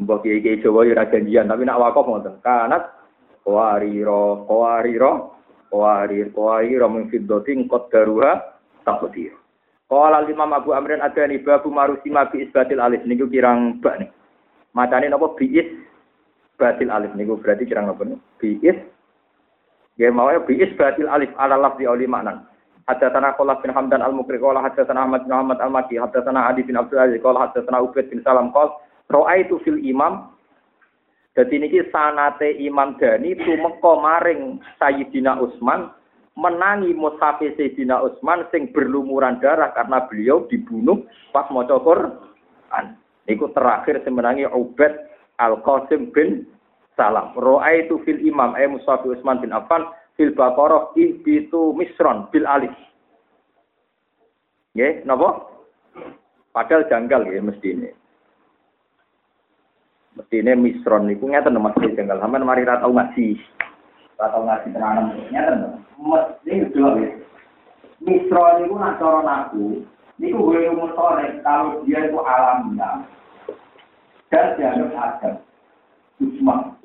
Mbok 0.01 0.24
kiai-kiai 0.24 0.64
Jawa 0.64 0.88
ya 0.88 1.05
janjian 1.05 1.44
tapi 1.44 1.68
nak 1.68 1.76
wakof 1.76 2.09
ngoten. 2.09 2.40
Kanas 2.40 2.88
qawariro 3.44 4.48
qawariro 4.48 5.36
qawarir 5.68 6.32
qawariro 6.32 6.86
min 6.88 7.12
fiddatin 7.12 7.68
qad 7.68 7.92
daruha 7.92 8.32
taqdir 8.88 9.36
Qala 9.90 10.22
Imam 10.30 10.55
Abu 10.55 10.70
Amrin 10.70 11.02
Adani 11.02 11.42
babu 11.42 11.74
marusima 11.74 12.30
bi 12.30 12.47
isbatil 12.47 12.78
alif 12.78 13.02
niku 13.02 13.26
kirang 13.26 13.82
bak 13.82 13.98
nih. 13.98 14.10
Macane 14.70 15.10
napa 15.10 15.34
bi 15.34 15.51
is 15.51 15.66
batil 16.55 16.94
alif 16.94 17.10
niku 17.18 17.34
berarti 17.42 17.66
kirang 17.66 17.90
napa 17.90 18.06
nih? 18.06 18.14
Bi 18.38 18.55
is 18.62 18.78
Ya 20.01 20.09
mau 20.09 20.32
bi 20.48 20.56
is 20.56 20.72
batil 20.81 21.12
alif 21.12 21.28
ala 21.36 21.60
lafzi 21.60 21.85
auli 21.85 22.09
maknan. 22.09 22.40
Haddatsana 22.89 23.36
Qullah 23.36 23.60
bin 23.60 23.68
Hamdan 23.77 24.01
al-Mukri 24.01 24.40
qala 24.40 24.64
haddatsana 24.64 25.05
Ahmad 25.05 25.28
bin 25.28 25.36
Muhammad 25.36 25.60
al-Maki 25.60 26.01
haddatsana 26.01 26.48
Adi 26.48 26.64
bin 26.64 26.81
Abdul 26.81 27.05
Aziz 27.05 27.20
qala 27.20 27.44
haddatsana 27.47 27.85
Ubaid 27.85 28.09
bin 28.09 28.24
Salam 28.24 28.48
qala 28.51 28.81
ra'aitu 29.12 29.60
fil 29.60 29.77
imam 29.85 30.32
jadi 31.39 31.62
niki 31.62 31.86
sanate 31.94 32.59
Imam 32.59 32.98
Dani 32.98 33.39
tumeka 33.39 33.93
maring 34.02 34.59
Sayyidina 34.82 35.39
Utsman 35.39 35.94
menangi 36.35 36.90
mushafi 36.90 37.55
Sayyidina 37.55 38.02
Utsman 38.02 38.48
sing 38.51 38.74
berlumuran 38.74 39.39
darah 39.39 39.70
karena 39.70 40.10
beliau 40.10 40.51
dibunuh 40.51 41.06
pas 41.31 41.47
maca 41.55 41.78
Quran. 41.78 42.98
Niku 43.31 43.52
terakhir 43.55 44.02
semenangi 44.02 44.48
Ubaid 44.51 45.06
Al-Qasim 45.39 46.10
bin 46.10 46.51
Salam. 47.01 47.32
Ra'aitu 47.32 47.97
fil 48.05 48.20
imam 48.20 48.52
ay 48.52 48.68
mushafi 48.68 49.09
Utsman 49.09 49.40
bin 49.40 49.56
Affan 49.56 49.89
fil 50.20 50.36
Baqarah 50.36 50.93
ibitu 51.01 51.72
misron 51.72 52.28
bil 52.28 52.44
alif. 52.44 52.77
Nggih, 54.77 55.09
napa? 55.09 55.48
Padahal 56.52 56.85
janggal 56.93 57.24
ya 57.24 57.40
mesti 57.40 57.68
ini. 57.72 57.90
Mestine 60.20 60.52
misron 60.60 61.09
niku 61.09 61.24
ngeten 61.24 61.56
mesti 61.56 61.97
jenggal 61.97 62.20
sampean 62.20 62.44
mari 62.44 62.68
ra 62.68 62.85
tau 62.85 62.93
ngaji. 62.93 63.40
Ra 64.20 64.27
tau 64.28 64.44
ngaji 64.44 64.68
tenanan 64.77 65.16
ngeten. 65.32 65.59
Mesti 65.97 66.52
yo 66.77 66.89
Misron 68.05 68.64
niku 68.64 68.77
nak 68.77 69.01
cara 69.01 69.20
naku 69.24 69.85
niku 70.20 70.52
gue 70.52 70.68
sore 70.97 71.40
kalau 71.40 71.81
dia 71.85 72.01
itu 72.05 72.16
alamiah 72.20 73.05
dan 74.28 74.56
dianggap 74.56 74.93
adam. 74.97 75.35
Usman. 76.20 76.80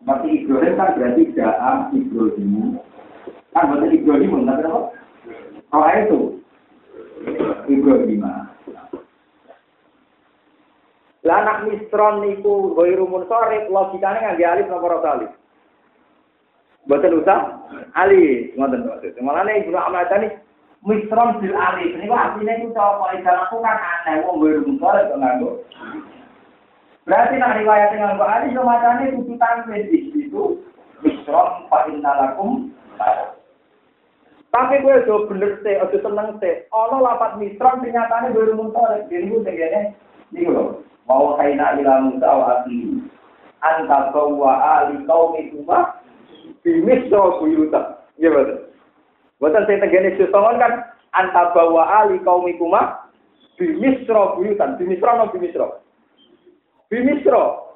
Seperti 0.00 0.28
Ibrahim 0.48 0.74
kan 0.80 0.96
berarti 0.96 1.22
Jaam 1.36 1.92
Ibrahim. 1.92 2.80
Kan 3.52 3.64
berarti 3.68 4.00
Ibrahim, 4.00 4.48
tapi 4.48 4.64
apa? 4.64 4.80
Kalau 5.68 5.88
itu 5.92 6.20
Ibrahim. 7.68 8.24
Lah 11.20 11.36
anak 11.44 11.68
misron 11.68 12.24
niku 12.24 12.72
ghairu 12.80 13.04
munsharif 13.04 13.68
logikane 13.68 14.24
ngangge 14.24 14.44
alif 14.48 14.66
napa 14.72 14.88
ora 14.88 14.98
alif. 15.20 15.32
Mboten 16.88 17.20
usah 17.20 17.60
alif, 17.92 18.56
ngoten 18.56 18.88
maksud. 18.88 19.20
Mulane 19.20 19.60
Ibnu 19.60 19.76
Ahmad 19.76 20.08
tani 20.08 20.32
misron 20.80 21.36
bil 21.44 21.52
alif 21.52 21.92
niku 22.00 22.16
artine 22.16 22.64
iku 22.64 22.72
cara 22.72 23.12
ikan 23.20 23.36
aku 23.36 23.60
kan 23.60 23.76
aneh 23.76 24.24
wong 24.24 24.40
ghairu 24.40 24.64
munsharif 24.64 25.12
kok 25.12 25.20
nganggo. 25.20 25.50
Berarti 27.08 27.40
nak 27.40 27.56
riwayat 27.56 27.96
nganggo 27.96 28.24
alif 28.28 28.52
yo 28.52 28.62
macane 28.62 29.16
kudu 29.16 29.34
tanwin 29.40 29.88
di 29.88 30.12
situ 30.12 30.60
innalakum 31.88 32.72
Tapi 34.50 34.82
gue 34.82 35.06
do 35.06 35.30
bener 35.30 35.62
sih, 35.62 35.78
aja 35.78 35.94
seneng 35.94 36.34
sih. 36.42 36.66
Ono 36.74 36.98
lapat 36.98 37.38
misron 37.38 37.86
ternyata 37.86 38.34
ghairu 38.34 38.58
munsharif. 38.58 39.06
Jadi 39.06 39.30
gue 39.30 39.46
tegene 39.46 39.94
niku 40.34 40.50
lho. 40.50 40.64
Mau 41.06 41.38
kaina 41.38 41.78
ila 41.78 42.02
Musa 42.02 42.26
wa 42.26 42.46
akhi. 42.58 42.98
Anta 43.62 44.10
bawa 44.10 44.82
ali 44.82 45.06
qaumi 45.06 45.54
kuma 45.54 46.02
bimisra 46.66 47.38
buyuta. 47.38 48.02
Iya 48.18 48.34
betul. 48.34 48.58
Buatan 49.38 49.70
saya 49.70 49.86
tegene 49.86 50.18
sesongon 50.18 50.58
kan 50.58 50.98
anta 51.14 51.54
bawa 51.54 52.02
ali 52.02 52.18
qaumi 52.26 52.58
kuma 52.58 53.06
bimisra 53.54 54.34
buyutan. 54.34 54.74
Bimisra 54.82 55.14
no 55.14 55.30
bimisra. 55.30 55.78
Bimisra. 56.90 57.70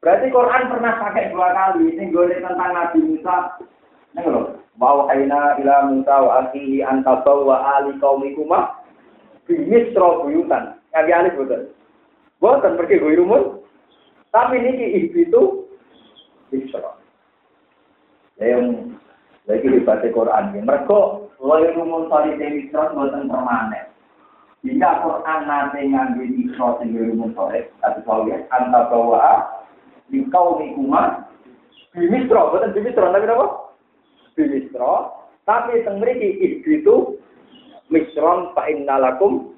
Berarti 0.00 0.32
Quran 0.32 0.72
pernah 0.72 0.98
pakai 0.98 1.30
dua 1.30 1.52
kali. 1.52 1.94
Ini 1.94 2.10
gue 2.10 2.40
tentang 2.40 2.72
Nabi 2.72 2.98
Musa. 3.04 3.60
Ini 4.16 4.24
loh. 4.26 4.58
Mau 4.80 5.04
kaina 5.04 5.60
ila 5.60 5.92
Musa 5.92 6.14
wa 6.16 6.32
akhi 6.48 6.80
anta 6.80 7.20
bawa 7.22 7.78
ali 7.78 7.92
qaumi 8.00 8.32
kuma 8.32 8.72
bimisra 9.44 10.24
buyutan. 10.24 10.80
Kaki 10.96 11.12
alif 11.12 11.36
betul. 11.36 11.70
Bukan 12.40 12.74
pergi 12.80 12.98
gue 12.98 13.20
rumun. 13.20 13.62
Tapi 14.32 14.58
ini 14.58 15.12
itu 15.12 15.68
Isra. 16.52 16.96
Yang 18.40 18.96
lagi 19.44 19.66
dibaca 19.68 20.08
Quran. 20.08 20.44
Mereka 20.56 20.98
loy 21.38 21.64
rumun 21.76 22.08
tadi 22.08 22.40
dari 22.40 22.64
Isra 22.64 22.96
buatan 22.96 23.28
permanen. 23.28 23.92
Jika 24.64 25.04
Quran 25.04 25.40
nanti 25.46 25.80
ngambil 25.90 26.28
Isra 26.52 26.76
sehingga 26.78 27.08
rumun 27.08 27.32
sore, 27.32 27.72
tapi 27.80 28.04
kalau 28.04 28.28
ya 28.28 28.44
anta 28.52 28.92
bawa 28.92 29.48
di 30.12 30.20
kau 30.28 30.60
nikuma 30.60 31.24
bimisra, 31.96 32.52
bukan 32.52 32.76
bimisra, 32.76 33.08
tapi 33.08 33.26
apa? 33.32 33.48
Bimisra. 34.36 34.92
Tapi 35.42 35.82
teng 35.82 35.98
mriki 35.98 36.62
itu 36.62 37.18
misron 37.90 38.54
fa 38.54 38.68
innalakum 38.70 39.52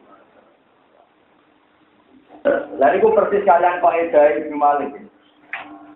Lalu 2.77 3.01
itu 3.01 3.09
persis 3.17 3.47
kalian 3.49 3.81
kok 3.81 3.97
edah 3.97 4.25
Ibnu 4.37 4.57
Malik. 4.61 4.93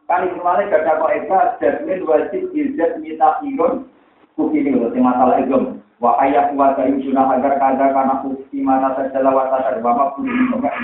Kan 0.09 0.33
Ibnu 0.33 0.41
Malik 0.41 0.73
gak 0.73 0.89
ada 0.89 0.97
kok 0.97 1.13
edah, 1.13 1.45
jasmin 1.61 2.09
wajib 2.09 2.49
izat 2.57 2.97
mita 3.05 3.37
irun. 3.45 3.85
Kukini 4.33 4.73
masalah 4.97 5.45
itu. 5.45 5.77
Wa 5.99 6.15
ayat 6.23 6.55
wa 6.55 6.79
kayu 6.79 7.03
sunah 7.03 7.27
agar 7.35 7.59
kada 7.59 7.91
karena 7.91 8.23
bukti 8.23 8.63
mana 8.63 8.95
terjala 8.95 9.35
wa 9.35 9.51
bapak 9.83 10.15
pun 10.15 10.31
enggak 10.31 10.75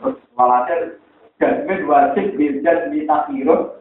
terus 0.00 0.16
walhasil 0.32 0.96
jasmin 1.36 1.84
wajib 1.84 2.40
izat 2.40 2.88
mita 2.88 3.28
irun. 3.36 3.76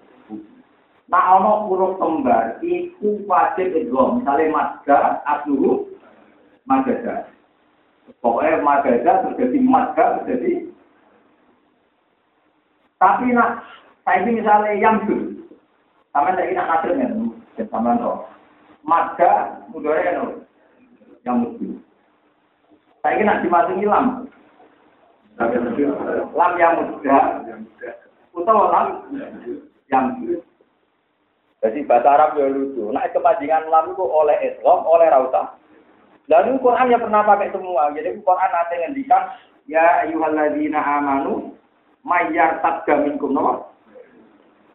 Nah, 1.12 1.40
ono 1.40 1.68
huruf 1.68 2.00
kembar, 2.00 2.64
iku 2.64 3.20
wajib 3.28 3.76
itu. 3.76 3.92
Misalnya 3.92 4.48
madga, 4.48 5.20
asluhu, 5.28 5.92
madga. 6.64 7.28
Pokoknya 8.24 8.64
madga 8.64 9.28
terjadi 9.28 9.60
madga 9.60 10.24
terjadi 10.24 10.72
tapi 13.02 13.34
nak 13.34 13.66
saya 14.06 14.22
ini 14.22 14.38
misalnya 14.38 14.78
yang 14.78 15.02
tuh, 15.10 15.42
sama 16.14 16.38
saya 16.38 16.54
nak 16.54 16.86
nasir 16.86 16.94
kan, 17.02 17.66
sama. 17.74 17.92
Maka 18.86 19.58
mudore 19.74 20.06
kan 20.06 20.46
yang 21.26 21.38
mesti. 21.46 21.68
Saya 23.02 23.18
kira 23.18 23.42
dimasuki 23.42 23.86
lam. 23.86 24.30
Lam 26.38 26.52
yang 26.58 26.74
muda. 26.78 27.20
Utawa 28.32 28.66
lam 28.70 28.88
yang 29.90 30.06
Jadi 31.62 31.86
bahasa 31.86 32.10
Arab 32.18 32.42
ya 32.42 32.50
lucu. 32.50 32.90
Nah 32.90 33.06
kepanjangan 33.14 33.70
lam 33.70 33.94
itu 33.94 34.02
oleh 34.02 34.34
Islam, 34.42 34.82
oleh 34.82 35.08
rauta. 35.14 35.62
Dan 36.26 36.58
Quran 36.58 36.90
yang 36.90 37.06
pernah 37.06 37.22
pakai 37.22 37.54
semua. 37.54 37.94
Jadi 37.94 38.18
Quran 38.18 38.50
nanti 38.50 38.76
ngendikan 38.82 39.24
ya 39.70 40.02
ayyuhalladzina 40.06 40.82
amanu 40.82 41.54
mayyar 42.02 42.66
tadga 42.66 43.06
minkum 43.06 43.38
no. 43.38 43.70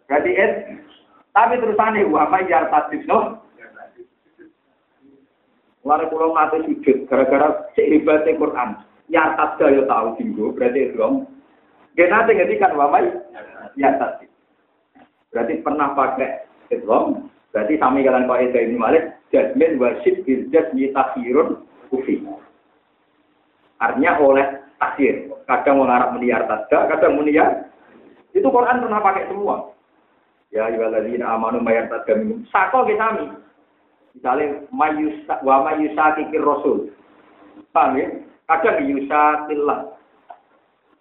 Berarti 0.07 0.31
es 0.39 0.53
tapi 1.35 1.59
terusannya 1.59 2.07
wa 2.07 2.31
mayyar 2.31 2.71
tadga 2.71 3.03
no. 3.11 3.19
Lalu 5.87 6.11
pulau 6.11 6.35
mati 6.35 6.59
sujud 6.67 7.07
gara-gara 7.07 7.71
cek 7.79 7.87
hebatnya 7.87 8.35
Quran. 8.35 8.71
Ya 9.07 9.39
tadga 9.39 9.71
ya 9.71 9.87
tahu 9.87 10.19
tinggu 10.19 10.51
berarti 10.51 10.91
Islam. 10.91 11.31
Dia 11.95 12.11
nanti 12.11 12.35
ngendikan 12.35 12.75
wa 12.75 12.91
mayyar 12.91 13.95
tadga. 14.03 14.27
Berarti 15.31 15.63
pernah 15.63 15.95
pakai 15.95 16.43
Islam, 16.75 17.31
berarti 17.55 17.79
sami 17.79 18.03
kalian 18.03 18.27
Pak 18.27 18.41
Eda 18.51 18.59
ini 18.67 18.75
Malik, 18.75 19.15
jasmin 19.31 19.79
wasid 19.79 20.27
bil 20.27 20.51
jasmi 20.51 20.91
takhirun 20.91 21.63
kufi. 21.87 22.19
Artinya 23.79 24.19
oleh 24.19 24.47
takhir. 24.83 25.31
Kadang 25.47 25.79
mengarap 25.79 26.11
meniar 26.19 26.43
tadda, 26.51 26.91
kadang 26.91 27.23
meniar. 27.23 27.71
Itu 28.35 28.51
Quran 28.51 28.83
pernah 28.83 28.99
pakai 28.99 29.31
semua. 29.31 29.71
Ya 30.51 30.67
ayyuhalladzina 30.67 31.23
amanu 31.23 31.63
mayar 31.63 31.87
tadda 31.87 32.19
minum. 32.19 32.43
Sako 32.51 32.83
ke 32.83 32.99
sami. 32.99 33.31
Misalnya 34.17 34.65
mayusa 34.73 35.45
wa 35.45 35.69
mayusakikir 35.69 36.41
rasul. 36.41 36.89
Paham 37.77 38.01
ya? 38.01 38.09
Kadang 38.49 38.89
yusakillah. 38.89 39.93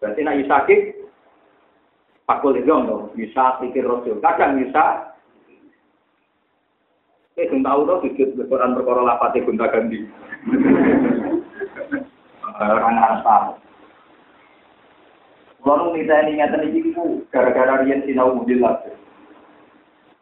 Berarti 0.03 0.19
nak 0.27 0.37
yusakik 0.43 0.81
Pakul 2.25 2.57
itu 2.57 2.65
dong, 2.65 3.13
bisa 3.13 3.61
pikir 3.61 3.85
rasul. 3.85 4.17
Kadang 4.17 4.57
bisa 4.57 5.13
Eh, 7.35 7.51
sing 7.51 7.67
tahu 7.67 7.83
tuh 7.83 7.99
sujud 7.99 8.47
Quran 8.47 8.79
perkara 8.79 9.03
lapate 9.03 9.43
gonta 9.43 9.67
ganti. 9.67 10.07
Orang 12.63 12.95
tahu. 13.27 13.59
Kalau 15.59 15.91
kita 15.91 16.15
ini 16.23 16.39
ngeten 16.39 16.71
iki 16.71 16.95
gara-gara 17.35 17.83
riyen 17.83 18.07
sinau 18.07 18.39
mudilat. 18.39 18.87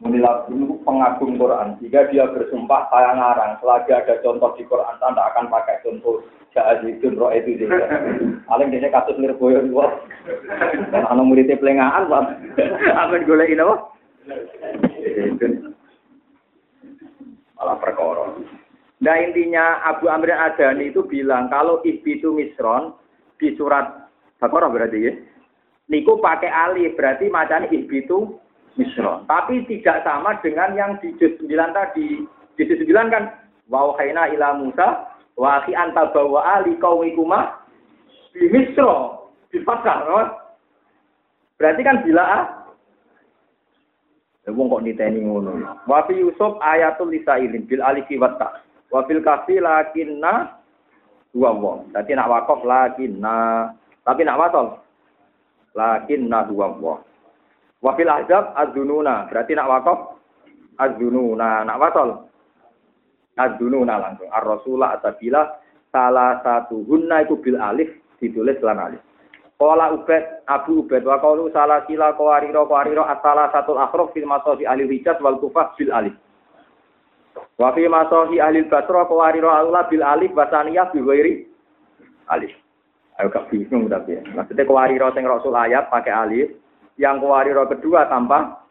Mudilat 0.04 0.52
itu 0.52 0.76
pengagum 0.84 1.40
Quran. 1.40 1.80
Jika 1.80 2.12
dia 2.12 2.28
bersumpah 2.28 2.92
saya 2.92 3.16
ngarang, 3.16 3.56
selagi 3.64 3.88
ada 3.88 4.20
contoh 4.20 4.52
di 4.52 4.68
Quran, 4.68 5.00
Anda 5.00 5.32
akan 5.32 5.48
pakai 5.48 5.80
contoh 5.80 6.20
Ja'azidun 6.52 7.18
roh 7.18 7.32
itu 7.32 7.66
juga. 7.66 7.88
Paling 8.46 8.68
dia 8.70 8.92
kasus 8.92 9.18
nirboyo 9.18 9.64
dua. 9.66 9.90
Anak 10.92 11.24
muridnya 11.24 11.58
pelengahan, 11.58 12.06
Pak. 12.06 12.24
Apa 12.94 13.16
digolekin 13.18 13.64
apa? 13.64 13.74
malah 17.64 17.80
perkara. 17.80 18.36
Nah 19.00 19.16
intinya 19.24 19.80
Abu 19.88 20.12
Amr 20.12 20.36
Adani 20.36 20.92
itu 20.92 21.00
bilang 21.08 21.48
kalau 21.48 21.80
itu 21.80 22.28
misron 22.36 22.92
di 23.40 23.56
surat 23.56 24.04
Baqarah 24.36 24.68
berarti 24.68 24.98
ya. 25.00 25.12
Niku 25.88 26.20
pakai 26.20 26.52
alif 26.52 26.92
berarti 26.96 27.32
macamnya 27.32 27.72
itu 27.72 28.36
misron. 28.74 29.26
Tapi 29.26 29.66
tidak 29.70 30.02
sama 30.02 30.38
dengan 30.42 30.74
yang 30.74 30.92
di 31.02 31.14
juz 31.18 31.34
9 31.40 31.50
tadi. 31.74 32.22
Di 32.58 32.62
juz 32.66 32.80
9 32.82 33.14
kan 33.14 33.24
wa 33.70 33.94
khaina 33.96 34.30
ila 34.34 34.58
Musa 34.60 35.08
wa 35.34 35.62
akhi 35.62 35.74
anta 35.74 36.12
bawa 36.14 36.60
ali 36.60 36.78
qaumikuma 36.78 37.64
misro 38.34 39.26
di 39.50 39.62
fathah. 39.62 40.30
Berarti 41.54 41.82
kan 41.86 42.02
bila 42.02 42.24
ah 42.24 42.44
Wong 44.44 44.68
kok 44.68 44.84
niteni 44.84 45.24
ngono. 45.24 45.56
Wa 45.88 46.04
fi 46.04 46.20
Yusuf 46.20 46.60
ayatul 46.60 47.16
lisailin 47.16 47.64
bil 47.64 47.80
alifi 47.80 48.20
wa 48.20 48.28
ta. 48.36 48.60
Wa 48.92 49.00
fil 49.08 49.24
kafi 49.24 49.56
lakinna 49.56 50.60
dua 51.32 51.56
wong. 51.56 51.96
Dadi 51.96 52.12
nak 52.12 52.28
wakaf 52.28 52.60
lakinna. 52.60 53.72
Tapi 54.04 54.20
nak 54.20 54.36
watol 54.36 54.66
lakinna 55.72 56.44
dua 56.44 56.76
wong. 56.76 57.00
Wa 57.84 57.92
fil 57.92 58.08
ahzab 58.08 58.56
adzununa. 58.56 59.28
Berarti 59.28 59.52
nak 59.52 59.68
wakaf 59.68 59.98
adzununa. 60.80 61.68
Nak 61.68 61.76
watol 61.76 62.24
adzununa 63.36 64.00
langsung. 64.00 64.32
Ar-rasulah 64.32 64.96
atabila 64.96 65.60
salah 65.92 66.40
satu 66.40 66.80
hunna 66.88 67.20
itu 67.28 67.36
bil 67.44 67.60
alif 67.60 67.92
ditulis 68.16 68.56
lan 68.64 68.80
alif. 68.80 69.04
Kala 69.54 69.94
Ubed, 69.94 70.44
Abu 70.50 70.82
Ubed, 70.82 71.06
wa 71.06 71.22
salah 71.54 71.86
sila 71.86 72.10
kawariro 72.18 72.66
kawariro 72.66 73.06
asala 73.06 73.54
satu 73.54 73.78
akhrok 73.78 74.10
fil 74.10 74.26
masohi 74.26 74.66
ahli 74.66 74.90
hijaz 74.90 75.22
wal 75.22 75.38
kufah 75.38 75.70
bil 75.78 75.94
alif. 75.94 76.16
Wa 77.54 77.70
fi 77.70 77.86
masohi 77.86 78.42
ahli 78.42 78.66
basro 78.66 79.06
kawariro 79.06 79.54
Allah 79.54 79.86
bil 79.86 80.02
alif 80.02 80.34
basaniyah 80.34 80.90
bil 80.90 81.06
alif. 81.06 82.52
Ayo 83.14 83.30
gak 83.30 83.46
bingung 83.46 83.86
tapi 83.86 84.18
ya. 84.18 84.26
Maksudnya 84.34 84.66
kawariro 84.66 85.06
sing 85.14 85.22
rasul 85.22 85.54
ayat 85.54 85.86
pakai 85.86 86.10
alif, 86.10 86.50
yang 87.00 87.18
kawariro 87.18 87.66
kedua 87.66 88.06
tanpa 88.06 88.64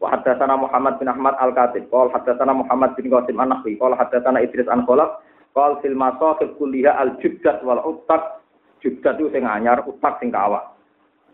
Wa 0.00 0.16
haddatsana 0.16 0.56
Muhammad 0.56 0.96
bin 0.96 1.12
Ahmad 1.12 1.36
Al-Katib, 1.36 1.92
qol 1.92 2.08
haddatsana 2.08 2.56
Muhammad 2.56 2.96
bin 2.96 3.12
Qasim 3.12 3.36
An-Nahwi, 3.36 3.76
qol 3.76 3.92
haddatsana 3.92 4.40
Idris 4.40 4.64
an 4.72 4.88
Khalaf, 4.88 5.20
qol 5.52 5.76
fil 5.84 5.92
masahif 5.92 6.56
kulliha 6.56 6.96
al-jubdat 6.96 7.60
wal 7.60 7.84
uttak 7.84 8.40
juga 8.80 9.12
tuh 9.20 9.28
sing 9.28 9.44
anyar, 9.44 9.84
utak 9.84 10.16
sing 10.16 10.32
kawak. 10.32 10.72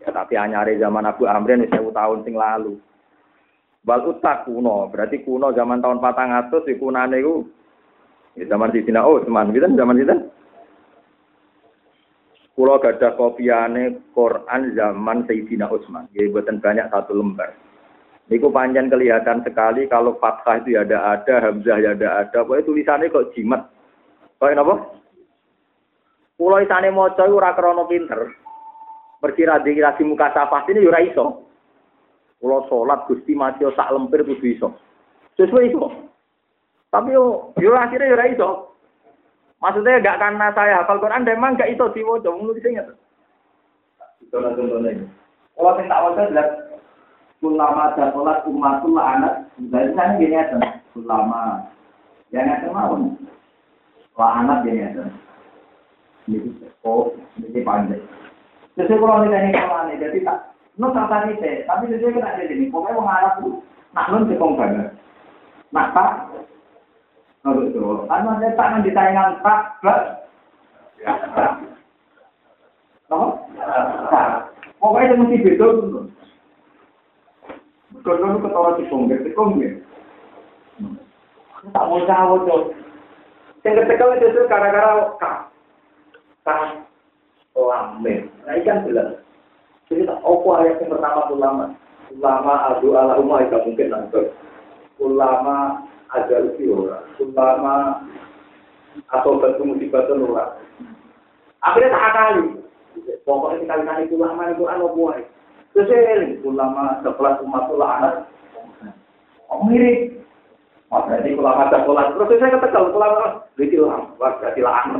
Ya 0.03 0.11
tapi 0.11 0.35
anyare 0.35 0.75
zaman 0.83 1.07
Abu 1.07 1.31
Amrin 1.31 1.63
wis 1.63 1.71
tahun 1.71 2.27
sing 2.27 2.35
lalu. 2.35 2.75
Bal 3.87 4.03
utak 4.03 4.51
kuno, 4.51 4.91
berarti 4.91 5.23
kuno 5.23 5.55
zaman 5.55 5.79
tahun 5.79 6.03
patang 6.03 6.35
atus 6.35 6.67
di 6.67 6.75
kunane 6.75 7.23
iku 7.23 7.47
ya 8.35 8.51
zaman 8.51 8.75
oh 8.99 9.23
teman 9.23 9.55
kita 9.55 9.71
zaman 9.71 10.03
kita. 10.03 10.15
Kulo 12.57 12.81
gadah 12.81 13.21
kopiane 13.21 14.01
Quran 14.17 14.73
zaman 14.73 15.29
Sayyidina 15.29 15.69
Utsman. 15.69 16.09
Jadi 16.17 16.33
buatan 16.33 16.57
banyak 16.65 16.89
satu 16.89 17.13
lembar. 17.13 17.53
Niku 18.33 18.49
panjang 18.49 18.89
kelihatan 18.89 19.45
sekali 19.45 19.85
kalau 19.93 20.17
fathah 20.17 20.65
itu 20.65 20.73
ya 20.73 20.89
ada 20.89 21.21
ada, 21.21 21.35
hamzah 21.45 21.77
ya 21.77 21.93
ada 21.93 22.25
ada. 22.25 22.49
Pokoknya 22.49 22.65
tulisannya 22.65 23.13
kok 23.13 23.29
jimat. 23.37 23.69
Kok 24.41 24.57
apa? 24.57 24.75
Pulau 26.41 26.65
isane 26.65 26.89
maca 26.89 27.29
ora 27.29 27.53
krana 27.53 27.85
pinter. 27.85 28.33
Lagi 29.21 30.03
muka 30.09 30.33
safah 30.33 30.65
ini 30.73 30.89
ora 30.89 31.05
iso. 31.05 31.45
Pulau 32.41 32.65
salat 32.73 33.05
Gusti 33.05 33.37
mati 33.37 33.69
sak 33.69 33.93
lempir 33.93 34.25
kudu 34.25 34.49
iso. 34.49 34.73
Sesuai 35.37 35.77
iso. 35.77 35.93
Tapi 36.89 37.13
yo 37.13 37.53
yo 37.61 37.77
akhirnya 37.77 38.17
ora. 38.17 38.33
Maksudnya 39.67 39.99
gak 39.99 40.23
karena 40.23 40.47
saya 40.55 40.79
hafal 40.79 41.03
Quran 41.03 41.27
memang 41.27 41.59
gak 41.59 41.75
iso 41.75 41.91
diwaca 41.91 42.31
mulu 42.31 42.55
di 42.55 42.63
sini. 42.63 42.79
Itu 44.23 44.39
lah 44.39 44.55
contohnya. 44.55 44.95
Kalau 45.59 45.75
saya 45.75 45.91
tak 45.91 46.03
waca 46.07 46.23
jelas 46.31 46.49
ulama 47.43 47.91
dan 47.99 48.15
sholat 48.15 48.47
umatul 48.47 48.95
anak, 48.95 49.51
misalnya 49.59 49.91
sana 49.99 50.15
gini 50.23 50.39
aja, 50.39 50.57
ulama, 50.95 51.67
jangan 52.31 52.71
mau, 52.71 52.95
lah 54.15 54.31
anak 54.39 54.63
gini 54.63 54.87
aja. 54.87 55.03
Ini 56.31 56.47
oh, 56.87 57.11
ini 57.43 57.61
pandai. 57.67 57.99
Sesuai 58.79 59.03
kalau 59.03 59.27
ini 59.27 59.35
teknik 59.35 59.59
kalau 59.59 59.83
ini, 59.91 59.99
jadi 59.99 60.19
tak, 60.23 60.39
no 60.79 60.95
tak 60.95 61.11
tadi 61.11 61.43
teh, 61.43 61.67
tapi 61.67 61.91
sesuai 61.91 62.15
kena 62.15 62.39
jadi 62.39 62.55
ini. 62.55 62.71
Pokoknya 62.71 63.03
mau 63.03 63.11
ngarap 63.11 63.35
tuh, 63.43 63.59
nak 63.99 64.09
non 64.15 64.31
cekong 64.31 64.55
banget. 64.55 64.95
Nak 65.75 65.91
tak, 65.91 66.11
kalau 67.47 67.63
itu, 67.63 67.79
karena 68.11 68.31
ada 68.35 68.49
tangan 68.59 68.83
di 68.83 68.91
tayangan 68.91 69.39
tak, 69.47 69.61
bas, 69.87 70.03
No? 73.07 73.39
Pokoknya 74.83 75.07
itu 75.07 75.15
mesti 75.15 75.37
beda 75.47 75.67
dulu. 75.79 76.01
Kalau 78.03 78.43
ketawa 78.43 78.71
cekong, 78.79 79.03
cekong 79.11 79.51
ya. 79.63 79.71
Tak 81.75 81.87
mau 81.87 82.03
jawab 82.07 82.47
tuh. 82.47 82.63
Yang 83.67 83.83
ketekel 83.83 84.15
itu 84.15 84.47
gara-gara 84.47 85.11
kak 85.19 85.51
tas 86.47 86.79
lambe. 87.59 88.31
Nah, 88.47 88.55
ikan 88.63 88.87
jelas. 88.87 89.19
Jadi 89.91 90.07
tak 90.07 90.23
ayat 90.23 90.79
yang 90.83 90.91
pertama 90.95 91.31
ulama. 91.35 91.65
Ulama 92.15 92.55
adu 92.71 92.95
ala 92.95 93.19
umma 93.19 93.43
itu 93.43 93.59
mungkin 93.67 93.91
nanti. 93.91 94.23
Ulama 95.03 95.83
ada 96.13 96.37
usi 96.47 96.65
ora. 96.71 97.03
Ulama 97.19 98.07
atau 99.11 99.39
batu 99.43 99.63
musibah 99.67 100.07
ora. 100.11 100.59
Akhirnya 101.65 101.95
tak 101.95 102.13
kali. 102.15 102.47
Pokoknya 103.27 103.63
kita 103.63 103.75
kali 103.83 104.03
itu 104.07 104.15
ulama 104.17 104.43
itu 104.55 104.65
anu 104.71 104.87
buai. 104.95 105.23
Ini 105.77 106.41
ulama 106.41 107.05
sekelas 107.05 107.45
umat 107.45 107.69
ulama 107.69 108.25
Oh 109.53 109.63
mirip. 109.69 110.17
Berarti 110.89 111.35
ulama 111.35 111.69
sekelas. 111.69 112.09
Terus 112.15 112.39
saya 112.41 112.55
katakan 112.57 112.95
ulama 112.95 113.23
itu 113.59 113.77
ulama. 113.83 114.07
Berarti 114.17 114.61
ulama. 114.63 114.99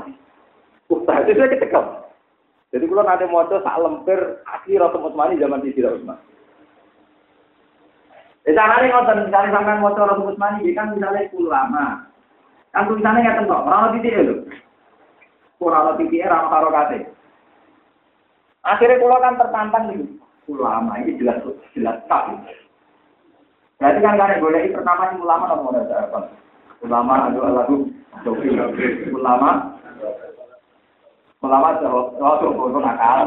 susah. 0.87 1.27
Itu 1.27 1.35
saya 1.35 1.51
kecekel. 1.51 1.85
Jadi 2.75 2.85
kalau 2.91 3.05
nanti 3.07 3.25
mau 3.31 3.47
sak 3.47 3.79
lemper 3.79 4.43
asli 4.47 4.79
Rasul 4.79 5.07
Utsmani 5.07 5.39
zaman 5.39 5.63
di 5.63 5.75
Sirah 5.75 5.95
Utsman. 5.95 6.19
Sana 8.47 8.79
nih 8.79 8.95
nonton 8.95 9.27
misalnya 9.27 9.59
sampai 9.59 9.83
mau 9.83 9.91
Rasul 9.91 10.31
Utsmani, 10.31 10.71
kan 10.71 10.95
misalnya 10.95 11.27
ulama. 11.35 12.07
Kan 12.71 12.87
tulisannya 12.87 13.27
nggak 13.27 13.37
tentu, 13.43 13.57
orang 13.59 13.91
titik 13.99 14.15
itu. 14.15 14.35
Kurang 15.59 15.99
titik 15.99 16.23
orang 16.31 16.47
karo 16.53 16.69
kate. 16.71 16.99
Akhirnya 18.63 19.03
pulau 19.03 19.19
kan 19.19 19.35
tertantang 19.35 19.85
nih. 19.91 19.99
Ulama 20.47 20.95
ini 21.03 21.19
jelas 21.19 21.43
jelas 21.75 21.99
tak. 22.07 22.39
Berarti 23.83 23.99
kan 23.99 24.15
karena 24.15 24.39
boleh 24.39 24.71
pertama 24.71 25.11
sih 25.11 25.19
ulama 25.19 25.45
nomor 25.51 25.83
apa? 25.83 26.31
Ulama 26.87 27.27
adalah 27.27 27.67
lagu. 27.67 27.91
Ulama 29.11 29.75
ulama 31.43 31.69
oh 31.83 32.35
tuh 32.43 32.51
itu 32.55 32.79
nakal. 32.79 33.27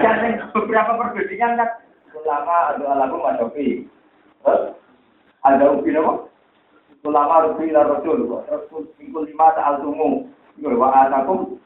Kan 0.00 0.16
beberapa 0.56 0.92
perbedaan 1.04 1.60
kan 1.60 1.70
ulama 2.16 2.54
adalah 2.72 2.96
lagu 3.04 3.16
Mas 3.20 3.36
Sofi. 3.36 3.84
Ada 5.46 5.64
ubi 5.74 5.94
apa? 5.94 6.26
Ulama 7.06 7.46
rubi 7.50 7.70
la 7.70 7.86
rasul. 7.86 8.26
Rasul 8.50 8.90
minggu 8.98 9.30
lima 9.30 9.54
al 9.54 9.78
tumu. 9.82 10.26
Wa 10.58 11.06
atakum 11.06 11.60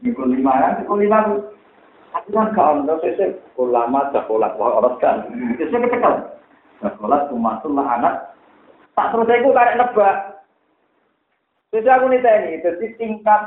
minggu 0.00 0.24
lima 0.30 0.52
kan 0.56 0.72
minggu 0.80 0.96
lima 1.04 1.18
Aku 2.14 2.30
kan 2.30 2.54
gak 2.54 2.78
ono 2.78 2.94
sesek 3.02 3.42
ulama 3.58 4.06
sekolah 4.14 4.54
orang 4.54 5.02
kan. 5.02 5.26
Sesek 5.58 5.82
ketekel. 5.82 6.30
Sekolah 6.78 7.26
umatul 7.34 7.74
lah 7.74 7.98
anak. 7.98 8.14
Tak 8.94 9.10
terus 9.10 9.26
aku 9.26 9.50
karek 9.50 9.76
nebak. 9.82 10.16
Terus 11.74 11.90
aku 11.90 12.06
nih 12.06 12.22
tadi, 12.22 12.62
jadi 12.62 12.86
tingkat 13.02 13.42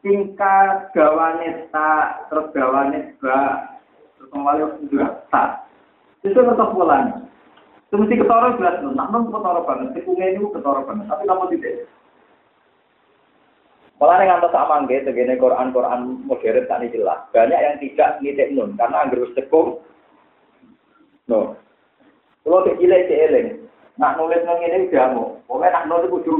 tingkat 0.00 0.88
gawane 0.96 1.68
tak, 1.68 2.24
terus 2.32 2.48
gawane 2.56 3.12
ba, 3.20 3.68
terus 4.16 4.32
kembali 4.32 4.88
juga 4.88 5.28
tak. 5.28 5.68
Itu 6.24 6.40
tetap 6.40 6.72
polanya. 6.72 7.27
Itu 7.88 7.96
mesti 7.96 8.20
ketara 8.20 8.52
jelas, 8.60 8.84
nak 8.84 9.08
non 9.08 9.32
ketara 9.32 9.64
banget, 9.64 9.96
tikungnya 9.96 10.36
itu 10.36 10.52
ketara 10.52 10.84
banget, 10.84 11.08
tapi 11.08 11.24
kamu 11.24 11.44
tidak. 11.56 11.88
Malah 13.98 14.22
yang 14.22 14.38
antar 14.38 14.54
sama 14.54 14.86
nggih, 14.86 15.02
tegene 15.02 15.34
Quran 15.34 15.74
Quran 15.74 16.22
modern 16.22 16.70
tak 16.70 16.86
jelas. 16.94 17.18
Banyak 17.34 17.58
yang 17.58 17.76
tidak 17.82 18.22
ngitik 18.22 18.54
nun 18.54 18.78
karena 18.78 19.02
anggur 19.02 19.26
wis 19.26 19.34
tekung. 19.34 19.82
No. 21.26 21.58
Kalau 22.46 22.62
cek 22.62 22.78
eling, 22.78 23.66
nak 23.98 24.14
nulis 24.14 24.38
nang 24.46 24.62
ngene 24.62 24.86
udah 24.86 25.06
mau. 25.18 25.34
Pokoke 25.50 25.66
nak 25.66 25.86
nulis 25.90 26.12
kudu 26.14 26.34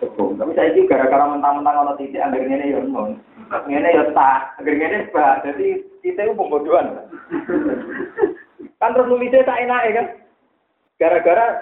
tekung. 0.00 0.40
Tapi 0.40 0.56
saya 0.56 0.72
ini 0.72 0.88
gara-gara 0.88 1.28
mentang-mentang 1.28 1.76
ono 1.76 1.92
titik 2.00 2.24
anggur 2.24 2.40
ngene 2.40 2.72
ya 2.72 2.80
nun. 2.80 3.20
Ngene 3.52 3.88
ya 3.92 4.08
tak, 4.16 4.56
anggur 4.56 4.72
ngene 4.72 5.12
bah. 5.12 5.44
Jadi 5.44 5.76
titik 6.00 6.24
itu 6.24 6.32
pembodohan. 6.32 7.04
kan 8.80 8.96
terus 8.96 9.06
nulisnya 9.12 9.44
tak 9.44 9.60
enak 9.60 9.84
ya 9.84 9.92
kan? 10.00 10.06
Gara-gara 11.02 11.58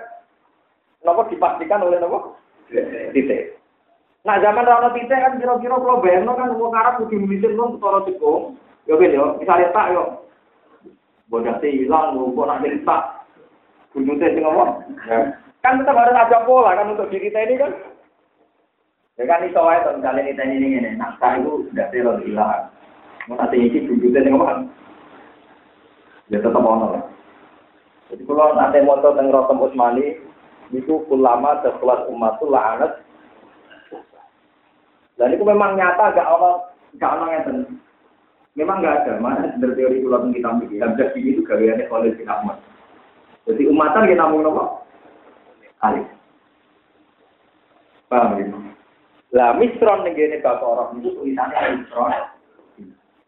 nopo 1.01 1.25
dipastikan 1.33 1.81
oleh 1.81 1.97
nopo 1.97 2.37
titik. 3.17 3.57
Nah 4.29 4.37
zaman 4.45 4.69
rano 4.69 4.93
titik 4.93 5.17
kan 5.17 5.41
kira-kira 5.41 5.81
kalau 5.81 6.05
bayangno 6.05 6.37
kan 6.37 6.53
wong 6.53 6.77
Arab 6.77 7.01
kudu 7.01 7.25
nulisin 7.25 7.57
wong 7.57 7.81
ketara 7.81 8.05
cekung. 8.05 8.61
Ya 8.85 9.01
ben 9.01 9.17
yo, 9.17 9.41
misalnya 9.41 9.73
tak 9.73 9.97
yo. 9.97 10.29
Bodak 11.33 11.65
hilang, 11.65 12.21
kok 12.21 12.45
nak 12.45 12.61
jadi 12.61 12.79
tak. 12.85 13.03
Kunjungnya 13.97 14.35
sing 14.35 14.45
ngomong. 14.45 14.71
Kan 15.65 15.81
tetap 15.81 15.97
harus 15.97 16.17
ada 16.17 16.45
pola 16.45 16.77
kan 16.77 16.93
untuk 16.93 17.09
diri 17.09 17.33
kita 17.33 17.41
ini 17.49 17.55
kan. 17.57 17.73
Ya 19.17 19.25
kan 19.25 19.45
iso 19.49 19.61
wae 19.63 19.81
to 19.85 19.97
misalnya 20.01 20.27
kita 20.27 20.43
ini 20.49 20.67
ngene, 20.75 20.91
naskah 21.01 21.39
itu 21.39 21.71
tidak 21.71 21.89
terlalu 21.93 22.29
hilang. 22.29 22.69
Mau 23.29 23.41
nanti 23.41 23.57
ini 23.57 23.89
kunjungnya 23.89 24.21
sing 24.21 24.33
ngomong. 24.37 24.69
Ya 26.29 26.39
tetap 26.45 26.61
ono 26.61 26.87
lah. 26.99 27.05
Jadi 28.11 28.23
kalau 28.27 28.59
nanti 28.59 28.83
moto 28.83 29.15
tentang 29.15 29.31
Rotem 29.31 29.63
Usmani, 29.63 30.19
itu 30.75 31.07
ulama 31.11 31.63
sekelas 31.63 32.11
umatul 32.11 32.51
la'anat 32.55 33.07
dan 35.21 35.37
itu 35.37 35.45
memang 35.45 35.77
nyata 35.77 36.17
gak 36.17 36.31
ono 36.33 36.73
gak 36.97 37.13
ono 37.21 37.25
yang 37.29 37.45
Memang 38.59 38.83
gak 38.83 39.07
ada. 39.07 39.23
Mana 39.23 39.55
dari 39.63 39.79
teori 39.79 40.03
pulau 40.03 40.27
kita 40.27 40.51
mikir. 40.59 40.83
Yang 40.83 40.93
jadi 40.99 41.21
itu 41.23 41.41
gaweannya 41.47 41.87
Khalid 41.87 42.19
bin 42.19 42.27
Ahmad. 42.27 42.59
Jadi 43.47 43.63
umatan 43.71 44.11
kita 44.11 44.27
mau 44.27 44.43
nopo 44.43 44.65
alif. 45.87 46.03
Paham 48.11 48.43
gitu? 48.43 48.59
Lah 49.31 49.55
misron 49.55 50.03
ning 50.03 50.19
kene 50.19 50.43
bapak 50.43 50.67
orang 50.67 50.99
itu 50.99 51.15
tulisannya 51.15 51.79
misron. 51.79 52.11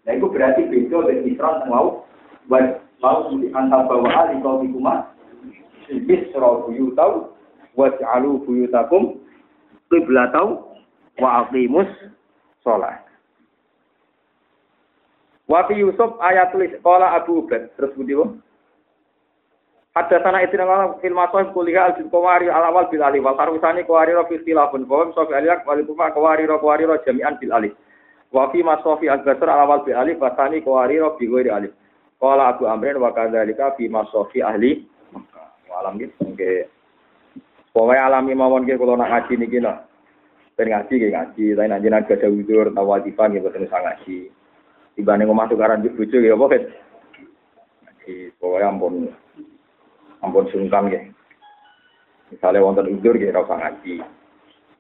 Nah 0.03 0.11
itu 0.11 0.27
berarti 0.27 0.67
beda 0.67 1.07
dengan 1.07 1.23
misron 1.23 1.57
mau 1.71 2.03
buat 2.51 2.82
mau 3.03 3.27
antar 3.35 3.81
bawa 3.91 4.09
alif 4.25 4.39
kau 4.47 4.63
di 4.63 4.71
rumah. 4.71 5.11
Misro 5.91 6.71
buyutau 6.71 7.35
waj'alu 7.75 8.47
buyutakum 8.47 9.19
qiblatau 9.91 10.79
wa 11.19 11.45
aqimus 11.45 11.91
sholat. 12.63 13.03
Wa 15.51 15.67
fi 15.69 15.75
Yusuf 15.83 16.17
ayat 16.23 16.55
tulis 16.55 16.73
qala 16.81 17.19
Abu 17.19 17.43
Ubaid 17.45 17.75
terus 17.77 17.93
budi 17.99 18.15
wong. 18.17 18.39
Hadda 19.93 20.25
sana 20.25 20.41
itu 20.41 20.57
dengan 20.57 20.97
film 21.05 21.21
atau 21.21 21.45
kuliah 21.53 21.93
al 21.93 22.01
kawari 22.09 22.49
al 22.49 22.73
awal 22.73 22.89
bil 22.89 23.05
alif 23.05 23.21
wal 23.21 23.37
karusani 23.37 23.85
kawari 23.85 24.17
ro 24.17 24.25
fi 24.25 24.41
istilafun 24.41 24.89
bahwa 24.89 25.13
sofi 25.13 25.37
aliyak 25.37 25.69
wal 25.69 25.85
kufa 25.85 26.17
kawari 26.17 26.49
ro 26.49 26.57
kawari 26.57 26.89
ro 26.89 26.97
jami'an 27.05 27.37
bil 27.37 27.53
alif. 27.53 27.77
Wa 28.33 28.49
fi 28.49 28.65
masofi 28.65 29.13
al 29.13 29.21
basr 29.21 29.45
al 29.45 29.69
awal 29.69 29.85
bil 29.85 29.93
alif 29.93 30.17
wa 30.17 30.33
tani 30.33 30.65
kawari 30.65 30.97
ro 30.97 31.13
bi 31.21 31.29
ghairi 31.29 31.69
Qala 32.23 32.55
Abu 32.55 32.71
Amrin 32.71 33.03
wa 33.03 33.11
kadzalika 33.11 33.75
fi 33.75 33.91
masofi 33.91 34.39
ahli 34.39 34.87
Wa 35.67 35.83
alam 35.83 35.99
gitu. 35.99 36.15
Oke. 36.23 36.71
Pokoknya 37.75 38.07
alami 38.07 38.37
mawon 38.37 38.69
ke 38.69 38.79
kalau 38.79 38.95
nak 38.95 39.11
ngaji 39.11 39.43
niki 39.43 39.59
nah. 39.59 39.83
Ben 40.53 40.69
ngaji 40.69 40.93
nggih 40.93 41.13
ngaji, 41.17 41.45
tapi 41.57 41.69
nanti 41.73 41.89
nanti 41.89 42.13
ada 42.13 42.29
widur 42.29 42.69
atau 42.69 42.85
wajiban 42.85 43.33
gitu 43.33 43.49
boten 43.49 43.65
usah 43.65 43.81
ngaji. 43.81 44.29
Dibanding 45.01 45.33
omah 45.33 45.49
tukaran 45.49 45.81
bojo 45.81 46.17
ya 46.21 46.37
apa. 46.37 46.47
Ngaji 47.89 48.15
pokoknya 48.37 48.69
ampun 48.69 48.95
ampun 50.21 50.45
sungkan 50.53 50.93
nggih. 50.93 51.09
Misalnya 52.37 52.61
wonten 52.61 52.93
widur 52.93 53.17
nggih 53.17 53.33
ora 53.33 53.49
usah 53.49 53.59
ngaji. 53.65 53.95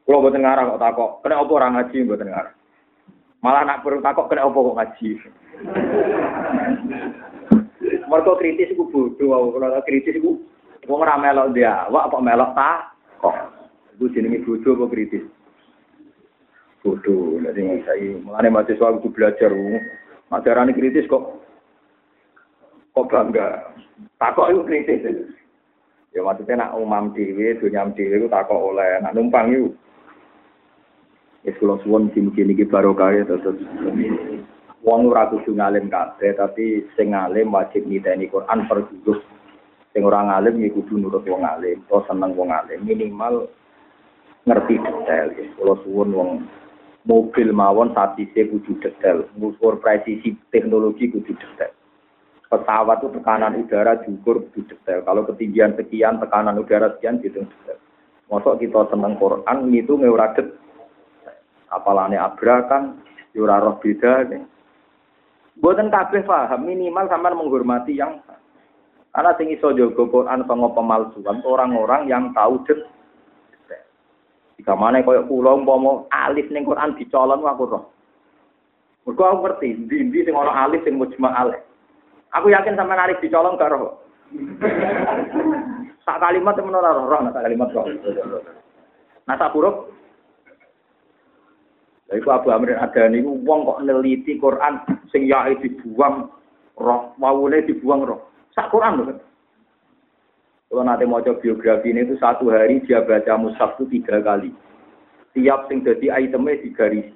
Kalau 0.04 0.20
boten 0.20 0.44
ngarang 0.44 0.76
kok 0.76 0.82
takok, 0.84 1.10
kena 1.24 1.40
apa 1.40 1.52
orang 1.56 1.72
ngaji 1.80 1.96
boten 2.04 2.28
ngarang. 2.28 2.56
Malah 3.40 3.62
nak 3.64 3.80
perlu 3.80 4.04
takok 4.04 4.28
kena 4.28 4.44
apa 4.44 4.58
kok 4.60 4.76
ngaji. 4.76 5.08
Mereka 8.12 8.36
kritis 8.36 8.68
iku 8.76 8.84
bodoh, 8.92 9.56
kalau 9.56 9.80
kritis 9.88 10.20
iku 10.20 10.36
wong 10.84 11.00
ora 11.00 11.16
melok 11.16 11.56
dia, 11.56 11.88
wak 11.88 12.12
kok 12.12 12.20
melok 12.20 12.52
tak 12.52 12.92
kok. 13.24 13.36
Iku 13.96 14.12
jenenge 14.12 14.44
bodoh 14.44 14.76
apa 14.76 14.84
kritis 14.92 15.24
bodoh. 16.84 17.40
Jadi 17.40 17.80
saya 17.88 18.20
mulai 18.20 18.52
mahasiswa 18.52 19.00
itu 19.00 19.08
belajar, 19.08 19.48
ajaran 20.28 20.76
kritis 20.76 21.08
kok 21.08 21.40
kok 22.92 23.08
bangga. 23.08 23.72
Takok 24.20 24.52
itu 24.52 24.60
kritis. 24.68 25.00
Ya 26.12 26.20
maksudnya 26.20 26.68
nak 26.68 26.76
umam 26.76 27.16
dewi, 27.16 27.56
dunia 27.56 27.88
dewi 27.96 28.20
itu 28.20 28.28
takok 28.28 28.76
oleh, 28.76 29.00
nak 29.00 29.16
numpang 29.16 29.48
itu. 29.48 29.72
Ya 31.48 31.56
kalau 31.56 31.80
suwon 31.80 32.12
mugi-mugi 32.12 32.44
niki 32.44 32.68
barokah 32.68 33.16
ya 33.16 33.24
terus. 33.24 33.56
Wong 34.82 35.06
ora 35.14 35.30
kudu 35.30 35.54
ngalim 35.54 35.86
kabeh, 35.86 36.34
tapi 36.34 36.82
sing 36.98 37.14
ngalim 37.14 37.54
wajib 37.54 37.86
niteni 37.86 38.26
Quran 38.26 38.66
per 38.66 38.82
juzuk. 38.90 39.22
Sing 39.94 40.02
ora 40.02 40.26
ngalim 40.26 40.58
ya 40.58 40.74
kudu 40.74 40.98
nurut 40.98 41.22
wong 41.22 41.46
alim, 41.46 41.86
atau 41.86 42.02
seneng 42.10 42.34
wong 42.34 42.50
alim. 42.50 42.82
Minimal 42.82 43.46
ngerti 44.42 44.82
detail 44.82 45.26
ya. 45.38 45.46
Kalau 45.54 45.78
suwon 45.86 46.10
wong 46.10 46.30
mobil 47.06 47.54
mawon 47.54 47.94
statisnya 47.94 48.50
kudu 48.50 48.82
detail, 48.82 49.30
ngukur 49.38 49.78
presisi 49.78 50.34
teknologi 50.50 51.14
kudu 51.14 51.30
detail. 51.30 51.70
Pesawat 52.50 53.06
itu 53.06 53.22
tekanan 53.22 53.62
udara 53.62 54.02
diukur 54.02 54.42
kudu 54.50 54.66
detail. 54.66 55.06
Kalau 55.06 55.22
ketinggian 55.30 55.78
sekian, 55.78 56.18
tekanan 56.18 56.58
udara 56.58 56.90
sekian 56.98 57.22
gitu 57.22 57.46
detail. 57.46 57.78
Masuk 58.26 58.58
kita 58.58 58.90
seneng 58.90 59.14
Quran 59.14 59.70
itu 59.70 59.94
ngewura 59.94 60.34
detail. 60.34 60.58
Apalane 61.70 62.18
abra 62.18 62.66
kan 62.66 62.98
yura 63.30 63.62
roh 63.62 63.78
beda 63.78 64.26
nih. 64.26 64.51
Buatan 65.62 65.94
kabeh 65.94 66.26
paham 66.26 66.66
minimal 66.66 67.06
sama 67.06 67.30
menghormati 67.30 67.94
yang 67.94 68.18
karena 69.14 69.30
sing 69.38 69.54
iso 69.54 69.70
jaga 69.70 70.02
Quran 70.10 70.42
sama 70.50 70.74
pemalsuan 70.74 71.38
orang-orang 71.46 72.10
yang 72.10 72.34
tahu 72.34 72.58
detail 72.66 72.90
jika 74.62 74.78
mana 74.78 75.02
kaya 75.02 75.26
kula 75.26 75.58
umpama 75.58 76.06
alif 76.14 76.46
ning 76.54 76.62
Quran 76.62 76.94
dicolon 76.94 77.42
aku 77.42 77.66
roh. 77.66 77.90
Mergo 79.02 79.22
aku 79.26 79.38
ngerti, 79.42 79.74
ndi-ndi 79.74 80.22
sing 80.22 80.38
ana 80.38 80.54
alif 80.54 80.86
sing 80.86 80.94
mujma 80.94 81.34
alif. 81.34 81.58
Aku 82.30 82.46
yakin 82.46 82.78
sampe 82.78 82.94
alif 82.94 83.18
dicolong 83.18 83.58
gak 83.58 83.74
roh. 83.74 83.98
Sak 86.06 86.22
kalimat 86.22 86.54
temen 86.54 86.78
ora 86.78 86.94
roh, 86.94 87.10
sak 87.26 87.42
kalimat 87.42 87.74
roh. 87.74 87.90
Nah 89.26 89.34
sak 89.34 89.50
huruf 89.50 89.90
iku 92.16 92.28
Abu 92.32 92.48
Amr 92.52 92.76
Adani 92.76 93.24
ku 93.24 93.40
wong 93.44 93.64
kok 93.68 93.80
neliti 93.84 94.36
Quran 94.36 94.80
sing 95.12 95.28
yae 95.28 95.56
dibuang 95.60 96.28
roh, 96.76 97.12
wawune 97.16 97.64
dibuang 97.64 98.04
roh. 98.04 98.20
Sak 98.52 98.68
Quran 98.68 99.00
lho. 99.00 99.16
Kalau 100.72 100.88
nanti 100.88 101.04
mau 101.04 101.20
coba 101.20 101.36
biografi 101.36 101.92
ini 101.92 102.08
itu 102.08 102.16
satu 102.16 102.48
hari 102.48 102.80
dia 102.88 103.04
baca 103.04 103.36
mushaf 103.36 103.76
itu 103.76 104.00
tiga 104.00 104.24
kali. 104.24 104.48
Tiap 105.36 105.68
sing 105.68 105.84
jadi 105.84 106.16
itemnya 106.28 106.64
digaris. 106.64 107.08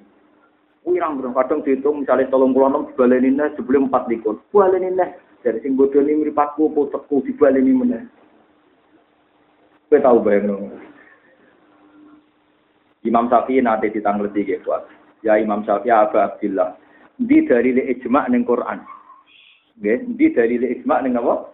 Wirang 0.85 1.19
bro, 1.19 1.35
kadang 1.35 1.65
dihitung 1.65 2.05
misalnya 2.05 2.31
tolong 2.31 2.55
pulau 2.55 2.71
enam 2.71 2.87
dibalenin 2.93 3.43
sebelum 3.57 3.89
empat 3.89 4.07
likur. 4.13 4.39
Balenin 4.53 5.01
dari 5.41 5.59
sing 5.65 5.75
bodoh 5.75 5.99
ini 6.05 6.21
meripatku 6.21 6.69
potekku 6.71 7.27
dibaleni 7.27 7.73
mana. 7.75 8.01
Kita 9.89 10.05
tahu 10.05 10.23
bayang 10.23 10.86
Imam 13.07 13.31
Syafi'i 13.31 13.63
nanti 13.63 13.95
ditangleti 13.95 14.43
gitu. 14.43 14.75
Ya 15.23 15.39
Imam 15.39 15.63
Syafi'i 15.63 15.95
Abu. 15.95 16.19
Di 17.17 17.49
dari 17.49 17.73
li 17.73 17.83
ijma' 17.97 18.29
ning 18.29 18.45
Quran. 18.45 18.85
Nggih, 19.81 19.99
di 20.21 20.27
dari 20.37 20.61
li 20.61 20.67
ijma' 20.77 21.01
ning 21.01 21.17
apa? 21.17 21.49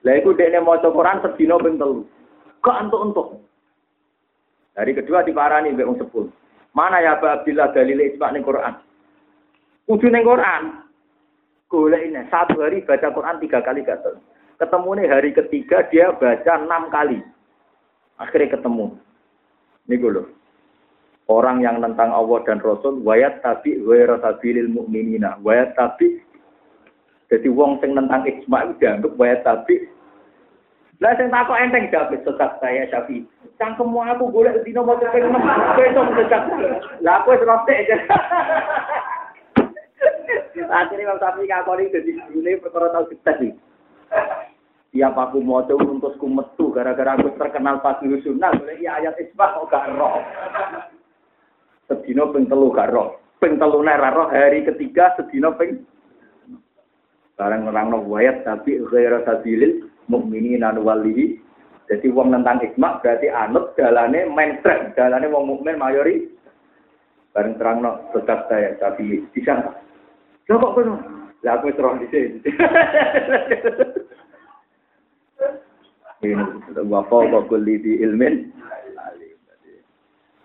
Lah 0.00 0.14
iku 0.16 0.34
dekne 0.34 0.64
maca 0.64 0.88
Quran 0.90 1.22
sedina 1.22 1.60
ping 1.60 1.76
telu. 1.78 2.02
Kok 2.64 2.78
entuk-entuk. 2.88 3.28
Hari 4.74 4.96
kedua 4.96 5.22
diparani 5.22 5.76
mbek 5.76 5.86
wong 5.86 5.98
sepul. 6.00 6.26
Mana 6.74 7.04
ya 7.04 7.20
Abu 7.20 7.28
Abdillah 7.28 7.70
dalil 7.70 8.00
ijma' 8.00 8.32
ning 8.34 8.42
Quran? 8.42 8.74
Kudu 9.86 10.06
ning 10.10 10.26
Quran. 10.26 10.62
Golek 11.70 12.02
ini 12.02 12.26
satu 12.34 12.58
hari 12.66 12.82
baca 12.82 13.14
Quran 13.14 13.38
tiga 13.38 13.62
kali 13.62 13.86
gatel. 13.86 14.18
Ketemu 14.58 14.90
nih 14.98 15.06
hari 15.06 15.30
ketiga 15.30 15.86
dia 15.86 16.10
baca 16.10 16.52
enam 16.58 16.90
kali. 16.90 17.22
Akhirnya 18.18 18.58
ketemu. 18.58 18.98
Ini 19.90 19.98
loh. 19.98 20.26
Orang 21.26 21.66
yang 21.66 21.82
tentang 21.82 22.14
Allah 22.14 22.38
dan 22.46 22.62
Rasul, 22.62 23.02
wayat 23.02 23.42
tapi 23.42 23.82
wayat 23.82 24.22
sabilil 24.22 24.70
mu'minina. 24.70 25.42
Wayat 25.42 25.74
tapi 25.74 26.22
jadi 27.26 27.46
wong 27.50 27.82
sing 27.82 27.98
tentang 27.98 28.22
ijma 28.26 28.70
itu 28.70 28.74
dianggap 28.82 29.14
wayat 29.14 29.42
tapi 29.46 29.86
lah 31.00 31.16
sing 31.16 31.32
takok 31.32 31.56
enteng 31.56 31.88
jawab 31.88 32.12
sesat 32.12 32.60
saya 32.60 32.84
Syafi. 32.92 33.24
Cangkemmu 33.56 34.04
aku 34.04 34.28
golek 34.28 34.60
dino 34.68 34.84
mau 34.84 35.00
cepet. 35.00 35.24
Kowe 35.24 35.84
iso 35.88 36.02
sesat. 36.12 36.44
Lah 37.00 37.24
wis 37.24 37.40
rotek. 37.40 37.88
Akhirnya 40.60 41.08
Imam 41.08 41.16
Syafi'i 41.16 41.48
ngakoni 41.48 41.88
jadi 41.88 42.12
ini 42.36 42.60
perkara 42.60 42.92
tau 42.92 43.08
kita 43.08 43.32
sih. 43.40 43.48
Tiap 44.90 45.14
aku 45.14 45.38
mau 45.38 45.62
coba 45.62 45.86
untukku 45.86 46.26
metu 46.26 46.74
gara-gara 46.74 47.14
aku 47.14 47.30
terkenal 47.38 47.78
pasti 47.78 48.10
sunnah, 48.26 48.50
boleh 48.58 48.74
iya 48.82 48.98
ayat 48.98 49.22
isbah 49.22 49.54
kok 49.54 49.70
gak 49.70 49.86
roh. 49.94 50.18
Sedino 51.86 52.34
ping 52.34 52.50
telu 52.50 52.74
gak 52.74 52.90
roh. 52.90 53.22
Ping 53.38 53.54
telu 53.54 53.86
roh 53.86 54.28
hari 54.34 54.66
ketiga 54.66 55.14
sedino 55.14 55.54
ping 55.54 55.86
Barang 57.40 57.72
orang 57.72 57.88
no 57.88 58.04
wayat 58.04 58.44
tapi 58.44 58.76
ghaira 58.92 59.24
sabilil 59.24 59.88
mukminin 60.12 60.60
anu 60.60 60.84
walihi. 60.84 61.40
Jadi 61.88 62.12
wong 62.12 62.36
tentang 62.36 62.60
hikmah 62.60 63.00
berarti 63.00 63.32
anut 63.32 63.72
dalane 63.80 64.28
mainstream, 64.28 64.92
dalane 64.92 65.24
wong 65.32 65.48
mukmin 65.48 65.80
mayori. 65.80 66.28
Bareng 67.32 67.56
terang 67.56 67.80
no 67.80 68.12
tetap 68.12 68.44
saya 68.52 68.76
tapi 68.76 69.24
bisa. 69.32 69.56
Coba 70.44 70.76
kok. 70.76 70.84
Lah 71.40 71.56
aku 71.56 71.72
terus 71.72 71.96
di 72.04 72.06
sini. 72.12 72.38
Wa 76.20 77.40
kulli 77.48 77.80
di 77.80 78.04
ilmin. 78.04 78.52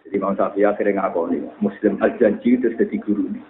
Jadi 0.06 0.22
Imam 0.22 0.38
Syafi'i 0.38 0.64
akhirnya 0.64 1.02
ngakoni 1.02 1.42
Muslim 1.60 1.98
al-janji 1.98 2.56
itu 2.56 2.70
jadi 2.78 2.96
guru 3.02 3.26
ini. 3.26 3.42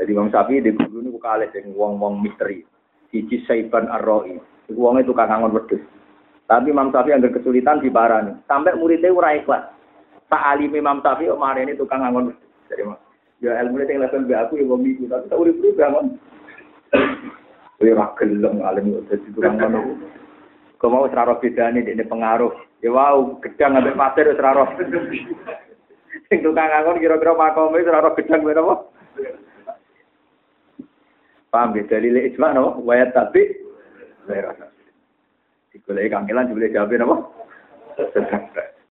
Jadi 0.00 0.10
Imam 0.16 0.32
Syafi'i 0.32 0.64
di 0.64 0.72
guru 0.72 1.04
ini 1.04 1.12
bukan 1.12 1.36
alih 1.36 1.52
yang 1.52 1.76
wong-wong 1.76 2.24
misteri. 2.24 2.64
Siji 3.12 3.44
Saiban. 3.44 3.86
Iku 4.72 4.78
wong 4.80 5.04
itu 5.04 5.12
kangen 5.12 5.52
wedhus. 5.52 5.84
Tapi 6.48 6.72
Imam 6.72 6.88
Syafi'i 6.90 7.14
ada 7.14 7.28
kesulitan 7.28 7.84
di 7.84 7.92
barani. 7.92 8.40
Sampai 8.48 8.72
muridnya 8.74 9.12
ora 9.12 9.36
ikhlas. 9.36 9.68
Tak 10.32 10.42
alim 10.56 10.72
Imam 10.72 11.04
Syafi'i 11.04 11.28
kemarin 11.28 11.70
itu 11.70 11.84
kangen 11.84 12.10
wedhus. 12.16 12.40
Jadi 12.72 12.88
ya 13.44 13.60
ilmu 13.62 13.84
ini 13.84 14.00
level 14.00 14.24
be 14.24 14.34
aku 14.34 14.58
ya 14.58 14.64
wong 14.64 14.82
itu. 14.88 15.04
Tapi 15.06 15.28
tak 15.28 15.38
urip-urip. 15.38 15.76
Kowe 17.76 17.90
ora 17.92 18.06
gelem 18.16 18.64
alim 18.64 18.96
dadi 19.12 19.28
tukang 19.36 19.60
ngono. 19.60 20.00
Kau 20.82 20.90
mau 20.90 21.06
seraro 21.06 21.38
beda 21.38 21.70
nih 21.70 21.94
ini 21.94 22.02
pengaruh. 22.02 22.50
Ya 22.82 22.90
wow, 22.90 23.38
gedang 23.38 23.78
ngambil 23.78 23.94
pasir 23.94 24.26
seraro. 24.34 24.66
Sing 26.26 26.42
tukang 26.42 26.66
ngangon 26.66 26.98
kira-kira 26.98 27.38
makome 27.38 27.86
seraro 27.86 28.10
gedang 28.18 28.42
berapa? 28.42 28.90
Paham 31.54 31.78
ya? 31.78 31.86
Dalil 31.86 32.18
ijma 32.26 32.50
no, 32.50 32.82
wayat 32.82 33.14
tapi 33.14 33.62
Digoleki 35.70 36.10
kangelan 36.10 36.50
jebule 36.50 36.74
jawabe 36.74 36.94
napa? 36.98 37.16
Sedekah. 37.94 38.71